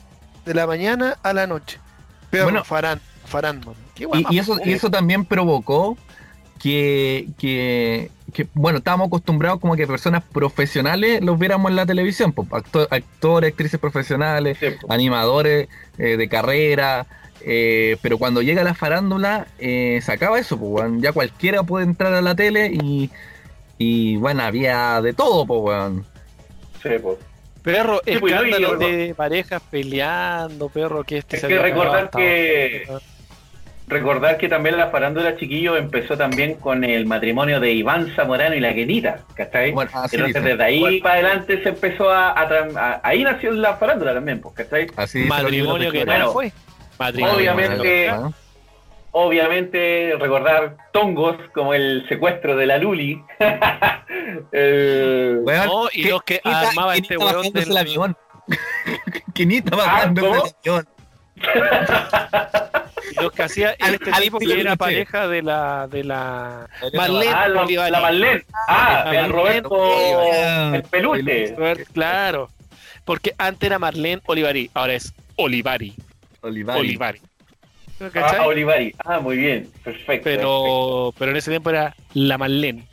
de 0.44 0.54
la 0.54 0.66
mañana 0.66 1.16
a 1.22 1.32
la 1.32 1.46
noche. 1.46 1.78
Pero 2.30 2.44
Bueno, 2.44 2.64
farán, 2.64 3.00
farándula. 3.26 3.76
Qué 3.94 4.04
Y, 4.12 4.34
y 4.34 4.38
eso, 4.38 4.56
y 4.64 4.72
eso 4.72 4.90
también 4.90 5.24
provocó 5.24 5.96
que, 6.58 7.28
que, 7.38 8.10
que, 8.34 8.46
bueno, 8.54 8.78
estábamos 8.78 9.06
acostumbrados 9.08 9.60
como 9.60 9.76
que 9.76 9.86
personas 9.86 10.22
profesionales 10.30 11.22
los 11.22 11.38
viéramos 11.38 11.70
en 11.70 11.76
la 11.76 11.86
televisión, 11.86 12.32
pues, 12.32 12.48
acto- 12.50 12.86
actores, 12.90 13.50
actrices 13.50 13.80
profesionales, 13.80 14.58
Sí, 14.60 14.66
pues. 14.80 14.90
animadores 14.90 15.68
eh, 15.98 16.16
de 16.16 16.28
carrera, 16.28 17.06
eh, 17.44 17.96
pero 18.02 18.18
cuando 18.18 18.42
llega 18.42 18.62
la 18.64 18.74
farándula 18.74 19.46
eh, 19.58 20.00
se 20.02 20.12
acaba 20.12 20.38
eso, 20.38 20.58
pues, 20.58 20.70
weón. 20.72 21.00
ya 21.00 21.12
cualquiera 21.12 21.62
puede 21.62 21.84
entrar 21.86 22.12
a 22.14 22.20
la 22.22 22.34
tele 22.34 22.70
y, 22.72 23.10
y 23.78 24.16
bueno, 24.16 24.42
había 24.42 25.00
de 25.02 25.12
todo, 25.12 25.46
pues, 25.46 25.60
weón. 25.60 26.06
Sí, 26.82 26.90
pues. 27.02 27.18
Perro, 27.62 28.00
Sí, 28.06 28.16
pues, 28.18 28.34
yo- 28.58 28.76
de 28.76 29.14
parejas 29.14 29.62
peleando, 29.70 30.68
perro, 30.70 31.04
que 31.04 31.18
este 31.18 31.36
Es 31.36 31.42
se 31.42 31.48
que 31.48 31.58
recordar 31.58 32.10
que- 32.10 32.86
Recordar 33.86 34.38
que 34.38 34.48
también 34.48 34.76
la 34.78 34.88
farándula 34.90 35.36
chiquillo 35.36 35.76
empezó 35.76 36.16
también 36.16 36.54
con 36.54 36.84
el 36.84 37.06
matrimonio 37.06 37.58
de 37.58 37.72
Iván 37.72 38.12
Zamorano 38.14 38.54
y 38.54 38.60
la 38.60 38.72
Kenita, 38.72 39.24
¿cachai? 39.34 39.72
Bueno, 39.72 39.90
así 39.92 40.14
Entonces 40.14 40.44
desde 40.44 40.62
ahí 40.62 40.78
Bueno, 40.78 41.02
para 41.02 41.14
adelante 41.16 41.60
se 41.60 41.70
empezó 41.70 42.08
a, 42.08 42.40
a 42.40 42.48
tran- 42.48 42.76
a- 42.76 43.00
ahí 43.02 43.24
nació 43.24 43.50
la 43.50 43.74
farándula 43.78 44.14
también, 44.14 44.40
pues, 44.40 44.54
¿cachai? 44.54 44.86
así 44.94 45.24
Matrimonio 45.24 45.90
que 45.90 46.04
no 46.04 46.12
Bueno, 46.12 46.32
fue. 46.32 46.52
Matrimonio. 47.00 47.36
obviamente- 47.36 48.10
obviamente, 49.12 50.14
recordar 50.20 50.76
tongos 50.92 51.36
como 51.52 51.74
el 51.74 52.06
secuestro 52.08 52.56
de 52.56 52.66
la 52.66 52.78
Luli. 52.78 53.22
El- 54.52 55.42
No, 55.44 55.88
y 55.92 56.04
los 56.04 56.22
que 56.22 56.40
armaba 56.44 56.94
este 56.96 57.16
weón 57.16 57.50
del- 57.52 57.68
el 57.70 57.76
avión. 57.76 58.16
Quinita 59.32 59.70
¿cómo? 59.70 59.82
el 59.82 59.88
avión. 60.68 60.88
Y 63.12 63.22
Lo 63.22 63.30
que 63.30 63.42
hacía 63.42 63.74
Al- 63.80 63.94
este 63.94 64.10
al 64.12 64.22
tipo 64.22 64.36
estilo 64.38 64.54
que 64.54 64.60
era 64.60 64.76
pareja 64.76 65.26
de 65.28 65.42
la 65.42 65.88
de 65.88 66.04
la 66.04 66.68
Marlene 66.94 67.32
ah, 67.34 67.48
la, 67.48 68.00
Marlene. 68.00 68.44
Ah, 68.68 69.02
La 69.06 69.10
el 69.10 69.16
Marlene 69.16 69.28
Roberto, 69.32 69.68
Olivari. 69.70 70.76
el 70.76 70.82
peluche. 70.84 71.54
claro. 71.92 72.48
Porque 73.04 73.34
antes 73.38 73.66
era 73.66 73.78
Marlene 73.78 74.22
Olivari, 74.26 74.70
ahora 74.74 74.94
es 74.94 75.12
Olivari. 75.36 75.94
Olivari. 76.42 76.78
Olivari. 76.80 77.20
Ah. 78.14 78.46
Olivari. 78.46 78.94
Ah, 79.04 79.20
muy 79.20 79.36
bien. 79.36 79.68
Perfecto. 79.84 80.06
perfecto. 80.06 80.24
pero, 80.24 81.14
pero 81.18 81.30
en 81.32 81.36
ese 81.36 81.50
tiempo 81.50 81.70
era 81.70 81.94
la 82.14 82.38
Marlene. 82.38 82.84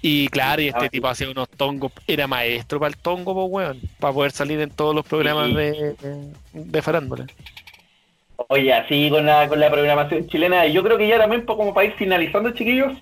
Y 0.00 0.28
claro, 0.28 0.62
y 0.62 0.68
este 0.68 0.86
Ah, 0.86 0.88
tipo 0.88 1.08
hacía 1.08 1.28
unos 1.28 1.48
tongos, 1.48 1.90
era 2.06 2.28
maestro 2.28 2.78
para 2.78 2.90
el 2.90 2.96
tongo, 2.96 3.34
pues 3.34 3.46
weón, 3.50 3.80
para 3.98 4.12
poder 4.14 4.30
salir 4.30 4.60
en 4.60 4.70
todos 4.70 4.94
los 4.94 5.04
programas 5.04 5.48
Sí. 5.48 5.54
de, 5.54 5.96
de 6.52 6.82
farándula. 6.82 7.26
Oye, 8.48 8.72
así 8.72 9.10
con 9.10 9.26
la, 9.26 9.48
con 9.48 9.58
la 9.58 9.68
programación 9.70 10.28
chilena, 10.28 10.64
y 10.66 10.72
yo 10.72 10.84
creo 10.84 10.96
que 10.96 11.08
ya 11.08 11.18
también 11.18 11.44
po- 11.44 11.56
como 11.56 11.74
para 11.74 11.88
ir 11.88 11.94
finalizando, 11.94 12.52
chiquillos, 12.52 12.92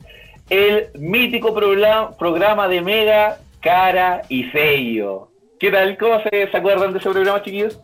el 0.48 0.86
mítico 0.94 1.54
programa, 1.54 2.16
programa 2.16 2.66
de 2.66 2.80
Mega, 2.80 3.38
Cara 3.60 4.22
y 4.30 4.44
Sello. 4.44 5.28
¿Qué 5.60 5.70
tal? 5.70 5.98
¿Cómo 5.98 6.22
se, 6.22 6.50
se 6.50 6.56
acuerdan 6.56 6.94
de 6.94 6.98
ese 6.98 7.10
programa, 7.10 7.42
chiquillos? 7.42 7.78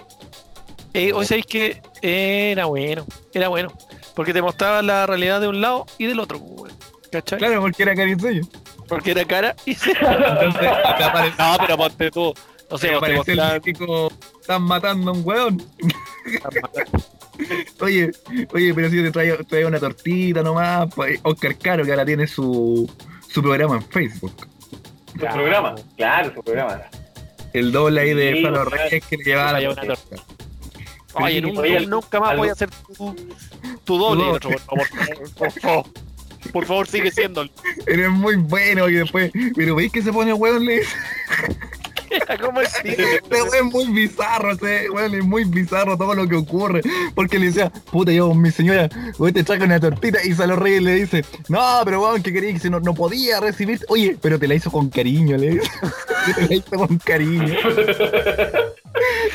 Eh, 0.95 1.13
hoy 1.13 1.25
sabéis 1.27 1.47
que 1.47 1.81
era 2.03 2.67
bueno, 2.67 3.07
era 3.33 3.49
bueno, 3.49 3.73
porque 4.15 4.33
te 4.33 4.43
mostraba 4.43 4.83
la 4.83 5.07
realidad 5.07 5.41
de 5.41 5.49
un 5.49 5.61
lado 5.61 5.87
y 5.99 6.07
del 6.07 6.21
otro, 6.21 6.39
pues, 6.39 6.53
weón. 6.63 6.77
¿Cachai? 7.11 7.39
Claro, 7.39 7.61
porque 7.61 7.83
era 7.83 7.95
cariñoso. 7.95 8.49
Porque 8.89 9.11
era 9.13 9.25
cara 9.25 9.55
y 9.67 9.71
Entonces, 9.75 9.97
aparece, 10.01 11.37
No, 11.39 11.57
pero 11.61 11.77
ponte 11.77 12.11
tú. 12.11 12.35
O 12.71 12.79
sea, 12.79 12.91
te 12.91 12.97
aparece 12.97 13.33
el 13.33 13.41
están 14.41 14.63
matando 14.63 15.11
a 15.11 15.15
un 15.15 15.23
weón. 15.25 15.63
Oye, 17.81 18.11
oye, 18.53 18.75
pero 18.75 18.91
si 18.91 18.97
yo 18.97 19.03
te 19.05 19.11
traigo, 19.11 19.37
traigo 19.45 19.69
una 19.69 19.81
tortita 19.81 20.43
nomás, 20.43 20.89
pues, 20.95 21.19
Oscar 21.23 21.57
Caro, 21.57 21.85
que 21.85 21.91
ahora 21.91 22.05
tiene 22.05 22.27
su, 22.27 22.89
su 23.27 23.43
programa 23.43 23.77
en 23.77 23.83
Facebook. 23.83 24.47
Su 25.13 25.19
programa. 25.19 25.75
Claro, 25.97 26.33
su 26.35 26.43
programa. 26.43 26.83
El 27.53 27.73
doble 27.73 28.01
ahí 28.03 28.15
de 28.15 28.35
Sí, 28.35 28.41
claro. 28.43 28.65
Reyes 28.67 29.07
que 29.07 29.17
le 29.17 29.25
llevaba 29.25 29.61
la 29.61 29.71
una 29.71 29.83
tortita. 29.83 30.23
Oye, 31.15 31.41
nunca, 31.41 31.61
oye, 31.61 31.87
nunca 31.87 32.21
más 32.21 32.31
algo- 32.31 32.41
voy 32.43 32.49
a 32.49 32.53
hacer 32.53 32.71
tu, 32.97 33.15
tu 33.85 33.99
doble. 33.99 34.25
Otro, 34.25 34.51
por 34.51 34.61
favor, 34.61 34.87
por 35.37 35.51
favor. 35.53 35.85
Por 36.53 36.67
favor, 36.67 36.87
sigue 36.89 37.11
siendo. 37.13 37.49
Eres 37.87 38.11
muy 38.11 38.35
bueno 38.37 38.89
y 38.89 38.95
después, 38.95 39.31
pero 39.55 39.77
veis 39.77 39.93
que 39.93 40.03
se 40.03 40.13
pone 40.13 40.33
weón, 40.33 40.67
dice, 42.13 42.39
¿Cómo 42.41 42.61
es? 42.61 42.75
este 42.85 43.23
weón 43.31 43.55
es 43.55 43.63
muy 43.65 43.87
bizarro, 43.93 44.53
ese 44.53 44.91
weón 44.91 45.15
es 45.15 45.25
muy 45.25 45.45
bizarro 45.45 45.97
todo 45.97 46.15
lo 46.15 46.29
que 46.29 46.37
ocurre. 46.37 46.83
Porque 47.15 47.39
le 47.39 47.47
decía, 47.47 47.71
puta, 47.91 48.13
yo, 48.13 48.33
mi 48.35 48.51
señora, 48.51 48.89
hoy 49.19 49.33
te 49.33 49.45
traje 49.45 49.65
una 49.65 49.81
tortita 49.81 50.23
y 50.25 50.33
Salo 50.35 50.57
Reyes 50.57 50.83
le 50.83 50.95
dice, 50.95 51.25
no, 51.49 51.81
pero 51.85 52.03
weón, 52.03 52.23
que 52.23 52.33
quería 52.33 52.53
que 52.53 52.59
si 52.61 52.71
no, 52.71 52.81
no 52.81 52.95
podía 52.95 53.41
recibir, 53.41 53.81
oye, 53.89 54.17
pero 54.21 54.39
te 54.39 54.49
la 54.49 54.55
hizo 54.55 54.71
con 54.71 54.89
cariño, 54.91 55.37
le 55.37 55.51
dice, 55.51 55.71
te 56.37 56.47
la 56.49 56.55
hizo 56.55 56.77
con 56.77 56.99
cariño. 56.99 57.55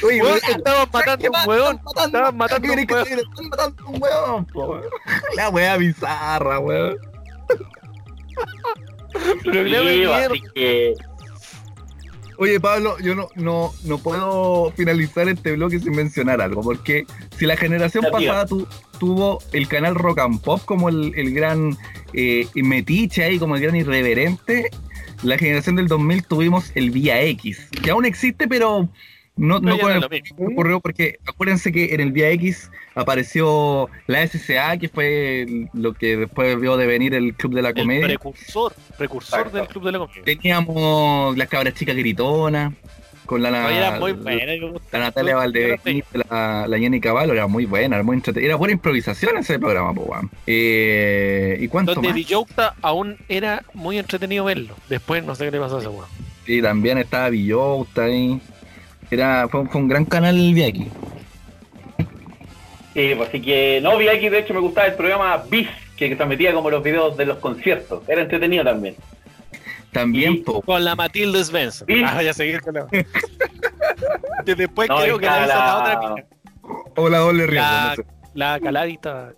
Oye, 0.03 0.21
Weón, 0.21 0.39
estaban 0.47 0.87
matando 0.93 1.29
un 1.29 1.49
weón. 1.49 1.79
Estaban 2.05 2.37
matando 2.37 2.71
a 2.71 2.75
¿Qué 2.75 2.81
un 2.83 2.93
weón. 2.93 3.03
te 3.03 3.09
diga? 3.09 3.21
Están 3.21 3.49
matando 3.49 3.83
a 3.83 3.89
un 3.89 4.01
weón. 4.53 4.81
La 5.35 5.49
wea 5.49 5.77
bizarra, 5.77 6.59
weón. 6.59 6.97
De 9.45 9.63
Sí, 9.69 10.03
así 10.05 10.43
que 10.53 10.93
Oye, 12.37 12.59
Pablo, 12.59 12.97
yo 12.99 13.15
no, 13.15 13.29
no, 13.35 13.73
no 13.83 13.97
puedo 13.97 14.71
finalizar 14.75 15.27
este 15.27 15.53
bloque 15.53 15.79
sin 15.79 15.93
mencionar 15.93 16.39
algo, 16.41 16.61
porque 16.61 17.05
si 17.37 17.45
la 17.47 17.57
generación 17.57 18.03
pasada 18.11 18.45
tu- 18.45 18.67
tuvo 18.99 19.39
el 19.53 19.67
canal 19.67 19.95
Rock 19.95 20.19
and 20.19 20.39
Pop 20.41 20.61
como 20.65 20.89
el, 20.89 21.13
el 21.15 21.33
gran 21.33 21.75
eh, 22.13 22.47
metiche 22.55 23.23
ahí, 23.23 23.39
como 23.39 23.55
el 23.55 23.61
gran 23.61 23.75
irreverente, 23.75 24.69
la 25.23 25.37
generación 25.37 25.75
del 25.77 25.87
2000 25.87 26.23
tuvimos 26.25 26.71
el 26.75 26.91
Vía 26.91 27.21
X, 27.23 27.69
que 27.81 27.89
aún 27.89 28.05
existe, 28.05 28.47
pero 28.47 28.87
no, 29.37 29.59
no 29.59 29.77
con 29.77 29.99
no 29.99 30.75
el 30.75 30.81
porque 30.81 31.19
acuérdense 31.25 31.71
que 31.71 31.93
en 31.93 32.01
el 32.01 32.11
Vía 32.11 32.29
X 32.31 32.69
apareció 32.95 33.89
la 34.07 34.25
SCA, 34.27 34.77
que 34.77 34.89
fue 34.89 35.67
lo 35.73 35.93
que 35.93 36.17
después 36.17 36.59
vio 36.59 36.77
de 36.77 36.87
venir 36.87 37.13
el 37.13 37.33
Club 37.35 37.53
de 37.53 37.61
la 37.61 37.69
El 37.69 37.75
Comedia. 37.75 38.07
precursor, 38.07 38.73
precursor 38.97 39.39
Exacto. 39.39 39.57
del 39.57 39.67
Club 39.67 39.85
de 39.85 39.91
la 39.91 39.99
Comedia. 39.99 40.23
Teníamos 40.23 41.37
las 41.37 41.47
cabras 41.47 41.73
chicas 41.75 41.95
gritonas, 41.95 42.73
con 43.27 43.43
la, 43.43 43.49
era 43.71 43.99
muy 43.99 44.13
buena. 44.13 44.53
la 44.91 44.99
Natalia 44.99 45.35
Valdebenito, 45.35 46.07
la, 46.29 46.65
la 46.67 46.79
Jenny 46.79 46.99
Cavallo, 46.99 47.33
era 47.33 47.45
muy 47.45 47.65
buena, 47.65 47.97
era 47.97 48.03
muy 48.03 48.15
entretenida. 48.15 48.47
Era 48.47 48.55
buena 48.55 48.71
improvisación 48.73 49.37
ese 49.37 49.59
programa, 49.59 49.93
po. 49.93 50.09
Eh, 50.47 51.57
¿Y 51.59 51.67
cuánto 51.67 51.93
Donde? 51.93 52.13
Villota 52.13 52.73
aún 52.81 53.17
era 53.27 53.63
muy 53.73 53.99
entretenido 53.99 54.45
verlo. 54.45 54.75
Después 54.89 55.23
no 55.25 55.35
sé 55.35 55.45
qué 55.45 55.51
le 55.51 55.59
pasó 55.59 55.75
a 55.75 55.79
ese 55.79 55.89
weón. 55.89 56.07
Sí, 56.45 56.61
también 56.61 56.97
estaba 56.97 57.29
Villota 57.29 58.05
ahí. 58.05 58.39
Era, 59.11 59.47
fue, 59.47 59.65
fue 59.67 59.81
un 59.81 59.87
gran 59.87 60.05
canal 60.05 60.35
el 60.35 60.53
de 60.53 60.65
aquí. 60.65 60.87
Sí, 62.93 63.13
pues, 63.15 63.29
así 63.29 63.41
que 63.41 63.79
no 63.81 63.97
vi 63.97 64.07
aquí, 64.07 64.27
de 64.29 64.39
hecho 64.39 64.53
me 64.53 64.59
gustaba 64.59 64.87
el 64.87 64.95
programa 64.95 65.37
Bis, 65.49 65.67
que 65.95 66.15
transmitía 66.15 66.53
como 66.53 66.69
los 66.69 66.81
videos 66.83 67.15
de 67.15 67.25
los 67.25 67.37
conciertos. 67.37 68.01
Era 68.07 68.21
entretenido 68.21 68.63
también. 68.63 68.95
También, 69.91 70.33
Y- 70.33 70.37
po, 70.37 70.61
Con 70.61 70.83
la 70.83 70.95
Matilde 70.95 71.43
Svensson. 71.43 71.87
Sí. 71.87 72.01
Ah, 72.05 72.13
voy 72.15 72.27
a 72.27 72.33
seguir 72.33 72.61
con 72.61 72.73
la. 72.73 72.87
Que 74.45 74.55
después 74.55 74.87
No, 74.89 74.97
creo 74.99 75.17
que 75.19 75.25
la 75.25 75.37
hizo 75.39 75.47
la 75.47 75.77
otra 75.79 75.99
mina. 75.99 76.25
o 76.95 77.09
la 77.09 77.17
doble 77.19 77.47
riesgo, 77.47 77.65
La, 77.67 77.89
no 77.89 77.95
sé. 77.95 78.05
la 78.33 78.59
caladita. 78.59 79.33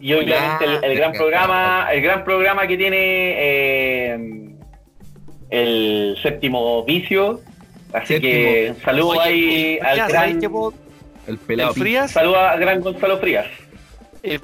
Y 0.00 0.12
obviamente 0.14 0.64
el, 0.64 0.84
el 0.84 0.96
gran 0.96 1.12
programa, 1.12 1.88
el 1.92 2.02
gran 2.02 2.24
programa 2.24 2.66
que 2.66 2.76
tiene 2.76 2.96
eh, 2.98 4.48
el 5.50 6.16
séptimo 6.22 6.84
vicio. 6.84 7.40
Así 7.92 8.20
que 8.20 8.74
saludo 8.84 9.10
Oye, 9.10 9.20
ahí 9.20 9.78
al 9.80 9.90
Frías, 9.92 10.08
gran 10.08 10.22
¿sabes 10.22 10.36
qué, 10.40 10.48
po? 10.50 10.74
El 11.26 11.32
El 11.34 11.38
pelado. 11.38 11.74
Frías, 11.74 12.10
saludo 12.10 12.38
al 12.38 12.58
gran 12.60 12.80
Gonzalo 12.80 13.18
Frías. 13.18 13.46
el, 14.22 14.40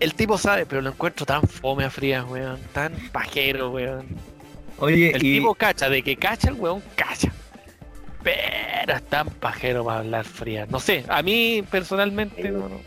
el 0.00 0.14
tipo 0.14 0.36
sabe, 0.38 0.66
pero 0.66 0.82
lo 0.82 0.90
encuentro 0.90 1.24
tan 1.24 1.42
fome 1.42 1.84
a 1.84 1.90
Frías, 1.90 2.24
weón. 2.28 2.58
Tan 2.72 2.92
pajero, 3.12 3.70
weón. 3.70 4.06
Oye, 4.78 5.10
El 5.14 5.24
y, 5.24 5.38
tipo 5.38 5.54
cacha, 5.54 5.88
de 5.88 6.02
que 6.02 6.16
cacha 6.16 6.48
el 6.48 6.54
weón, 6.54 6.82
cacha. 6.96 7.32
Pero 8.22 8.94
es 8.94 9.02
tan 9.04 9.28
pajero 9.28 9.84
para 9.84 9.98
hablar 10.00 10.24
Frías. 10.24 10.68
No 10.70 10.80
sé, 10.80 11.04
a 11.08 11.22
mí 11.22 11.62
personalmente 11.70 12.42
no, 12.50 12.68
no. 12.68 12.80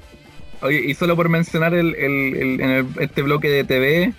oye, 0.62 0.82
y 0.86 0.94
solo 0.96 1.16
por 1.16 1.30
mencionar 1.30 1.74
el, 1.74 1.96
el- 1.96 2.36
el- 2.36 2.62
en 2.62 2.70
el- 2.72 2.88
este 3.00 3.22
bloque 3.22 3.48
de 3.50 3.64
TV, 3.64 4.14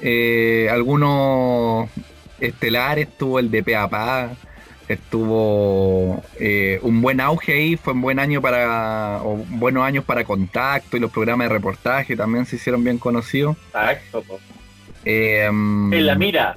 eh, 0.00 0.68
algunos 0.70 1.90
estelares, 2.40 3.08
estuvo 3.08 3.38
el 3.38 3.50
de 3.50 3.62
Peapá, 3.62 4.30
estuvo 4.92 6.20
eh, 6.40 6.80
un 6.82 7.00
buen 7.00 7.20
auge 7.20 7.52
ahí, 7.52 7.76
fue 7.76 7.92
un 7.92 8.00
buen 8.00 8.18
año 8.18 8.42
para, 8.42 9.20
o 9.22 9.36
buenos 9.48 9.84
años 9.84 10.04
para 10.04 10.24
contacto 10.24 10.96
y 10.96 11.00
los 11.00 11.12
programas 11.12 11.48
de 11.48 11.54
reportaje 11.54 12.16
también 12.16 12.44
se 12.44 12.56
hicieron 12.56 12.82
bien 12.82 12.98
conocidos. 12.98 13.56
Exacto. 13.68 14.24
Eh, 15.04 15.46
En 15.46 16.06
la 16.06 16.14
mira. 16.16 16.56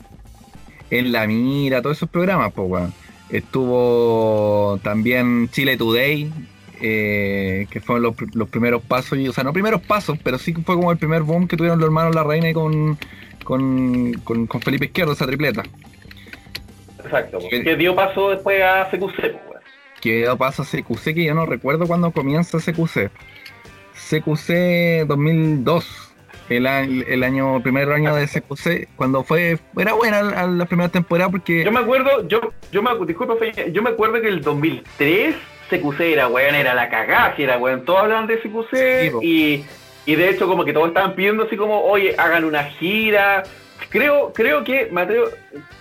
en 0.90 1.12
la 1.12 1.28
mira, 1.28 1.82
todos 1.82 1.98
esos 1.98 2.10
programas, 2.10 2.52
pues, 2.54 2.68
weón. 2.70 2.94
Estuvo 3.30 4.80
también 4.84 5.50
Chile 5.52 5.78
Today, 5.78 6.32
eh, 6.82 7.68
que 7.70 7.82
fueron 7.82 8.02
los, 8.04 8.16
los 8.34 8.50
primeros 8.50 8.82
pasos, 8.84 9.18
y, 9.20 9.28
o 9.28 9.34
sea, 9.34 9.44
no 9.44 9.54
primeros 9.54 9.82
pasos, 9.82 10.18
pero 10.24 10.38
sí 10.40 10.54
que 10.54 10.62
fue 10.62 10.76
como 10.76 10.92
el 10.92 10.98
primer 10.98 11.22
boom 11.22 11.48
que 11.48 11.56
tuvieron 11.56 11.80
los 11.80 11.86
hermanos 11.88 12.16
La 12.16 12.24
Reina 12.24 12.50
y 12.50 12.54
con, 12.54 12.98
con, 13.44 14.14
con, 14.24 14.48
con 14.48 14.62
Felipe 14.62 14.86
Izquierdo, 14.86 15.14
esa 15.14 15.26
tripleta. 15.28 15.64
Exacto. 17.04 17.40
Que 17.50 17.76
dio 17.76 17.96
paso 17.96 18.32
después 18.32 18.62
a 18.62 18.90
CQC. 18.90 19.36
Que 20.02 20.18
dio 20.18 20.38
paso 20.38 20.64
a 20.64 20.66
CQC, 20.66 21.14
que 21.14 21.24
yo 21.26 21.34
no 21.34 21.46
recuerdo 21.46 21.88
cuándo 21.88 22.12
comienza 22.12 22.58
CQC. 22.60 23.12
CQC 24.10 25.06
2002. 25.08 26.10
El, 26.50 26.68
el 26.68 27.24
año, 27.24 27.56
el 27.58 27.64
primer 27.64 27.90
año 27.90 28.14
de 28.14 28.28
CQC, 28.28 28.90
cuando 28.98 29.24
fue, 29.24 29.58
era 29.78 29.94
buena 29.94 30.22
la, 30.22 30.46
la 30.46 30.66
primera 30.66 30.90
temporada 30.90 31.32
porque 31.32 31.64
Yo 31.64 31.72
me 31.72 31.80
acuerdo, 31.80 32.28
yo, 32.28 32.42
yo 32.70 32.84
me 32.84 32.92
disculpa, 33.06 33.36
yo 33.72 33.82
me 33.82 33.92
acuerdo 33.92 34.22
que 34.22 34.28
el 34.28 34.42
2003 34.42 35.36
CQC 35.70 36.02
era 36.02 36.28
weón, 36.28 36.56
era 36.56 36.74
la 36.74 36.90
cagada, 36.90 37.34
era 37.38 37.58
weón, 37.58 37.86
todos 37.86 38.02
hablaban 38.02 38.28
de 38.28 38.40
CQC 38.40 38.70
Sí, 38.72 39.12
y, 39.22 39.66
y 40.06 40.16
de 40.16 40.30
hecho 40.30 40.48
como 40.48 40.66
que 40.66 40.74
todos 40.74 40.90
estaban 40.90 41.16
pidiendo 41.16 41.44
así 41.44 41.56
como, 41.56 41.82
oye, 41.82 42.14
hagan 42.18 42.44
una 42.44 42.66
gira. 42.66 43.44
Creo, 43.90 44.34
creo 44.34 44.64
que, 44.64 44.88
Mateo, 44.92 45.30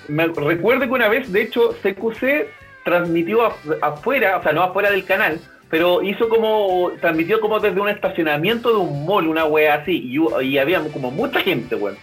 me 0.09 0.27
recuerdo 0.27 0.85
que 0.87 0.91
una 0.93 1.09
vez, 1.09 1.33
de 1.33 1.43
hecho, 1.43 1.74
CQC 1.83 2.49
transmitió 2.85 3.41
af- 3.43 3.79
afuera, 3.81 4.37
o 4.39 4.43
sea, 4.43 4.53
no 4.53 4.62
afuera 4.62 4.91
del 4.91 5.05
canal, 5.05 5.41
pero 5.70 6.03
hizo 6.03 6.29
como, 6.29 6.93
transmitió 7.01 7.41
como 7.41 7.61
desde 7.61 7.81
un 7.81 7.89
estacionamiento 7.89 8.70
de 8.70 8.77
un 8.77 9.07
mall, 9.07 9.29
una 9.29 9.45
wea 9.47 9.74
así, 9.74 10.11
y, 10.43 10.59
había 10.59 10.81
como 10.93 11.11
mucha 11.11 11.41
gente, 11.41 11.74
weón. 11.77 11.97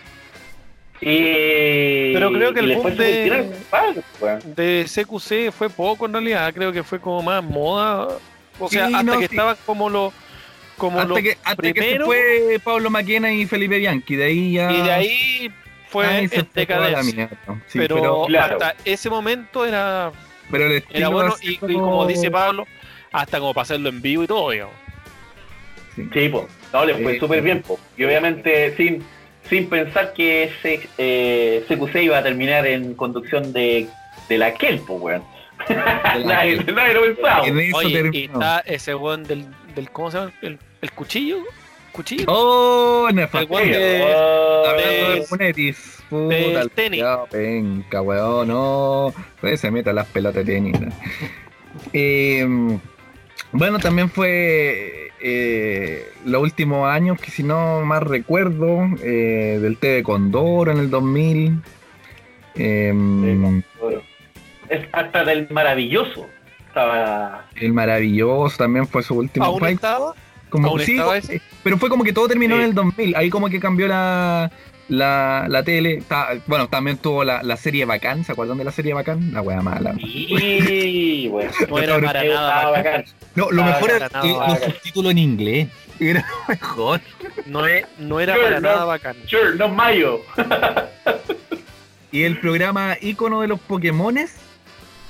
Y- 1.02 2.14
Pero 2.14 2.32
creo 2.32 2.54
que 2.54 2.60
el 2.60 2.74
boom 2.76 2.82
fue 2.82 2.92
de- 4.56 4.86
CQC 4.88 5.52
fue 5.52 5.70
poco 5.70 6.06
en 6.06 6.14
realidad, 6.14 6.54
creo 6.54 6.72
que 6.74 6.84
fue 6.84 7.00
como 7.00 7.22
más 7.22 7.44
moda. 7.44 8.08
O 8.60 8.68
sea, 8.68 8.88
Sí, 8.88 8.94
hasta 8.94 9.04
no, 9.04 9.14
que 9.20 9.28
sí. 9.28 9.36
estaban 9.36 9.56
como 9.66 9.90
los 9.90 10.14
como 10.78 11.00
Hasta 11.02 11.22
que, 11.22 11.38
hasta 11.44 11.74
que 11.74 11.82
se 11.82 12.00
fue 12.00 12.58
Pablo 12.64 12.90
Maquena 12.90 13.34
y 13.34 13.46
Felipe 13.46 13.78
Bianchi, 13.78 14.16
de 14.16 14.24
ahí 14.24 14.54
ya. 14.54 14.72
y 14.72 14.82
de 14.82 14.92
ahí 14.92 15.52
fue 15.90 16.28
se 16.28 16.40
en 16.40 16.49
decadencia. 16.53 17.30
Sí, 17.68 17.80
pero, 17.80 17.95
pero, 17.95 18.24
claro. 18.28 18.53
hasta 18.56 18.76
ese 18.86 19.10
momento 19.10 19.66
era, 19.66 20.11
pero 20.52 20.66
el 20.68 20.84
era 20.91 21.10
bueno 21.10 21.36
y, 21.41 21.53
y 21.53 21.74
como 21.74 22.06
dice 22.06 22.30
Pablo, 22.32 22.66
hasta 23.11 23.40
como 23.40 23.53
para 23.53 23.64
hacerlo 23.64 23.90
en 23.90 24.02
vivo 24.02 24.24
y 24.24 24.28
todo, 24.28 24.52
digamos. 24.52 24.76
Sí, 25.95 26.30
pues, 26.30 26.45
no, 26.72 26.86
les 26.86 27.02
fue 27.02 27.14
Sí. 27.14 27.20
súper 27.20 27.41
bien, 27.41 27.61
po. 27.61 27.80
Y 27.98 28.03
obviamente 28.06 28.76
sin, 28.78 29.03
sin 29.49 29.68
pensar 29.68 30.14
que 30.14 30.44
ese 30.44 30.88
eh, 30.98 31.66
CQC 31.68 32.03
iba 32.03 32.18
a 32.20 32.24
terminar 32.24 32.66
en 32.68 32.94
conducción 32.94 33.52
de, 33.52 33.88
de 34.30 34.38
la 34.38 34.53
Kelpo, 34.53 34.94
weón. 34.94 35.24
nadie, 36.26 36.64
nadie 36.74 36.94
lo 36.94 37.02
pensaba. 37.02 37.41
Oye, 37.41 38.10
y 38.14 38.26
está 38.26 38.60
ese 38.60 38.95
weón 38.95 39.24
del, 39.24 39.45
del 39.76 39.90
¿cómo 39.91 40.10
se 40.11 40.20
llama? 40.20 40.32
El, 40.41 40.57
el 40.82 40.91
cuchillo, 40.94 41.40
cuchillo. 42.00 42.24
Oh, 42.28 43.02
weón 43.04 43.16
de, 43.16 43.24
Hablando 43.24 44.78
de- 44.78 45.16
de 45.16 45.22
Funetis. 45.24 46.04
del 46.10 46.46
Puta, 46.46 46.62
el 46.62 46.72
tenis. 46.72 47.04
penca, 47.30 48.02
weón, 48.02 48.48
no. 48.48 49.14
Pues 49.42 49.60
se 49.60 49.70
meta 49.70 49.92
las 49.92 50.08
pelotas 50.08 50.46
de 50.46 50.54
tenis. 50.54 50.80
¿no? 50.80 50.88
Eh, 51.94 52.48
bueno, 53.52 53.80
también 53.80 54.10
fue 54.10 55.12
eh, 55.22 56.08
los 56.26 56.42
últimos 56.42 56.88
años, 56.90 57.20
que 57.20 57.32
si 57.32 57.44
no 57.44 57.82
más 57.82 58.02
recuerdo, 58.04 58.80
eh, 59.04 59.60
del 59.62 59.78
TV 59.78 60.02
Condoro 60.04 60.72
en 60.72 60.78
el 60.80 60.90
2000. 60.90 61.62
eh, 62.56 63.62
Es 64.70 64.88
hasta 64.94 65.24
del 65.26 65.48
maravilloso. 65.50 66.28
Estaba. 66.68 67.48
el 67.56 67.74
maravilloso 67.74 68.56
también 68.58 68.88
fue 68.88 69.02
su 69.02 69.16
último. 69.18 69.44
¿Aún 69.46 69.66
estaba? 69.66 70.14
Como- 70.50 70.68
aún 70.70 70.80
sí, 70.82 70.92
estaba 70.94 71.18
ese? 71.18 71.42
pero 71.64 71.78
fue 71.78 71.90
como 71.90 72.04
que 72.04 72.14
todo 72.14 72.28
terminó 72.28 72.56
Sí. 72.56 72.62
en 72.62 72.68
el 72.70 72.74
2000. 72.76 73.16
Ahí 73.16 73.30
como 73.30 73.50
que 73.50 73.60
cambió 73.60 73.88
la, 73.88 74.52
la, 74.88 75.46
la 75.48 75.64
tele. 75.64 76.02
Ta- 76.08 76.30
bueno, 76.48 76.68
también 76.68 76.98
tuvo 76.98 77.24
la, 77.24 77.42
la 77.44 77.58
serie 77.58 77.86
Bacán. 77.86 78.24
¿Se 78.26 78.32
acuerdan 78.32 78.58
de 78.58 78.64
la 78.64 78.72
serie 78.72 78.94
Bacán? 78.94 79.32
La 79.34 79.42
wea 79.42 79.62
mala. 79.62 79.94
Y, 79.98 81.28
weón. 81.30 81.50
No 81.70 81.78
era 81.80 82.00
para 82.02 82.24
nada 82.24 82.70
bacán. 82.70 83.06
No, 83.36 83.52
lo 83.52 83.64
mejor 83.64 83.90
era 83.92 84.10
bacán. 84.10 84.28
los 84.28 84.60
subtítulos 84.60 85.12
en 85.12 85.18
inglés. 85.20 85.68
Era 86.02 86.26
lo 86.30 86.54
mejor. 86.54 87.02
No, 87.46 87.62
no 87.98 88.20
era 88.22 88.34
Sure, 88.34 88.46
para 88.46 88.60
no. 88.62 88.70
nada 88.70 88.86
bacán. 88.86 89.18
Sure, 89.28 89.56
no 89.58 89.68
mayo. 89.68 90.22
Y 92.12 92.24
el 92.24 92.40
programa 92.40 92.96
ícono 93.02 93.42
de 93.42 93.48
los 93.50 93.60
Pokémones, 93.60 94.34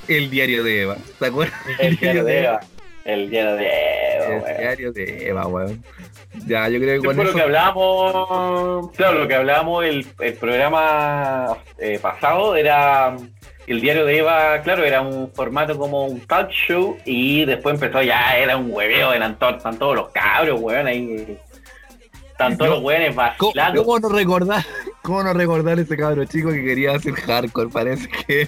el 0.07 0.30
diario 0.32 0.64
de 0.64 0.82
Eva. 0.82 0.98
¿Se 1.20 1.26
acuerdan? 1.28 1.60
El 1.80 1.95
diario 1.98 2.24
de 2.24 2.40
Eva. 2.45 2.60
El 3.05 3.30
diario 3.30 3.55
de 3.55 3.67
Eva, 4.15 4.26
El 4.26 4.41
weón. 4.41 4.57
diario 4.57 4.91
de 4.91 5.27
Eva, 5.30 5.47
weón. 5.47 5.84
Ya, 6.45 6.67
yo 6.69 6.80
creo 6.80 7.01
que 7.01 7.07
con 7.07 7.15
fue 7.15 7.23
lo 7.23 7.30
eso. 7.31 7.38
que 7.38 7.43
hablábamos, 7.43 8.91
claro, 8.95 9.19
lo 9.19 9.27
que 9.27 9.35
hablábamos 9.35 9.85
el, 9.85 10.05
el 10.19 10.34
programa 10.34 11.57
eh, 11.80 11.97
pasado 11.99 12.55
era 12.55 13.15
el 13.65 13.81
diario 13.81 14.05
de 14.05 14.17
Eva, 14.19 14.61
claro, 14.63 14.84
era 14.84 15.01
un 15.01 15.31
formato 15.34 15.77
como 15.77 16.05
un 16.05 16.19
talk 16.21 16.49
show 16.51 16.97
y 17.05 17.45
después 17.45 17.76
empezó 17.76 18.01
ya, 18.03 18.38
era 18.38 18.57
un 18.57 18.71
hueveo, 18.71 19.13
eran 19.13 19.38
to- 19.39 19.49
están 19.57 19.77
todos 19.77 19.95
los 19.95 20.09
cabros, 20.09 20.59
weón, 20.61 20.88
ahí 20.88 21.38
están 22.40 22.57
todos 22.57 22.72
los 22.72 22.82
weones 22.84 23.16
¿Cómo, 23.38 23.49
vacilando. 23.52 23.84
cómo 23.84 23.99
no 23.99 24.10
recordar? 24.10 24.66
¿Cómo 25.02 25.24
no 25.24 25.34
recordar 25.34 25.78
ese 25.80 25.98
cabro 25.98 26.24
chico 26.26 26.49
que 26.52 26.64
quería 26.64 26.94
hacer 26.94 27.14
hardcore? 27.14 27.70
Parece 27.70 28.07
que. 28.07 28.48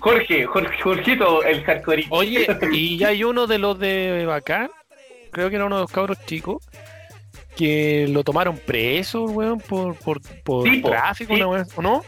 Jorge, 0.00 0.44
Jorge, 0.46 0.82
Jorgito, 0.82 1.44
el 1.44 1.62
hardcore. 1.64 2.06
Oye, 2.10 2.46
y 2.72 2.96
ya 2.98 3.08
hay 3.08 3.22
uno 3.22 3.46
de 3.46 3.58
los 3.58 3.78
de 3.78 4.24
Bacán, 4.26 4.70
creo 5.30 5.48
que 5.50 5.56
era 5.56 5.66
uno 5.66 5.76
de 5.76 5.82
los 5.82 5.92
cabros 5.92 6.18
chicos, 6.26 6.64
que 7.56 8.06
lo 8.08 8.24
tomaron 8.24 8.58
preso, 8.58 9.24
weón, 9.24 9.60
por, 9.60 9.94
por, 9.96 10.20
por 10.42 10.68
Sí, 10.68 10.82
tráfico, 10.82 11.34
sí. 11.34 11.40
una 11.40 11.48
weón, 11.48 11.66
¿o 11.76 11.82
no? 11.82 12.04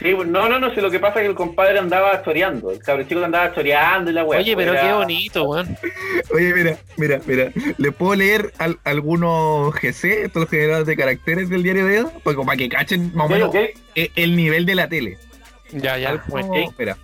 Sí, 0.00 0.12
no, 0.12 0.48
no, 0.48 0.58
no 0.58 0.74
sé, 0.74 0.82
lo 0.82 0.90
que 0.90 0.98
pasa 0.98 1.20
es 1.20 1.22
que 1.24 1.28
el 1.30 1.34
compadre 1.36 1.78
andaba 1.78 2.20
choreando, 2.24 2.70
el 2.72 2.80
cabro 2.80 3.04
chico 3.04 3.24
andaba 3.24 3.54
choreando 3.54 4.10
y 4.10 4.14
la 4.14 4.24
weá. 4.24 4.40
Oye, 4.40 4.56
pero 4.56 4.72
era- 4.72 4.82
qué 4.82 4.92
bonito, 4.92 5.44
weón. 5.44 5.76
Oye, 6.32 6.52
mira, 6.52 6.76
mira, 6.96 7.20
mira. 7.26 7.52
¿Le 7.78 7.92
puedo 7.92 8.14
leer 8.16 8.52
al- 8.58 8.78
algunos 8.84 9.72
GC, 9.74 10.24
estos 10.24 10.48
generadores 10.48 10.86
de 10.88 10.96
caracteres 10.96 11.48
del 11.48 11.62
diario 11.62 11.86
de 11.86 11.96
Eva? 11.98 12.10
Pues 12.24 12.34
como 12.34 12.46
para 12.46 12.56
que 12.58 12.68
cachen 12.68 13.12
más 13.14 13.26
o 13.26 13.28
menos 13.30 13.54
eh, 13.54 14.10
el 14.16 14.34
nivel 14.36 14.66
de 14.66 14.74
la 14.74 14.88
tele. 14.88 15.16
Ya, 15.70 15.96
ya, 15.96 16.10
Algo- 16.10 16.24
bueno. 16.28 16.54
Espera. 16.56 16.96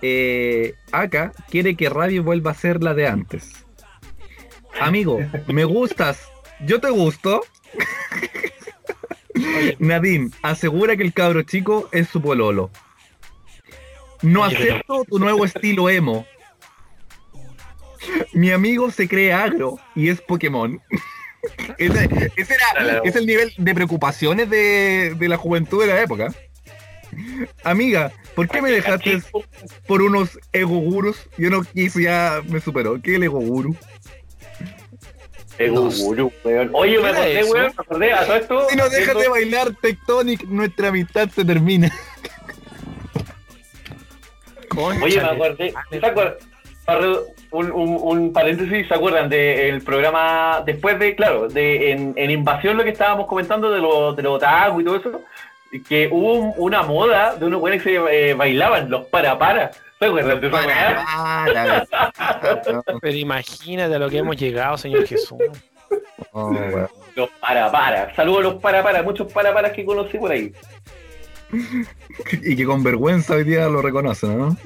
Eh, 0.00 0.74
Aka 0.92 1.32
quiere 1.50 1.76
que 1.76 1.88
Radio 1.88 2.22
vuelva 2.22 2.52
a 2.52 2.54
ser 2.54 2.82
la 2.82 2.94
de 2.94 3.06
antes. 3.08 3.50
Amigo, 4.80 5.18
me 5.48 5.64
gustas. 5.64 6.28
Yo 6.60 6.80
te 6.80 6.90
gusto. 6.90 7.42
Nadine 9.78 10.30
asegura 10.42 10.96
que 10.96 11.02
el 11.02 11.12
cabro 11.12 11.42
chico 11.42 11.88
es 11.92 12.08
su 12.08 12.20
pololo. 12.20 12.70
No 14.22 14.44
acepto 14.44 15.04
tu 15.04 15.18
nuevo 15.18 15.44
estilo 15.44 15.90
emo. 15.90 16.26
Mi 18.32 18.50
amigo 18.50 18.90
se 18.90 19.08
cree 19.08 19.32
agro 19.32 19.78
y 19.94 20.08
es 20.08 20.20
Pokémon. 20.20 20.80
ese, 21.78 22.32
ese 22.36 22.54
era, 22.54 23.00
es 23.04 23.16
el 23.16 23.26
nivel 23.26 23.52
de 23.56 23.74
preocupaciones 23.74 24.48
de, 24.48 25.14
de 25.18 25.28
la 25.28 25.36
juventud 25.36 25.80
de 25.80 25.88
la 25.88 26.02
época. 26.02 26.32
Amiga, 27.64 28.12
¿por 28.34 28.48
qué 28.48 28.62
me 28.62 28.70
dejaste 28.70 29.22
por 29.86 30.02
unos 30.02 30.38
ego 30.52 30.78
gurus? 30.78 31.28
Yo 31.36 31.50
no 31.50 31.62
quise, 31.62 32.02
ya 32.02 32.42
me 32.48 32.60
superó. 32.60 33.00
¿Qué 33.02 33.12
es 33.12 33.16
el 33.16 33.24
ego 33.24 33.40
guru? 33.40 33.70
El 33.70 33.76
No 33.76 33.91
gurú, 35.58 36.32
weón. 36.44 36.70
Oye, 36.72 36.98
me 36.98 37.02
¿Qué 37.02 37.08
era 37.08 37.18
acordé, 37.18 37.40
eso? 37.40 37.52
weón, 37.52 37.66
me 37.66 37.72
acordé 37.82 38.12
a 38.12 38.26
todo 38.26 38.36
esto. 38.36 38.66
Si 38.70 38.76
no 38.76 38.88
dejas 38.88 39.16
de 39.18 39.28
bailar 39.28 39.72
Tectonic, 39.80 40.44
nuestra 40.44 40.88
amistad 40.88 41.28
se 41.30 41.44
termina. 41.44 41.90
Oye, 44.76 45.20
me 45.20 45.28
acordé. 45.28 45.74
¿se 45.90 46.06
acuerdan? 46.06 46.34
Para- 46.84 47.06
Un, 47.54 47.70
un, 47.70 47.98
un 48.00 48.32
paréntesis, 48.32 48.88
¿se 48.88 48.94
acuerdan 48.94 49.28
del 49.28 49.82
programa 49.82 50.62
después 50.64 50.98
de, 50.98 51.14
claro, 51.14 51.48
de 51.48 51.92
en, 51.92 52.14
en 52.16 52.30
Invasión 52.30 52.78
lo 52.78 52.82
que 52.84 52.88
estábamos 52.90 53.26
comentando 53.26 53.70
de 53.70 53.78
los 53.78 54.16
de 54.16 54.26
otaku 54.26 54.80
y 54.80 54.84
todo 54.84 54.96
eso? 54.96 55.20
Que 55.86 56.08
hubo 56.10 56.32
un- 56.32 56.54
una 56.56 56.82
moda 56.82 57.34
de 57.36 57.44
unos 57.44 57.60
buenos 57.60 57.82
que 57.82 57.90
se 57.90 58.30
eh, 58.30 58.34
bailaban, 58.34 58.88
los 58.90 59.04
para 59.08 59.38
para. 59.38 59.70
Para, 60.50 61.04
para. 61.04 62.82
Pero 63.00 63.16
imagínate 63.16 63.94
a 63.94 63.98
lo 63.98 64.10
que 64.10 64.18
hemos 64.18 64.36
llegado, 64.36 64.76
Señor 64.76 65.06
Jesús. 65.06 65.38
Oh. 66.34 66.50
Los 67.14 67.28
para 67.40 67.70
para. 67.70 68.14
Saludos 68.14 68.38
a 68.38 68.42
los 68.42 68.54
para 68.62 68.82
para, 68.82 69.02
muchos 69.02 69.30
para 69.30 69.52
paras 69.52 69.72
que 69.72 69.84
conocí 69.84 70.16
por 70.16 70.30
ahí. 70.30 70.50
Y 72.42 72.56
que 72.56 72.64
con 72.64 72.82
vergüenza 72.82 73.34
hoy 73.34 73.44
día 73.44 73.68
lo 73.68 73.82
reconocen, 73.82 74.38
¿no? 74.38 74.56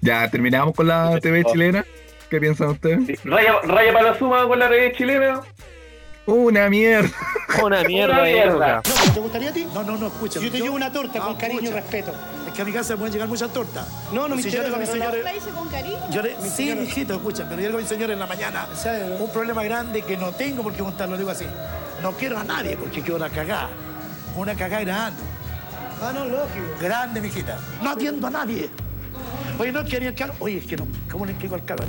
ya, 0.00 0.30
terminamos 0.30 0.76
con 0.76 0.86
la 0.86 1.18
TV 1.18 1.44
chilena. 1.44 1.84
¿Qué 2.30 2.40
piensan 2.40 2.68
ustedes? 2.68 3.24
Raya, 3.24 3.60
raya 3.62 3.92
para 3.92 4.12
la 4.12 4.18
suma 4.18 4.46
con 4.46 4.58
la 4.58 4.68
red 4.68 4.92
chilena. 4.92 5.40
Una 6.26 6.70
mierda. 6.70 7.10
Una 7.62 7.82
mierda 7.82 8.14
Una 8.14 8.22
de 8.22 8.32
mierda. 8.32 8.76
No, 8.76 9.12
¿Te 9.12 9.20
gustaría 9.20 9.50
a 9.50 9.52
ti? 9.52 9.66
No, 9.74 9.82
no, 9.82 9.98
no, 9.98 10.06
escucha. 10.06 10.40
Yo 10.40 10.50
te 10.50 10.60
llevo 10.60 10.76
una 10.76 10.92
torta 10.92 11.18
con 11.18 11.34
cariño 11.34 11.70
y 11.70 11.72
respeto. 11.72 12.14
Es 12.52 12.56
que 12.56 12.62
a 12.62 12.64
mi 12.66 12.72
casa 12.72 12.96
pueden 12.98 13.12
llegar 13.14 13.28
muchas 13.28 13.50
tortas. 13.50 13.86
No, 14.12 14.28
no 14.28 14.36
me 14.36 14.42
si 14.42 14.50
yo 14.50 14.58
le 14.58 14.64
digo 14.66 14.76
a 14.76 14.78
mis 14.78 14.88
interesa, 14.90 15.10
señores. 15.10 15.24
¿La 15.24 15.34
hice 15.36 15.50
con 15.56 15.68
cariño? 15.70 15.98
Yo 16.10 16.20
le, 16.22 16.36
Mi 16.36 16.42
sí, 16.50 16.50
señora- 16.50 16.80
mijito, 16.82 17.14
escucha, 17.14 17.44
pero 17.48 17.54
yo 17.56 17.56
le 17.62 17.66
digo 17.68 17.78
a 17.78 17.80
mi 17.82 17.88
señor 17.88 18.10
en 18.10 18.18
la 18.18 18.26
mañana. 18.26 18.66
Un 19.18 19.30
problema 19.30 19.64
grande 19.64 20.02
que 20.02 20.18
no 20.18 20.32
tengo 20.32 20.62
por 20.62 20.74
qué 20.74 20.82
contarlo, 20.82 21.16
digo 21.16 21.30
así. 21.30 21.46
No 22.02 22.12
quiero 22.12 22.38
a 22.38 22.44
nadie 22.44 22.76
porque 22.76 23.00
quiero 23.00 23.16
una 23.16 23.30
cagada. 23.30 23.70
Una 24.36 24.54
cagada 24.54 24.82
grande. 24.84 25.22
Ah, 26.02 26.12
no, 26.14 26.24
lógico. 26.26 26.66
Grande, 26.78 27.20
mijita. 27.22 27.58
No 27.82 27.90
atiendo 27.90 28.26
a 28.26 28.30
nadie. 28.30 28.68
Oye, 29.58 29.72
no 29.72 29.82
quería 29.84 30.10
el 30.10 30.14
carro. 30.14 30.34
Oye, 30.38 30.58
es 30.58 30.66
que 30.66 30.76
no. 30.76 30.86
¿Cómo 31.10 31.24
le 31.24 31.32
explico 31.32 31.54
al 31.54 31.64
carro? 31.64 31.84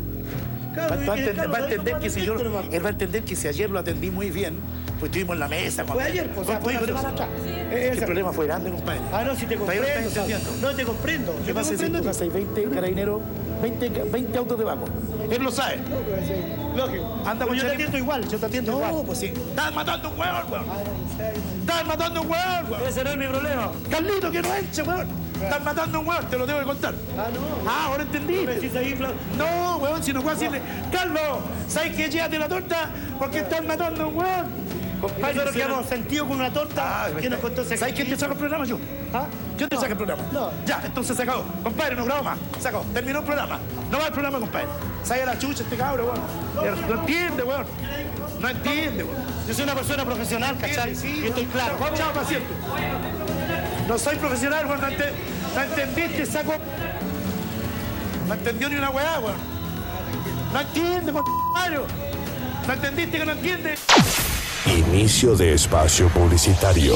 Claro, 0.73 0.95
Va, 0.95 1.05
va 1.05 1.17
entender, 1.17 1.51
va 1.53 1.57
a 1.57 1.59
lo 1.59 1.65
entender 1.67 1.99
que 1.99 2.09
si 2.09 2.21
yo, 2.25 2.33
él 2.35 2.83
va 2.83 2.87
a 2.89 2.91
entender 2.91 3.23
que 3.23 3.35
si 3.35 3.47
ayer 3.47 3.69
lo 3.69 3.79
atendí 3.79 4.09
muy 4.09 4.31
bien, 4.31 4.55
pues 4.99 5.09
estuvimos 5.09 5.33
en 5.35 5.39
la 5.41 5.47
mesa. 5.47 5.83
Fue 5.85 6.03
ayer, 6.03 6.29
pues, 6.29 6.47
o 6.47 6.51
sea, 6.51 6.59
fue 6.61 6.75
una 6.77 6.85
semana 6.85 7.09
atrás. 7.09 7.29
Eh, 7.45 7.89
El 7.93 7.99
problema 8.05 8.33
fue 8.33 8.45
grande, 8.47 8.71
compadre. 8.71 9.01
Ah, 9.11 9.23
no, 9.23 9.35
si 9.35 9.45
te 9.45 9.55
no 9.55 9.61
comprendo. 9.61 9.87
estás 9.87 10.05
o 10.05 10.09
sea, 10.09 10.23
entendiendo. 10.23 10.67
No 10.67 10.75
te 10.75 10.83
comprendo. 10.85 11.35
¿Qué 11.45 11.53
Yo 11.53 12.23
hay 12.23 12.29
20 12.29 12.63
carabineros, 12.69 13.21
20, 13.61 13.89
20 14.11 14.37
autos 14.37 14.57
de 14.57 14.63
vago? 14.63 14.85
Él 15.29 15.43
lo 15.43 15.51
sabe. 15.51 15.77
Lógico. 16.75 17.21
Anda 17.25 17.45
Pues 17.45 17.61
yo 17.61 17.67
te 17.67 17.73
atiendo 17.73 17.97
igual, 17.97 18.27
yo 18.27 18.37
te 18.39 18.45
atiendo 18.45 18.71
No, 18.71 18.77
igual. 18.87 19.05
pues 19.05 19.19
sí. 19.19 19.27
Estás 19.27 19.73
matando 19.73 20.09
un 20.09 20.19
hueón, 20.19 20.51
weón. 20.51 20.65
Estás 21.61 21.85
matando 21.85 22.21
un 22.21 22.31
hueón, 22.31 22.71
weón. 22.71 22.87
Ese 22.87 23.03
no 23.03 23.09
es 23.11 23.17
mi 23.17 23.27
problema. 23.27 23.71
Carlito, 23.89 24.31
que 24.31 24.41
no 24.41 24.55
eche, 24.55 24.81
weón. 24.83 25.07
Están 25.43 25.63
matando 25.63 25.97
a 25.97 26.01
un 26.01 26.07
weón, 26.07 26.25
te 26.27 26.37
lo 26.37 26.45
tengo 26.45 26.59
que 26.59 26.65
contar. 26.65 26.93
Ah, 27.17 27.27
no. 27.33 27.69
Ah, 27.69 27.85
ahora 27.87 28.03
entendí. 28.03 28.45
No, 29.37 29.77
weón, 29.77 30.03
si 30.03 30.13
no 30.13 30.21
puedo 30.21 30.35
decirle, 30.35 30.61
Carlos, 30.91 31.39
¿sabes 31.67 31.95
que 31.95 32.09
llévate 32.09 32.39
la 32.39 32.47
torta? 32.47 32.89
Porque 33.19 33.39
están 33.39 33.67
matando 33.67 34.03
a 34.03 34.07
un 34.07 34.15
weón. 34.15 34.45
Compadre, 35.03 35.33
Nosotros 35.33 35.55
que 35.55 35.61
hemos 35.61 35.85
sentido 35.85 36.25
con 36.25 36.39
una 36.39 36.53
torta. 36.53 37.09
¿Quién 37.19 37.31
nos 37.33 37.41
contó 37.41 37.61
ese 37.61 37.75
¿Sabes 37.75 37.93
quién 37.93 38.07
te 38.07 38.15
saca 38.15 38.31
el 38.31 38.39
programa 38.39 38.63
yo? 38.63 38.79
¿Ah? 39.13 39.25
¿Quién 39.57 39.67
te 39.67 39.75
saca 39.75 39.89
el 39.89 39.97
programa? 39.97 40.23
No. 40.31 40.49
Ya, 40.65 40.81
entonces 40.85 41.17
se 41.17 41.23
acabó. 41.23 41.43
Compadre, 41.61 41.97
no 41.97 42.05
grabo 42.05 42.23
más. 42.23 42.39
Se 42.57 42.69
acabó. 42.69 42.85
Terminó 42.93 43.19
el 43.19 43.25
programa. 43.25 43.59
No 43.91 43.97
va 43.99 44.05
el 44.07 44.13
programa, 44.13 44.39
compadre. 44.39 44.67
Sale 45.03 45.25
la 45.25 45.37
chucha 45.37 45.63
este 45.63 45.75
cabro, 45.75 46.05
weón. 46.05 46.87
No 46.87 47.01
entiende, 47.01 47.43
weón. 47.43 47.65
No 48.39 48.47
entiende, 48.47 49.03
weón. 49.03 49.23
Yo 49.45 49.53
soy 49.53 49.63
una 49.65 49.75
persona 49.75 50.05
profesional, 50.05 50.57
¿cachai? 50.57 50.93
y 50.93 51.27
estoy 51.27 51.45
claro. 51.47 51.75
Chao, 51.95 52.13
paciente. 52.13 52.47
No 53.85 53.97
soy 53.97 54.15
profesional, 54.15 54.65
weón. 54.67 54.79
No, 54.79 54.87
no 54.87 55.61
entendiste, 55.61 56.25
saco. 56.25 56.53
No 58.25 58.33
entendió 58.35 58.69
ni 58.69 58.77
una 58.77 58.89
weá, 58.89 59.19
weón. 59.19 59.35
No 60.53 60.61
entiende. 60.61 61.11
Mario. 61.53 61.85
No 62.65 62.73
entendiste 62.73 63.17
que 63.17 63.25
no 63.25 63.33
entiende. 63.33 63.75
Inicio 64.65 65.35
de 65.35 65.53
espacio 65.53 66.07
publicitario. 66.09 66.95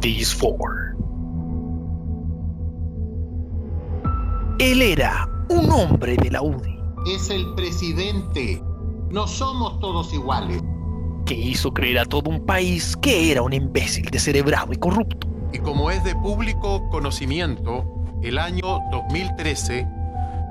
These 0.00 0.34
four. 0.36 0.94
Él 4.60 4.82
era 4.82 5.28
un 5.48 5.68
hombre 5.70 6.16
de 6.16 6.30
la 6.30 6.42
UDI 6.42 6.78
Es 7.12 7.28
el 7.30 7.44
presidente. 7.54 8.62
No 9.10 9.26
somos 9.26 9.80
todos 9.80 10.12
iguales. 10.14 10.62
que 11.26 11.34
hizo 11.34 11.72
creer 11.72 11.98
a 12.00 12.04
todo 12.04 12.30
un 12.30 12.44
país 12.44 12.96
que 12.98 13.32
era 13.32 13.40
un 13.42 13.52
imbécil 13.52 14.04
descerebrado 14.10 14.72
y 14.72 14.76
corrupto. 14.76 15.26
Y 15.52 15.58
como 15.58 15.90
es 15.90 16.04
de 16.04 16.14
público 16.16 16.88
conocimiento, 16.90 17.84
el 18.22 18.38
año 18.38 18.78
2013 18.92 19.86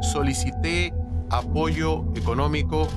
solicité 0.02 0.92
apoyo 1.30 2.04
económico 2.16 2.88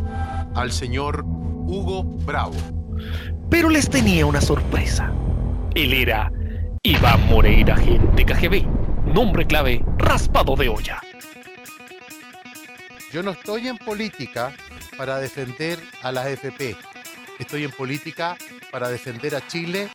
al 0.56 0.72
señor 0.72 1.22
Hugo 1.24 2.02
Bravo. 2.02 2.56
Pero 3.50 3.68
les 3.68 3.88
tenía 3.88 4.26
una 4.26 4.40
sorpresa. 4.40 5.12
Él 5.74 5.92
era 5.92 6.32
Iván 6.82 7.28
Moreira, 7.28 7.74
agente 7.74 8.24
KGB. 8.24 8.66
Nombre 9.12 9.46
clave, 9.46 9.84
raspado 9.98 10.56
de 10.56 10.68
olla. 10.68 11.00
Yo 13.12 13.22
no 13.22 13.32
estoy 13.32 13.68
en 13.68 13.76
política 13.76 14.52
para 14.96 15.18
defender 15.18 15.78
a 16.02 16.10
la 16.10 16.22
AFP. 16.22 16.76
Estoy 17.38 17.64
en 17.64 17.70
política 17.70 18.36
para 18.72 18.88
defender 18.88 19.36
a 19.36 19.46
Chile. 19.46 19.90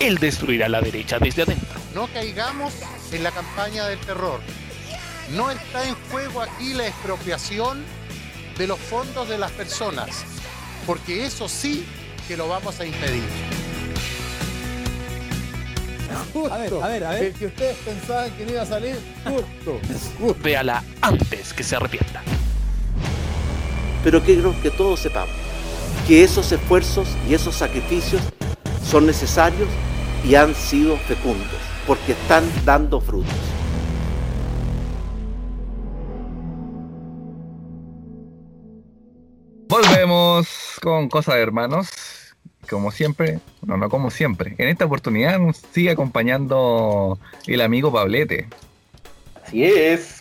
Él 0.00 0.18
destruirá 0.18 0.68
la 0.68 0.80
derecha 0.80 1.18
desde 1.18 1.42
adentro. 1.42 1.80
No 1.94 2.08
caigamos 2.08 2.74
en 3.12 3.22
la 3.22 3.30
campaña 3.30 3.86
del 3.86 3.98
terror. 4.00 4.40
No 5.36 5.50
está 5.50 5.86
en 5.88 5.94
juego 6.10 6.42
aquí 6.42 6.74
la 6.74 6.86
expropiación 6.86 7.84
de 8.58 8.66
los 8.66 8.78
fondos 8.78 9.28
de 9.28 9.38
las 9.38 9.52
personas, 9.52 10.24
porque 10.86 11.26
eso 11.26 11.48
sí 11.48 11.86
que 12.26 12.36
lo 12.36 12.48
vamos 12.48 12.80
a 12.80 12.86
impedir. 12.86 13.22
A 16.50 16.56
ver, 16.58 16.72
a 16.82 16.86
ver, 16.88 17.04
a 17.04 17.10
ver. 17.10 17.32
Que 17.32 17.46
ustedes 17.46 17.76
pensaban 17.78 18.30
que 18.32 18.46
no 18.46 18.52
iba 18.52 18.62
a 18.62 18.66
salir 18.66 18.96
justo. 19.24 20.36
Véala 20.42 20.82
antes 21.00 21.52
que 21.52 21.62
se 21.62 21.76
arrepienta. 21.76 22.22
Pero 24.04 24.22
quiero 24.22 24.54
que 24.62 24.70
todos 24.70 25.00
sepamos 25.00 25.34
que 26.06 26.22
esos 26.22 26.52
esfuerzos 26.52 27.08
y 27.28 27.34
esos 27.34 27.56
sacrificios 27.56 28.22
son 28.88 29.06
necesarios 29.06 29.68
y 30.24 30.36
han 30.36 30.54
sido 30.54 30.96
fecundos, 30.96 31.58
porque 31.86 32.12
están 32.12 32.44
dando 32.64 33.00
frutos. 33.00 33.34
Volvemos 40.10 40.46
con 40.82 41.08
Cosas 41.08 41.34
de 41.34 41.40
Hermanos. 41.42 41.88
Como 42.70 42.92
siempre, 42.92 43.40
no, 43.64 43.76
no 43.76 43.90
como 43.90 44.12
siempre. 44.12 44.54
En 44.56 44.68
esta 44.68 44.84
oportunidad 44.84 45.38
nos 45.40 45.56
sigue 45.72 45.90
acompañando 45.90 47.18
el 47.48 47.60
amigo 47.60 47.92
Pablete. 47.92 48.46
Así 49.44 49.64
es. 49.64 50.20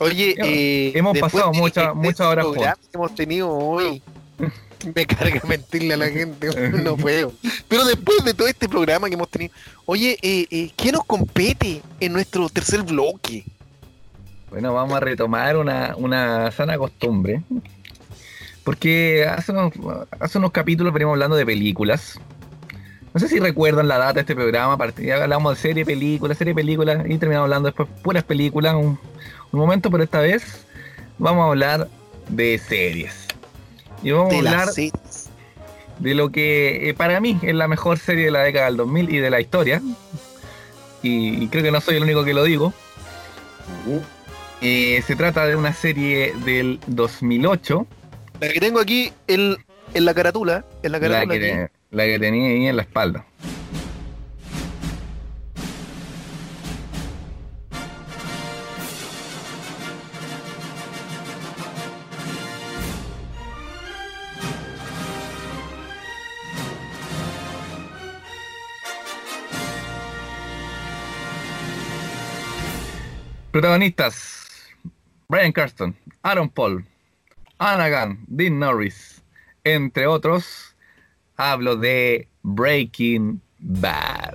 Oye, 0.00 0.34
eh, 0.38 0.92
hemos 0.96 1.16
pasado 1.18 1.52
de- 1.52 1.58
muchas 1.58 1.88
de 1.88 1.94
muchas 1.94 2.10
este 2.10 2.22
horas 2.24 2.76
que 2.78 2.88
hemos 2.94 3.14
tenido 3.14 3.50
hoy. 3.52 4.02
Me 4.94 5.06
carga 5.06 5.42
mentirle 5.46 5.94
a 5.94 5.96
la 5.96 6.08
gente, 6.08 6.48
no 6.82 6.96
puedo. 6.96 7.32
Pero 7.68 7.84
después 7.84 8.24
de 8.24 8.34
todo 8.34 8.48
este 8.48 8.68
programa 8.68 9.06
que 9.08 9.14
hemos 9.14 9.28
tenido, 9.28 9.52
oye, 9.86 10.18
eh, 10.22 10.46
eh, 10.50 10.70
¿qué 10.76 10.90
nos 10.90 11.04
compete 11.04 11.82
en 12.00 12.12
nuestro 12.12 12.48
tercer 12.48 12.82
bloque? 12.82 13.44
Bueno, 14.50 14.74
vamos 14.74 14.96
a 14.96 15.00
retomar 15.00 15.56
una, 15.56 15.94
una 15.96 16.50
sana 16.50 16.76
costumbre. 16.78 17.42
Porque 18.68 19.26
hace 19.26 19.50
unos, 19.50 19.72
hace 20.20 20.36
unos 20.36 20.50
capítulos 20.50 20.92
venimos 20.92 21.12
hablando 21.12 21.36
de 21.36 21.46
películas. 21.46 22.20
No 23.14 23.18
sé 23.18 23.26
si 23.26 23.38
recuerdan 23.38 23.88
la 23.88 23.96
data 23.96 24.12
de 24.12 24.20
este 24.20 24.34
programa. 24.34 24.74
hablamos 24.74 25.56
de 25.56 25.62
serie, 25.62 25.86
película, 25.86 26.34
serie, 26.34 26.54
película. 26.54 27.02
Y 27.08 27.16
terminamos 27.16 27.46
hablando 27.46 27.68
después 27.68 27.88
puras 28.02 28.24
películas. 28.24 28.74
Un, 28.74 28.98
un 29.52 29.58
momento, 29.58 29.90
pero 29.90 30.04
esta 30.04 30.20
vez 30.20 30.66
vamos 31.16 31.44
a 31.44 31.48
hablar 31.48 31.88
de 32.28 32.58
series. 32.58 33.14
Y 34.02 34.10
vamos 34.10 34.32
De 34.32 34.36
a 34.36 34.38
hablar 34.40 34.68
de 35.98 36.14
lo 36.14 36.28
que 36.28 36.90
eh, 36.90 36.92
para 36.92 37.20
mí 37.20 37.40
es 37.40 37.54
la 37.54 37.68
mejor 37.68 37.98
serie 37.98 38.26
de 38.26 38.32
la 38.32 38.40
década 38.40 38.66
del 38.66 38.76
2000 38.76 39.14
y 39.14 39.16
de 39.16 39.30
la 39.30 39.40
historia. 39.40 39.80
Y, 41.02 41.42
y 41.42 41.48
creo 41.48 41.62
que 41.62 41.70
no 41.70 41.80
soy 41.80 41.96
el 41.96 42.02
único 42.02 42.22
que 42.22 42.34
lo 42.34 42.44
digo. 42.44 42.74
Eh, 44.60 45.02
se 45.06 45.16
trata 45.16 45.46
de 45.46 45.56
una 45.56 45.72
serie 45.72 46.34
del 46.44 46.80
2008. 46.86 47.86
La 48.40 48.48
que 48.48 48.60
tengo 48.60 48.80
aquí 48.80 49.12
en, 49.26 49.56
en 49.94 50.04
la 50.04 50.14
carátula, 50.14 50.64
en 50.82 50.92
la 50.92 50.98
La 50.98 51.08
carátula 51.08 51.38
que, 51.38 51.52
aquí. 51.52 51.72
la 51.90 52.04
que 52.04 52.18
tenía 52.18 52.48
ahí 52.50 52.66
en 52.66 52.76
la 52.76 52.82
espalda. 52.82 53.26
Protagonistas: 73.50 74.46
Brian 75.28 75.52
Carston, 75.52 75.96
Aaron 76.22 76.48
Paul, 76.48 76.84
Anagan, 77.58 78.24
Dean 78.28 78.58
Norris, 78.58 79.22
entre 79.64 80.06
otros. 80.06 80.76
Hablo 81.36 81.76
de 81.76 82.28
Breaking 82.42 83.40
Bad. 83.58 84.34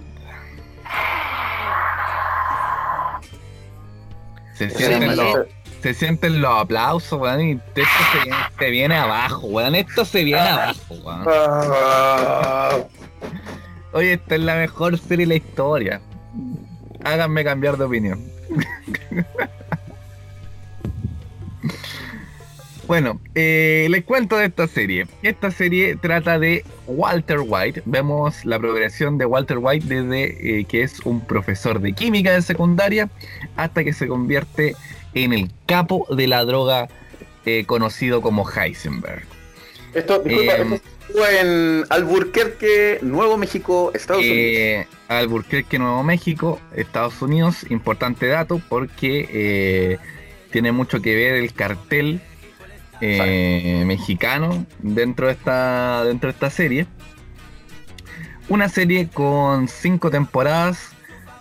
Se 4.53 4.69
sienten, 4.69 5.15
los, 5.15 5.47
se 5.81 5.93
sienten 5.93 6.41
los 6.41 6.61
aplausos, 6.61 7.19
weón, 7.19 7.41
y 7.41 7.51
esto 7.53 7.81
se 8.11 8.23
viene, 8.23 8.37
se 8.59 8.69
viene 8.69 8.95
abajo, 8.95 9.47
weón. 9.47 9.75
Esto 9.75 10.05
se 10.05 10.23
viene 10.23 10.41
abajo, 10.41 10.93
weón. 11.03 11.27
Oye, 13.93 14.13
esta 14.13 14.35
es 14.35 14.41
la 14.41 14.55
mejor 14.55 14.97
serie 14.99 15.25
de 15.25 15.29
la 15.29 15.35
historia. 15.35 16.01
Háganme 17.03 17.43
cambiar 17.43 17.77
de 17.77 17.83
opinión. 17.85 18.21
Bueno, 22.87 23.19
eh, 23.33 23.87
les 23.89 24.03
cuento 24.03 24.37
de 24.37 24.45
esta 24.45 24.67
serie. 24.67 25.07
Esta 25.21 25.51
serie 25.51 25.95
trata 25.95 26.37
de 26.37 26.65
Walter 26.85 27.39
White. 27.39 27.83
Vemos 27.85 28.43
la 28.43 28.59
progresión 28.59 29.17
de 29.17 29.25
Walter 29.25 29.57
White 29.59 29.87
desde 29.87 30.59
eh, 30.59 30.65
que 30.65 30.83
es 30.83 30.99
un 31.01 31.21
profesor 31.21 31.79
de 31.79 31.93
química 31.93 32.33
de 32.33 32.41
secundaria 32.41 33.09
hasta 33.55 33.83
que 33.83 33.93
se 33.93 34.07
convierte 34.07 34.75
en 35.13 35.31
el 35.31 35.49
capo 35.65 36.05
de 36.13 36.27
la 36.27 36.43
droga 36.43 36.89
eh, 37.45 37.63
conocido 37.65 38.21
como 38.21 38.45
Heisenberg. 38.49 39.23
Esto, 39.93 40.19
disculpa, 40.19 40.53
Eh, 40.53 40.61
esto 40.61 40.81
estuvo 41.07 41.27
en 41.27 41.83
Alburquerque, 41.89 42.99
Nuevo 43.01 43.37
México, 43.37 43.91
Estados 43.93 44.23
Unidos. 44.23 44.39
Eh, 44.45 44.87
Albuquerque, 45.07 45.79
Nuevo 45.79 46.03
México, 46.03 46.59
Estados 46.75 47.21
Unidos. 47.21 47.65
Importante 47.69 48.27
dato 48.27 48.61
porque 48.67 49.29
eh, 49.31 49.97
tiene 50.51 50.71
mucho 50.71 51.01
que 51.01 51.15
ver 51.15 51.35
el 51.35 51.53
cartel 51.53 52.21
eh, 53.01 53.83
mexicano 53.85 54.65
dentro 54.79 55.27
de 55.27 55.33
esta 55.33 56.03
dentro 56.05 56.27
de 56.27 56.33
esta 56.33 56.49
serie. 56.49 56.87
Una 58.49 58.69
serie 58.69 59.09
con 59.09 59.67
cinco 59.67 60.09
temporadas. 60.09 60.91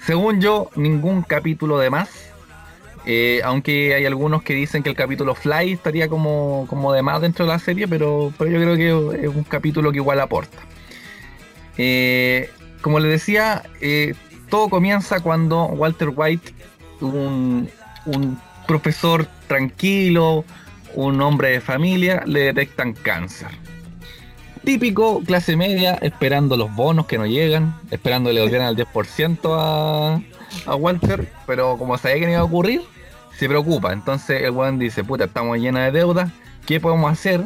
Según 0.01 0.41
yo, 0.41 0.71
ningún 0.77 1.23
capítulo 1.23 1.79
de 1.79 1.91
más. 1.91 2.31
Eh, 3.05 3.41
aunque 3.45 3.95
hay 3.95 4.07
algunos 4.07 4.43
que 4.43 4.55
dicen 4.55 4.83
que 4.85 4.89
el 4.89 4.95
capítulo 4.95 5.35
Fly 5.35 5.73
estaría 5.73 6.09
como, 6.09 6.67
como 6.69 6.93
de 6.93 7.03
más 7.03 7.21
dentro 7.21 7.45
de 7.45 7.53
la 7.53 7.59
serie, 7.59 7.89
pero, 7.89 8.33
pero 8.39 8.51
yo 8.51 8.61
creo 8.61 8.77
que 8.77 9.27
es 9.27 9.29
un 9.29 9.43
capítulo 9.43 9.91
que 9.91 9.99
igual 9.99 10.21
aporta. 10.21 10.59
Eh, 11.77 12.49
como 12.81 13.01
les 13.01 13.11
decía, 13.11 13.65
todo 14.49 14.69
comienza 14.69 15.19
cuando 15.21 15.65
Walter 15.67 16.11
White, 16.15 16.55
un, 17.01 17.69
un 18.07 18.39
profesor 18.67 19.27
tranquilo, 19.47 20.45
un 20.95 21.21
hombre 21.21 21.51
de 21.51 21.61
familia, 21.61 22.23
le 22.27 22.53
detectan 22.53 22.93
cáncer. 22.93 23.49
Típico 24.65 25.23
clase 25.25 25.57
media, 25.57 25.95
esperando 26.03 26.57
los 26.57 26.75
bonos 26.75 27.07
que 27.07 27.19
no 27.19 27.27
llegan, 27.27 27.75
esperando 27.91 28.31
que 28.31 28.35
le 28.35 28.43
volvieran 28.43 28.69
al 28.69 28.77
10% 28.77 29.41
a, 29.59 30.21
a 30.67 30.77
Walter, 30.77 31.29
pero 31.47 31.77
como 31.79 31.99
sabía 31.99 32.21
que 32.21 32.27
no 32.27 32.33
iba 32.33 32.41
a 32.41 32.45
ocurrir, 32.45 32.83
se 33.37 33.49
preocupa. 33.49 33.93
Entonces 33.93 34.43
el 34.43 34.53
weón 34.53 34.79
dice, 34.79 35.03
puta, 35.03 35.25
estamos 35.25 35.59
llenos 35.59 35.83
de 35.83 35.91
deudas, 35.91 36.31
¿qué 36.65 36.79
podemos 36.79 37.11
hacer 37.11 37.45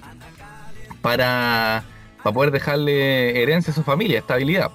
para, 1.00 1.84
para 2.22 2.34
poder 2.34 2.50
dejarle 2.50 3.42
herencia 3.42 3.72
a 3.72 3.74
su 3.74 3.82
familia, 3.82 4.18
estabilidad? 4.18 4.70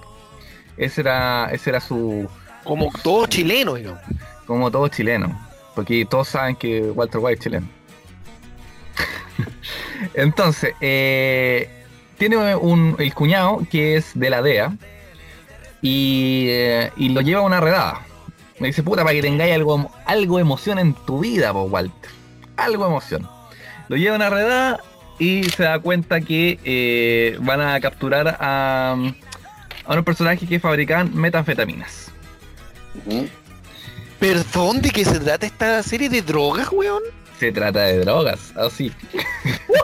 Ese 0.77 1.02
era, 1.02 1.49
ese 1.52 1.69
era 1.69 1.80
su... 1.80 2.27
Como 2.64 2.89
todo 3.03 3.27
chileno, 3.27 3.76
digamos. 3.76 4.02
Como 4.48 4.72
todo 4.72 4.88
chileno, 4.88 5.39
porque 5.76 6.06
todos 6.06 6.30
saben 6.30 6.56
que 6.56 6.81
Walter 6.81 7.22
White 7.22 7.34
es 7.34 7.39
chileno. 7.39 7.68
Entonces, 10.13 10.73
eh, 10.81 11.69
tiene 12.17 12.55
un, 12.55 12.95
el 12.99 13.13
cuñado 13.13 13.65
que 13.69 13.97
es 13.97 14.11
de 14.13 14.29
la 14.29 14.41
DEA 14.41 14.75
y, 15.81 16.45
eh, 16.49 16.91
y 16.97 17.09
lo 17.09 17.21
lleva 17.21 17.41
a 17.41 17.43
una 17.45 17.59
redada. 17.59 18.01
Me 18.59 18.67
dice, 18.67 18.83
puta, 18.83 19.03
para 19.03 19.15
que 19.15 19.21
tengáis 19.21 19.55
algo, 19.55 19.91
algo 20.05 20.39
emoción 20.39 20.77
en 20.77 20.93
tu 20.93 21.19
vida, 21.19 21.51
po, 21.51 21.63
Walter. 21.63 22.11
Algo 22.57 22.85
emoción. 22.85 23.27
Lo 23.87 23.97
lleva 23.97 24.13
a 24.13 24.17
una 24.17 24.29
redada 24.29 24.79
y 25.17 25.43
se 25.45 25.63
da 25.63 25.79
cuenta 25.79 26.21
que 26.21 26.59
eh, 26.63 27.37
van 27.41 27.61
a 27.61 27.79
capturar 27.79 28.37
a, 28.39 28.95
a 29.85 29.91
unos 29.91 30.05
personajes 30.05 30.47
que 30.47 30.59
fabrican 30.59 31.15
metanfetaminas. 31.15 32.11
¿Perdón 34.19 34.81
de 34.81 34.91
qué 34.91 35.05
se 35.05 35.19
trata 35.19 35.47
esta 35.47 35.81
serie 35.81 36.09
de 36.09 36.21
drogas, 36.21 36.71
weón? 36.71 37.01
Se 37.41 37.51
trata 37.51 37.85
de 37.85 37.97
drogas, 37.97 38.53
así. 38.55 38.91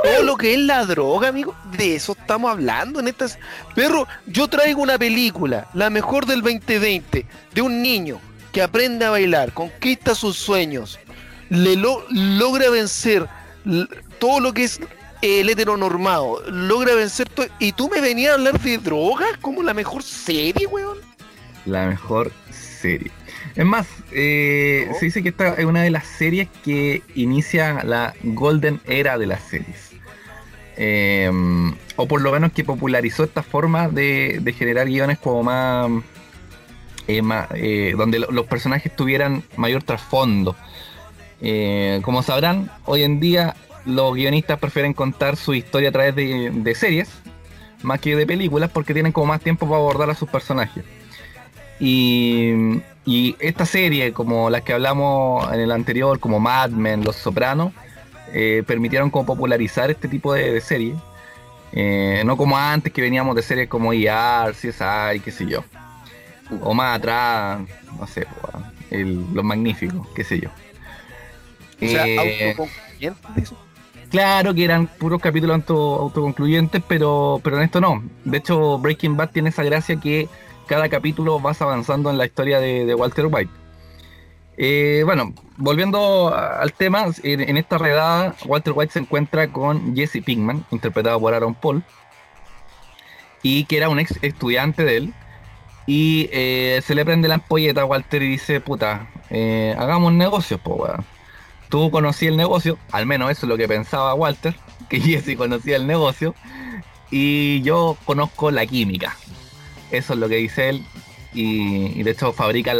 Todo 0.03 0.21
lo 0.21 0.37
que 0.37 0.53
es 0.53 0.59
la 0.59 0.85
droga, 0.85 1.29
amigo, 1.29 1.55
de 1.75 1.95
eso 1.95 2.11
estamos 2.11 2.51
hablando 2.51 2.99
en 2.99 3.07
estas. 3.07 3.39
Perro, 3.73 4.07
yo 4.27 4.47
traigo 4.47 4.79
una 4.83 4.99
película, 4.99 5.67
la 5.73 5.89
mejor 5.89 6.27
del 6.27 6.43
2020, 6.43 7.25
de 7.55 7.61
un 7.63 7.81
niño 7.81 8.21
que 8.51 8.61
aprende 8.61 9.05
a 9.05 9.09
bailar, 9.09 9.53
conquista 9.53 10.13
sus 10.13 10.37
sueños, 10.37 10.99
le 11.49 11.75
lo- 11.75 12.05
logra 12.11 12.69
vencer 12.69 13.25
todo 14.19 14.39
lo 14.39 14.53
que 14.53 14.65
es 14.65 14.79
el 15.23 15.49
heteronormado, 15.49 16.43
logra 16.51 16.93
vencer 16.93 17.27
todo. 17.27 17.47
Y 17.57 17.71
tú 17.71 17.89
me 17.89 18.01
venías 18.01 18.33
a 18.33 18.35
hablar 18.35 18.59
de 18.59 18.77
drogas 18.77 19.35
como 19.41 19.63
la 19.63 19.73
mejor 19.73 20.03
serie, 20.03 20.67
weón. 20.67 20.99
La 21.65 21.87
mejor 21.87 22.31
serie. 22.51 23.11
Es 23.57 23.65
más, 23.65 23.87
eh, 24.11 24.87
se 24.99 25.05
dice 25.05 25.23
que 25.23 25.29
esta 25.29 25.55
es 25.55 25.65
una 25.65 25.81
de 25.81 25.89
las 25.89 26.05
series 26.05 26.47
que 26.63 27.01
inicia 27.15 27.83
la 27.83 28.13
golden 28.23 28.79
era 28.85 29.17
de 29.17 29.25
las 29.25 29.41
series. 29.41 29.91
Eh, 30.77 31.31
o 31.95 32.07
por 32.07 32.21
lo 32.21 32.31
menos 32.31 32.51
que 32.51 32.63
popularizó 32.63 33.23
esta 33.23 33.41
forma 33.41 33.89
de, 33.89 34.37
de 34.41 34.53
generar 34.53 34.85
guiones 34.87 35.17
como 35.17 35.41
más... 35.41 35.89
eh, 37.07 37.23
más, 37.23 37.47
eh, 37.55 37.95
donde 37.97 38.19
lo- 38.19 38.29
los 38.31 38.45
personajes 38.45 38.95
tuvieran 38.95 39.43
mayor 39.55 39.81
trasfondo. 39.81 40.55
Como 42.03 42.21
sabrán, 42.23 42.69
hoy 42.85 43.03
en 43.03 43.19
día 43.19 43.55
los 43.85 44.13
guionistas 44.15 44.59
prefieren 44.59 44.93
contar 44.93 45.35
su 45.35 45.53
historia 45.55 45.89
a 45.89 45.91
través 45.91 46.15
de, 46.15 46.51
de 46.53 46.75
series 46.75 47.09
más 47.83 47.99
que 48.01 48.15
de 48.15 48.25
películas 48.25 48.69
porque 48.71 48.93
tienen 48.93 49.11
como 49.11 49.27
más 49.27 49.41
tiempo 49.41 49.65
para 49.67 49.77
abordar 49.77 50.09
a 50.09 50.15
sus 50.15 50.29
personajes. 50.29 50.83
Y, 51.79 52.81
y 53.05 53.35
esta 53.39 53.65
serie, 53.65 54.13
como 54.13 54.49
las 54.49 54.61
que 54.63 54.73
hablamos 54.73 55.51
en 55.53 55.59
el 55.59 55.71
anterior, 55.71 56.19
como 56.19 56.39
Mad 56.39 56.69
Men, 56.71 57.03
Los 57.03 57.15
Sopranos, 57.17 57.71
eh, 58.33 58.63
permitieron 58.65 59.09
como 59.09 59.25
popularizar 59.25 59.89
este 59.91 60.07
tipo 60.07 60.33
de, 60.33 60.53
de 60.53 60.61
series. 60.61 60.95
Eh, 61.73 62.23
no 62.25 62.37
como 62.37 62.57
antes 62.57 62.91
que 62.93 63.01
veníamos 63.01 63.35
de 63.35 63.41
series 63.41 63.67
como 63.67 63.93
ER, 63.93 64.53
CSI, 64.53 65.19
qué 65.23 65.31
sé 65.31 65.45
yo. 65.45 65.63
O 66.61 66.73
más 66.73 66.97
atrás, 66.97 67.59
no 67.99 68.07
sé, 68.07 68.25
el- 68.89 69.25
Los 69.33 69.43
Magníficos, 69.43 70.07
qué 70.15 70.23
sé 70.23 70.39
yo. 70.39 70.49
O 71.81 71.87
sea, 71.87 72.07
Eh, 72.07 72.49
autoconcluyente 72.51 73.27
de 73.35 73.41
eso. 73.41 73.57
Claro 74.09 74.53
que 74.53 74.63
eran 74.63 74.87
puros 74.87 75.21
capítulos 75.21 75.55
auto- 75.57 75.99
autoconcluyentes, 75.99 76.81
pero, 76.87 77.41
pero 77.43 77.57
en 77.57 77.63
esto 77.63 77.81
no. 77.81 78.01
De 78.23 78.37
hecho, 78.37 78.79
Breaking 78.79 79.17
Bad 79.17 79.31
tiene 79.31 79.49
esa 79.49 79.63
gracia 79.63 79.99
que 79.99 80.29
cada 80.67 80.89
capítulo 80.89 81.39
vas 81.39 81.61
avanzando 81.61 82.09
en 82.09 82.17
la 82.17 82.25
historia 82.25 82.59
de, 82.59 82.93
Walter 82.93 83.27
White. 83.27 83.51
Eh, 84.57 85.03
bueno, 85.05 85.33
volviendo 85.57 86.33
al 86.35 86.73
tema, 86.73 87.05
en, 87.23 87.41
en 87.41 87.57
esta 87.57 87.77
redada, 87.77 88.35
Walter 88.45 88.73
White 88.75 88.93
se 88.93 88.99
encuentra 88.99 89.47
con 89.47 89.95
Jesse 89.95 90.23
Pinkman, 90.23 90.65
interpretado 90.71 91.19
por 91.19 91.33
Aaron 91.33 91.55
Paul, 91.55 91.83
y 93.41 93.65
que 93.65 93.77
era 93.77 93.89
un 93.89 93.99
ex 93.99 94.19
estudiante 94.21 94.83
de 94.83 94.97
él. 94.97 95.13
Y 95.85 96.29
eh, 96.33 96.81
se 96.83 96.95
le 96.95 97.05
prende 97.05 97.29
la 97.29 97.35
ampolleta 97.35 97.81
a 97.81 97.85
Walter 97.85 98.21
y 98.21 98.27
dice, 98.27 98.59
puta, 98.59 99.07
eh, 99.29 99.73
hagamos 99.77 100.11
negocios, 100.13 100.59
po, 100.59 100.75
weón. 100.75 101.05
Tú 101.69 101.91
conocí 101.91 102.27
el 102.27 102.37
negocio, 102.37 102.77
al 102.91 103.05
menos 103.05 103.31
eso 103.31 103.45
es 103.45 103.49
lo 103.49 103.57
que 103.57 103.67
pensaba 103.67 104.13
Walter, 104.13 104.55
que 104.89 104.99
Jesse 105.01 105.37
conocía 105.37 105.77
el 105.77 105.87
negocio, 105.87 106.35
y 107.09 107.61
yo 107.61 107.97
conozco 108.05 108.51
la 108.51 108.65
química. 108.65 109.15
Eso 109.91 110.13
es 110.13 110.19
lo 110.19 110.27
que 110.27 110.35
dice 110.35 110.69
él, 110.69 110.85
y, 111.33 112.03
de 112.03 112.11
hecho 112.11 112.33
fabrica 112.33 112.73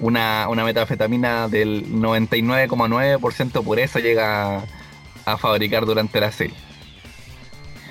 una, 0.00 0.48
una 0.48 0.64
metanfetamina 0.64 1.48
del 1.48 1.86
99,9% 1.92 3.62
pureza 3.64 4.00
llega 4.00 4.64
a, 5.24 5.36
fabricar 5.36 5.84
durante 5.84 6.20
la 6.20 6.32
serie. 6.32 6.56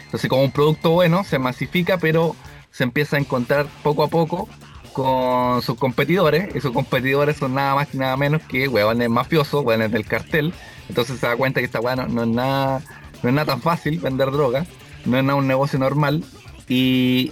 Entonces 0.06 0.30
como 0.30 0.44
un 0.44 0.52
producto 0.52 0.92
bueno 0.92 1.24
se 1.24 1.38
masifica, 1.38 1.98
pero 1.98 2.36
se 2.72 2.84
empieza 2.84 3.18
a 3.18 3.20
encontrar 3.20 3.68
poco 3.84 4.04
a 4.04 4.08
poco 4.08 4.48
con 4.94 5.62
sus 5.62 5.78
competidores, 5.78 6.56
y 6.56 6.62
sus 6.62 6.72
competidores 6.72 7.38
son 7.38 7.54
nada 7.54 7.76
más 7.76 7.94
y 7.94 7.98
nada 7.98 8.18
menos 8.18 8.42
que 8.44 8.68
huevones 8.68 9.10
mafiosos, 9.10 9.64
huevones 9.64 9.92
del 9.92 10.06
cartel. 10.06 10.54
Entonces 10.90 11.20
se 11.20 11.28
da 11.28 11.36
cuenta 11.36 11.60
que 11.60 11.66
esta 11.66 11.80
hueá 11.80 11.96
no, 11.96 12.24
es 12.24 12.30
nada, 12.30 12.82
no 13.22 13.30
es 13.30 13.36
nada 13.36 13.46
tan 13.46 13.62
fácil 13.62 14.00
vender 14.00 14.32
droga, 14.32 14.66
no 15.06 15.20
es 15.20 15.24
nada 15.24 15.36
un 15.36 15.48
negocio 15.48 15.78
normal, 15.78 16.24
y 16.68 17.32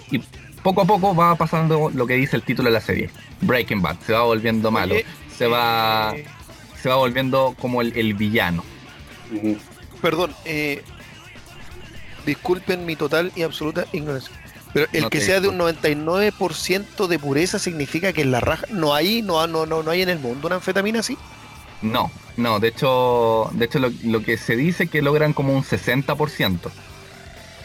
poco 0.66 0.82
a 0.82 0.86
poco 0.86 1.16
va 1.16 1.36
pasando 1.36 1.92
lo 1.94 2.08
que 2.08 2.16
dice 2.16 2.36
el 2.36 2.42
título 2.42 2.70
de 2.70 2.74
la 2.74 2.82
serie, 2.82 3.12
Breaking 3.42 3.84
Bad, 3.84 3.98
se 4.00 4.14
va 4.14 4.24
volviendo 4.24 4.72
malo, 4.72 4.96
se 5.38 5.46
va, 5.46 6.16
se 6.82 6.90
va 6.90 6.96
volviendo 6.96 7.56
como 7.60 7.82
el, 7.82 7.96
el 7.96 8.16
villano. 8.16 8.66
Perdón, 10.02 10.36
eh, 10.44 10.84
disculpen 12.26 12.84
mi 12.86 12.96
total 12.96 13.32
y 13.36 13.44
absoluta 13.44 13.86
ignorancia. 13.92 14.34
Pero 14.74 14.88
el 14.92 15.04
No 15.04 15.10
que 15.12 15.22
sea 15.22 15.40
de 15.40 15.50
un 15.50 15.58
99% 15.60 17.08
de 17.08 17.20
pureza 17.20 17.60
significa 17.60 18.12
que 18.12 18.22
en 18.24 18.32
la 18.32 18.40
raja 18.42 18.66
no 18.72 18.96
hay, 18.96 19.22
no, 19.22 19.46
no, 19.48 19.68
no, 19.68 19.84
no 19.84 19.92
hay 19.92 20.02
en 20.02 20.10
el 20.10 20.20
mundo 20.20 20.48
una 20.48 20.56
anfetamina 20.58 21.00
así. 21.02 21.20
No, 21.82 22.12
no, 22.38 22.60
de 22.60 22.70
hecho, 22.70 23.50
de 23.54 23.66
hecho 23.66 23.80
lo, 23.80 23.90
lo 24.02 24.24
que 24.24 24.38
se 24.38 24.56
dice 24.56 24.90
que 24.90 25.02
logran 25.02 25.34
como 25.34 25.54
un 25.54 25.64
60%. 25.64 26.74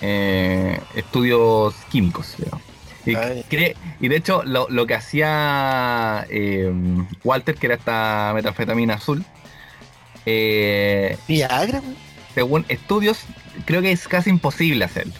eh, 0.00 0.86
estudios 0.92 1.84
químicos. 1.88 2.34
digamos. 2.38 2.64
Y, 3.12 3.42
cree- 3.48 3.76
y 4.00 4.08
de 4.08 4.16
hecho 4.16 4.42
lo, 4.44 4.68
lo 4.70 4.86
que 4.86 4.94
hacía 4.94 6.26
eh, 6.30 6.72
Walter, 7.24 7.54
que 7.56 7.66
era 7.66 7.74
esta 7.76 8.32
metanfetamina 8.34 8.94
azul, 8.94 9.24
eh, 10.26 11.16
Viagra, 11.28 11.82
según 12.34 12.64
estudios, 12.68 13.18
creo 13.64 13.82
que 13.82 13.92
es 13.92 14.06
casi 14.08 14.30
imposible 14.30 14.84
hacerlo. 14.84 15.14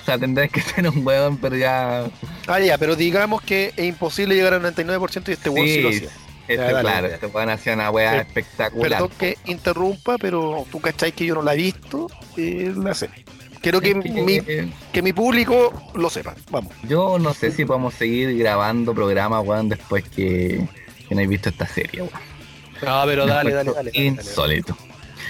O 0.00 0.04
sea, 0.04 0.18
tendrás 0.18 0.50
que 0.50 0.60
ser 0.62 0.88
un 0.88 1.06
huevón, 1.06 1.38
pero 1.38 1.56
ya... 1.56 2.06
Ah, 2.46 2.60
ya, 2.60 2.78
pero 2.78 2.96
digamos 2.96 3.42
que 3.42 3.72
es 3.76 3.84
imposible 3.84 4.34
llegar 4.34 4.54
al 4.54 4.62
99% 4.62 5.28
y 5.28 5.32
este 5.32 5.48
weón 5.50 5.66
sí, 5.66 5.80
lo 5.80 5.88
hacía. 5.90 6.08
este, 6.48 6.56
Ya, 6.56 6.62
dale, 6.62 6.80
claro, 6.80 7.02
dale. 7.02 7.14
este 7.14 7.26
weón 7.26 7.50
hacía 7.50 7.74
una 7.74 7.90
weá 7.90 8.12
Sí. 8.12 8.18
espectacular. 8.18 8.90
Perdón 8.90 9.10
que 9.18 9.38
interrumpa, 9.44 10.18
pero 10.18 10.66
tú 10.70 10.80
cacháis 10.80 11.14
que 11.14 11.26
yo 11.26 11.34
no 11.36 11.42
la 11.42 11.54
he 11.54 11.56
visto, 11.58 12.08
eh, 12.36 12.72
la 12.76 12.94
sé. 12.94 13.10
Quiero 13.62 13.80
que, 13.80 13.94
mi, 13.94 14.40
que 14.92 15.02
mi 15.02 15.12
público 15.12 15.72
lo 15.94 16.10
sepa. 16.10 16.34
Vamos. 16.50 16.72
Yo 16.88 17.18
no 17.18 17.32
sé 17.32 17.50
si 17.52 17.64
podemos 17.64 17.94
seguir 17.94 18.36
grabando 18.38 18.94
programas, 18.94 19.42
weón, 19.46 19.68
después 19.68 20.04
que, 20.08 20.66
que 21.08 21.14
no 21.14 21.20
he 21.20 21.26
visto 21.26 21.48
esta 21.48 21.66
serie, 21.66 22.02
weón. 22.02 22.12
No, 22.82 23.02
pero 23.06 23.26
dale, 23.26 23.52
dale, 23.52 23.72
dale. 23.72 23.90
Insólito. 23.94 24.76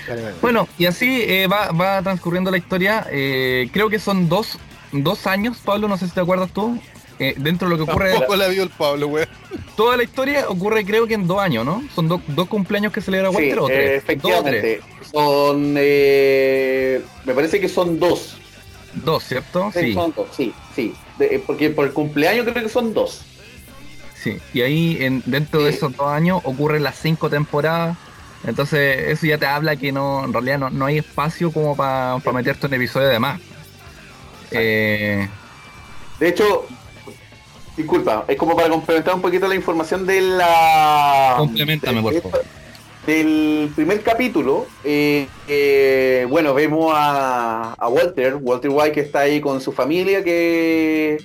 dale, 0.08 0.22
dale. 0.22 0.36
Bueno, 0.40 0.66
y 0.78 0.86
así 0.86 1.22
eh, 1.26 1.46
va, 1.46 1.70
va 1.72 2.00
transcurriendo 2.02 2.50
la 2.50 2.56
historia. 2.56 3.06
eh, 3.10 3.68
creo 3.72 3.90
que 3.90 3.98
son 3.98 4.28
dos, 4.28 4.58
dos 4.92 5.26
años, 5.26 5.58
Pablo, 5.62 5.86
no 5.86 5.98
sé 5.98 6.06
si 6.08 6.12
te 6.14 6.20
acuerdas 6.20 6.50
tú. 6.52 6.78
eh, 7.18 7.34
dentro 7.36 7.68
de 7.68 7.76
lo 7.76 7.84
que 7.84 7.90
ocurre. 7.90 8.12
Tampoco 8.12 8.36
la 8.36 8.48
vio 8.48 8.62
el 8.62 8.70
Pablo, 8.70 9.08
weón. 9.08 9.28
Toda 9.76 9.96
la 9.98 10.02
historia 10.02 10.46
ocurre, 10.48 10.84
creo 10.86 11.06
que 11.06 11.12
en 11.14 11.26
dos 11.26 11.38
años, 11.40 11.64
¿no? 11.66 11.82
Son 11.94 12.08
do- 12.08 12.22
dos 12.28 12.48
cumpleaños 12.48 12.90
que 12.92 13.00
celebra 13.02 13.28
Sí, 13.30 13.36
Walter 13.36 13.58
o 13.58 13.68
eh, 13.68 13.72
tres. 13.72 13.84
Dos 13.84 13.92
o 13.92 13.96
efectivamente. 14.04 14.60
tres. 14.60 15.01
Son, 15.12 15.74
eh, 15.78 17.02
me 17.24 17.34
parece 17.34 17.60
que 17.60 17.68
son 17.68 17.98
dos. 18.00 18.36
Dos, 18.94 19.24
¿cierto? 19.24 19.70
Sí, 19.72 19.80
Sí. 19.80 19.94
Son 19.94 20.12
dos, 20.16 20.28
sí, 20.36 20.52
sí. 20.74 20.94
De- 21.18 21.36
eh, 21.36 21.42
porque 21.46 21.70
por 21.70 21.86
el 21.86 21.92
cumpleaños 21.92 22.46
creo 22.46 22.62
que 22.64 22.68
son 22.70 22.92
dos. 22.94 23.22
Sí, 24.22 24.38
y 24.54 24.60
ahí 24.62 24.98
en, 25.00 25.22
dentro 25.26 25.62
de 25.64 25.70
esos 25.70 25.96
dos 25.96 26.06
años 26.08 26.40
ocurren 26.44 26.82
las 26.82 26.96
cinco 26.98 27.28
temporadas. 27.28 27.96
Entonces 28.44 29.08
eso 29.08 29.26
ya 29.26 29.38
te 29.38 29.46
habla 29.46 29.76
que 29.76 29.92
no, 29.92 30.24
en 30.24 30.32
realidad 30.32 30.58
no, 30.58 30.70
no 30.70 30.86
hay 30.86 30.98
espacio 30.98 31.52
como 31.52 31.76
para 31.76 32.18
meterte 32.32 32.66
un 32.66 32.74
episodio 32.74 33.08
de 33.08 33.18
más. 33.18 33.40
Eh, 34.50 35.28
De 36.18 36.28
hecho, 36.28 36.66
disculpa, 37.76 38.24
es 38.28 38.36
como 38.36 38.54
para 38.56 38.68
complementar 38.68 39.14
un 39.14 39.22
poquito 39.22 39.48
la 39.48 39.54
información 39.54 40.06
de 40.06 40.20
la. 40.20 41.34
complementame, 41.38 42.02
por 42.02 42.12
de- 42.14 42.20
favor. 42.22 42.44
Del 43.06 43.72
primer 43.74 44.00
capítulo, 44.02 44.66
eh, 44.84 45.26
eh, 45.48 46.24
bueno, 46.30 46.54
vemos 46.54 46.92
a, 46.94 47.74
a 47.76 47.88
Walter, 47.88 48.36
Walter 48.40 48.70
White 48.70 48.92
que 48.92 49.00
está 49.00 49.20
ahí 49.20 49.40
con 49.40 49.60
su 49.60 49.72
familia, 49.72 50.22
que 50.22 51.18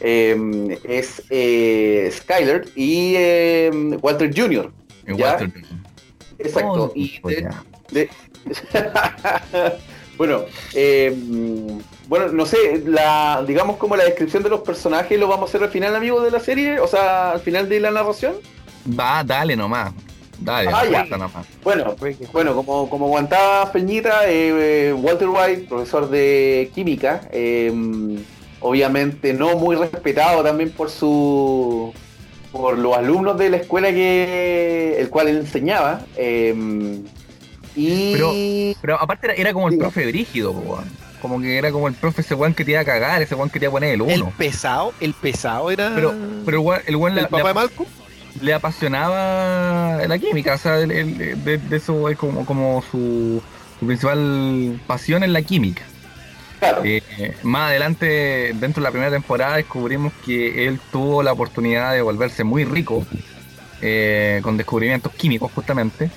eh, 0.00 0.78
es 0.84 1.22
eh, 1.28 2.08
Skyler 2.12 2.68
y 2.74 3.12
eh, 3.16 3.70
Walter 4.00 4.30
Jr. 4.34 4.72
¿ya? 5.06 5.14
Walter 5.14 5.50
Exacto. 6.38 6.84
Oh, 6.84 6.92
y 6.94 7.18
pues 7.20 7.36
de- 7.36 7.42
ya. 7.42 7.64
de- 7.90 8.08
bueno, 10.16 10.42
eh, 10.72 11.14
bueno, 12.06 12.28
no 12.28 12.46
sé, 12.46 12.82
la, 12.86 13.44
digamos 13.46 13.76
como 13.76 13.96
la 13.96 14.04
descripción 14.04 14.42
de 14.42 14.48
los 14.48 14.60
personajes 14.60 15.18
lo 15.20 15.28
vamos 15.28 15.48
a 15.48 15.50
hacer 15.50 15.62
al 15.62 15.68
final, 15.70 15.94
amigos, 15.94 16.24
de 16.24 16.30
la 16.30 16.40
serie, 16.40 16.80
o 16.80 16.86
sea, 16.86 17.32
al 17.32 17.40
final 17.40 17.68
de 17.68 17.80
la 17.80 17.90
narración. 17.90 18.36
Va, 18.98 19.22
dale 19.22 19.56
nomás. 19.56 19.92
Dale, 20.40 20.70
Ah, 20.72 20.84
ya. 20.86 21.06
Bueno, 21.64 21.94
bueno, 22.32 22.54
como, 22.54 22.88
como 22.88 23.06
aguantaba 23.06 23.72
Peñita, 23.72 24.20
eh, 24.28 24.92
Walter 24.96 25.28
White, 25.28 25.66
profesor 25.68 26.08
de 26.08 26.70
química, 26.74 27.22
eh, 27.32 27.72
obviamente 28.60 29.34
no 29.34 29.56
muy 29.56 29.76
respetado 29.76 30.42
también 30.42 30.70
por 30.70 30.90
su 30.90 31.92
por 32.52 32.78
los 32.78 32.96
alumnos 32.96 33.36
de 33.38 33.50
la 33.50 33.56
escuela 33.58 33.90
que 33.90 34.96
el 34.98 35.10
cual 35.10 35.28
él 35.28 35.36
enseñaba. 35.38 36.00
eh, 36.16 37.00
y 37.76 38.12
Pero, 38.12 38.32
pero 38.80 39.00
aparte 39.00 39.26
era, 39.26 39.34
era 39.34 39.52
como 39.52 39.68
el 39.68 39.78
profe 39.78 40.06
brígido, 40.06 40.52
po. 40.52 40.78
Como 41.20 41.40
que 41.40 41.58
era 41.58 41.70
como 41.72 41.88
el 41.88 41.94
profe 41.94 42.22
ese 42.22 42.34
weón 42.34 42.54
que 42.54 42.64
te 42.64 42.72
iba 42.72 42.80
a 42.80 42.84
cagar, 42.84 43.20
ese 43.22 43.34
weón 43.34 43.50
que 43.50 43.58
te 43.58 43.66
iba 43.66 43.70
a 43.70 43.72
poner 43.72 43.94
el 43.94 44.00
El 44.08 44.22
uno. 44.22 44.32
pesado, 44.38 44.92
el 45.00 45.14
pesado 45.14 45.70
era. 45.70 45.92
Pero, 45.94 46.14
pero 46.44 46.58
el 46.86 46.96
weón, 46.96 47.12
el 47.18 47.24
¿El 47.24 47.28
papá 47.28 47.48
de 47.48 47.54
Malcolm? 47.54 47.88
Le 48.40 48.54
apasionaba 48.54 49.98
la 50.06 50.18
química, 50.18 50.54
o 50.54 50.58
sea, 50.58 50.78
el- 50.80 50.90
el- 50.90 51.44
de, 51.44 51.58
de 51.58 51.76
eso 51.76 52.08
es 52.08 52.16
como, 52.16 52.44
como 52.46 52.82
su, 52.90 53.42
su 53.78 53.86
principal 53.86 54.80
pasión 54.86 55.22
en 55.22 55.32
la 55.32 55.42
química. 55.42 55.82
Eh, 56.84 57.36
más 57.44 57.70
adelante, 57.70 58.52
dentro 58.54 58.80
de 58.82 58.88
la 58.88 58.90
primera 58.90 59.10
temporada, 59.12 59.56
descubrimos 59.56 60.12
que 60.26 60.66
él 60.66 60.80
tuvo 60.90 61.22
la 61.22 61.32
oportunidad 61.32 61.92
de 61.92 62.02
volverse 62.02 62.42
muy 62.42 62.64
rico 62.64 63.06
eh, 63.80 64.40
con 64.42 64.56
descubrimientos 64.56 65.12
químicos, 65.14 65.52
justamente. 65.54 66.10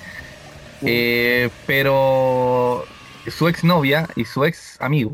Eh, 0.84 1.48
pero 1.64 2.84
su 3.28 3.46
ex 3.46 3.62
novia 3.62 4.08
y 4.16 4.24
su 4.24 4.44
ex 4.44 4.80
amigo, 4.80 5.12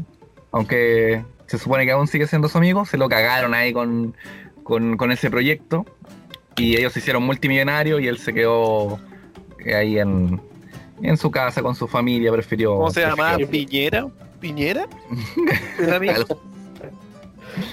aunque 0.50 1.22
se 1.46 1.58
supone 1.58 1.84
que 1.84 1.92
aún 1.92 2.06
sigue 2.06 2.26
siendo 2.26 2.48
su 2.48 2.56
amigo, 2.56 2.86
se 2.86 2.96
lo 2.96 3.06
cagaron 3.10 3.52
ahí 3.52 3.74
con, 3.74 4.14
con, 4.62 4.96
con 4.96 5.12
ese 5.12 5.30
proyecto 5.30 5.84
y 6.58 6.76
ellos 6.76 6.92
se 6.92 6.98
hicieron 6.98 7.22
multimillonarios 7.24 8.00
y 8.00 8.08
él 8.08 8.18
se 8.18 8.32
quedó 8.34 8.98
eh, 9.64 9.74
ahí 9.74 9.98
en, 9.98 10.40
en 11.02 11.16
su 11.16 11.30
casa 11.30 11.62
con 11.62 11.74
su 11.74 11.86
familia, 11.88 12.32
prefirió... 12.32 12.74
¿Cómo 12.76 12.90
se 12.90 13.00
llama? 13.02 13.36
prefirió- 13.36 13.48
¿Piñera? 13.50 14.06
¿Piñera? 14.40 14.86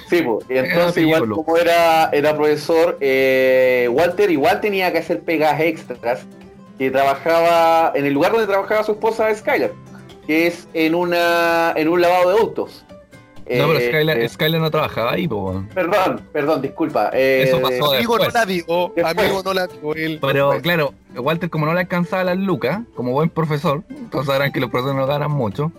Sí, 0.09 0.21
pues, 0.23 0.45
y 0.49 0.53
Era 0.53 0.67
entonces 0.67 1.03
igual 1.03 1.29
como 1.29 1.57
era, 1.57 2.09
era 2.11 2.35
profesor, 2.35 2.97
eh, 3.01 3.87
Walter 3.91 4.31
igual 4.31 4.59
tenía 4.61 4.91
que 4.91 4.99
hacer 4.99 5.21
pegas 5.21 5.59
extras, 5.59 6.25
que 6.77 6.89
trabajaba 6.89 7.91
en 7.95 8.05
el 8.05 8.13
lugar 8.13 8.31
donde 8.31 8.47
trabajaba 8.47 8.83
su 8.83 8.93
esposa 8.93 9.33
Skyler, 9.35 9.73
que 10.25 10.47
es 10.47 10.67
en 10.73 10.95
una 10.95 11.73
en 11.75 11.87
un 11.87 12.01
lavado 12.01 12.31
de 12.31 12.39
autos. 12.39 12.84
No, 13.47 13.67
pero 13.67 13.80
Eh, 13.80 13.88
Skyler, 13.89 14.17
eh, 14.19 14.30
Skyler 14.30 14.59
no 14.61 14.72
trabajaba 14.72 15.11
ahí, 15.13 15.27
po. 15.27 15.63
Perdón, 15.73 16.22
perdón, 16.34 16.61
disculpa. 16.61 17.11
eh, 17.13 17.43
Eso 17.47 17.61
pasó 17.61 17.93
Amigo 17.93 18.17
no 18.17 18.23
después. 18.23 18.34
la 18.34 18.45
Después. 18.45 19.05
amigo 19.05 19.41
no 19.43 19.53
la 19.53 19.67
vio 19.67 19.93
él. 19.95 20.17
Pero 20.22 20.61
claro, 20.61 20.93
Walter 21.15 21.49
como 21.49 21.65
no 21.67 21.73
le 21.73 21.81
alcanzaba 21.81 22.23
las 22.23 22.38
lucas, 22.38 22.80
como 22.95 23.11
buen 23.11 23.30
profesor, 23.30 23.84
todos 24.11 24.26
sabrán 24.26 24.51
que 24.51 24.59
los 24.59 24.69
profesores 24.72 24.99
no 24.99 25.05
ganan 25.07 25.31
mucho. 25.31 25.72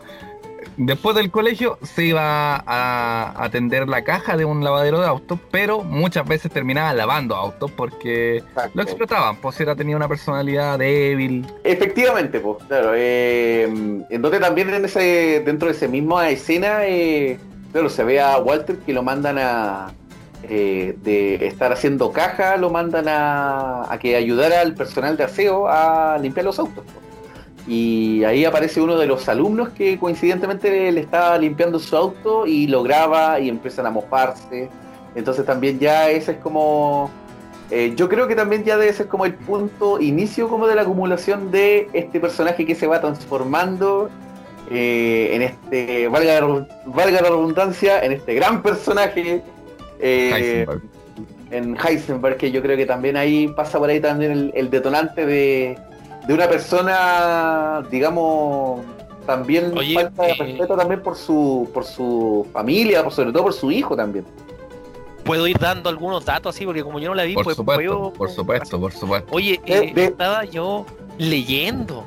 Después 0.78 1.16
del 1.16 1.30
colegio 1.30 1.78
se 1.82 2.05
iba 2.05 2.56
a 2.66 3.43
atender 3.43 3.88
la 3.88 4.05
caja 4.05 4.36
de 4.36 4.44
un 4.44 4.62
lavadero 4.62 5.01
de 5.01 5.06
autos, 5.06 5.38
pero 5.51 5.82
muchas 5.82 6.28
veces 6.28 6.52
terminaba 6.52 6.93
lavando 6.93 7.34
autos 7.34 7.70
porque 7.70 8.43
lo 8.74 8.82
explotaban, 8.82 9.36
pues 9.36 9.59
era 9.59 9.74
tenía 9.74 9.97
una 9.97 10.06
personalidad 10.06 10.78
débil. 10.78 11.47
Efectivamente, 11.64 12.40
pues, 12.40 12.59
claro. 12.68 12.93
eh, 12.94 13.62
en 13.62 14.22
donde 14.22 14.38
también 14.38 14.68
en 14.74 14.84
ese, 14.84 15.43
dentro 15.47 15.68
de 15.68 15.74
esa 15.74 15.88
misma 15.88 16.28
escena, 16.28 16.80
eh, 16.86 17.38
claro, 17.72 17.88
se 17.88 18.05
ve 18.05 18.20
a 18.20 18.38
Walter 18.38 18.78
que 18.78 18.93
lo 18.93 19.02
mandan 19.02 19.38
a 19.38 19.88
eh, 20.43 20.97
de 21.02 21.47
estar 21.47 21.72
haciendo 21.72 22.12
caja, 22.12 22.56
lo 22.56 22.70
mandan 22.70 23.09
a, 23.09 23.93
a 23.93 23.98
que 23.98 24.16
ayudara 24.16 24.60
al 24.60 24.74
personal 24.74 25.16
de 25.16 25.24
aseo 25.24 25.68
a 25.68 26.18
limpiar 26.18 26.44
los 26.44 26.59
autos. 26.59 26.84
Y 27.66 28.22
ahí 28.24 28.44
aparece 28.44 28.80
uno 28.80 28.97
de 28.97 29.06
los 29.06 29.28
alumnos 29.28 29.70
que 29.70 29.98
coincidentemente 29.98 30.93
le 30.93 31.01
estaba 31.01 31.36
limpiando 31.36 31.80
su 31.80 31.97
auto 31.97 32.47
y 32.47 32.68
lo 32.68 32.82
graba 32.84 33.40
y 33.40 33.48
empiezan 33.48 33.86
a 33.86 33.90
mojarse. 33.90 34.68
Entonces 35.16 35.44
también 35.44 35.78
ya 35.80 36.10
ese 36.10 36.32
es 36.32 36.38
como 36.38 37.10
eh, 37.70 37.94
yo 37.97 38.09
creo 38.09 38.28
que 38.28 38.36
también 38.36 38.62
ya 38.62 38.76
debe 38.76 38.93
ser 38.93 39.09
como 39.09 39.26
el 39.26 39.34
punto 39.34 40.01
inicio 40.01 40.48
como 40.48 40.68
de 40.68 40.76
la 40.76 40.82
acumulación 40.82 41.51
de 41.51 41.88
este 41.93 42.20
personaje 42.20 42.64
que 42.64 42.76
se 42.76 42.86
va 42.86 43.01
transformando 43.01 44.09
eh, 44.70 45.30
en 45.32 45.43
este, 45.43 46.09
valga, 46.09 46.40
la- 46.40 46.68
valga 46.86 47.20
la 47.22 47.28
redundancia, 47.28 48.01
en 48.05 48.12
este 48.12 48.34
gran 48.34 48.62
personaje 48.62 49.43
eh, 50.01 50.30
Heisenberg. 50.34 50.82
en 51.51 51.76
Heisenberg, 51.76 52.36
que 52.36 52.51
yo 52.51 52.62
creo 52.62 52.76
que 52.76 52.86
también 52.86 53.16
ahí 53.16 53.48
pasa 53.48 53.78
por 53.78 53.88
ahí 53.90 54.01
también 54.01 54.32
el, 54.32 54.52
el 54.55 54.70
detonante 54.70 55.24
de, 55.26 55.78
de 56.26 56.34
una 56.34 56.48
persona, 56.48 57.82
digamos, 57.90 58.80
también 59.26 59.76
Oye, 59.76 59.94
falta 59.94 60.22
de 60.24 60.30
eh, 60.32 60.36
respeto 60.38 60.76
también 60.76 61.02
por 61.02 61.16
su, 61.16 61.68
por 61.74 61.84
su 61.84 62.47
familia, 62.52 63.02
por, 63.02 63.12
sobre 63.12 63.32
todo 63.32 63.44
por 63.44 63.52
su 63.52 63.70
hijo 63.70 63.97
también. 63.97 64.24
Puedo 65.24 65.48
ir 65.48 65.59
dando 65.59 65.88
algunos 65.88 66.24
datos 66.24 66.55
así, 66.55 66.64
porque 66.64 66.84
como 66.84 67.01
yo 67.01 67.09
no 67.09 67.14
la 67.16 67.24
vi, 67.24 67.34
Por 67.34 67.43
pues 67.44 67.56
supuesto, 67.56 67.82
puedo- 67.82 68.12
por 68.12 68.30
supuesto, 68.30 68.78
por 68.80 68.93
supuesto. 68.93 69.28
Oye, 69.34 69.55
Eh, 69.66 69.88
eh, 69.88 69.93
de- 69.93 70.05
estaba 70.05 70.44
yo 70.44 70.86
leyendo 71.18 72.05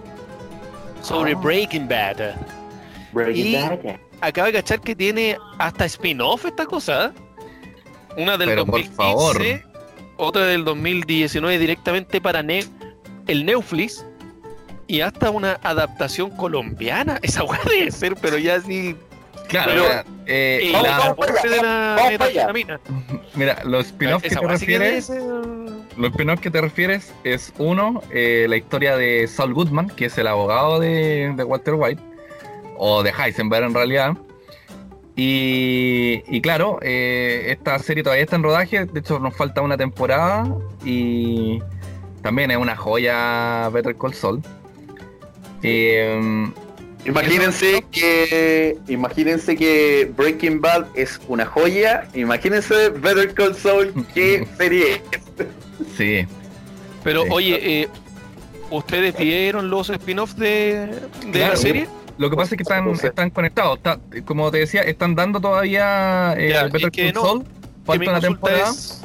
sobre 1.01 1.33
Ah. 1.33 1.35
Breaking 1.35 1.87
Bad. 1.87 2.35
Y 3.33 3.55
acabo 4.21 4.47
de 4.47 4.53
cachar 4.53 4.81
que 4.81 4.95
tiene 4.95 5.37
hasta 5.57 5.85
spin-off 5.85 6.45
esta 6.45 6.65
cosa. 6.65 7.05
¿eh? 7.05 8.21
Una 8.21 8.37
del 8.37 8.49
Pero 8.49 8.65
por 8.65 8.81
2015, 8.81 8.95
favor. 8.95 9.41
otra 10.17 10.45
del 10.45 10.63
2019 10.65 11.57
directamente 11.57 12.19
para 12.21 12.43
Ne- 12.43 12.65
el 13.27 13.45
Netflix 13.45 14.05
y 14.87 15.01
hasta 15.01 15.29
una 15.29 15.59
adaptación 15.63 16.31
colombiana. 16.31 17.19
Esa 17.23 17.43
weá 17.43 17.59
debe 17.65 17.91
ser, 17.91 18.15
pero 18.15 18.37
ya 18.37 18.55
así. 18.55 18.95
Claro, 19.49 19.71
pero, 19.73 19.83
mira, 19.83 20.05
eh, 20.27 20.59
eh, 20.63 20.71
la- 20.71 20.81
la 20.99 21.13
muerte 21.15 21.49
de 21.49 21.57
la 21.57 21.95
vamos 21.97 22.17
para 22.17 22.25
allá. 22.29 22.47
metanfetamina. 22.53 22.79
mira, 23.33 23.61
los 23.65 23.87
spin-offs 23.87 24.23
que 24.23 24.29
te 24.29 24.35
que 24.39 24.47
refieres, 24.47 25.05
ser- 25.07 25.21
los 25.21 26.11
spin-offs 26.11 26.41
que 26.41 26.51
te 26.51 26.61
refieres 26.61 27.13
es 27.23 27.51
uno, 27.57 28.01
eh, 28.11 28.45
la 28.47 28.55
historia 28.57 28.95
de 28.95 29.27
Saul 29.27 29.53
Goodman, 29.53 29.89
que 29.89 30.05
es 30.05 30.17
el 30.17 30.27
abogado 30.27 30.79
de, 30.79 31.33
de 31.35 31.43
Walter 31.43 31.73
White, 31.73 32.01
o 32.77 33.01
de 33.03 33.09
Heisenberg 33.11 33.65
en 33.65 33.73
realidad. 33.73 34.13
Y, 35.15 36.23
y 36.27 36.39
claro, 36.41 36.79
esta 36.81 37.77
serie 37.79 38.03
todavía 38.03 38.23
está 38.23 38.37
en 38.37 38.43
rodaje, 38.43 38.85
de 38.85 38.99
hecho 39.01 39.19
nos 39.19 39.35
falta 39.35 39.61
una 39.61 39.75
temporada 39.75 40.47
y 40.85 41.59
también 42.21 42.51
es 42.51 42.57
una 42.57 42.75
joya 42.77 43.67
Better 43.69 43.97
Call 43.97 44.13
Saul. 44.13 44.41
Imagínense 47.05 47.83
que 47.91 48.77
imagínense 48.87 49.55
que 49.55 50.11
Breaking 50.17 50.59
Bad 50.61 50.85
es 50.95 51.19
una 51.27 51.45
joya. 51.45 52.07
Imagínense 52.13 52.89
Better 52.89 53.33
Call 53.33 53.55
Saul, 53.55 53.93
qué 54.13 54.45
serie 54.57 55.01
es. 55.11 55.47
sí, 55.97 56.25
Pero 57.03 57.23
Sí. 57.23 57.29
oye, 57.31 57.81
eh, 57.81 57.89
¿ustedes 58.69 59.17
vieron 59.17 59.69
los 59.69 59.89
spin-offs 59.89 60.35
de, 60.35 60.87
de 61.25 61.31
Claro. 61.31 61.53
la 61.53 61.55
serie? 61.57 61.87
Lo 62.17 62.29
que 62.29 62.35
pasa 62.35 62.53
es 62.55 62.57
que 62.57 62.63
están, 62.63 62.89
están 62.89 63.29
conectados. 63.29 63.77
Está- 63.77 63.97
como 64.25 64.51
te 64.51 64.57
decía, 64.59 64.81
están 64.81 65.15
dando 65.15 65.39
todavía 65.39 66.33
eh, 66.37 66.49
Ya, 66.49 66.63
Better 66.65 66.91
Call 66.91 67.13
no, 67.13 67.21
Saul. 67.21 67.43
Falta 67.85 68.09
una 68.11 68.19
temporada. 68.19 68.69
es, 68.69 69.01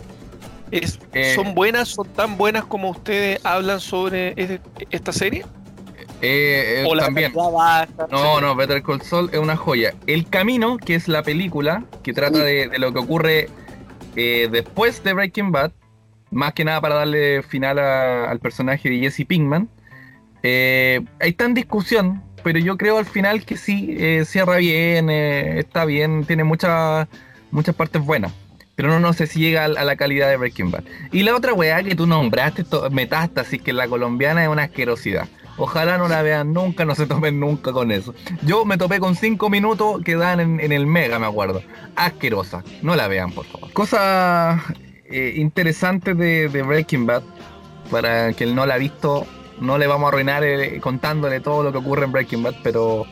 es- 0.73 0.99
Eh, 1.13 1.33
¿son 1.37 1.55
buenas, 1.55 1.89
son 1.91 2.09
tan 2.09 2.37
buenas 2.37 2.65
como 2.65 2.91
ustedes 2.91 3.39
hablan 3.45 3.79
sobre 3.79 4.35
este- 4.37 4.61
esta 4.91 5.13
serie? 5.13 5.47
Eh, 6.23 6.83
eh, 6.83 6.85
O 6.89 6.95
la 6.95 7.05
también. 7.05 7.33
baja. 7.35 7.87
No, 8.11 8.41
no, 8.41 8.55
Better 8.57 8.83
Call 8.83 9.03
Saul 9.03 9.29
es 9.33 9.39
una 9.39 9.57
joya. 9.57 9.95
El 10.07 10.27
Camino, 10.29 10.79
que 10.79 10.95
es 10.95 11.09
la 11.09 11.23
película 11.23 11.85
que 12.03 12.13
trata 12.13 12.39
de, 12.39 12.69
de 12.69 12.79
lo 12.79 12.93
que 12.93 12.99
ocurre 13.01 13.49
eh, 14.17 14.49
después 14.51 15.03
de 15.05 15.13
Breaking 15.13 15.53
Bad, 15.53 15.73
más 16.31 16.53
que 16.55 16.65
nada 16.65 16.81
para 16.81 16.95
darle 16.97 17.43
final 17.43 17.79
a- 17.79 18.31
al 18.31 18.39
personaje 18.39 18.89
de 18.89 18.99
Jesse 19.01 19.27
Pinkman, 19.27 19.69
ahí 20.43 21.07
está 21.21 21.45
en 21.45 21.55
discusión, 21.55 22.23
pero 22.43 22.59
yo 22.59 22.77
creo 22.77 22.99
al 22.99 23.07
final 23.07 23.45
que 23.45 23.57
sí, 23.57 23.95
eh, 23.99 24.25
cierra 24.27 24.57
bien, 24.57 25.09
eh, 25.11 25.59
está 25.59 25.85
bien, 25.85 26.25
tiene 26.25 26.45
muchas 26.45 27.09
muchas 27.51 27.75
partes 27.75 28.03
buenas. 28.03 28.33
Pero 28.77 28.89
no, 28.89 28.99
no 28.99 29.13
sé 29.13 29.29
si 29.29 29.39
llega 29.39 29.63
a, 29.63 29.67
a 29.67 29.85
la 29.85 29.95
calidad 29.95 30.29
de 30.29 30.37
Breaking 30.37 30.73
Bad. 30.73 30.83
Y 31.13 31.23
la 31.23 31.37
otra 31.37 31.53
weá 31.55 31.81
que 31.85 31.95
tú 31.95 32.07
nombraste, 32.09 32.65
Metástasis, 32.91 33.63
que 33.63 33.73
la 33.73 33.87
colombiana 33.87 34.43
es 34.43 34.49
una 34.49 34.65
asquerosidad. 34.65 35.29
Ojalá 35.57 35.99
no 35.99 36.09
la 36.09 36.23
vean 36.23 36.53
nunca, 36.53 36.85
no 36.85 36.95
se 36.95 37.07
topen 37.07 37.39
nunca 37.39 37.73
con 37.73 37.93
eso. 37.93 38.15
Yo 38.43 38.65
me 38.65 38.77
topé 38.77 38.99
con 38.99 39.15
5 39.15 39.49
minutos 39.51 40.03
que 40.05 40.17
dan 40.17 40.41
en, 40.41 40.73
el 40.73 40.87
Mega, 40.87 41.19
me 41.19 41.27
acuerdo. 41.27 41.63
Asquerosa. 41.95 42.65
No 42.83 42.97
la 42.97 43.07
vean, 43.07 43.31
por 43.31 43.47
favor. 43.47 43.73
Cosas 43.73 44.61
eh, 45.05 45.35
interesantes 45.37 46.17
de, 46.17 46.49
Breaking 46.49 47.07
Bad. 47.07 47.23
Para 47.91 48.31
él 48.31 48.55
no 48.55 48.67
la 48.67 48.75
ha 48.75 48.79
visto, 48.79 49.27
no 49.61 49.79
le 49.79 49.87
vamos 49.87 50.07
a 50.07 50.09
arruinar 50.09 50.43
eh, 50.43 50.81
contándole 50.81 51.41
todo 51.41 51.63
lo 51.63 51.71
que 51.71 51.79
ocurre 51.79 52.05
en 52.05 52.13
Breaking 52.13 52.43
Bad, 52.43 52.55
pero 52.63 53.05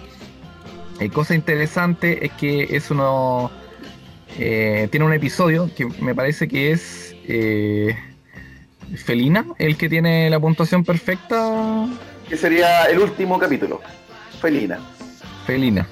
eh, 0.98 1.10
cosa 1.10 1.34
interesante 1.34 2.24
es 2.24 2.32
que 2.32 2.74
es 2.74 2.90
uno. 2.90 3.50
eh, 4.38 4.88
tiene 4.90 5.06
un 5.06 5.12
episodio 5.12 5.70
que 5.76 5.86
me 6.00 6.14
parece 6.14 6.48
que 6.48 6.72
es. 6.72 7.14
Felina, 8.96 9.46
el 9.58 9.76
que 9.78 9.88
tiene 9.88 10.28
la 10.28 10.40
puntuación 10.40 10.84
perfecta. 10.84 11.86
Que 12.32 12.38
sería 12.38 12.84
el 12.84 12.98
último 12.98 13.38
capítulo. 13.38 13.82
Felina. 14.40 14.80
Felina. 15.46 15.86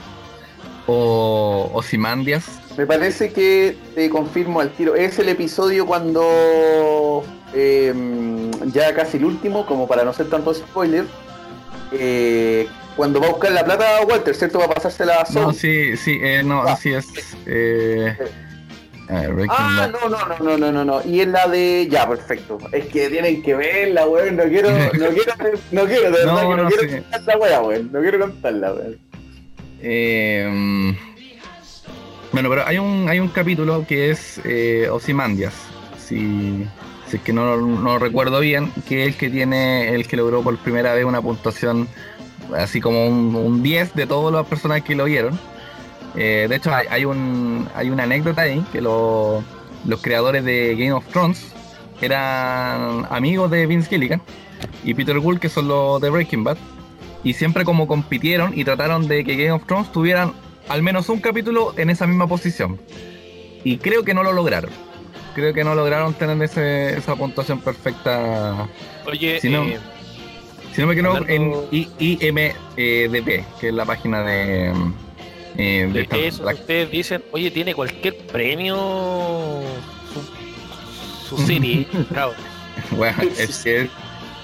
O 0.86 1.70
Osimandias. 1.74 2.46
Me 2.78 2.86
parece 2.86 3.30
que 3.30 3.76
te 3.94 4.08
confirmo 4.08 4.58
al 4.60 4.70
tiro. 4.70 4.94
Es 4.94 5.18
el 5.18 5.28
episodio 5.28 5.84
cuando 5.84 7.22
eh, 7.52 7.92
ya 8.72 8.94
casi 8.94 9.18
el 9.18 9.26
último, 9.26 9.66
como 9.66 9.86
para 9.86 10.02
no 10.02 10.14
ser 10.14 10.30
tanto 10.30 10.54
spoiler. 10.54 11.04
eh, 11.92 12.66
cuando 12.96 13.20
va 13.20 13.26
a 13.26 13.30
buscar 13.32 13.52
la 13.52 13.62
plata 13.62 14.00
Walter, 14.08 14.34
¿cierto? 14.34 14.60
Va 14.60 14.64
a 14.64 14.70
pasársela 14.70 15.16
a 15.16 15.26
Saul. 15.26 15.48
No, 15.48 15.52
sí, 15.52 15.94
sí, 15.98 16.20
eh, 16.22 16.42
no, 16.42 16.62
así 16.62 16.94
es. 16.94 17.06
Ah, 19.10 19.26
Bad. 19.28 19.90
no, 19.90 20.08
no, 20.08 20.18
no, 20.26 20.38
no, 20.38 20.58
no, 20.58 20.72
no, 20.72 20.84
no. 20.84 21.02
Y 21.04 21.20
es 21.20 21.28
la 21.28 21.48
de. 21.48 21.88
Ya, 21.90 22.08
perfecto. 22.08 22.58
Es 22.72 22.86
que 22.86 23.08
tienen 23.08 23.42
que 23.42 23.54
verla, 23.54 24.06
weón. 24.06 24.36
No 24.36 24.44
quiero, 24.44 24.70
no 24.70 24.90
quiero, 24.90 25.32
no 25.72 25.84
quiero, 25.84 26.02
de 26.04 26.10
verdad 26.10 26.26
No, 26.26 26.40
que 26.40 26.56
no, 26.56 26.62
no, 26.62 26.68
quiero 26.68 27.02
contar 27.02 27.22
la 27.26 27.38
weá, 27.38 27.62
weón. 27.62 27.90
No 27.92 28.00
quiero 28.00 28.20
contarla, 28.20 28.72
weón. 28.72 28.98
Eh, 29.82 30.48
mm, 30.50 30.90
bueno, 32.32 32.48
pero 32.50 32.66
hay 32.66 32.78
un, 32.78 33.08
hay 33.08 33.18
un 33.18 33.28
capítulo 33.28 33.84
que 33.88 34.10
es 34.10 34.40
eh, 34.44 34.88
Ozymandias, 34.90 35.54
si, 35.98 36.66
si 37.08 37.16
es 37.16 37.22
que 37.22 37.32
no, 37.32 37.56
no 37.56 37.98
recuerdo 37.98 38.40
bien, 38.40 38.70
que 38.88 39.02
es 39.02 39.08
el 39.08 39.16
que 39.16 39.30
tiene, 39.30 39.94
el 39.94 40.06
que 40.06 40.16
logró 40.16 40.42
por 40.42 40.56
primera 40.58 40.94
vez 40.94 41.04
una 41.04 41.20
puntuación 41.22 41.88
así 42.56 42.80
como 42.80 43.06
un, 43.06 43.34
un 43.34 43.62
10 43.62 43.94
de 43.94 44.06
todas 44.06 44.32
las 44.32 44.46
personas 44.46 44.82
que 44.82 44.94
lo 44.94 45.04
vieron. 45.04 45.38
Eh, 46.16 46.46
de 46.48 46.56
hecho, 46.56 46.74
hay, 46.74 46.86
hay 46.90 47.04
un, 47.04 47.68
hay 47.74 47.90
una 47.90 48.02
anécdota 48.04 48.42
ahí 48.42 48.64
que 48.72 48.80
lo- 48.80 49.42
los 49.84 50.02
creadores 50.02 50.44
de 50.44 50.74
Game 50.76 50.92
of 50.92 51.06
Thrones 51.08 51.52
eran 52.00 53.06
amigos 53.10 53.50
de 53.50 53.66
Vince 53.66 53.88
Gilligan 53.88 54.20
y 54.84 54.94
Peter 54.94 55.18
Gould, 55.18 55.38
que 55.40 55.48
son 55.48 55.68
los 55.68 56.00
de 56.00 56.10
Breaking 56.10 56.44
Bad, 56.44 56.56
y 57.22 57.34
siempre 57.34 57.64
como 57.64 57.86
compitieron 57.86 58.58
y 58.58 58.64
trataron 58.64 59.06
de 59.08 59.24
que 59.24 59.36
Game 59.36 59.52
of 59.52 59.64
Thrones 59.66 59.92
tuvieran 59.92 60.32
al 60.68 60.82
menos 60.82 61.08
un 61.08 61.20
capítulo 61.20 61.74
en 61.76 61.90
esa 61.90 62.06
misma 62.06 62.26
posición. 62.26 62.80
Y 63.64 63.76
creo 63.78 64.02
que 64.04 64.14
no 64.14 64.22
lo 64.22 64.32
lograron. 64.32 64.70
Creo 65.34 65.52
que 65.54 65.62
no 65.64 65.74
lograron 65.74 66.14
tener 66.14 66.42
ese- 66.42 66.96
esa 66.96 67.14
puntuación 67.14 67.60
perfecta. 67.60 68.66
Oye, 69.06 69.38
Si 69.40 69.48
no- 69.48 69.64
eh, 69.64 69.78
Si 70.72 70.80
no 70.80 70.86
me 70.86 70.92
equivoco, 70.94 71.16
Hablando- 71.16 71.68
en 71.72 71.88
IMDB, 71.98 73.44
que 73.60 73.68
es 73.68 73.74
la 73.74 73.84
página 73.84 74.22
de... 74.22 74.72
eh, 75.56 75.88
de 75.92 76.26
eso 76.26 76.44
que 76.46 76.54
ustedes 76.54 76.90
dicen, 76.90 77.24
oye, 77.32 77.50
tiene 77.50 77.74
cualquier 77.74 78.16
premio 78.16 78.76
su, 81.28 81.36
su 81.36 81.38
serie, 81.46 81.86
cabrón. 82.14 82.36
Bueno, 82.92 83.22
es 83.38 83.58
que 83.62 83.88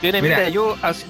Tiene, 0.01 0.21
mira, 0.23 0.37
Mira. 0.39 0.49
yo 0.51 0.77
así- 0.83 1.07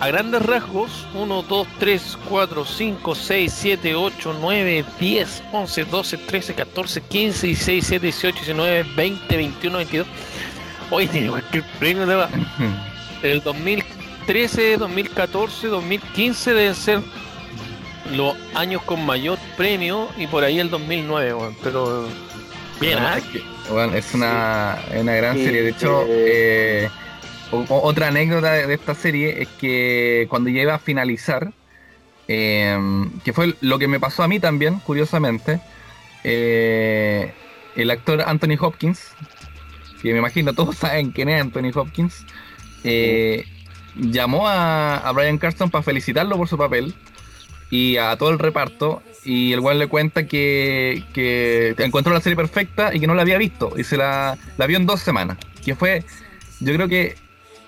a 0.00 0.08
grandes 0.08 0.42
rasgos, 0.42 0.90
1, 1.14 1.42
2, 1.42 1.66
3, 1.78 2.18
4, 2.28 2.64
5, 2.64 3.14
6, 3.14 3.52
7, 3.56 3.94
8, 3.94 4.36
9, 4.40 4.84
10, 4.98 5.42
11, 5.52 5.84
12, 5.84 6.16
13, 6.18 6.54
14, 6.54 7.00
15, 7.00 7.46
16, 7.46 7.90
17, 7.90 8.06
18, 8.06 8.38
19, 8.40 8.82
20, 8.96 9.36
21, 9.36 9.76
22. 9.78 10.06
Oye, 10.90 11.06
tiene 11.06 11.28
cualquier 11.28 11.64
premio 11.78 12.06
de. 12.06 12.26
El 13.22 13.40
2013, 13.42 14.78
2014, 14.78 15.68
2015 15.68 16.54
deben 16.54 16.74
ser 16.74 17.00
los 18.12 18.36
años 18.54 18.82
con 18.82 19.04
mayor 19.04 19.38
premio 19.56 20.08
y 20.16 20.26
por 20.26 20.44
ahí 20.44 20.60
el 20.60 20.70
2009, 20.70 21.34
weón, 21.34 21.56
pero 21.62 22.02
bien, 22.80 22.98
Bueno, 22.98 23.06
¿ah? 23.08 23.18
es, 23.18 23.24
que, 23.24 23.42
bueno, 23.70 23.94
es 23.94 24.14
una, 24.14 24.78
es 24.92 25.00
una 25.00 25.14
gran 25.14 25.36
Sí, 25.36 25.44
serie. 25.44 25.62
De 25.62 25.70
hecho, 25.70 26.02
eh, 26.06 26.84
eh, 26.84 26.90
otra 27.50 28.08
anécdota 28.08 28.52
de, 28.52 28.74
esta 28.74 28.94
serie 28.94 29.42
es 29.42 29.48
que 29.60 30.26
cuando 30.28 30.50
ya 30.50 30.62
iba 30.62 30.74
a 30.74 30.78
finalizar, 30.78 31.52
eh, 32.28 32.78
que 33.24 33.32
fue 33.32 33.54
lo 33.60 33.78
que 33.78 33.88
me 33.88 34.00
pasó 34.00 34.22
a 34.22 34.28
mí 34.28 34.40
también, 34.40 34.80
curiosamente, 34.80 35.60
eh, 36.24 37.32
el 37.76 37.90
actor 37.90 38.22
Anthony 38.26 38.56
Hopkins, 38.58 39.12
que 40.02 40.12
me 40.12 40.18
imagino 40.18 40.52
todos 40.52 40.76
saben 40.78 41.10
quién 41.12 41.28
es 41.28 41.40
Anthony 41.40 41.70
Hopkins, 41.74 42.24
eh, 42.82 43.46
llamó 43.96 44.48
a, 44.48 44.96
a 44.96 45.12
Brian 45.12 45.38
Carston 45.38 45.70
para 45.70 45.82
felicitarlo 45.82 46.36
por 46.36 46.48
su 46.48 46.58
papel 46.58 46.94
y 47.74 47.96
a 47.96 48.16
todo 48.16 48.30
el 48.30 48.38
reparto. 48.38 49.02
Y 49.24 49.52
el 49.52 49.60
cual 49.62 49.78
le 49.78 49.88
cuenta 49.88 50.26
que, 50.26 51.02
que 51.12 51.74
encontró 51.78 52.12
la 52.12 52.20
serie 52.20 52.36
perfecta 52.36 52.94
y 52.94 53.00
que 53.00 53.06
no 53.06 53.14
la 53.14 53.22
había 53.22 53.38
visto. 53.38 53.72
Y 53.76 53.82
se 53.82 53.96
la, 53.96 54.38
la 54.58 54.66
vio 54.66 54.76
en 54.76 54.86
dos 54.86 55.00
semanas. 55.00 55.38
Que 55.64 55.74
fue, 55.74 56.04
yo 56.60 56.74
creo 56.74 56.88
que 56.88 57.16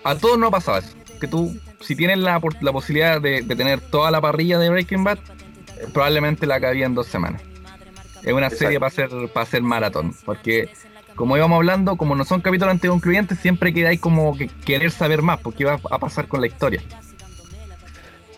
a 0.05 0.15
todos 0.15 0.39
no 0.39 0.49
ha 0.49 0.51
pasado 0.51 0.78
eso. 0.78 0.95
Que 1.19 1.27
tú, 1.27 1.59
si 1.81 1.97
tienes 1.97 2.19
la, 2.19 2.41
la 2.61 2.73
posibilidad 2.73 3.20
de, 3.20 3.43
de 3.43 3.57
tener 3.57 3.81
toda 3.81 4.11
la 4.11 4.20
parrilla 4.20 4.59
de 4.59 4.69
Breaking 4.69 5.03
Bad, 5.03 5.19
eh, 5.19 5.87
probablemente 5.93 6.47
la 6.47 6.57
acabía 6.57 6.87
en 6.87 6.95
dos 6.95 7.07
semanas. 7.07 7.43
Es 8.23 8.33
una 8.33 8.51
serie 8.51 8.78
para 8.78 8.89
hacer, 8.89 9.09
para 9.33 9.45
hacer 9.45 9.62
maratón. 9.62 10.15
Porque, 10.24 10.69
como 11.15 11.37
íbamos 11.37 11.57
hablando, 11.57 11.97
como 11.97 12.15
no 12.15 12.24
son 12.24 12.43
capítulos 12.43 12.73
anticoncluyentes, 12.73 13.39
siempre 13.39 13.73
queda 13.73 13.89
ahí 13.89 13.99
como 13.99 14.37
que 14.37 14.49
querer 14.66 14.91
saber 14.91 15.23
más, 15.23 15.41
porque 15.41 15.62
iba 15.62 15.81
a 15.91 15.99
pasar 15.99 16.28
con 16.28 16.43
la 16.43 16.47
historia. 16.49 16.83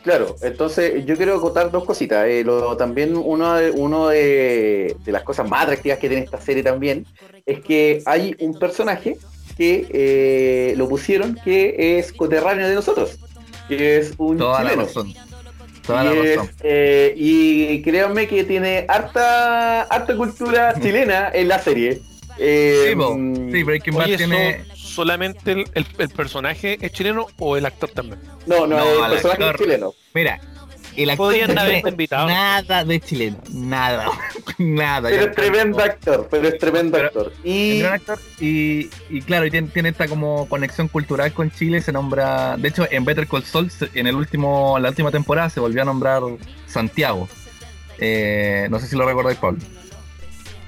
Claro, 0.09 0.37
entonces 0.41 1.05
yo 1.05 1.17
quiero 1.19 1.37
acotar 1.37 1.71
dos 1.71 1.85
cositas. 1.85 2.27
Eh, 2.27 2.43
lo- 2.43 2.79
también 2.79 3.15
uno, 3.15 3.53
de, 3.57 3.71
uno 3.73 4.09
de, 4.09 4.97
de 5.05 5.13
las 5.13 5.23
cosas 5.23 5.47
más 5.47 5.65
atractivas 5.65 5.99
que 5.99 6.09
tiene 6.09 6.25
esta 6.25 6.41
serie 6.41 6.63
también 6.63 7.05
es 7.45 7.61
que 7.61 8.01
hay 8.07 8.35
un 8.41 8.59
personaje 8.59 9.19
que 9.59 9.87
eh, 9.91 10.75
lo 10.79 10.89
pusieron 10.89 11.39
que 11.45 11.99
es 11.99 12.11
coterráneo 12.15 12.67
de 12.67 12.75
nosotros, 12.75 13.19
que 13.69 13.99
es 13.99 14.15
un 14.17 14.39
Toda 14.39 14.63
la 14.65 14.71
chileno. 14.71 14.87
razón. 14.87 15.15
Toda 15.87 16.05
la 16.05 16.15
y, 16.15 16.19
es, 16.21 16.37
razón. 16.37 16.51
eh, 16.63 17.13
y 17.15 17.83
créanme 17.83 18.27
que 18.29 18.45
tiene 18.45 18.87
harta, 18.89 19.83
harta 19.83 20.17
cultura 20.17 20.75
chilena 20.81 21.31
en 21.35 21.49
la 21.49 21.59
serie. 21.59 22.01
Eh, 22.39 22.87
Sí, 22.89 22.97
po. 22.97 23.15
mm, 23.15 23.53
Sí, 23.53 23.63
Breaking 23.63 23.95
Bad 23.95 24.07
tiene. 24.17 24.65
¿so- 24.73 24.78
¿solamente 24.99 25.53
el, 25.53 25.65
el- 25.75 25.87
el 25.99 26.09
personaje 26.09 26.77
es 26.81 26.91
chileno 26.93 27.27
o 27.39 27.57
el 27.57 27.65
actor 27.67 27.89
también? 27.91 28.19
No, 28.47 28.67
no, 28.67 28.77
No, 28.79 29.05
el 29.07 29.13
personaje 29.13 29.43
es 29.43 29.49
actor. 29.51 29.59
chileno. 29.65 29.95
Mira, 30.13 30.41
el 30.97 31.11
actor 31.11 31.27
Podrían 31.27 31.55
tiene 31.55 31.83
invitado. 31.89 32.27
nada 32.27 32.85
de 32.85 32.99
chileno, 33.01 33.37
nada, 33.53 34.11
nada. 34.59 35.09
Pero 35.11 35.23
es 35.27 35.33
tremendo 35.37 35.79
actor, 35.81 36.27
pero 36.29 36.49
es 36.49 36.59
tremendo 36.59 36.97
Pero- 36.97 37.07
actor. 37.07 37.33
Es 37.45 37.51
Y 37.55 37.83
actor 37.85 38.19
y, 38.41 38.91
y 39.09 39.23
claro, 39.23 39.47
y 39.47 39.51
tiene, 39.53 39.69
tiene 39.69 39.91
esta 39.91 40.09
como 40.09 40.49
conexión 40.49 40.89
cultural 40.89 41.33
con 41.33 41.53
Chile, 41.53 41.81
se 41.83 41.93
nombra, 41.93 42.57
de 42.57 42.67
hecho 42.69 42.89
en 42.91 43.05
Better 43.05 43.29
Call 43.29 43.45
Saul 43.45 43.71
en 43.95 44.09
el 44.09 44.17
último, 44.17 44.77
en 44.77 44.83
la 44.83 44.89
última 44.89 45.13
temporada 45.13 45.49
se 45.51 45.61
volvió 45.61 45.83
a 45.83 45.85
nombrar 45.85 46.23
Santiago. 46.67 47.29
Eh, 48.01 48.67
no 48.71 48.81
sé 48.81 48.89
si 48.89 48.97
lo 48.97 49.07
recordáis, 49.07 49.39
Pablo. 49.39 49.59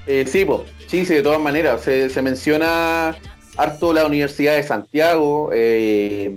Eh, 0.07 0.25
sí, 0.27 0.45
po. 0.45 0.65
sí, 0.87 1.05
sí, 1.05 1.13
de 1.13 1.21
todas 1.21 1.39
maneras. 1.39 1.81
Se, 1.83 2.09
se 2.09 2.21
menciona 2.21 3.15
harto 3.57 3.93
la 3.93 4.05
Universidad 4.05 4.55
de 4.55 4.63
Santiago. 4.63 5.49
eh, 5.53 6.35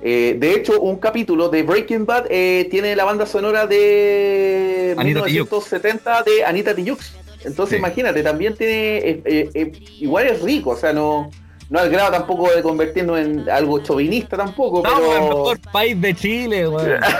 eh, 0.00 0.36
de 0.38 0.52
hecho, 0.54 0.80
un 0.80 0.96
capítulo 0.98 1.48
de 1.48 1.64
Breaking 1.64 2.06
Bad 2.06 2.26
eh, 2.30 2.68
tiene 2.70 2.94
la 2.94 3.04
banda 3.04 3.26
sonora 3.26 3.66
de 3.66 4.94
Anita 4.96 5.24
Tijoux. 5.24 5.48
1970 5.60 6.22
de 6.22 6.44
Anita 6.44 6.74
Tijoux. 6.74 6.98
Entonces, 7.44 7.74
Sí. 7.74 7.78
imagínate, 7.78 8.22
también 8.22 8.54
tiene. 8.56 9.20
eh, 9.24 9.72
igual 10.00 10.26
es 10.28 10.40
rico, 10.42 10.70
o 10.70 10.76
sea, 10.76 10.92
no. 10.92 11.30
no 11.70 11.78
al 11.80 11.90
grado 11.90 12.12
tampoco 12.12 12.48
de 12.50 12.62
convertirnos 12.62 13.18
en 13.18 13.50
algo 13.50 13.80
chauvinista 13.80 14.36
tampoco, 14.36 14.78
Estamos 14.78 15.00
en 15.02 15.06
el 15.12 15.18
pero... 15.18 15.28
mejor 15.36 15.58
país 15.72 16.00
de 16.00 16.14
Chile, 16.14 16.68
weón. 16.68 17.00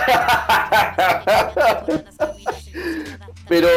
Pero, 3.49 3.67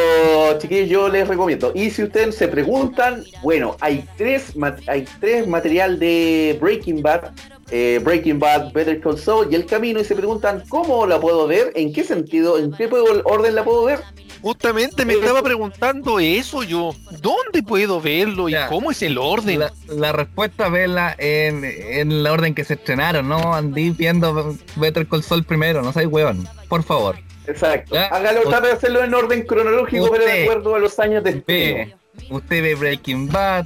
chiquillos, 0.59 0.87
yo 0.87 1.09
les 1.09 1.27
recomiendo. 1.27 1.71
Y 1.73 1.89
si 1.89 2.03
ustedes 2.03 2.35
se 2.35 2.47
preguntan, 2.47 3.23
bueno, 3.41 3.75
hay 3.81 4.05
tres, 4.17 4.55
ma- 4.55 4.75
hay 4.87 5.05
tres 5.19 5.47
material 5.47 5.97
de 5.97 6.57
Breaking 6.61 7.01
Bad, 7.01 7.31
eh, 7.71 7.99
Breaking 8.03 8.37
Bad, 8.39 8.71
Better 8.71 9.01
Call 9.01 9.17
Saul 9.17 9.47
y 9.51 9.55
El 9.55 9.65
Camino, 9.65 9.99
y 9.99 10.03
se 10.05 10.15
preguntan 10.15 10.63
cómo 10.69 11.07
la 11.07 11.19
puedo 11.19 11.47
ver, 11.47 11.71
en 11.75 11.91
qué 11.91 12.03
sentido, 12.03 12.59
en 12.59 12.71
qué 12.71 12.87
puedo- 12.87 13.23
orden 13.25 13.55
la 13.55 13.63
puedo 13.63 13.83
ver. 13.85 13.99
Justamente 14.43 15.05
me 15.05 15.13
estaba 15.13 15.41
preguntando 15.41 16.19
eso 16.19 16.61
yo. 16.63 16.93
¿Dónde 17.21 17.63
puedo 17.63 17.99
verlo 17.99 18.49
y 18.49 18.51
Ya. 18.51 18.67
cómo 18.67 18.91
es 18.91 19.01
el 19.01 19.17
orden? 19.17 19.57
La, 19.59 19.73
la 19.87 20.11
respuesta 20.11 20.69
vela 20.69 21.15
en, 21.17 21.63
en 21.65 22.21
la 22.21 22.31
orden 22.33 22.53
que 22.53 22.63
se 22.65 22.73
estrenaron, 22.75 23.27
¿no? 23.27 23.55
Andí 23.55 23.89
viendo 23.91 24.55
Better 24.75 25.07
Call 25.07 25.23
Saul 25.23 25.43
primero, 25.45 25.81
no 25.81 25.93
seas 25.93 26.05
weón. 26.07 26.47
Por 26.67 26.83
favor. 26.83 27.15
Exacto. 27.47 27.95
Ya. 27.95 28.05
Hágalo, 28.07 28.41
trate 28.49 28.67
de 28.67 28.73
hacerlo 28.73 29.03
en 29.03 29.13
orden 29.13 29.43
cronológico, 29.43 30.09
pero 30.11 30.25
de 30.25 30.43
acuerdo 30.43 30.75
a 30.75 30.79
los 30.79 30.97
años 30.99 31.23
de. 31.23 31.43
Ve, 31.45 31.95
usted 32.29 32.61
ve 32.63 32.75
Breaking 32.75 33.29
Bad, 33.29 33.65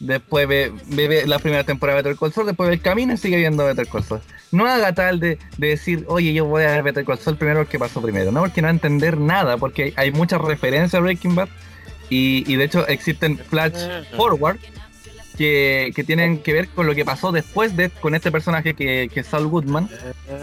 después 0.00 0.46
ve, 0.48 0.72
ve- 0.86 1.08
ve 1.08 1.26
la 1.26 1.38
primera 1.38 1.64
temporada 1.64 1.98
de 1.98 2.02
Better 2.10 2.18
Call 2.18 2.32
Saul, 2.32 2.46
después 2.46 2.68
ve 2.68 2.76
El 2.76 2.80
Camino 2.82 3.12
y 3.14 3.16
sigue 3.16 3.36
viendo 3.36 3.64
Better 3.64 3.86
Call 3.88 4.04
Saul. 4.04 4.20
No 4.50 4.66
haga 4.66 4.94
tal 4.94 5.20
de, 5.20 5.38
de 5.58 5.68
decir, 5.68 6.04
oye, 6.08 6.32
yo 6.32 6.46
voy 6.46 6.62
a 6.64 6.70
ver 6.70 6.82
Better 6.82 7.04
Call 7.04 7.18
Saul 7.18 7.36
primero 7.36 7.60
porque 7.60 7.78
pasó 7.78 8.00
primero. 8.00 8.32
No, 8.32 8.40
porque 8.40 8.62
no 8.62 8.66
va 8.66 8.70
a 8.70 8.72
entender 8.72 9.18
nada, 9.18 9.56
porque 9.58 9.92
hay 9.96 10.10
muchas 10.10 10.40
referencias 10.40 10.94
a 10.94 11.00
Breaking 11.00 11.34
Bad 11.34 11.48
y, 12.10 12.44
y 12.50 12.56
de 12.56 12.64
hecho 12.64 12.86
existen 12.88 13.36
flash 13.36 13.74
forward 14.16 14.56
que, 15.38 15.92
que 15.94 16.02
tienen 16.02 16.38
que 16.42 16.52
ver 16.52 16.68
con 16.68 16.86
lo 16.86 16.94
que 16.96 17.04
pasó 17.04 17.30
después 17.30 17.76
de 17.76 17.88
con 17.90 18.14
este 18.16 18.32
personaje 18.32 18.74
que, 18.74 19.08
que 19.12 19.20
es 19.20 19.26
Saul 19.28 19.46
Goodman, 19.46 19.88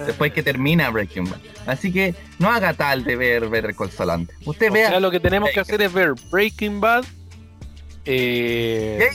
después 0.08 0.32
que 0.32 0.42
termina 0.42 0.90
Breaking 0.90 1.26
Bad. 1.26 1.40
Así 1.68 1.92
que 1.92 2.16
no 2.40 2.50
haga 2.50 2.74
tal 2.74 3.04
de 3.04 3.18
ver 3.18 3.50
Better 3.50 3.76
Call 3.76 3.92
Saul. 3.92 4.28
Usted 4.46 4.70
O 4.70 4.74
vea 4.74 4.90
sea, 4.90 5.00
lo 5.02 5.12
que 5.12 5.20
tenemos 5.20 5.50
que 5.52 5.60
hacer 5.60 5.82
es 5.82 5.92
ver 5.92 6.14
Breaking 6.32 6.80
Bad. 6.80 7.04
eh, 8.06 9.10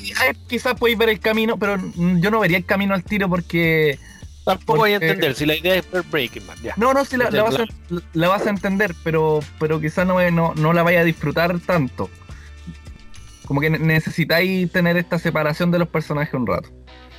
quizás 0.48 0.74
podéis 0.78 0.98
ver 0.98 1.08
el 1.08 1.20
camino, 1.20 1.56
pero 1.56 1.78
mm, 1.78 2.20
yo 2.20 2.30
no 2.30 2.40
vería 2.40 2.58
el 2.58 2.66
camino 2.66 2.92
al 2.94 3.02
tiro 3.04 3.28
porque. 3.28 3.98
tampoco 4.44 4.80
voy 4.80 4.92
a 4.92 4.96
entender 4.96 5.34
si 5.34 5.46
la 5.46 5.56
idea 5.56 5.76
es 5.76 5.90
ver 5.90 6.02
Breaking 6.10 6.46
Bad. 6.46 6.56
Ya. 6.62 6.74
No, 6.76 6.92
no, 6.92 7.04
sí 7.06 7.16
la, 7.16 7.30
la 7.30 7.42
vas, 7.44 7.54
a, 7.54 7.64
la 8.12 8.28
vas 8.28 8.46
a 8.46 8.50
entender, 8.50 8.94
pero, 9.02 9.40
pero 9.58 9.80
quizás 9.80 10.06
no, 10.06 10.30
no, 10.30 10.54
no 10.56 10.72
la 10.72 10.82
vaya 10.82 11.00
a 11.00 11.04
disfrutar 11.04 11.58
tanto. 11.60 12.10
Como 13.50 13.60
que 13.60 13.68
ne- 13.68 13.80
necesitáis 13.80 14.70
tener 14.70 14.96
esta 14.96 15.18
separación 15.18 15.72
de 15.72 15.80
los 15.80 15.88
personajes 15.88 16.32
un 16.34 16.46
rato. 16.46 16.68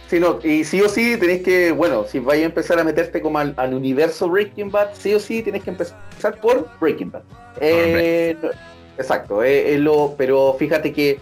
Sí, 0.08 0.18
no, 0.18 0.40
y 0.42 0.64
sí 0.64 0.80
o 0.80 0.88
sí 0.88 1.18
tenéis 1.18 1.44
que, 1.44 1.74
bueno, 1.74 2.06
si 2.06 2.20
vais 2.20 2.42
a 2.42 2.46
empezar 2.46 2.80
a 2.80 2.86
meterte 2.86 3.22
como 3.22 3.38
al, 3.38 3.54
al 3.58 3.74
universo 3.74 4.30
Breaking 4.30 4.72
Bad, 4.72 4.92
sí 4.94 5.14
o 5.14 5.20
sí 5.20 5.42
tienes 5.44 5.62
que 5.62 5.72
empezar 5.72 6.40
por 6.42 6.70
Breaking 6.80 7.12
Bad. 7.12 7.24
Eh, 7.60 8.38
no- 8.42 8.50
exacto, 8.98 9.44
eh, 9.44 9.78
lo, 9.78 10.16
pero 10.18 10.56
fíjate 10.58 10.94
que, 10.94 11.20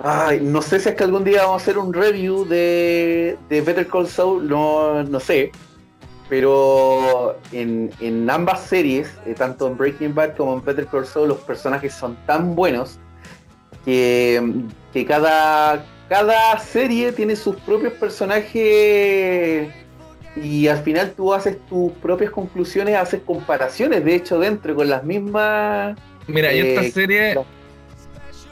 ay, 0.00 0.40
no 0.42 0.62
sé 0.62 0.80
si 0.80 0.88
es 0.88 0.96
que 0.96 1.04
algún 1.04 1.22
día 1.22 1.42
vamos 1.44 1.62
a 1.62 1.62
hacer 1.62 1.78
un 1.78 1.94
review 1.94 2.44
de, 2.44 3.38
de 3.48 3.60
Better 3.60 3.86
Call 3.86 4.08
Saul, 4.08 4.48
no, 4.48 5.04
no 5.04 5.20
sé, 5.20 5.52
pero 6.28 7.38
en, 7.52 7.92
en 8.00 8.28
ambas 8.28 8.62
series, 8.64 9.12
eh, 9.26 9.34
tanto 9.34 9.68
en 9.68 9.76
Breaking 9.76 10.12
Bad 10.12 10.36
como 10.36 10.54
en 10.54 10.64
Better 10.64 10.86
Call 10.88 11.06
Saul, 11.06 11.28
los 11.28 11.38
personajes 11.38 11.94
son 11.94 12.16
tan 12.26 12.56
buenos 12.56 12.98
que, 13.88 14.42
que 14.92 15.06
cada, 15.06 15.82
cada 16.10 16.58
serie 16.58 17.10
tiene 17.10 17.34
sus 17.34 17.56
propios 17.56 17.94
personajes 17.94 19.72
y 20.36 20.68
al 20.68 20.82
final 20.82 21.14
tú 21.16 21.32
haces 21.32 21.56
tus 21.70 21.92
propias 21.92 22.30
conclusiones, 22.30 22.96
haces 22.96 23.22
comparaciones, 23.24 24.04
de 24.04 24.14
hecho, 24.14 24.38
dentro 24.38 24.74
con 24.74 24.90
las 24.90 25.04
mismas... 25.04 25.96
Mira, 26.26 26.52
eh, 26.52 26.74
esta 26.74 26.90
serie. 26.90 27.38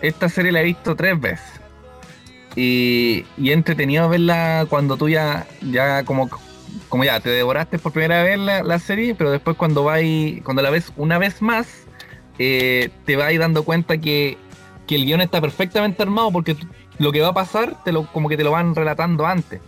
Esta 0.00 0.30
serie 0.30 0.52
la 0.52 0.62
he 0.62 0.64
visto 0.64 0.96
tres 0.96 1.20
veces. 1.20 1.60
Y, 2.54 3.26
y 3.36 3.50
he 3.50 3.52
entretenido 3.52 4.08
verla 4.08 4.64
cuando 4.70 4.96
tú 4.96 5.10
ya, 5.10 5.46
ya 5.60 6.02
como, 6.04 6.30
como 6.88 7.04
ya 7.04 7.20
te 7.20 7.28
devoraste 7.28 7.78
por 7.78 7.92
primera 7.92 8.22
vez 8.22 8.38
la, 8.38 8.62
la 8.62 8.78
serie, 8.78 9.14
pero 9.14 9.30
después 9.30 9.54
cuando 9.58 9.84
vais, 9.84 10.42
cuando 10.44 10.62
la 10.62 10.70
ves 10.70 10.94
una 10.96 11.18
vez 11.18 11.42
más, 11.42 11.84
eh, 12.38 12.88
te 13.04 13.16
vas 13.16 13.38
dando 13.38 13.64
cuenta 13.64 13.98
que, 13.98 14.38
que 14.86 14.94
el 14.96 15.04
guion 15.04 15.20
está 15.20 15.40
perfectamente 15.40 16.02
armado 16.02 16.30
porque 16.32 16.54
tú- 16.54 16.66
lo 16.98 17.12
que 17.12 17.20
va 17.20 17.28
a 17.28 17.34
pasar 17.34 17.82
te 17.84 17.92
lo, 17.92 18.06
como 18.12 18.28
que 18.28 18.36
te 18.36 18.44
lo 18.44 18.52
van 18.52 18.74
relatando 18.74 19.26
antes. 19.26 19.60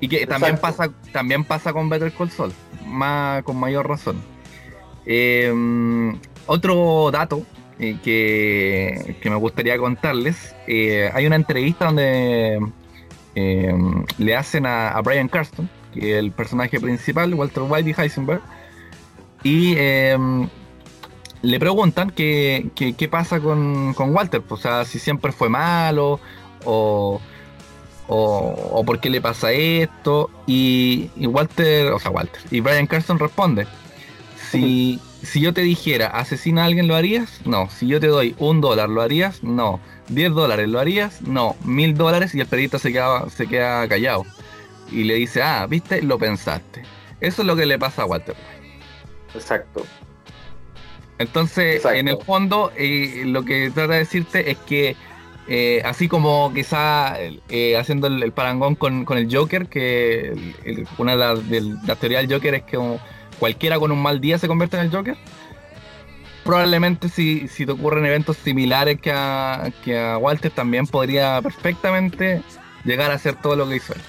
Y 0.00 0.08
que 0.08 0.26
también 0.26 0.58
pasa, 0.58 0.90
también 1.12 1.44
pasa 1.44 1.72
con 1.72 1.88
Better 1.88 2.12
Call 2.12 2.30
Saul, 2.30 2.52
más, 2.86 3.42
con 3.44 3.56
mayor 3.56 3.88
razón. 3.88 4.20
Eh, 5.06 5.52
otro 6.46 7.10
dato 7.12 7.42
eh, 7.78 7.96
que, 8.02 9.16
que 9.20 9.30
me 9.30 9.36
gustaría 9.36 9.78
contarles, 9.78 10.56
eh, 10.66 11.08
hay 11.14 11.26
una 11.26 11.36
entrevista 11.36 11.86
donde 11.86 12.60
eh, 13.36 13.74
le 14.18 14.36
hacen 14.36 14.66
a, 14.66 14.88
a 14.90 15.00
Brian 15.02 15.28
Carston, 15.28 15.68
que 15.94 16.12
es 16.14 16.18
el 16.18 16.32
personaje 16.32 16.80
principal, 16.80 17.32
Walter 17.34 17.62
White 17.68 17.90
y 17.90 17.94
Heisenberg, 18.00 18.42
y 19.44 19.74
eh, 19.76 20.16
le 21.42 21.58
preguntan 21.60 22.10
qué, 22.10 22.70
qué- 22.74 22.94
qué 22.94 23.08
pasa 23.08 23.40
con, 23.40 23.94
con 23.94 24.14
Walter, 24.14 24.42
o 24.48 24.56
sea, 24.56 24.84
si 24.84 24.98
siempre 24.98 25.32
fue 25.32 25.48
malo 25.48 26.20
o, 26.64 27.20
o, 28.08 28.70
o 28.72 28.84
por 28.84 29.00
qué 29.00 29.10
le 29.10 29.20
pasa 29.20 29.52
esto, 29.52 30.30
y, 30.46 31.10
y 31.16 31.26
Walter, 31.26 31.92
o 31.92 31.98
sea, 31.98 32.10
Walter, 32.10 32.40
y 32.50 32.60
Brian 32.60 32.86
Carston 32.86 33.18
responde, 33.18 33.66
si, 34.50 35.00
si 35.22 35.40
yo 35.40 35.52
te 35.52 35.62
dijera 35.62 36.08
asesina 36.08 36.62
a 36.62 36.66
alguien, 36.66 36.88
¿lo 36.88 36.94
harías? 36.96 37.40
No. 37.44 37.68
Si 37.70 37.86
yo 37.86 38.00
te 38.00 38.08
doy 38.08 38.34
un 38.38 38.60
dólar, 38.60 38.88
¿lo 38.88 39.02
harías? 39.02 39.42
No. 39.42 39.80
¿10 40.10 40.34
dólares, 40.34 40.68
¿lo 40.68 40.78
harías? 40.80 41.22
No. 41.22 41.56
Mil 41.64 41.94
dólares 41.94 42.34
y 42.34 42.40
el 42.40 42.46
periodista 42.46 42.78
se 42.78 42.92
queda, 42.92 43.28
se 43.30 43.46
queda 43.46 43.88
callado. 43.88 44.24
Y 44.90 45.04
le 45.04 45.14
dice, 45.14 45.42
ah, 45.42 45.66
viste, 45.66 46.02
lo 46.02 46.18
pensaste. 46.18 46.82
Eso 47.20 47.42
es 47.42 47.46
lo 47.48 47.56
que 47.56 47.64
le 47.66 47.78
pasa 47.78 48.02
a 48.02 48.06
Walter. 48.06 48.34
Exacto. 49.34 49.86
Entonces, 51.18 51.82
en 52.00 52.08
el 52.08 52.16
fondo, 52.24 52.72
eh, 52.76 53.22
lo 53.26 53.44
que 53.44 53.70
trata 53.70 53.92
de 53.94 53.98
decirte 54.00 54.50
es 54.50 54.58
que, 54.58 54.96
eh, 55.48 55.82
así 55.84 56.08
como 56.08 56.52
quizá 56.54 57.16
eh, 57.48 57.76
haciendo 57.76 58.06
el, 58.06 58.22
el 58.22 58.32
parangón 58.32 58.74
con, 58.74 59.04
con 59.04 59.18
el 59.18 59.28
Joker, 59.34 59.66
que 59.66 60.28
el- 60.30 60.54
el- 60.64 60.88
una 60.98 61.16
de 61.16 61.60
las 61.86 61.98
teorías 61.98 62.22
del 62.26 62.32
Joker 62.32 62.54
es 62.54 62.62
que 62.62 62.76
como 62.76 63.00
cualquiera 63.38 63.78
con 63.78 63.92
un 63.92 64.00
mal 64.02 64.20
día 64.20 64.38
se 64.38 64.48
convierte 64.48 64.76
en 64.76 64.84
el 64.84 64.90
Joker, 64.90 65.16
probablemente 66.44 67.08
si, 67.08 67.46
si 67.48 67.66
te 67.66 67.72
ocurren 67.72 68.04
eventos 68.04 68.36
similares 68.36 69.00
que 69.00 69.12
a, 69.12 69.70
que 69.84 69.98
a 69.98 70.18
Walter, 70.18 70.50
también 70.50 70.86
podría 70.86 71.40
perfectamente 71.42 72.42
llegar 72.84 73.10
a 73.10 73.14
hacer 73.14 73.36
todo 73.36 73.54
lo 73.56 73.68
que 73.68 73.76
hizo 73.76 73.92
él. 73.94 74.00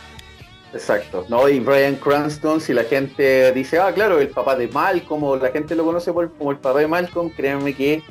Exacto, 0.73 1.25
¿no? 1.29 1.47
Y 1.47 1.59
Brian 1.59 1.95
Cranston, 1.95 2.59
si 2.59 2.73
la 2.73 2.83
gente 2.83 3.51
dice, 3.53 3.79
ah, 3.79 3.91
claro, 3.93 4.19
el 4.19 4.29
papá 4.29 4.55
de 4.55 4.67
Malcolm, 4.67 5.23
o 5.23 5.35
la 5.35 5.51
gente 5.51 5.75
lo 5.75 5.85
conoce 5.85 6.11
por, 6.11 6.31
como 6.33 6.51
el 6.51 6.57
papá 6.57 6.79
de 6.79 6.87
Malcolm, 6.87 7.29
créanme 7.29 7.73
que, 7.75 8.01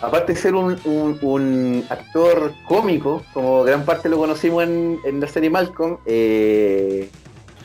aparte 0.00 0.32
de 0.32 0.38
ser 0.38 0.54
un, 0.54 0.78
un- 0.84 1.18
un 1.20 1.84
actor 1.90 2.54
cómico, 2.66 3.22
como 3.34 3.62
gran 3.64 3.84
parte 3.84 4.08
lo 4.08 4.16
conocimos 4.16 4.64
en, 4.64 4.98
en 5.04 5.20
la 5.20 5.28
serie 5.28 5.50
Malcolm, 5.50 5.98
eh, 6.06 7.10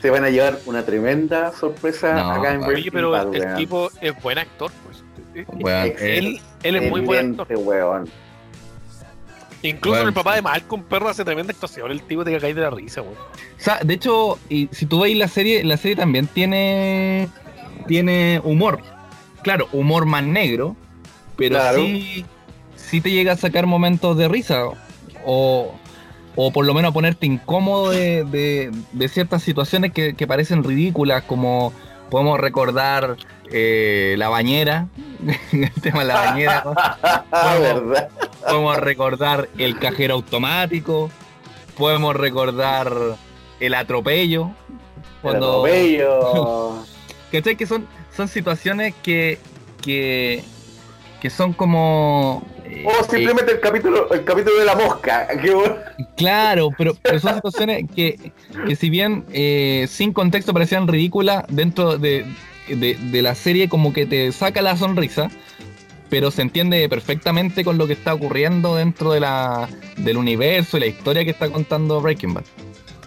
se 0.02 0.10
van 0.10 0.24
a 0.24 0.28
llevar 0.30 0.58
una 0.66 0.84
tremenda 0.84 1.52
sorpresa 1.52 2.12
No, 2.12 2.30
acá 2.32 2.52
en 2.54 2.62
Oye, 2.64 2.90
pero 2.92 3.10
Bad, 3.10 3.34
el 3.34 3.40
weón. 3.42 3.56
tipo 3.56 3.88
es 4.02 4.22
buen 4.22 4.36
actor, 4.36 4.70
pues. 4.84 5.46
Weón, 5.48 5.92
él, 5.98 6.40
él 6.62 6.76
es 6.76 6.90
muy 6.90 7.00
buen 7.00 7.30
actor. 7.40 7.46
Weón. 7.56 8.08
Incluso 9.62 9.96
Bueno. 9.96 10.08
el 10.08 10.14
papá 10.14 10.34
de 10.34 10.42
Malcolm 10.42 10.82
Perro 10.84 11.08
hace 11.08 11.24
tremenda 11.24 11.52
actuación. 11.52 11.90
El 11.90 12.02
tipo 12.02 12.24
te 12.24 12.38
cae 12.38 12.54
de 12.54 12.60
la 12.60 12.70
risa, 12.70 13.02
weón. 13.02 13.14
O 13.14 13.18
sea, 13.62 13.78
de 13.82 13.94
hecho, 13.94 14.38
y 14.48 14.68
si 14.72 14.86
tú 14.86 15.00
veis 15.00 15.16
la 15.16 15.28
serie, 15.28 15.64
la 15.64 15.76
serie 15.76 15.96
también 15.96 16.26
tiene 16.26 17.28
tiene 17.86 18.40
humor. 18.44 18.80
Claro, 19.42 19.68
humor 19.72 20.06
más 20.06 20.24
negro, 20.24 20.76
pero 21.36 21.56
Claro. 21.56 21.78
sí, 21.78 22.24
sí 22.74 23.00
te 23.00 23.10
llega 23.10 23.32
a 23.32 23.36
sacar 23.36 23.66
momentos 23.66 24.16
de 24.16 24.28
risa. 24.28 24.64
O, 25.24 25.74
o 26.36 26.52
por 26.52 26.66
lo 26.66 26.74
menos 26.74 26.90
a 26.90 26.94
ponerte 26.94 27.26
incómodo 27.26 27.90
de, 27.90 28.24
de- 28.24 28.70
de 28.92 29.08
ciertas 29.08 29.42
situaciones 29.42 29.92
que, 29.92 30.14
que 30.14 30.26
parecen 30.26 30.62
ridículas, 30.64 31.22
como 31.24 31.72
podemos 32.10 32.38
recordar 32.38 33.16
eh, 33.50 34.14
la 34.18 34.28
bañera, 34.28 34.88
el 35.52 35.72
tema 35.82 36.00
de 36.00 36.04
la 36.06 36.14
bañera. 36.14 36.64
verdad. 37.60 38.08
Podemos 38.46 38.76
recordar 38.78 39.48
el 39.58 39.78
cajero 39.78 40.14
automático. 40.14 41.10
Podemos 41.76 42.16
recordar 42.16 42.92
el 43.60 43.74
atropello. 43.74 44.50
Cuando... 45.22 45.64
atropello. 45.64 46.84
¿Cachai? 47.32 47.56
Que 47.56 47.66
son, 47.66 47.86
son 48.16 48.28
situaciones 48.28 48.94
que, 49.02 49.38
que, 49.82 50.42
que 51.20 51.28
son 51.28 51.52
como 51.52 52.46
O 52.84 53.04
simplemente 53.04 53.52
el 53.52 53.60
capítulo, 53.60 54.10
el 54.12 54.24
capítulo 54.24 54.58
de 54.58 54.64
la 54.64 54.76
mosca. 54.76 55.28
Claro, 56.16 56.70
pero, 56.78 56.94
pero 57.02 57.18
son 57.18 57.34
situaciones 57.34 57.84
que, 57.94 58.32
que 58.66 58.76
si 58.76 58.90
bien 58.90 59.24
eh, 59.32 59.86
sin 59.88 60.12
contexto 60.12 60.52
parecían 60.52 60.86
ridículas, 60.86 61.44
dentro 61.48 61.98
de, 61.98 62.26
de- 62.68 62.94
de 62.94 63.22
la 63.22 63.34
serie 63.34 63.68
como 63.68 63.92
que 63.92 64.06
te 64.06 64.32
saca 64.32 64.62
la 64.62 64.76
sonrisa, 64.76 65.30
pero 66.08 66.30
se 66.30 66.42
entiende 66.42 66.88
perfectamente 66.88 67.64
con 67.64 67.78
lo 67.78 67.86
que 67.86 67.92
está 67.94 68.14
ocurriendo 68.14 68.76
dentro 68.76 69.12
de 69.12 69.20
la, 69.20 69.68
del 69.96 70.16
universo 70.16 70.76
y 70.76 70.80
la 70.80 70.86
historia 70.86 71.24
que 71.24 71.30
está 71.30 71.48
contando 71.50 72.00
Breaking 72.00 72.34
Bad. 72.34 72.44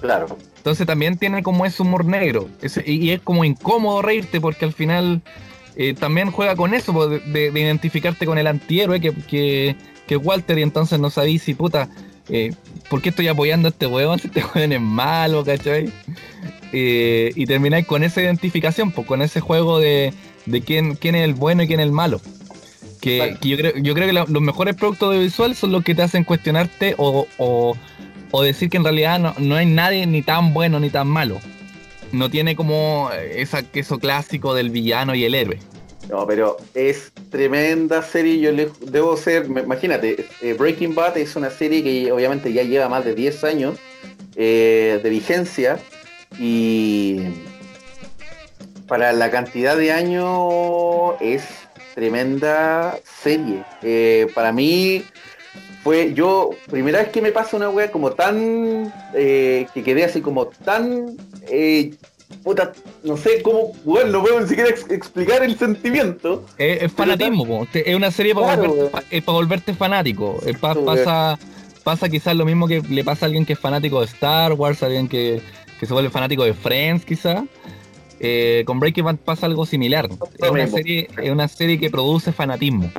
Claro. 0.02 0.38
Entonces 0.58 0.86
también 0.86 1.18
tiene 1.18 1.42
como 1.44 1.66
ese 1.66 1.82
humor 1.82 2.04
negro. 2.06 2.50
Y, 2.86 3.12
es 3.12 3.22
como 3.22 3.46
incómodo 3.46 4.02
reírte 4.02 4.42
porque 4.42 4.66
al 4.66 4.74
final 4.74 5.22
eh, 5.78 5.94
también 5.94 6.32
juega 6.32 6.56
con 6.58 6.74
eso, 6.74 6.92
po, 6.94 7.08
de, 7.08 7.20
de- 7.20 7.52
de 7.52 7.60
identificarte 7.60 8.26
con 8.26 8.38
el 8.38 8.48
antihéroe 8.48 9.00
que, 9.00 9.14
que, 9.14 9.76
que 10.08 10.16
es 10.16 10.22
Walter 10.22 10.60
y 10.60 10.64
entonces 10.64 11.00
no 11.00 11.10
sabéis 11.10 11.44
si 11.44 11.54
puta, 11.54 11.88
eh, 12.28 12.54
¿por 12.90 13.02
qué 13.02 13.10
estoy 13.10 13.30
apoyando 13.30 13.70
a 13.70 13.72
este 13.72 13.88
weón? 13.88 14.20
Si 14.20 14.28
este 14.28 14.44
weón 14.56 14.74
es 14.74 14.82
malo, 14.82 15.46
¿cachai? 15.46 15.90
Eh, 16.72 17.32
y 17.36 17.46
termináis 17.46 17.86
con 17.88 18.04
esa 18.04 18.22
identificación, 18.22 18.92
pues 18.92 19.08
con 19.08 19.22
ese 19.22 19.40
juego 19.40 19.80
de, 19.80 20.14
de 20.46 20.62
quién, 20.62 20.96
quién 20.96 21.16
es 21.16 21.24
el 21.26 21.34
bueno 21.34 21.64
y 21.64 21.68
quién 21.68 21.80
es 21.80 21.86
el 21.88 21.92
malo. 21.92 22.22
Que, 23.02 23.38
que 23.42 23.50
yo, 23.50 23.58
creo, 23.58 23.74
yo 23.78 23.94
creo 23.94 24.08
que 24.08 24.14
la- 24.14 24.26
los 24.28 24.42
mejores 24.42 24.76
productos 24.76 25.08
audiovisuales 25.10 25.58
son 25.58 25.72
los 25.72 25.84
que 25.84 25.96
te 25.96 26.02
hacen 26.02 26.24
cuestionarte 26.26 26.96
o, 26.98 27.26
o- 27.38 27.76
o 28.32 28.42
decir 28.44 28.70
que 28.70 28.78
en 28.78 28.84
realidad 28.84 29.20
no, 29.20 29.34
no 29.40 29.56
hay 29.56 29.66
nadie 29.66 30.06
ni 30.06 30.22
tan 30.22 30.54
bueno 30.54 30.80
ni 30.80 30.90
tan 30.90 31.08
malo. 31.08 31.40
No 32.12 32.30
tiene 32.30 32.56
como 32.56 33.10
esa, 33.36 33.64
eso 33.74 34.00
clásico 34.00 34.54
del 34.54 34.70
villano 34.70 35.16
y 35.16 35.24
el 35.26 35.34
héroe. 35.36 35.60
No, 36.10 36.26
pero 36.28 36.58
es 36.74 37.12
tremenda 37.30 38.02
serie. 38.02 38.40
Yo 38.40 38.52
le 38.52 38.70
debo 38.82 39.16
ser, 39.16 39.46
imagínate, 39.46 40.26
eh, 40.42 40.54
Breaking 40.54 40.94
Bad 40.96 41.18
es 41.18 41.36
una 41.36 41.52
serie 41.52 41.84
que 41.84 42.12
obviamente 42.12 42.52
ya 42.52 42.64
lleva 42.64 42.90
más 42.90 43.06
de 43.06 43.14
10 43.16 43.44
años 43.44 43.78
eh, 44.36 45.00
de 45.02 45.10
vigencia 45.10 45.80
y 46.38 47.18
para 48.88 49.14
la 49.14 49.30
cantidad 49.32 49.76
de 49.78 49.92
años 49.92 51.16
es 51.22 51.44
tremenda 51.96 52.98
serie. 53.22 53.64
Eh, 53.82 54.28
para 54.34 54.52
mí 54.52 55.04
fue 55.84 56.14
yo, 56.14 56.52
primera 56.70 57.00
vez 57.00 57.10
que 57.10 57.22
me 57.22 57.32
pasa 57.32 57.58
una 57.58 57.70
wea 57.70 57.92
como 57.92 58.12
tan, 58.12 58.92
eh, 59.14 59.68
que 59.74 59.84
quedé 59.84 60.04
así 60.06 60.22
como 60.22 60.48
tan, 60.48 61.18
eh, 61.50 61.94
puta, 62.44 62.72
no 63.04 63.18
sé 63.18 63.42
cómo, 63.42 63.74
bueno, 63.84 64.12
no 64.12 64.22
puedo 64.22 64.40
ni 64.42 64.48
siquiera 64.48 64.70
ex- 64.70 64.90
explicar 64.90 65.44
el 65.44 65.58
sentimiento. 65.58 66.46
Es, 66.58 66.84
es 66.84 66.92
fanatismo, 66.92 67.46
po. 67.46 67.68
Te- 67.72 67.90
es 67.90 67.96
una 67.96 68.12
serie 68.12 68.34
para 68.34 68.56
Claro, 68.56 68.70
volverte, 68.74 68.90
pa- 68.92 69.04
eh, 69.12 69.22
pa 69.22 69.32
volverte 69.32 69.74
fanático. 69.74 70.40
Pa- 70.60 70.76
pasa, 70.76 71.40
pasa 71.84 72.10
quizás 72.10 72.36
lo 72.36 72.46
mismo 72.46 72.68
que 72.68 72.82
le 72.90 73.04
pasa 73.04 73.26
a 73.26 73.28
alguien 73.28 73.46
que 73.46 73.54
es 73.54 73.60
fanático 73.60 74.00
de 74.00 74.06
Star 74.08 74.54
Wars, 74.54 74.84
a 74.84 74.88
alguien 74.88 75.08
que, 75.08 75.42
que 75.80 75.86
se 75.86 75.94
vuelve 75.94 76.10
fanático 76.10 76.44
de 76.44 76.54
Friends, 76.54 77.06
quizás. 77.06 77.44
Eh, 78.20 78.64
con 78.66 78.80
Breaking 78.80 79.06
Bad 79.06 79.18
pasa 79.18 79.46
algo 79.46 79.66
similar. 79.66 80.10
Es 80.38 80.50
una 80.50 80.68
serie, 80.68 81.08
es 81.22 81.32
una 81.32 81.48
serie 81.48 81.80
que 81.80 81.90
produce 81.90 82.34
fanatismo. 82.34 82.92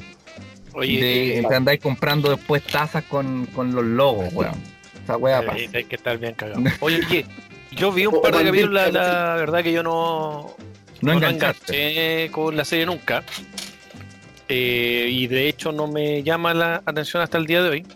Oye, 0.72 1.00
de, 1.00 1.38
eh, 1.38 1.44
te 1.46 1.54
andáis 1.54 1.80
comprando 1.80 2.30
después 2.30 2.62
tazas 2.64 3.04
con, 3.04 3.46
con 3.46 3.74
los 3.74 3.84
logos, 3.84 4.32
weón. 4.32 4.54
Esa 5.02 5.16
wea 5.16 5.44
pasa. 5.44 5.58
Hay 5.74 5.84
que 5.84 5.96
estar 5.96 6.16
bien 6.18 6.34
cagado. 6.34 6.62
Oye, 6.80 7.00
¿qué? 7.08 7.26
Yo 7.72 7.92
vi 7.92 8.06
un 8.06 8.20
par 8.20 8.36
de 8.36 8.44
capítulos, 8.44 8.72
la, 8.72 8.90
la 8.90 9.34
verdad 9.36 9.62
que 9.62 9.70
yo 9.70 9.84
no, 9.84 10.56
No 11.02 11.14
no 11.14 11.28
enganché 11.28 12.28
con 12.32 12.56
la 12.56 12.64
serie 12.64 12.84
nunca. 12.84 13.22
Eh, 14.48 15.06
y 15.08 15.28
de 15.28 15.48
hecho 15.48 15.70
no 15.70 15.86
me 15.86 16.24
llama 16.24 16.52
la 16.52 16.82
atención 16.84 17.22
hasta 17.22 17.38
el 17.38 17.46
día 17.46 17.62
de 17.62 17.68
hoy. 17.68 17.86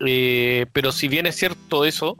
Eh, 0.00 0.66
pero 0.72 0.90
si 0.90 1.06
bien 1.06 1.26
es 1.26 1.36
cierto 1.36 1.84
eso, 1.84 2.18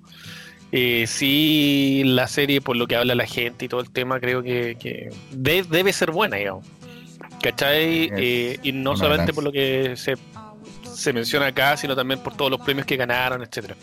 eh, 0.73 1.05
sí 1.07 2.03
la 2.05 2.27
serie, 2.27 2.61
por 2.61 2.77
lo 2.77 2.87
que 2.87 2.97
habla 2.97 3.15
la 3.15 3.27
gente 3.27 3.65
y 3.65 3.69
todo 3.69 3.81
el 3.81 3.91
tema, 3.91 4.19
creo 4.21 4.43
que, 4.43 4.77
que 4.79 5.11
de- 5.31 5.63
debe 5.65 5.93
ser 5.93 6.11
buena, 6.11 6.37
digamos. 6.37 6.67
¿Cachai? 7.43 8.11
Eh, 8.17 8.59
y 8.63 8.73
no 8.73 8.93
solamente 8.97 9.33
por 9.35 9.45
lo 9.45 9.53
que 9.53 9.95
se, 9.97 10.15
se 10.95 11.13
menciona 11.13 11.47
acá, 11.47 11.77
sino 11.77 11.95
también 11.95 12.21
por 12.21 12.35
todos 12.37 12.51
los 12.51 12.61
premios 12.61 12.87
que 12.87 12.97
ganaron, 12.97 13.43
etcétera. 13.43 13.77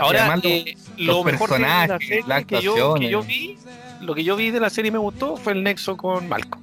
Ahora, 0.00 0.20
además 0.26 0.44
los- 0.44 0.52
eh, 0.66 0.76
los 0.98 1.16
lo 1.16 1.24
mejor 1.24 1.48
de 1.50 1.58
la 1.88 1.98
serie 1.98 2.24
las 2.26 2.44
que 2.44 2.54
yo, 2.62 2.94
que 2.94 3.08
yo 3.10 3.22
vi, 3.22 3.56
lo 4.02 4.14
que 4.14 4.24
yo 4.24 4.36
vi 4.36 4.50
de 4.50 4.60
la 4.60 4.70
serie 4.70 4.88
y 4.88 4.92
me 4.92 4.98
gustó 4.98 5.36
fue 5.36 5.52
el 5.52 5.62
nexo 5.62 5.96
con 5.96 6.28
Malcolm. 6.28 6.62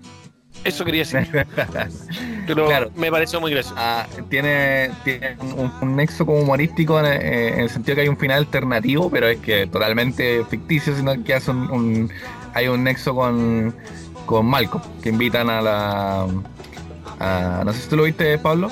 Eso 0.64 0.84
quería 0.86 1.04
decir. 1.04 1.28
Pero 2.48 2.66
Claro. 2.68 2.92
me 2.96 3.12
pareció 3.12 3.40
muy 3.42 3.52
gracioso. 3.52 3.76
Ah, 3.78 4.06
tiene, 4.30 4.92
tiene 5.04 5.36
un, 5.42 5.72
un 5.82 5.96
nexo 5.96 6.26
como 6.26 6.40
humorístico 6.40 7.00
en, 7.00 7.06
eh, 7.06 7.54
en 7.56 7.60
el 7.62 7.70
sentido 7.70 7.96
que 7.96 8.02
hay 8.02 8.08
un 8.08 8.18
final 8.18 8.40
alternativo, 8.40 9.10
pero 9.10 9.28
es 9.28 9.38
que 9.40 9.68
totalmente 9.68 10.44
ficticio, 10.50 10.96
sino 10.96 11.22
que 11.24 11.34
hace 11.34 11.52
un, 11.52 11.70
un- 11.72 12.12
hay 12.54 12.68
un 12.70 12.84
nexo 12.86 13.14
con, 13.16 13.76
con 14.26 14.46
Malcolm, 14.46 14.82
que 15.04 15.10
invitan 15.10 15.50
a 15.50 15.62
la... 15.62 16.28
a- 17.20 17.64
no 17.66 17.74
sé 17.74 17.82
si 17.82 17.90
tú 17.90 17.98
lo 17.98 18.04
viste, 18.04 18.38
Pablo, 18.38 18.72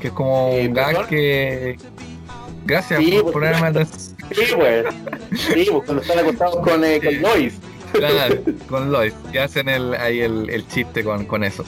que 0.00 0.08
es 0.08 0.12
como 0.12 0.50
un 0.50 0.72
gag 0.72 1.06
que... 1.08 1.76
Gracias 2.64 2.98
Sí, 3.00 3.12
por 3.12 3.22
pues, 3.24 3.32
ponerme 3.32 3.66
atrás. 3.68 4.12
Sí, 4.32 4.42
pues. 4.56 4.86
Sí, 5.36 5.68
pues 5.70 5.84
cuando 5.84 6.02
están 6.02 6.18
acostados 6.18 6.56
con, 6.56 6.82
eh, 6.84 7.00
con 7.02 7.22
Lois. 7.22 7.54
Claro, 7.92 8.36
con 8.68 8.92
Lois, 8.92 9.14
que 9.32 9.40
hacen 9.40 9.68
el, 9.68 9.94
ahí 9.94 10.20
el, 10.20 10.50
el 10.50 10.66
chiste 10.68 11.02
con, 11.04 11.24
con 11.26 11.44
eso. 11.44 11.64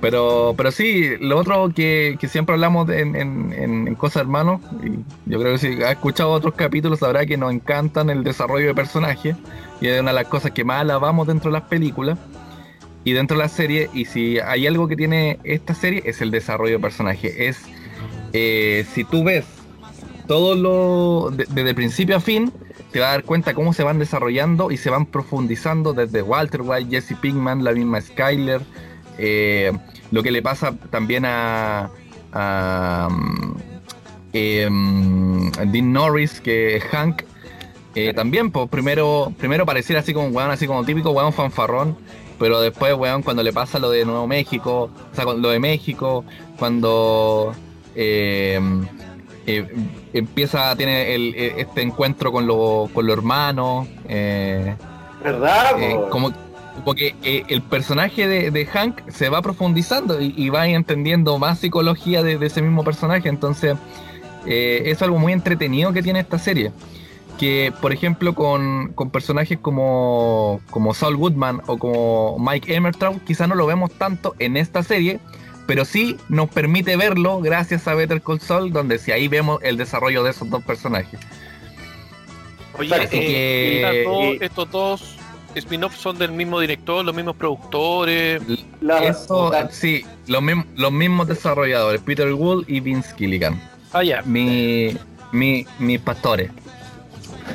Pero, 0.00 0.52
pero 0.56 0.70
sí, 0.70 1.12
lo 1.20 1.38
otro 1.38 1.70
que, 1.74 2.16
que 2.20 2.28
siempre 2.28 2.54
hablamos 2.54 2.90
en, 2.90 3.16
en, 3.16 3.52
en- 3.56 3.94
Cosas 3.94 4.22
Hermanos, 4.22 4.60
y 4.82 4.90
yo 5.30 5.40
creo 5.40 5.52
que 5.52 5.58
si 5.58 5.82
ha 5.82 5.92
escuchado 5.92 6.30
otros 6.30 6.54
capítulos 6.54 6.98
sabrá 6.98 7.24
que 7.24 7.38
nos 7.38 7.52
encantan 7.52 8.10
el 8.10 8.22
desarrollo 8.22 8.66
de 8.66 8.74
personajes, 8.74 9.34
y 9.80 9.86
es 9.86 9.98
una 10.00 10.10
de 10.10 10.16
las 10.16 10.26
cosas 10.26 10.50
que 10.50 10.62
más 10.64 10.80
alabamos 10.82 11.26
dentro 11.26 11.50
de 11.50 11.58
las 11.58 11.68
películas 11.68 12.18
y 13.04 13.12
dentro 13.12 13.36
de 13.38 13.44
la 13.44 13.48
serie, 13.48 13.88
y 13.94 14.04
si 14.04 14.38
hay 14.40 14.66
algo 14.66 14.88
que 14.88 14.96
tiene 14.96 15.38
esta 15.44 15.74
serie 15.74 16.02
es 16.04 16.20
el 16.20 16.30
desarrollo 16.30 16.74
de 16.74 16.80
personaje. 16.80 17.48
Es, 17.48 17.60
eh, 18.34 18.84
si 18.92 19.04
tú 19.04 19.24
ves 19.24 19.46
todo 20.26 20.54
lo, 20.54 21.30
de- 21.30 21.46
desde 21.48 21.72
principio 21.74 22.16
a 22.16 22.20
fin, 22.20 22.52
te 22.94 23.00
vas 23.00 23.08
a 23.08 23.12
dar 23.14 23.24
cuenta 23.24 23.54
cómo 23.54 23.72
se 23.72 23.82
van 23.82 23.98
desarrollando 23.98 24.70
y 24.70 24.76
se 24.76 24.88
van 24.88 25.06
profundizando 25.06 25.94
desde 25.94 26.22
Walter 26.22 26.60
White, 26.62 26.88
Jesse 26.88 27.18
Pinkman, 27.20 27.64
la 27.64 27.72
misma 27.72 28.00
Skyler, 28.00 28.60
eh, 29.18 29.72
lo 30.12 30.22
que 30.22 30.30
le 30.30 30.42
pasa 30.42 30.76
también 30.90 31.24
a, 31.26 31.90
em, 34.32 35.50
Dean 35.72 35.92
Norris, 35.92 36.40
que 36.40 36.76
es 36.76 36.84
Hank, 36.84 37.22
eh, 37.96 38.14
también, 38.14 38.52
pues 38.52 38.68
primero, 38.68 39.32
primero 39.38 39.66
pareciera 39.66 40.00
así 40.00 40.14
como 40.14 40.28
un 40.28 40.36
weón, 40.36 40.52
así 40.52 40.68
como 40.68 40.84
típico 40.84 41.10
weón 41.10 41.32
fanfarrón, 41.32 41.96
pero 42.38 42.60
después, 42.60 42.94
weón, 42.94 43.24
cuando 43.24 43.42
le 43.42 43.52
pasa 43.52 43.80
lo 43.80 43.90
de 43.90 44.04
Nuevo 44.04 44.28
México, 44.28 44.88
o 45.10 45.14
sea, 45.16 45.24
lo 45.24 45.48
de 45.48 45.58
México, 45.58 46.24
cuando 46.56 47.56
eh, 49.46 49.66
empieza, 50.12 50.74
tiene 50.76 51.14
el- 51.14 51.34
eh, 51.36 51.54
este 51.58 51.82
encuentro 51.82 52.32
con 52.32 52.46
los 52.46 52.90
con 52.90 53.06
los 53.06 53.16
hermanos, 53.16 53.86
eh, 54.08 54.74
¿Verdad? 55.22 55.80
eh, 55.82 55.98
como 56.10 56.32
porque 56.84 57.14
el 57.22 57.62
personaje 57.62 58.26
de, 58.26 58.50
de 58.50 58.66
Hank 58.66 59.08
se 59.08 59.28
va 59.28 59.40
profundizando 59.42 60.20
y, 60.20 60.34
y 60.36 60.48
va 60.48 60.66
entendiendo 60.66 61.38
más 61.38 61.60
psicología 61.60 62.22
de, 62.24 62.36
de 62.36 62.46
ese 62.46 62.62
mismo 62.62 62.82
personaje. 62.82 63.28
Entonces, 63.28 63.76
es 64.44 65.00
algo 65.00 65.18
muy 65.18 65.32
entretenido 65.32 65.92
que 65.92 66.02
tiene 66.02 66.18
esta 66.18 66.36
serie. 66.36 66.72
Que, 67.38 67.72
por 67.80 67.92
ejemplo, 67.92 68.34
con, 68.34 68.92
con 68.94 69.10
personajes 69.10 69.56
como, 69.60 70.60
como 70.68 70.94
Saul 70.94 71.16
Goodman 71.16 71.62
o 71.68 71.78
como 71.78 72.36
Mike 72.40 72.74
Emertraut, 72.74 73.22
quizá 73.24 73.46
no 73.46 73.54
lo 73.54 73.66
vemos 73.66 73.92
tanto 73.92 74.34
en 74.40 74.56
esta 74.56 74.82
serie, 74.82 75.20
pero 75.66 75.84
sí 75.84 76.16
nos 76.28 76.48
permite 76.48 76.96
verlo 76.96 77.40
gracias 77.40 77.88
a 77.88 77.94
Better 77.94 78.20
Call 78.20 78.40
Saul, 78.40 78.72
donde 78.72 78.98
sí 78.98 79.12
ahí 79.12 79.28
vemos 79.28 79.60
el 79.62 79.76
desarrollo 79.76 80.22
de 80.22 80.30
esos 80.30 80.48
dos 80.50 80.62
personajes. 80.64 81.20
Oye, 82.78 82.94
Así 82.94 83.16
eh, 83.20 84.38
estos 84.40 84.70
dos 84.70 85.16
spin-offs 85.54 85.98
son 85.98 86.18
del 86.18 86.32
mismo 86.32 86.58
director, 86.58 87.04
los 87.04 87.14
mismos 87.14 87.36
productores. 87.36 88.42
Eso, 89.02 89.52
sí, 89.70 90.04
los, 90.26 90.42
mismos 90.42 90.66
los 90.74 90.92
mismos 90.92 91.28
desarrolladores, 91.28 92.00
Peter 92.00 92.32
Wood 92.32 92.64
y 92.66 92.80
Vince 92.80 93.14
Gilligan. 93.16 93.60
Ah, 93.92 94.02
ya. 94.02 94.22
Mi, 94.22 94.96
mi, 95.32 95.66
mis 95.78 96.00
pastores. 96.00 96.50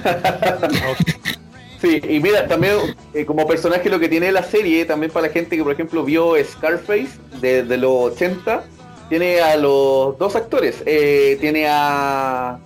Sí, 1.82 2.02
y 2.10 2.20
mira, 2.20 2.46
también 2.48 2.76
eh, 3.14 3.26
como 3.26 3.48
personaje 3.48 3.90
lo 3.90 4.00
que 4.00 4.10
tiene 4.10 4.32
la 4.32 4.44
serie, 4.44 4.84
también 4.84 5.12
para 5.12 5.28
la 5.28 5.34
gente 5.34 5.56
que 5.56 5.64
por 5.64 5.72
ejemplo 5.72 6.04
vio 6.04 6.34
Scarface 6.44 7.12
de, 7.40 7.64
de 7.64 7.78
los 7.78 8.14
80, 8.14 8.64
tiene 9.08 9.40
a 9.42 9.56
los 9.56 10.18
dos 10.18 10.36
actores. 10.36 10.84
Eh, 10.86 11.38
tiene 11.40 11.68
a, 11.68 12.60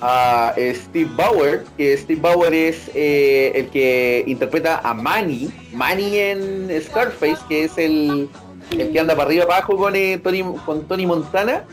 a 0.00 0.54
eh, 0.56 0.74
Steve 0.74 1.10
Bauer, 1.16 1.64
que 1.76 1.96
Steve 1.96 2.20
Bauer 2.20 2.52
es 2.54 2.90
eh, 2.94 3.52
el 3.54 3.68
que 3.68 4.24
interpreta 4.26 4.80
a 4.82 4.94
Manny, 4.94 5.50
Manny 5.72 6.18
en 6.18 6.82
Scarface, 6.82 7.38
que 7.48 7.64
es 7.64 7.78
el, 7.78 8.28
el 8.70 8.92
que 8.92 9.00
anda 9.00 9.16
para 9.16 9.28
arriba 9.28 9.46
para 9.46 9.58
abajo 9.58 9.76
con, 9.76 9.96
eh, 9.96 10.18
Tony, 10.22 10.44
con 10.64 10.86
Tony 10.86 11.06
Montana. 11.06 11.64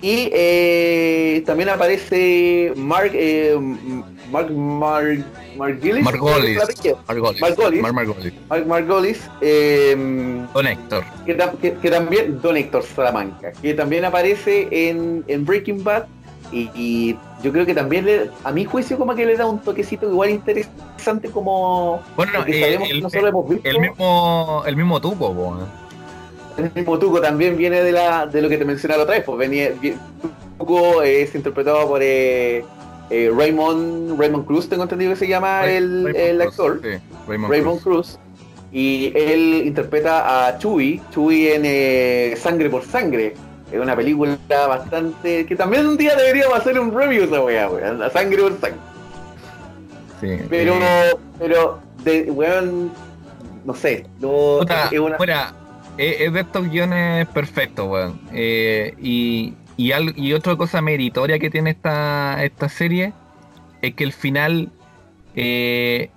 Y 0.00 0.30
eh, 0.32 1.42
también 1.46 1.68
aparece 1.68 2.72
Mark, 2.74 3.12
Mark, 4.32 4.50
Margulis. 4.50 5.26
Margolis. 5.56 6.02
Margolis. 6.02 6.58
Margolis. 7.06 7.40
Margolis. 7.40 7.82
Mar 7.82 7.92
Margolis. 7.92 8.32
Mark 8.48 8.66
Margolis. 8.66 9.30
eh, 9.42 9.94
Don 10.54 10.66
Héctor. 10.66 11.04
que, 11.26 11.36
tam- 11.38 11.56
que- 11.58 11.74
que 11.74 11.90
también, 11.90 12.40
Don 12.40 12.56
Héctor 12.56 12.82
Salamanca, 12.82 13.52
que 13.60 13.74
también 13.74 14.04
aparece 14.04 14.68
en, 14.88 15.22
en 15.28 15.44
Breaking 15.44 15.84
Bad. 15.84 16.04
Y, 16.50 16.68
y 16.74 17.18
yo 17.42 17.50
creo 17.52 17.64
que 17.64 17.74
también, 17.74 18.04
le- 18.04 18.30
a 18.44 18.52
mi 18.52 18.64
juicio, 18.64 18.98
como 18.98 19.14
que 19.14 19.24
le 19.24 19.36
da 19.36 19.46
un 19.46 19.58
toquecito 19.60 20.06
igual 20.10 20.30
interesante 20.30 21.30
como... 21.30 22.02
Bueno, 22.16 22.32
eh, 22.46 22.60
sabemos 22.60 22.88
que 22.88 22.94
el, 22.94 23.02
nosotros 23.02 23.28
hemos 23.30 23.48
visto. 23.48 23.68
el 23.70 23.80
mismo, 23.80 24.62
el 24.66 24.76
mismo 24.76 25.00
tupo, 25.00 25.32
po, 25.34 25.54
¿no? 25.54 25.82
El 26.62 26.70
mismo 26.74 26.98
Tuco 26.98 27.18
también 27.22 27.56
viene 27.56 27.82
de 27.82 27.92
la 27.92 28.26
de 28.26 28.42
lo 28.42 28.48
que 28.50 28.58
te 28.58 28.66
mencionaba 28.66 28.98
la 28.98 29.02
otra 29.04 29.14
vez, 29.16 29.24
pues 29.24 29.38
venía 29.38 29.70
Tuco 30.58 31.00
es 31.02 31.34
interpretado 31.34 31.88
por 31.88 32.00
eh, 32.02 32.62
eh, 33.12 33.30
Raymond 33.36 34.18
Raymond 34.18 34.46
Cruz, 34.46 34.68
tengo 34.68 34.82
entendido 34.84 35.10
que 35.12 35.16
se 35.16 35.28
llama 35.28 35.62
Ray- 35.62 35.76
el, 35.76 36.04
Raymond 36.04 36.16
el 36.16 36.38
Cruz, 36.38 36.48
actor. 36.50 36.80
sí, 36.82 36.88
Raymond 37.28 37.50
Raymond 37.52 37.80
Cruz. 37.82 38.18
Y 38.72 39.12
él 39.14 39.62
interpreta 39.66 40.46
a 40.48 40.58
Chewie, 40.58 41.00
Chewie 41.12 41.54
en 41.56 41.62
eh, 41.66 42.34
Sangre 42.38 42.70
por 42.70 42.82
Sangre. 42.84 43.34
Es 43.70 43.78
una 43.80 43.94
película 43.94 44.36
bastante. 44.66 45.44
que 45.46 45.56
también 45.56 45.86
un 45.86 45.96
día 45.98 46.14
deberíamos 46.16 46.58
hacer 46.58 46.78
un 46.80 46.92
review 46.94 47.24
esa 47.24 47.40
weá. 47.42 47.68
La 47.92 48.08
Sangre 48.10 48.38
por 48.42 48.58
Sangre. 48.60 48.78
Sí, 50.20 50.36
Pero, 50.48 50.74
eh, 50.80 51.14
pero, 51.38 51.80
de, 52.04 52.30
weón, 52.30 52.92
no 53.64 53.74
sé. 53.74 54.06
No, 54.20 54.58
Puta, 54.60 54.88
es 54.90 54.98
una- 54.98 55.16
fuera, 55.16 55.52
es, 55.98 56.32
de 56.32 56.40
estos 56.40 56.68
guiones 56.70 57.26
perfectos, 57.28 57.86
weón. 57.88 58.20
Eh, 58.32 58.94
y, 59.02 59.52
y, 59.86 59.92
al- 59.92 60.14
y 60.18 60.32
otra 60.32 60.56
cosa 60.56 60.80
meritoria 60.82 61.38
que 61.38 61.50
tiene 61.50 61.70
esta, 61.70 62.42
esta 62.44 62.68
serie 62.68 63.12
es 63.80 63.94
que 63.94 64.04
el 64.04 64.12
final, 64.12 64.70
eh, 65.36 66.10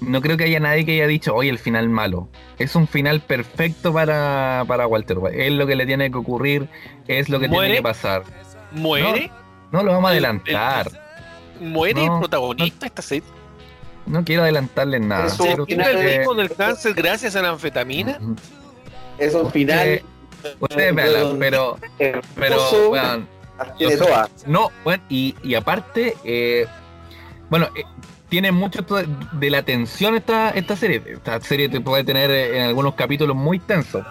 no 0.00 0.20
creo 0.20 0.36
que 0.36 0.44
haya 0.44 0.60
nadie 0.60 0.84
que 0.84 0.92
haya 0.92 1.06
dicho, 1.06 1.34
oye, 1.34 1.50
el 1.50 1.58
final 1.58 1.88
malo. 1.88 2.28
Es 2.58 2.74
un 2.74 2.86
final 2.88 3.20
perfecto 3.20 3.92
para, 3.92 4.64
para 4.66 4.86
Walter 4.86 5.18
White. 5.18 5.46
Es 5.46 5.52
lo 5.52 5.66
que 5.66 5.76
le 5.76 5.86
tiene 5.86 6.10
que 6.10 6.18
ocurrir, 6.18 6.68
es 7.08 7.28
lo 7.28 7.38
que 7.40 7.48
¿Muere? 7.48 7.66
tiene 7.68 7.76
que 7.78 7.82
pasar. 7.82 8.22
¿Muere? 8.72 9.30
No, 9.70 9.78
no 9.78 9.84
lo 9.84 9.92
vamos 9.92 10.10
a 10.10 10.16
El- 10.16 10.24
adelantar. 10.24 10.90
¿Muere 11.60 12.04
No, 12.06 12.14
el 12.14 12.20
protagonista 12.20 12.80
de 12.80 12.86
esta 12.86 13.02
serie? 13.02 13.28
No 14.06 14.24
quiero 14.24 14.42
adelantarles 14.42 15.00
nada. 15.00 15.26
Eso, 15.26 15.44
Quiero 15.44 15.64
¿Quita 15.66 15.90
el 15.90 15.96
que- 15.98 16.18
ritmo 16.18 16.34
del 16.34 16.50
cáncer 16.52 16.92
gracias 16.94 17.36
a 17.36 17.42
la 17.42 17.50
anfetamina? 17.50 18.18
es 19.18 19.34
un 19.34 19.50
final. 19.52 20.02
Ustedes 20.60 20.94
veanla, 20.94 21.36
pero, 21.38 21.78
pero, 21.98 22.20
hermoso, 22.56 22.90
weón, 22.90 23.28
tiene 23.78 23.94
o 23.94 23.98
sea, 23.98 24.06
todas. 24.06 24.30
No, 24.46 24.70
bueno, 24.84 25.02
y, 25.08 25.34
y 25.42 25.54
aparte, 25.54 26.16
eh, 26.24 26.66
bueno, 27.50 27.68
eh, 27.76 27.84
tiene 28.28 28.50
mucho 28.52 28.82
de 29.32 29.50
la 29.50 29.62
tensión 29.62 30.14
esta, 30.14 30.50
esta 30.50 30.74
serie. 30.76 31.02
Esta 31.06 31.40
serie 31.40 31.68
te 31.68 31.80
puede 31.80 32.02
tener 32.04 32.30
eh, 32.30 32.56
en 32.58 32.62
algunos 32.64 32.94
capítulos 32.94 33.36
muy 33.36 33.58
tensos. 33.58 34.04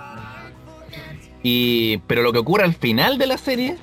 Y, 1.44 1.98
pero 2.08 2.22
lo 2.22 2.32
que 2.32 2.40
ocurre 2.40 2.64
al 2.64 2.76
final 2.76 3.18
de 3.18 3.26
la 3.28 3.38
serie 3.38 3.78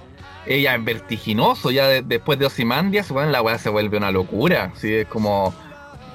es 0.46 0.62
ya 0.62 0.76
vertiginoso. 0.78 1.70
Ya 1.70 1.88
de- 1.88 2.02
después 2.02 2.38
de 2.38 2.46
Ozymandias, 2.46 3.10
bueno, 3.10 3.30
la 3.30 3.42
weá 3.42 3.58
se 3.58 3.68
vuelve 3.68 3.96
una 3.96 4.12
locura. 4.12 4.70
¿sí? 4.76 4.94
Es 4.94 5.08
como, 5.08 5.52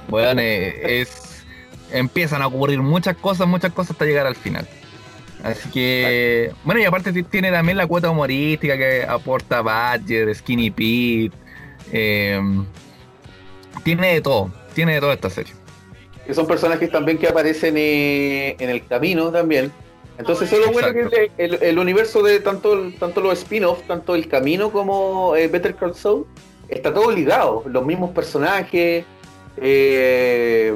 bueno, 0.07 0.39
es, 0.41 1.43
empiezan 1.91 2.41
a 2.41 2.47
ocurrir 2.47 2.79
muchas 2.81 3.17
cosas, 3.17 3.45
muchas 3.47 3.73
cosas 3.73 3.91
hasta 3.91 4.05
llegar 4.05 4.25
al 4.25 4.35
final. 4.35 4.67
Así 5.43 5.69
que, 5.71 6.51
bueno, 6.63 6.79
y 6.79 6.85
aparte 6.85 7.11
ti- 7.11 7.23
tiene 7.23 7.51
también 7.51 7.77
la 7.77 7.85
cuota 7.85 8.09
humorística 8.09 8.77
que 8.77 9.03
aporta 9.03 9.61
Badger, 9.61 10.33
Skinny 10.33 10.71
Pete. 10.71 11.31
eh, 11.91 12.39
tiene 13.83 14.13
de 14.13 14.21
todo, 14.21 14.51
tiene 14.73 14.93
de 14.95 14.99
todo 15.01 15.11
esta 15.13 15.29
serie. 15.29 15.53
que 16.25 16.33
son 16.33 16.47
personajes 16.47 16.89
también 16.89 17.17
que 17.17 17.27
aparecen 17.27 17.75
eh, 17.77 18.55
en 18.57 18.69
el 18.69 18.85
camino 18.87 19.29
también. 19.31 19.71
Entonces 20.17 20.47
eso 20.51 20.61
es 20.61 20.67
lo 20.67 20.71
bueno 20.71 20.93
que 20.93 21.29
el, 21.37 21.55
el- 21.55 21.61
el 21.63 21.79
universo 21.79 22.23
de 22.23 22.39
tanto, 22.39 22.91
tanto 22.97 23.19
los 23.19 23.39
spin-offs, 23.39 23.85
tanto 23.87 24.15
el 24.15 24.29
camino 24.29 24.71
como 24.71 25.35
eh, 25.35 25.49
Better 25.49 25.75
Call 25.75 25.93
Saul, 25.95 26.25
está 26.69 26.93
todo 26.93 27.11
ligado, 27.11 27.63
los 27.67 27.85
mismos 27.85 28.11
personajes. 28.11 29.03
eh, 29.57 30.73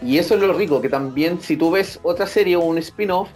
y 0.00 0.18
eso 0.18 0.34
es 0.36 0.40
lo 0.40 0.52
rico, 0.52 0.80
que 0.80 0.88
también 0.88 1.40
si 1.40 1.56
tú 1.56 1.72
ves 1.72 1.98
otra 2.04 2.26
serie 2.28 2.54
o 2.54 2.60
un 2.60 2.78
spin-off, 2.78 3.28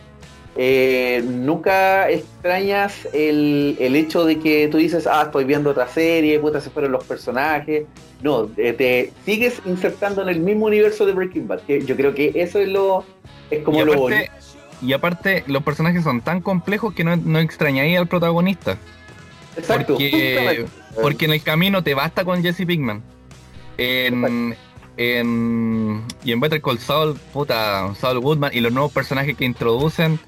eh, 0.56 1.24
nunca 1.26 2.10
extrañas 2.10 3.08
el, 3.14 3.76
el 3.80 3.96
hecho 3.96 4.24
de 4.24 4.38
que 4.38 4.68
tú 4.68 4.76
dices, 4.76 5.06
ah, 5.06 5.22
estoy 5.24 5.44
viendo 5.44 5.70
otra 5.70 5.88
serie, 5.88 6.38
puta, 6.38 6.60
se 6.60 6.70
fueron 6.70 6.92
los 6.92 7.04
personajes. 7.04 7.84
No, 8.22 8.50
eh, 8.56 8.72
te 8.72 9.12
sigues 9.24 9.62
insertando 9.64 10.22
en 10.22 10.28
el 10.28 10.40
mismo 10.40 10.66
universo 10.66 11.06
de 11.06 11.12
Breaking 11.12 11.48
Bad. 11.48 11.60
Que 11.60 11.84
yo 11.84 11.96
creo 11.96 12.14
que 12.14 12.32
eso 12.34 12.58
es 12.58 12.68
lo 12.68 13.04
es 13.50 13.62
como 13.64 13.80
y, 13.80 13.84
lo 13.84 13.94
bonito. 13.94 14.30
y 14.82 14.92
aparte, 14.92 15.42
los 15.46 15.62
personajes 15.62 16.04
son 16.04 16.20
tan 16.20 16.40
complejos 16.40 16.94
que 16.94 17.02
no, 17.02 17.16
no 17.16 17.38
extrañaría 17.38 17.98
al 17.98 18.06
protagonista. 18.06 18.76
Exacto. 19.56 19.94
Porque, 19.94 20.66
porque 21.00 21.24
en 21.24 21.32
el 21.32 21.42
camino 21.42 21.82
te 21.82 21.94
basta 21.94 22.24
con 22.24 22.42
Jesse 22.42 22.66
Pinkman. 22.66 23.02
En, 23.78 24.54
en, 24.96 26.04
y 26.24 26.32
en 26.32 26.40
Better 26.40 26.60
Call 26.60 26.78
Saul, 26.78 27.18
puta, 27.32 27.94
Saul 27.98 28.20
Goodman 28.20 28.52
y 28.54 28.60
los 28.60 28.72
nuevos 28.72 28.92
personajes 28.92 29.36
que 29.36 29.44
introducen, 29.44 30.20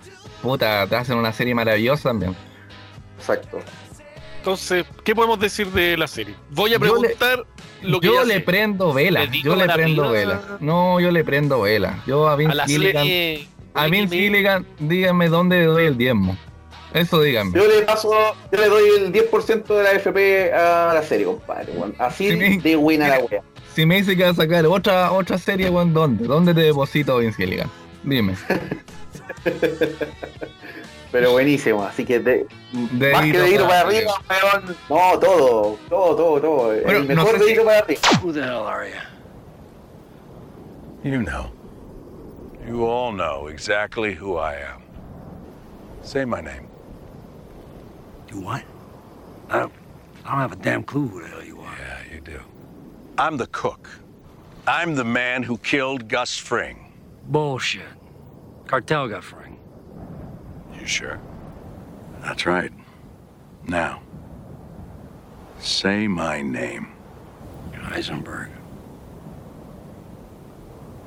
puta, 0.44 0.86
te 0.86 0.94
hacen 0.96 1.16
una 1.16 1.32
serie 1.32 1.54
maravillosa 1.54 2.10
también. 2.10 2.36
Exacto. 3.18 3.58
Entonces, 4.38 4.84
¿qué 5.04 5.14
podemos 5.14 5.40
decir 5.40 5.66
de 5.68 5.96
la 5.96 6.06
serie? 6.06 6.34
Voy 6.50 6.70
a 6.74 6.78
Yo 6.78 6.78
le- 6.84 6.90
preguntar 6.90 7.46
lo 7.82 7.98
que 8.00 8.06
yo 8.08 8.24
le 8.24 8.34
sé. 8.34 8.40
prendo 8.40 8.92
vela, 8.92 9.20
¿Le 9.24 9.26
digo 9.28 9.54
yo 9.54 9.56
le 9.56 9.72
prendo 9.72 10.02
vida? 10.02 10.12
vela. 10.12 10.42
No, 10.60 11.00
yo 11.00 11.10
le 11.10 11.24
prendo 11.24 11.62
vela. 11.62 12.02
Yo 12.06 12.28
a 12.28 12.36
Vince 12.36 12.60
a 12.60 12.66
Gilligan, 12.66 13.02
serie. 13.04 13.48
a 13.72 13.86
Vince 13.86 14.14
Gilligan, 14.16 14.66
díganme 14.78 15.28
dónde 15.30 15.58
le 15.60 15.64
doy 15.64 15.86
el 15.86 15.96
diezmo. 15.96 16.36
Eso 16.92 17.20
díganme. 17.22 17.58
Yo 17.58 17.66
le 17.66 17.82
paso, 17.82 18.10
yo 18.52 18.60
le 18.60 18.68
doy 18.68 18.82
el 18.98 19.12
10% 19.12 19.74
de 19.74 19.82
la 19.82 19.92
FP 19.92 20.52
a 20.52 20.92
la 20.94 21.02
serie, 21.02 21.24
compadre. 21.26 21.72
weón. 21.72 21.94
Así 21.98 22.30
Sí, 22.30 22.36
mi- 22.36 22.58
de 22.58 22.76
buena 22.76 23.08
la 23.08 23.18
wea. 23.20 23.42
Si 23.74 23.84
me 23.86 23.96
dice 23.96 24.14
que 24.16 24.22
va 24.22 24.28
a 24.30 24.34
sacar 24.34 24.64
otra 24.66 25.10
otra 25.10 25.36
serie, 25.38 25.70
weón, 25.70 25.92
¿dónde? 25.94 26.26
¿Dónde 26.26 26.54
te 26.54 26.60
deposito 26.60 27.16
Vince 27.18 27.42
Gilligan? 27.42 27.70
Dime. 28.04 28.34
Pero 31.12 31.30
buenísimo, 31.32 31.84
así 31.84 32.04
que 32.04 32.18
de, 32.18 32.46
más 32.72 32.90
que 32.90 32.96
Dedito 33.32 33.38
dedito 33.38 33.68
para 33.68 33.84
para 33.84 33.88
arriba, 33.88 34.12
weón. 34.28 34.76
No, 34.88 35.18
todo, 35.20 35.78
todo, 35.88 36.16
todo, 36.16 36.40
todo. 36.40 36.64
Bueno, 36.82 36.98
el 36.98 37.08
no 37.08 37.14
mejor 37.14 37.32
sé 37.32 37.38
si- 37.38 37.44
dedito 37.44 37.64
para 37.64 37.78
arriba. 37.78 38.00
Who 38.22 38.32
the 38.32 38.42
hell 38.42 38.66
are 38.66 38.88
you? 38.90 38.96
You 41.10 41.22
know. 41.22 41.50
You 42.66 42.86
all 42.86 43.12
know 43.12 43.46
exactly 43.48 44.14
who 44.14 44.38
I 44.38 44.54
am. 44.54 44.80
Say 46.02 46.24
my 46.24 46.40
name. 46.40 46.66
You 48.32 48.40
what? 48.40 48.62
I 49.50 49.58
don't, 49.60 49.72
I 50.24 50.30
don't 50.32 50.40
have 50.40 50.52
a 50.52 50.56
damn 50.56 50.82
clue 50.82 51.06
who 51.06 51.20
the 51.22 51.28
hell 51.28 51.44
you 51.44 51.60
are. 51.60 51.76
Yeah, 51.78 52.14
you 52.14 52.20
do. 52.22 52.40
I'm 53.18 53.36
the 53.36 53.46
cook. 53.48 53.88
I'm 54.66 54.94
the 54.96 55.04
man 55.04 55.42
who 55.42 55.58
killed 55.58 56.08
Gus 56.08 56.36
Fring. 56.38 56.90
Bullshit. 57.28 57.82
Cartel 58.66 59.08
got 59.08 59.24
Frank. 59.24 59.58
You 60.78 60.86
sure? 60.86 61.20
That's 62.22 62.46
right. 62.46 62.72
Now, 63.66 64.00
say 65.58 66.08
my 66.08 66.42
name. 66.42 66.88
Heisenberg. 67.72 68.48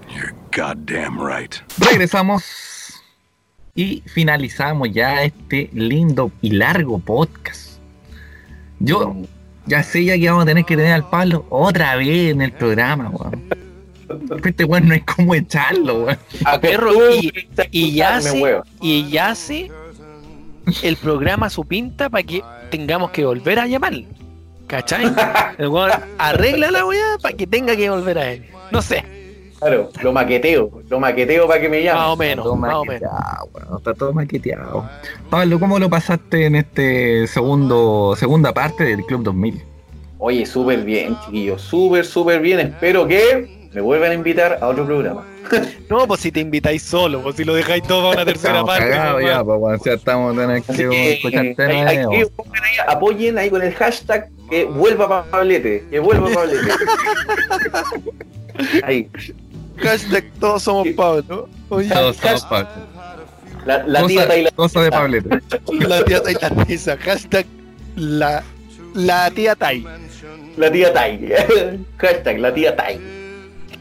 You're 0.10 0.34
goddamn 0.52 1.20
right. 1.20 1.62
Regresamos 1.80 3.02
y 3.76 4.04
finalizamos 4.06 4.92
ya 4.92 5.24
este 5.24 5.70
lindo 5.74 6.32
y 6.42 6.52
largo 6.52 7.00
podcast. 7.00 7.80
Yo 8.80 9.16
ya 9.66 9.84
sé 9.84 10.06
ya 10.06 10.18
que 10.18 10.30
vamos 10.30 10.44
a 10.44 10.46
tener 10.48 10.66
que 10.66 10.78
tener 10.78 10.94
al 10.94 11.10
Pablo 11.10 11.46
otra 11.50 11.96
vez 11.96 12.32
en 12.32 12.42
el 12.42 12.52
programa, 12.52 13.10
weón. 13.10 13.67
Este 14.44 14.64
weón 14.64 14.88
no 14.88 14.94
hay 14.94 15.02
cómo 15.02 15.36
echarlo, 15.36 16.06
weón. 16.06 16.18
A 16.46 16.60
perro 16.60 16.92
y, 17.16 17.32
y 17.72 17.94
ya 17.94 18.20
huevo. 18.34 18.64
y 18.82 19.10
ya 19.10 19.32
hace 19.32 19.70
el 20.84 20.96
programa 20.98 21.50
su 21.50 21.66
pinta 21.66 22.10
para 22.10 22.24
que 22.24 22.42
tengamos 22.70 23.12
que 23.12 23.26
volver 23.26 23.60
a 23.60 23.68
llamar. 23.68 23.94
¿Cachai? 24.68 25.06
El 25.58 25.70
weón 25.70 25.92
arregla 26.18 26.70
la 26.72 26.86
weá 26.86 27.18
para 27.22 27.36
que 27.38 27.48
tenga 27.48 27.76
que 27.76 27.90
volver 27.90 28.18
a 28.18 28.32
él. 28.34 28.46
No 28.72 28.82
sé, 28.82 29.04
Claro, 29.60 29.90
lo 30.04 30.14
maqueteo, 30.14 30.70
lo 30.88 31.00
maqueteo 31.00 31.48
para 31.48 31.60
que 31.62 31.68
me 31.70 31.82
llame. 31.82 31.98
más 32.00 32.10
o 32.10 32.18
menos, 32.18 32.44
Todo 32.46 32.56
más 32.58 32.76
o 32.76 32.86
menos. 32.86 33.02
maqueteado, 33.12 33.50
weón, 33.54 33.78
está 33.78 33.94
todo 33.96 34.14
maqueteado. 34.14 34.90
Pablo, 35.32 35.60
¿cómo 35.60 35.80
lo 35.80 35.90
pasaste 35.90 36.46
en 36.46 36.56
este 36.58 37.26
segundo 37.28 38.14
segunda 38.18 38.54
parte 38.54 38.84
del 38.84 39.04
Club 39.06 39.24
2000? 39.24 39.64
Oye, 40.20 40.46
súper 40.46 40.84
bien, 40.84 41.18
chiquillos, 41.26 41.62
súper, 41.62 42.06
súper 42.06 42.40
bien. 42.42 42.60
Espero 42.60 43.08
que 43.08 43.57
me 43.74 43.82
vuelvan 43.82 44.12
a 44.12 44.14
invitar 44.14 44.60
a 44.62 44.68
otro 44.68 44.86
programa. 44.86 45.26
No, 45.90 46.06
pues 46.06 46.20
si 46.20 46.30
te 46.32 46.42
invitáis 46.42 46.84
solo, 46.84 47.22
pues 47.24 47.38
si 47.38 47.46
lo 47.46 47.54
dejáis 47.54 47.82
todo 47.84 48.10
para 48.10 48.24
una 48.24 48.26
tercera 48.26 48.56
Estamos 48.60 48.78
parte. 48.78 48.90
cagados 48.92 49.22
ya, 49.24 49.44
pues. 49.46 49.82
Si 49.82 49.90
estamos 49.90 50.36
tenemos 50.36 50.70
Así 50.70 50.78
que 50.78 51.14
eh, 51.14 51.20
hay- 51.24 51.36
hay 51.38 51.56
que 51.56 52.08
ahí, 52.18 52.28
apoyen 52.86 53.38
ahí 53.38 53.50
con 53.50 53.62
el 53.62 53.74
hashtag 53.74 54.30
que 54.50 54.66
vuelva 54.66 55.24
Pablete, 55.24 55.86
que 55.90 56.00
vuelva 56.00 56.30
Pablete. 56.30 56.68
Ahí. 58.84 59.10
Hashtag 59.78 60.26
todos 60.40 60.64
somos 60.64 60.88
Pablo. 60.90 61.48
Oye, 61.70 61.90
Todos 61.90 62.18
somos 62.18 62.46
Pablo. 62.46 62.70
La, 63.66 63.86
la 63.88 64.02
Cosa- 64.02 64.08
tía 64.08 64.28
Tailandesa. 64.28 64.56
Cosa 64.56 64.82
de 64.82 64.92
Pablete. 64.92 65.30
la 65.88 66.04
tía 66.04 66.22
tailandesa. 66.24 66.98
Hashtag 66.98 67.46
la, 67.96 68.44
la 68.94 69.32
tía 69.32 69.56
Tai. 69.56 69.86
La 70.58 70.72
tía 70.72 70.94
Tai. 70.94 71.30
Hashtag 71.98 72.40
la 72.40 72.54
tía 72.54 72.76
Tai. 72.76 73.00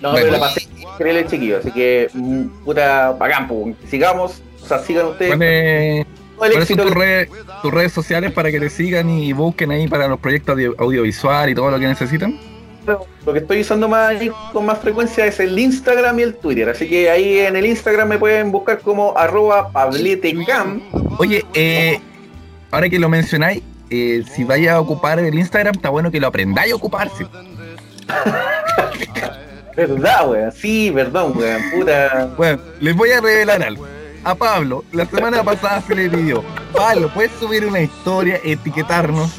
No, 0.01 0.11
Bueno. 0.13 0.27
pero 0.27 0.33
la 0.33 0.39
pasé 0.41 0.69
increíble, 0.79 1.27
chiquillo. 1.27 1.59
Así 1.59 1.71
que, 1.73 2.09
mm, 2.13 2.43
puta, 2.65 3.13
bacán, 3.13 3.49
pues. 3.49 3.75
Sigamos, 3.89 4.43
o 4.63 4.67
sea, 4.67 4.79
sigan 4.81 5.07
ustedes. 5.07 6.07
¿Cuáles 6.37 6.69
son 6.69 6.77
tus 6.77 6.91
redes, 6.91 7.31
tus 7.63 7.73
redes 7.73 7.93
sociales 7.93 8.31
para 8.33 8.51
que 8.51 8.61
te 8.61 8.69
sigan 8.69 9.09
y 9.09 9.33
busquen 9.33 9.71
ahí 9.71 9.89
para 9.89 10.07
los 10.07 10.21
proyectos 10.21 10.53
audio- 10.55 10.75
audiovisual 10.79 11.49
y 11.49 11.55
todo 11.55 11.71
lo 11.71 11.79
que 11.79 11.87
necesitan? 11.87 12.39
Lo 13.25 13.33
que 13.33 13.39
estoy 13.41 13.63
usando 13.63 13.89
más 13.89 14.15
con 14.53 14.65
más 14.67 14.79
frecuencia 14.79 15.27
es 15.27 15.41
el 15.41 15.59
Instagram 15.59 16.21
y 16.21 16.23
el 16.23 16.35
Twitter. 16.37 16.69
Así 16.69 16.87
que 16.89 17.11
ahí 17.11 17.39
en 17.39 17.57
el 17.57 17.67
Instagram 17.67 18.09
me 18.09 18.19
pueden 18.19 18.53
buscar 18.53 18.79
como 18.81 19.17
arroba 19.17 19.73
pabletecam. 19.73 20.83
Oye, 21.19 21.43
eh, 21.55 21.99
ahora 22.71 22.89
que 22.89 22.99
lo 23.01 23.09
mencionáis, 23.09 23.63
eh, 23.91 24.23
si 24.31 24.45
vaya 24.45 24.75
a 24.75 24.81
ocupar 24.81 25.19
el 25.19 25.35
Instagram, 25.37 25.75
está 25.75 25.89
bueno 25.89 26.11
que 26.13 26.21
lo 26.21 26.27
aprendáis 26.29 26.73
a 26.73 26.77
ocuparse. 26.77 27.27
Verdad, 29.77 30.29
weón. 30.29 30.53
Sí, 30.53 30.91
perdón, 30.95 31.35
weón. 31.37 31.63
Puta. 31.71 32.31
Bueno, 32.37 32.61
les 32.81 32.97
voy 32.97 33.11
a 33.11 33.21
revelar 33.21 33.63
algo. 33.63 33.87
A 34.25 34.35
Pablo, 34.35 34.85
la 34.91 35.07
semana 35.07 35.45
pasada 35.45 35.81
se 35.83 35.95
le 35.95 36.11
pidió, 36.11 36.43
Pablo, 36.73 37.09
¿puedes 37.15 37.31
subir 37.39 37.65
una 37.65 37.81
historia, 37.81 38.41
etiquetarnos? 38.43 39.31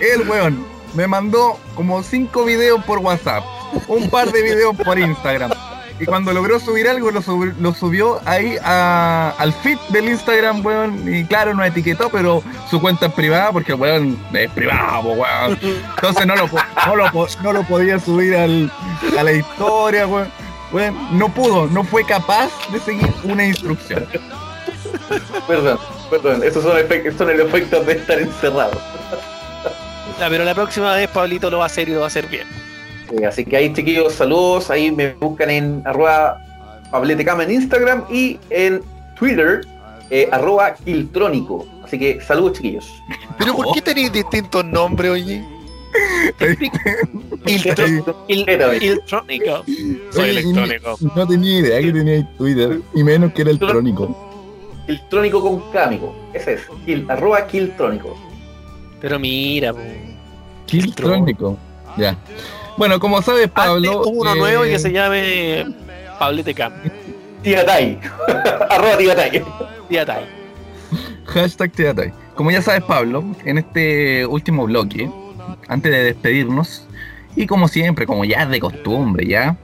El 0.00 0.28
weón 0.28 0.66
me 0.94 1.06
mandó 1.06 1.56
como 1.76 2.02
cinco 2.02 2.44
videos 2.44 2.84
por 2.84 2.98
WhatsApp, 2.98 3.44
un 3.86 4.10
par 4.10 4.32
de 4.32 4.42
videos 4.42 4.74
por 4.76 4.98
Instagram. 4.98 5.52
Y 6.00 6.06
cuando 6.06 6.32
logró 6.32 6.58
subir 6.58 6.88
algo, 6.88 7.10
lo, 7.12 7.22
sub- 7.22 7.54
lo 7.60 7.72
subió 7.72 8.20
ahí 8.24 8.56
a- 8.64 9.32
al 9.38 9.52
feed 9.52 9.78
del 9.90 10.08
Instagram, 10.08 10.64
weón. 10.66 11.14
Y 11.14 11.24
claro, 11.24 11.54
no 11.54 11.62
etiquetó, 11.64 12.08
pero 12.10 12.42
su 12.68 12.80
cuenta 12.80 13.06
es 13.06 13.12
privada 13.12 13.52
porque 13.52 13.72
el 13.72 13.78
weón 13.80 14.18
es 14.32 14.50
privado, 14.50 15.10
weón. 15.10 15.58
Entonces 15.62 16.26
no 16.26 16.34
lo, 16.34 16.48
no 16.86 16.96
lo, 16.96 17.28
no 17.42 17.52
lo 17.52 17.62
podía 17.62 17.98
subir 18.00 18.34
al, 18.36 18.72
a 19.18 19.22
la 19.22 19.32
historia, 19.32 20.06
weón. 20.06 20.28
Weón, 20.72 21.18
no 21.18 21.28
pudo, 21.32 21.68
no 21.68 21.84
fue 21.84 22.04
capaz 22.04 22.50
de 22.72 22.80
seguir 22.80 23.12
una 23.22 23.44
instrucción. 23.46 24.04
Perdón, 25.46 25.78
perdón. 26.10 26.42
Esos 26.42 26.64
son, 26.64 26.76
efect- 26.76 27.16
son 27.16 27.30
el 27.30 27.40
efecto 27.40 27.82
de 27.84 27.92
estar 27.92 28.18
encerrado. 28.18 28.80
Ya, 30.18 30.28
pero 30.28 30.44
la 30.44 30.54
próxima 30.54 30.92
vez 30.94 31.08
Pablito 31.08 31.50
lo 31.50 31.58
va 31.58 31.64
a 31.64 31.66
hacer 31.66 31.88
y 31.88 31.92
lo 31.92 32.00
va 32.00 32.06
a 32.06 32.08
hacer 32.08 32.26
bien. 32.26 32.46
Eh, 33.12 33.26
así 33.26 33.44
que 33.44 33.56
ahí, 33.56 33.72
chiquillos, 33.72 34.12
saludos. 34.14 34.70
Ahí 34.70 34.90
me 34.90 35.12
buscan 35.14 35.50
en 35.50 35.82
arroba 35.84 36.40
pabletecam 36.90 37.40
en 37.42 37.50
Instagram 37.52 38.04
y 38.10 38.38
en 38.50 38.82
Twitter, 39.18 39.60
eh, 40.10 40.28
arroba 40.32 40.74
kiltrónico. 40.74 41.66
Así 41.84 41.98
que 41.98 42.20
saludos, 42.20 42.54
chiquillos. 42.54 42.90
Pero 43.38 43.54
¿por 43.56 43.74
qué 43.74 43.82
tenéis 43.82 44.12
distintos 44.12 44.64
nombres, 44.64 45.10
oye? 45.10 45.44
Iltrónico. 47.46 48.16
Soy 50.10 50.30
electrónico. 50.30 50.96
No 51.14 51.26
tenía 51.26 51.58
idea 51.60 51.80
que 51.80 51.92
tenía 51.92 52.28
Twitter, 52.36 52.80
y 52.94 53.04
menos 53.04 53.32
que 53.32 53.42
era 53.42 53.50
electrónico. 53.50 54.30
Kiltrónico 54.86 55.40
con 55.40 55.72
cámico. 55.72 56.14
Ese 56.32 56.54
es. 56.54 56.62
Kil- 56.84 57.06
arroba 57.08 57.46
kiltrónico. 57.46 58.16
Pero 59.00 59.18
mira. 59.18 59.72
Kiltrónico. 60.66 61.56
Ya. 61.96 62.16
Bueno, 62.76 62.98
como 63.00 63.22
sabes, 63.22 63.48
Pablo. 63.48 64.02
Hubo 64.02 64.20
uno 64.20 64.34
eh, 64.34 64.38
nuevo 64.38 64.66
y 64.66 64.70
que 64.70 64.78
se 64.78 64.92
llame 64.92 65.64
Pablete 66.18 66.54
Cam. 66.54 66.72
Tía 67.42 67.64
Tai. 67.64 67.98
arroba. 68.70 68.96
Tía 69.88 70.06
Tai. 70.06 70.44
Hashtag 71.26 71.72
Teatay. 71.72 72.12
Como 72.34 72.50
ya 72.50 72.62
sabes, 72.62 72.82
Pablo, 72.82 73.24
en 73.44 73.58
este 73.58 74.26
último 74.26 74.66
bloque, 74.66 75.10
antes 75.68 75.90
de 75.90 76.04
despedirnos, 76.04 76.86
y 77.36 77.46
como 77.46 77.68
siempre, 77.68 78.06
como 78.06 78.24
ya 78.24 78.42
es 78.42 78.50
de 78.50 78.60
costumbre, 78.60 79.26
ya, 79.26 79.56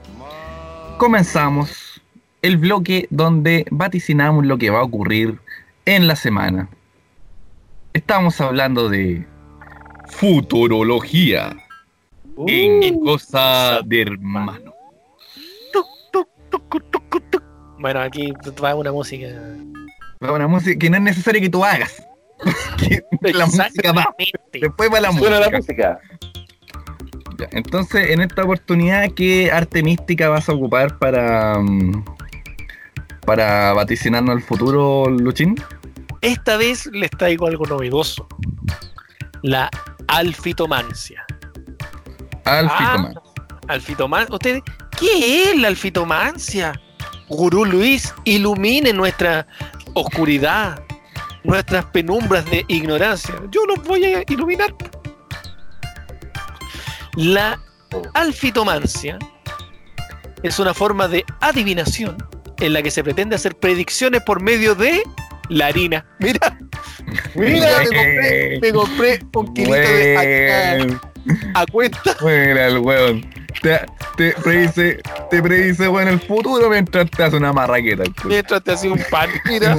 comenzamos 0.97 2.01
el 2.41 2.57
bloque 2.57 3.07
donde 3.09 3.65
vaticinamos 3.71 4.45
lo 4.45 4.57
que 4.57 4.69
va 4.69 4.79
a 4.79 4.83
ocurrir 4.83 5.39
en 5.85 6.07
la 6.07 6.15
semana. 6.15 6.69
Estamos 7.93 8.39
hablando 8.41 8.89
de 8.89 9.25
futurología. 10.07 11.55
En 12.47 12.99
cosa 12.99 13.81
de 13.85 14.01
hermano. 14.01 14.73
Bueno, 17.79 17.99
aquí 17.99 18.31
va 18.63 18.75
una 18.75 18.91
música. 18.91 19.27
Una 20.19 20.47
música 20.47 20.77
que 20.77 20.89
no 20.89 20.97
es 20.97 21.01
necesario 21.03 21.41
que 21.41 21.49
tú 21.49 21.65
hagas. 21.65 22.03
La 23.21 23.45
música 23.45 23.91
va. 23.91 24.15
Después 24.53 24.89
va 24.93 24.99
la 24.99 25.11
Suena 25.11 25.37
música. 25.37 25.49
la 25.51 25.57
música. 25.57 25.99
Ya, 27.37 27.47
entonces, 27.51 28.09
en 28.11 28.21
esta 28.21 28.43
oportunidad, 28.43 29.09
¿qué 29.15 29.51
arte 29.51 29.83
mística 29.83 30.29
vas 30.29 30.49
a 30.49 30.53
ocupar 30.53 30.97
para, 30.99 31.57
mm, 31.59 32.03
para 33.25 33.73
vaticinarnos 33.73 34.35
el 34.37 34.43
futuro, 34.43 35.07
Luchín? 35.09 35.55
Esta 36.21 36.57
vez 36.57 36.87
les 36.87 37.09
traigo 37.11 37.47
algo 37.47 37.65
novedoso. 37.65 38.27
La 39.41 39.69
alfitomancia. 40.07 41.25
Alfitoman. 42.45 43.15
Alfitomancia. 43.67 44.35
¿Ustedes 44.35 44.63
qué 44.99 45.51
es 45.51 45.59
la 45.59 45.67
alfitomancia? 45.67 46.73
Gurú 47.29 47.65
Luis, 47.65 48.13
ilumine 48.25 48.91
nuestra 48.93 49.47
oscuridad, 49.93 50.83
nuestras 51.43 51.85
penumbras 51.85 52.45
de 52.45 52.65
ignorancia. 52.67 53.35
Yo 53.49 53.65
los 53.65 53.83
voy 53.83 54.05
a 54.05 54.23
iluminar. 54.27 54.73
La 57.15 57.59
alfitomancia 58.13 59.17
es 60.43 60.59
una 60.59 60.73
forma 60.73 61.07
de 61.07 61.25
adivinación 61.39 62.17
en 62.59 62.73
la 62.73 62.81
que 62.81 62.91
se 62.91 63.03
pretende 63.03 63.35
hacer 63.35 63.55
predicciones 63.55 64.21
por 64.23 64.41
medio 64.41 64.75
de 64.75 65.03
la 65.49 65.67
harina. 65.67 66.05
Mira, 66.19 66.57
mira, 67.35 67.79
me 67.79 67.85
compré, 67.85 68.59
me 68.61 68.71
compré 68.71 69.19
un 69.33 69.53
kilito 69.53 69.73
de 69.73 70.17
a, 70.17 71.10
a 71.53 71.65
cuenta. 71.65 71.99
Bueno, 72.21 72.59
el 72.59 72.77
weón. 72.79 73.25
Te, 73.61 73.79
te 74.17 74.31
predice, 74.41 75.01
te 75.29 75.41
predice 75.43 75.87
bueno 75.87 76.09
el 76.11 76.19
futuro 76.21 76.69
mientras 76.69 77.09
te 77.11 77.23
hace 77.23 77.35
una 77.37 77.51
marraqueta. 77.53 78.03
Mientras 78.23 78.63
te 78.63 78.71
hacía 78.71 78.91
un 78.91 79.01
pan, 79.11 79.29
mira, 79.45 79.75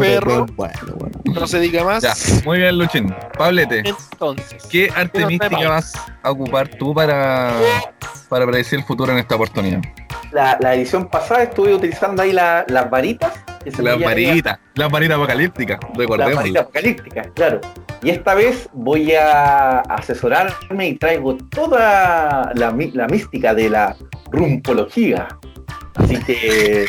perro. 0.00 0.46
bueno, 0.54 0.74
bueno. 0.96 1.20
no 1.24 1.46
se 1.46 1.60
diga 1.60 1.84
más. 1.84 2.02
Ya, 2.02 2.14
muy 2.44 2.58
bien, 2.58 2.76
Luchín. 2.78 3.14
Pablete, 3.36 3.82
Entonces, 3.86 4.64
¿qué 4.70 4.90
arte 4.94 5.26
mística 5.26 5.68
vas 5.68 5.92
a 6.22 6.30
ocupar 6.30 6.68
tú 6.68 6.94
para, 6.94 7.52
para 8.28 8.46
predecir 8.46 8.78
el 8.80 8.84
futuro 8.84 9.12
en 9.12 9.18
esta 9.18 9.36
oportunidad? 9.36 9.80
La, 10.32 10.56
la 10.60 10.74
edición 10.74 11.08
pasada 11.08 11.44
estuve 11.44 11.74
utilizando 11.74 12.22
ahí 12.22 12.32
la- 12.32 12.64
las 12.68 12.90
varitas. 12.90 13.32
Las 13.78 14.00
varitas, 14.00 14.58
las 14.74 14.90
varitas 14.90 15.16
apocalípticas, 15.16 15.78
Las 15.82 15.96
recordemos. 15.98 16.34
varitas 16.36 16.62
apocalípticas, 16.62 17.28
claro. 17.34 17.60
Y 18.02 18.10
esta 18.10 18.34
vez 18.34 18.68
voy 18.72 19.12
a 19.14 19.80
asesorarme 19.80 20.88
y 20.88 20.94
traigo 20.94 21.36
toda 21.36 22.52
la, 22.54 22.70
la 22.92 23.06
mística 23.08 23.54
de 23.54 23.70
la 23.70 23.96
rumpología. 24.30 25.28
Así 25.94 26.16
que 26.24 26.86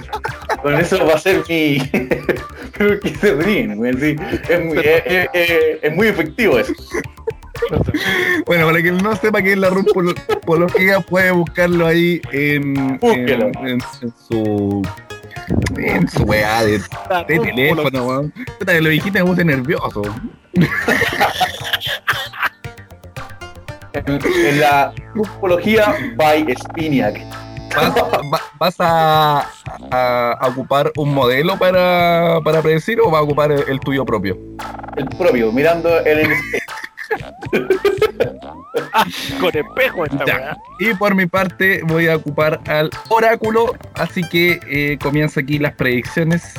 con 0.62 0.74
eso 0.74 1.04
va 1.06 1.14
a 1.14 1.18
ser 1.18 1.42
mi. 1.48 1.78
Creo 2.72 2.98
que 3.00 3.14
se 3.14 3.34
ríen, 3.34 3.72
es, 3.72 3.76
muy, 3.76 4.78
es- 4.78 5.02
es- 5.06 5.28
es- 5.34 5.78
es 5.82 5.94
muy 5.94 6.06
efectivo 6.08 6.58
eso. 6.58 6.72
Bueno, 8.46 8.66
para 8.66 8.80
quien 8.80 8.96
no 8.98 9.14
sepa 9.16 9.42
qué 9.42 9.52
es 9.52 9.58
la 9.58 9.68
rumpología, 9.68 11.00
puede 11.08 11.30
buscarlo 11.32 11.86
ahí 11.86 12.20
en, 12.32 12.76
en, 12.76 12.98
Búsquelo. 12.98 13.46
en- 13.48 13.68
en 13.68 13.80
su 14.28 14.82
en 15.76 16.08
su 16.08 16.22
weá 16.24 16.62
de, 16.64 16.78
de 17.28 17.38
teléfono, 17.40 18.04
weón. 18.06 18.32
Puta 18.58 18.72
que 18.72 18.80
lo 18.80 18.88
dijiste 18.90 19.22
me 19.22 19.28
puse 19.30 19.44
nervioso. 19.44 20.02
En, 23.92 24.20
en 24.24 24.60
la 24.60 24.92
rumpología 25.14 25.94
by 26.16 26.54
Spiniak. 26.62 27.20
¿Vas, 27.74 27.94
va- 28.32 28.40
vas 28.58 28.74
a, 28.80 29.46
a- 29.90 30.32
a 30.40 30.48
ocupar 30.48 30.90
un 30.96 31.12
modelo 31.14 31.58
para, 31.58 32.40
para 32.42 32.62
predecir 32.62 33.00
o 33.00 33.10
vas 33.10 33.20
a 33.20 33.22
ocupar 33.24 33.52
el, 33.52 33.64
el 33.68 33.80
tuyo 33.80 34.04
propio? 34.04 34.38
El 34.96 35.06
propio, 35.08 35.52
mirando 35.52 35.98
en 36.00 36.18
el 36.18 36.32
espejo. 36.32 36.64
Con 39.40 39.56
espejo 39.56 40.04
esta 40.04 40.24
weá. 40.24 40.56
Y 40.80 40.92
por 40.94 41.14
mi 41.14 41.26
parte 41.26 41.82
voy 41.84 42.08
a 42.08 42.16
ocupar 42.16 42.60
al 42.66 42.90
oráculo, 43.08 43.76
así 43.94 44.22
que 44.22 44.58
eh, 44.68 44.98
comienzo 45.00 45.38
aquí 45.40 45.58
las 45.58 45.72
predicciones. 45.74 46.54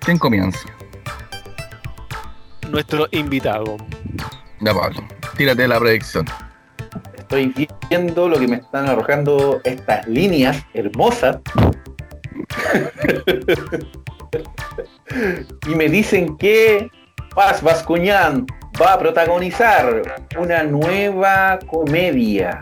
¿Quién 0.00 0.18
comienza? 0.18 0.58
Nuestro 2.70 3.06
invitado. 3.12 3.76
Ya, 4.60 4.74
Pablo. 4.74 5.04
Tírate 5.36 5.68
la 5.68 5.78
predicción. 5.78 6.26
Estoy 7.16 7.68
viendo 7.88 8.28
lo 8.28 8.38
que 8.38 8.48
me 8.48 8.56
están 8.56 8.88
arrojando 8.88 9.60
estas 9.64 10.06
líneas 10.06 10.62
hermosas. 10.74 11.38
y 15.66 15.74
me 15.74 15.88
dicen 15.88 16.36
que 16.36 16.90
Paz 17.34 17.62
Vascuñán 17.62 18.46
va 18.82 18.94
a 18.94 18.98
protagonizar 18.98 20.02
una 20.38 20.62
nueva 20.64 21.58
comedia. 21.66 22.60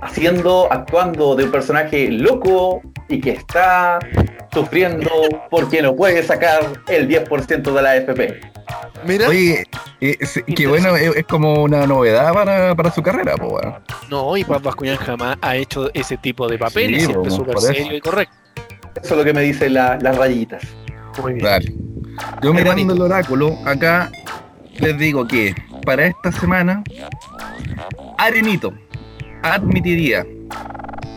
Haciendo, 0.00 0.68
actuando 0.70 1.34
de 1.34 1.44
un 1.44 1.50
personaje 1.50 2.08
loco 2.10 2.82
y 3.08 3.20
que 3.20 3.30
está 3.30 3.98
sufriendo 4.52 5.10
porque 5.50 5.80
no 5.82 5.94
puede 5.96 6.22
sacar 6.22 6.60
el 6.88 7.08
10% 7.08 7.62
de 7.72 7.82
la 7.82 7.90
AFP. 7.92 8.40
Mira. 9.06 9.28
Oye, 9.28 9.64
eh, 10.00 10.18
sí, 10.26 10.42
qué 10.42 10.66
bueno, 10.66 10.96
es, 10.96 11.14
es 11.16 11.24
como 11.24 11.62
una 11.62 11.86
novedad 11.86 12.32
para, 12.32 12.74
para 12.74 12.90
su 12.90 13.02
carrera, 13.02 13.36
po. 13.36 13.60
No, 14.10 14.36
y 14.36 14.44
Paz 14.44 14.62
Vascuñán 14.62 14.96
jamás 14.96 15.36
ha 15.40 15.56
hecho 15.56 15.90
ese 15.94 16.16
tipo 16.18 16.48
de 16.48 16.58
papeles, 16.58 17.02
Sí, 17.02 17.06
siempre 17.08 17.30
súper 17.30 17.58
serio 17.60 17.94
y 17.96 18.00
correcto. 18.00 18.34
Eso 19.02 19.14
es 19.14 19.18
lo 19.18 19.24
que 19.24 19.32
me 19.32 19.42
dicen 19.42 19.74
la- 19.74 19.98
las 20.00 20.16
rayitas. 20.16 20.62
Muy 21.22 21.34
bien. 21.34 21.44
Dale. 21.44 21.72
Yo 22.42 22.52
mirando 22.54 22.94
el 22.94 23.00
oráculo, 23.02 23.58
acá 23.64 24.10
les 24.78 24.98
digo 24.98 25.26
que 25.26 25.54
para 25.84 26.06
esta 26.06 26.32
semana, 26.32 26.82
Arenito 28.18 28.72
admitiría. 29.42 30.24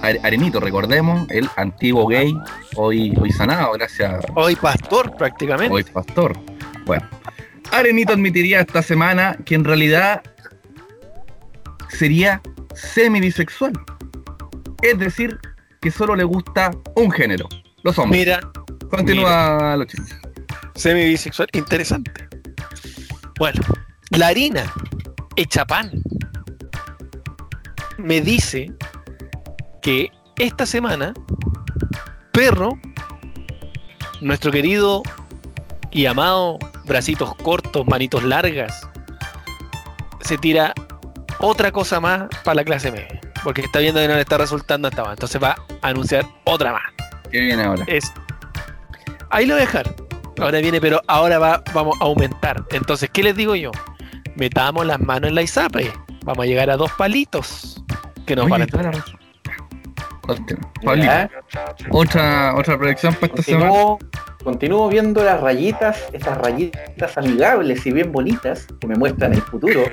Are- 0.02 0.20
Arenito, 0.24 0.60
recordemos, 0.60 1.30
el 1.32 1.50
antiguo 1.56 2.08
gay, 2.08 2.36
hoy, 2.76 3.14
hoy 3.20 3.32
sanado, 3.32 3.72
gracias. 3.74 4.24
Hoy 4.36 4.56
pastor 4.56 5.16
prácticamente. 5.18 5.74
Hoy 5.74 5.84
pastor. 5.84 6.38
Bueno, 6.86 7.08
Arenito 7.72 8.14
admitiría 8.14 8.62
esta 8.62 8.82
semana 8.82 9.38
que 9.46 9.56
en 9.56 9.64
realidad 9.64 10.22
sería 11.90 12.42
semi-bisexual. 12.76 13.74
Es 14.82 15.00
decir, 15.00 15.40
que 15.82 15.90
solo 15.92 16.16
le 16.16 16.24
gusta 16.24 16.72
un 16.96 17.10
género, 17.12 17.48
los 17.84 17.98
hombres. 17.98 18.20
Mira, 18.20 18.40
Continúa, 18.90 19.76
los 19.78 19.88
chicos. 19.88 20.10
semi-bisexual, 20.76 21.48
interesante. 21.54 22.12
Bueno, 23.38 23.62
la 24.12 24.28
harina 24.28 24.74
hecha 25.36 25.66
pan 25.66 25.92
me 27.98 28.22
dice 28.22 28.72
que 29.82 30.12
esta 30.38 30.66
semana 30.66 31.14
Perro, 32.32 32.80
nuestro 34.22 34.52
querido 34.52 35.04
y 35.92 36.06
amado 36.06 36.58
bracitos 36.86 37.36
cortos, 37.36 37.86
manitos 37.88 38.24
largas, 38.24 38.88
se 40.22 40.38
tira 40.38 40.74
otra 41.40 41.72
cosa 41.72 42.00
más 42.00 42.28
para 42.44 42.56
la 42.56 42.64
clase 42.64 42.92
media. 42.92 43.22
Porque 43.44 43.62
está 43.62 43.80
viendo 43.80 44.00
que 44.00 44.08
no 44.08 44.16
le 44.16 44.22
está 44.22 44.38
resultando 44.38 44.88
hasta 44.88 45.04
más. 45.04 45.14
Entonces 45.14 45.42
va 45.42 45.56
a 45.82 45.88
anunciar 45.88 46.26
otra 46.44 46.74
más. 46.74 46.84
¿Qué 47.32 47.40
viene 47.40 47.64
ahora? 47.64 47.84
Es. 47.88 48.12
Ahí 49.30 49.46
lo 49.46 49.54
voy 49.54 49.64
a 49.64 49.66
dejar. 49.66 49.96
Ahora 50.40 50.60
viene, 50.60 50.80
pero 50.80 51.02
ahora 51.08 51.40
va, 51.40 51.64
vamos 51.74 51.98
a 52.00 52.06
aumentar. 52.06 52.64
Entonces, 52.72 53.10
¿qué 53.12 53.24
les 53.24 53.36
digo 53.36 53.56
yo? 53.56 53.72
Metamos 54.36 54.86
las 54.86 55.00
manos 55.00 55.30
en 55.30 55.36
la 55.36 55.42
ISAPRE. 55.42 55.92
Vamos 56.24 56.44
a 56.44 56.48
llegar 56.48 56.70
a 56.70 56.78
dos 56.78 56.92
palitos 56.94 57.84
que 58.26 58.36
nos 58.36 58.46
Oye, 58.46 58.68
van 60.84 61.02
a 61.02 61.30
otra, 61.90 62.56
otra 62.56 62.78
predicción 62.78 63.14
para 63.16 63.28
esta 63.28 63.42
semana. 63.44 63.98
Continúo, 64.44 64.88
viendo 64.88 65.24
las 65.24 65.42
rayitas, 65.42 66.06
estas 66.14 66.38
rayitas 66.38 67.18
amigables 67.18 67.86
y 67.86 67.92
bien 67.92 68.12
bonitas 68.12 68.68
que 68.80 68.88
me 68.88 68.96
muestran 68.96 69.34
el 69.34 69.42
futuro, 69.42 69.84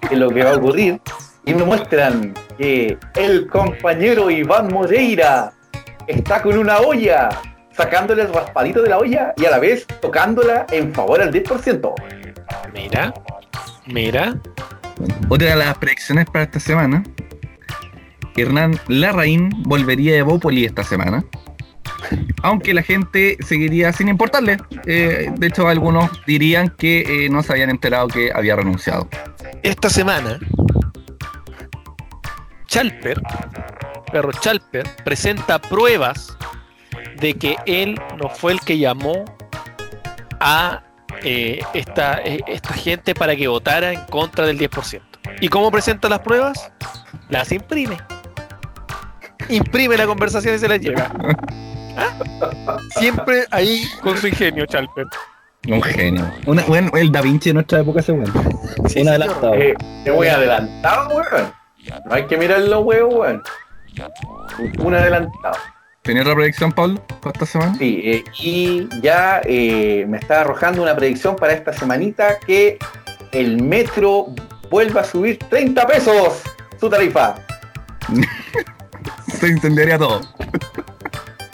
que 0.00 0.14
es 0.14 0.18
lo 0.18 0.30
que 0.30 0.44
va 0.44 0.50
a 0.50 0.56
ocurrir, 0.56 1.00
y 1.46 1.54
me 1.54 1.64
muestran 1.64 2.34
que 2.58 2.98
el 3.14 3.46
compañero 3.46 4.30
Iván 4.30 4.68
Moreira 4.68 5.52
está 6.06 6.42
con 6.42 6.58
una 6.58 6.78
olla, 6.78 7.30
sacándole 7.74 8.22
el 8.22 8.32
raspadito 8.32 8.82
de 8.82 8.88
la 8.88 8.98
olla 8.98 9.34
y 9.36 9.44
a 9.44 9.50
la 9.50 9.58
vez 9.58 9.86
tocándola 10.00 10.66
en 10.70 10.92
favor 10.94 11.20
al 11.20 11.32
10%. 11.32 11.94
Mira, 12.72 13.14
mira. 13.86 14.34
Otra 15.28 15.50
de 15.50 15.56
las 15.56 15.78
predicciones 15.78 16.26
para 16.26 16.44
esta 16.44 16.60
semana. 16.60 17.02
Hernán 18.36 18.78
Larraín 18.88 19.50
volvería 19.64 20.14
de 20.14 20.22
Bópoli 20.22 20.64
esta 20.64 20.84
semana. 20.84 21.24
Aunque 22.42 22.74
la 22.74 22.82
gente 22.82 23.36
seguiría 23.46 23.92
sin 23.92 24.08
importarle. 24.08 24.58
Eh, 24.86 25.30
de 25.34 25.46
hecho, 25.46 25.68
algunos 25.68 26.10
dirían 26.26 26.70
que 26.70 27.26
eh, 27.26 27.28
no 27.28 27.42
se 27.42 27.52
habían 27.52 27.70
enterado 27.70 28.08
que 28.08 28.30
había 28.34 28.56
renunciado. 28.56 29.08
Esta 29.62 29.88
semana, 29.88 30.38
Chalper, 32.66 33.20
perro 34.10 34.32
Chalper, 34.32 34.88
presenta 35.04 35.60
pruebas 35.60 36.36
de 37.22 37.34
que 37.34 37.56
él 37.66 37.98
no 38.20 38.28
fue 38.28 38.52
el 38.52 38.60
que 38.60 38.76
llamó 38.78 39.24
a 40.40 40.82
eh, 41.22 41.60
esta, 41.72 42.20
eh, 42.22 42.40
esta 42.48 42.74
gente 42.74 43.14
para 43.14 43.36
que 43.36 43.46
votara 43.46 43.92
en 43.92 44.00
contra 44.06 44.44
del 44.44 44.58
10%. 44.58 45.00
¿Y 45.40 45.48
cómo 45.48 45.70
presenta 45.70 46.08
las 46.08 46.18
pruebas? 46.18 46.70
Las 47.28 47.52
imprime. 47.52 47.96
Imprime 49.48 49.96
la 49.96 50.06
conversación 50.06 50.54
y 50.56 50.58
se 50.58 50.68
la 50.68 50.76
lleva. 50.76 51.10
¿Ah? 51.96 52.78
Siempre 52.98 53.44
ahí 53.50 53.84
con 54.02 54.16
su 54.16 54.26
ingenio, 54.26 54.66
Chalper. 54.66 55.06
Un 55.68 55.82
genio. 55.82 56.28
Una- 56.46 56.62
bueno, 56.62 56.90
el 56.94 57.12
Da 57.12 57.20
Vinci 57.20 57.50
de 57.50 57.54
nuestra 57.54 57.80
época 57.80 58.02
se 58.02 58.12
bueno. 58.12 58.32
Un 58.96 59.08
adelantado. 59.08 59.54
Eh, 59.54 59.74
te 60.02 60.10
voy 60.10 60.26
adelantado, 60.26 61.14
weón. 61.14 61.52
No 62.06 62.14
hay 62.14 62.26
que 62.26 62.36
mirar 62.36 62.60
los 62.62 62.84
huevos, 62.84 63.14
weón. 63.14 63.42
Un 64.78 64.94
adelantado. 64.94 65.56
¿Tenía 66.02 66.22
otra 66.22 66.34
predicción, 66.34 66.72
Pablo, 66.72 67.00
para 67.20 67.32
esta 67.32 67.46
semana? 67.46 67.74
Sí, 67.78 68.00
eh, 68.02 68.24
y 68.40 68.88
ya 69.00 69.40
eh, 69.44 70.04
me 70.08 70.18
está 70.18 70.40
arrojando 70.40 70.82
una 70.82 70.96
predicción 70.96 71.36
para 71.36 71.52
esta 71.52 71.72
semanita 71.72 72.40
que 72.44 72.76
el 73.30 73.62
metro 73.62 74.34
vuelva 74.68 75.02
a 75.02 75.04
subir 75.04 75.38
30 75.38 75.86
pesos 75.86 76.42
su 76.80 76.90
tarifa. 76.90 77.36
Se 79.28 79.46
incendiaría 79.46 79.96
todo. 79.96 80.20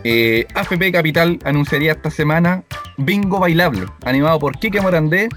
Eh, 0.04 0.46
AFP 0.54 0.92
Capital 0.92 1.38
anunciaría 1.44 1.92
esta 1.92 2.10
semana 2.10 2.64
Bingo 2.96 3.40
Bailable, 3.40 3.84
animado 4.06 4.38
por 4.38 4.58
Quique 4.58 4.80
Morandé. 4.80 5.28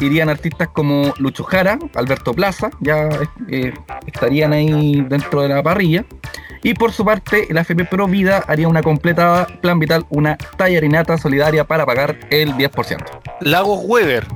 Irían 0.00 0.28
artistas 0.28 0.68
como 0.68 1.14
Lucho 1.18 1.44
Jara, 1.44 1.78
Alberto 1.94 2.34
Plaza, 2.34 2.70
ya 2.80 3.08
eh, 3.48 3.72
estarían 4.06 4.52
ahí 4.52 5.00
dentro 5.08 5.42
de 5.42 5.48
la 5.48 5.62
parrilla. 5.62 6.04
Y 6.62 6.74
por 6.74 6.92
su 6.92 7.04
parte, 7.04 7.46
la 7.50 7.60
AFP 7.60 7.84
Pro 7.84 8.06
Vida 8.06 8.42
haría 8.46 8.68
una 8.68 8.82
completa 8.82 9.46
plan 9.60 9.78
vital, 9.78 10.06
una 10.08 10.36
tallarinata 10.36 11.18
solidaria 11.18 11.64
para 11.64 11.84
pagar 11.84 12.18
el 12.30 12.54
10%. 12.54 13.04
Lagos 13.40 13.80
Weber. 13.84 14.26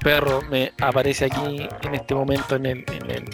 Perro 0.00 0.42
me 0.50 0.72
aparece 0.80 1.26
aquí 1.26 1.68
en 1.82 1.94
este 1.94 2.14
momento 2.14 2.56
en 2.56 2.66
el, 2.66 2.84
en 2.92 3.10
el 3.10 3.24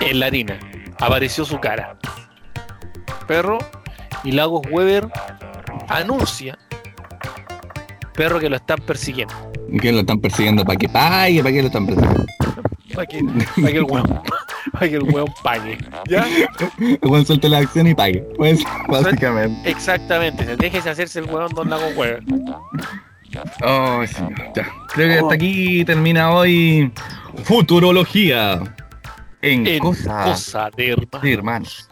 en 0.00 0.20
la 0.20 0.26
harina. 0.26 0.58
Apareció 1.00 1.44
su 1.44 1.58
cara. 1.60 1.96
Perro 3.26 3.58
y 4.22 4.32
Lagos 4.32 4.62
Weber 4.70 5.08
anuncia 5.88 6.58
perro 8.14 8.38
que 8.40 8.48
lo 8.48 8.56
están 8.56 8.78
persiguiendo. 8.78 9.34
¿Qué 9.80 9.92
lo 9.92 10.00
están 10.00 10.20
persiguiendo? 10.20 10.64
¿Para 10.64 10.78
que 10.78 10.88
pague? 10.88 11.42
¿Para 11.42 11.52
qué 11.52 11.60
lo 11.62 11.66
están 11.68 11.86
persiguiendo? 11.86 12.24
Para 12.94 13.06
que, 13.06 13.22
para 13.24 13.72
que 13.72 13.78
el 13.78 13.84
hueón 13.84 14.20
para 14.72 14.88
que 14.88 14.94
el 14.96 15.02
hueón 15.02 15.28
pague. 15.42 15.78
¿Ya? 16.08 16.26
Igual 17.02 17.26
suelte 17.26 17.48
la 17.48 17.58
acción 17.58 17.86
y 17.88 17.94
pague. 17.94 18.24
Pues, 18.36 18.62
básicamente. 18.88 19.68
Exactamente. 19.68 20.56
Déjese 20.56 20.90
hacerse 20.90 21.18
el 21.20 21.26
hueón 21.26 21.52
don 21.54 21.70
Lagos 21.70 21.96
Weber. 21.96 22.22
Oh, 23.64 24.04
señor. 24.06 24.32
Ya. 24.54 24.68
Creo 24.92 25.08
que 25.08 25.18
hasta 25.18 25.34
aquí 25.34 25.84
termina 25.84 26.30
hoy 26.30 26.92
Futurología. 27.42 28.60
En, 29.42 29.66
En 29.66 29.80
cosa, 29.80 30.24
cosa 30.24 30.70
de 30.76 30.90
hermano. 30.92 31.20
de 31.22 31.32
hermanos. 31.32 31.88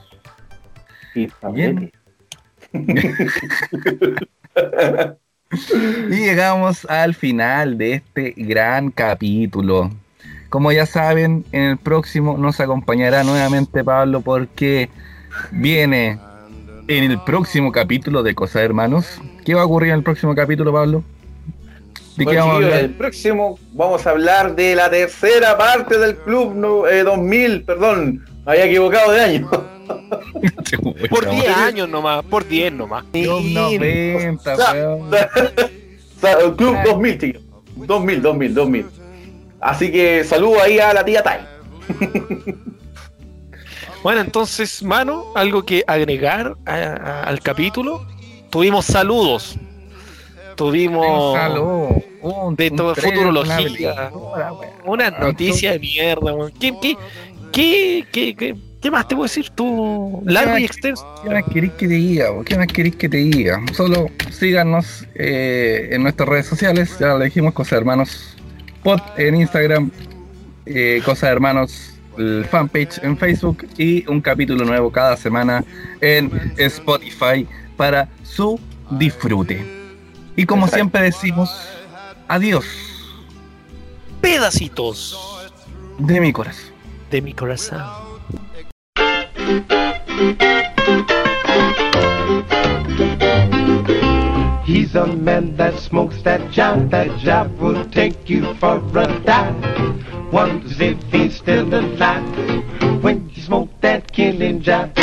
Bien. 1.53 1.93
y 6.11 6.17
llegamos 6.17 6.85
al 6.87 7.15
final 7.15 7.79
de 7.79 7.95
este 7.95 8.35
gran 8.37 8.91
capítulo. 8.91 9.91
Como 10.49 10.73
ya 10.73 10.87
saben, 10.87 11.45
en 11.53 11.63
el 11.63 11.79
próximo 11.79 12.37
nos 12.37 12.61
acompañará 12.61 13.25
nuevamente 13.25 13.83
Pablo 13.83 14.21
porque 14.21 14.91
viene 15.51 16.19
en 16.89 17.11
el 17.11 17.21
próximo 17.21 17.73
capítulo 17.73 18.23
de 18.23 18.35
Cosa 18.35 18.63
Hermanos. 18.63 19.21
¿Qué 19.45 19.55
va 19.55 19.63
a 19.63 19.65
ocurrir 19.65 19.91
en 19.91 19.97
el 19.97 20.03
próximo 20.03 20.35
capítulo, 20.35 20.73
Pablo? 20.73 21.03
¿De 22.17 22.25
qué 22.25 22.25
Bueno, 22.25 22.41
vamos 22.41 22.53
a 22.53 22.57
hablar? 22.67 22.81
El 22.81 22.91
próximo 22.91 23.59
vamos 23.73 24.07
a 24.07 24.11
hablar 24.11 24.55
de 24.55 24.75
la 24.75 24.91
tercera 24.91 25.57
parte 25.57 25.99
del 25.99 26.17
club 26.17 26.55
no, 26.55 26.87
eh, 26.87 27.03
2000, 27.03 27.65
perdón, 27.65 28.25
me 28.45 28.53
había 28.53 28.67
equivocado 28.67 29.13
de 29.13 29.21
año. 29.21 29.51
Por 31.11 31.29
10 31.31 31.49
años 31.57 31.89
nomás, 31.89 32.25
por 32.25 32.47
10 32.47 32.73
nomás. 32.73 33.05
Club 33.13 33.43
90, 33.43 34.55
O 34.55 34.57
sea, 34.57 34.73
weón. 36.39 36.57
club 36.57 36.77
2000, 36.85 37.19
chiquillos. 37.19 37.43
2000, 37.77 38.23
2000, 38.23 38.55
2000. 38.55 38.87
Así 39.61 39.91
que 39.93 40.25
saludo 40.25 40.61
ahí 40.63 40.79
a 40.79 40.93
la 40.93 41.05
tía 41.05 41.23
Tai. 41.23 41.41
Bueno, 44.03 44.21
entonces, 44.21 44.83
mano, 44.83 45.27
algo 45.37 45.65
que 45.65 45.85
agregar 45.87 46.57
a- 46.67 46.75
a- 46.75 47.23
al 47.23 47.41
capítulo. 47.41 48.05
Tuvimos 48.51 48.85
saludos. 48.87 49.55
Tuvimos. 50.57 51.39
Un- 52.21 52.57
de 52.57 52.69
un 52.71 52.77
todo 52.77 52.95
futurología. 52.97 54.11
una. 54.13 54.53
Una 54.85 55.11
noticia 55.11 55.71
de 55.73 55.79
mierda, 55.79 56.33
weón. 56.35 56.53
¿Qué, 56.59 56.75
qué, 56.83 56.97
qué, 57.53 58.35
qué, 58.37 58.57
qué- 58.83 58.91
más 58.91 59.09
te 59.09 59.15
puedo 59.15 59.25
decir 59.25 59.49
tú? 59.51 60.23
Largo 60.27 60.59
y 60.59 60.65
extenso. 60.65 61.07
¿Qué 61.23 61.31
más 61.31 61.45
querés 61.53 61.71
que 61.73 61.89
te 61.89 61.95
diga? 61.95 62.27
¿Qué 62.45 62.57
más 62.59 62.67
querés 62.67 62.97
que 62.97 63.09
te 63.09 63.17
diga? 63.19 63.61
Solo 63.73 64.11
síganos 64.31 65.07
eh, 65.15 65.89
en 65.93 66.03
nuestras 66.03 66.29
redes 66.29 66.47
sociales, 66.47 66.97
ya 67.01 67.09
lo 67.09 67.19
dijimos, 67.21 67.55
Cosa 67.55 67.77
Hermanos 67.77 68.37
Pod 68.83 69.01
en 69.17 69.37
Instagram, 69.37 69.91
eh, 70.67 71.01
Cosa 71.05 71.31
Hermanos 71.31 71.89
el 72.19 72.45
fanpage 72.45 72.99
en 73.03 73.17
Facebook 73.17 73.67
y 73.79 74.07
un 74.11 74.21
capítulo 74.21 74.65
nuevo 74.67 74.91
cada 74.93 75.17
semana 75.17 75.65
en 76.03 76.53
Spotify 76.59 77.47
para 77.77 78.07
su 78.23 78.61
disfrute. 78.91 79.65
Y 80.37 80.45
como 80.45 80.69
siempre 80.69 81.01
decimos, 81.03 81.51
adiós 82.29 82.67
Pedacitos 84.21 85.19
de 85.99 86.21
mi 86.21 86.33
corazón. 86.33 86.73
de 87.11 87.23
mi 87.23 87.33
corazón. 87.33 87.81
He's 94.65 94.95
a 94.95 95.07
man 95.07 95.57
that 95.57 95.79
smokes 95.79 96.23
that 96.23 96.51
job. 96.51 96.91
That 96.91 97.19
job 97.19 97.59
will 97.59 97.85
take 97.91 98.31
you 98.31 98.55
for 98.55 98.77
a 98.77 99.21
dive. 99.21 100.33
Wonders 100.33 100.81
if 100.81 101.03
he's 101.13 101.37
still 101.37 101.69
alive 101.75 103.05
when 103.05 103.29
you 103.35 103.43
smoke 103.43 103.69
that 103.83 104.11
killing 104.13 104.63
job. 104.63 104.97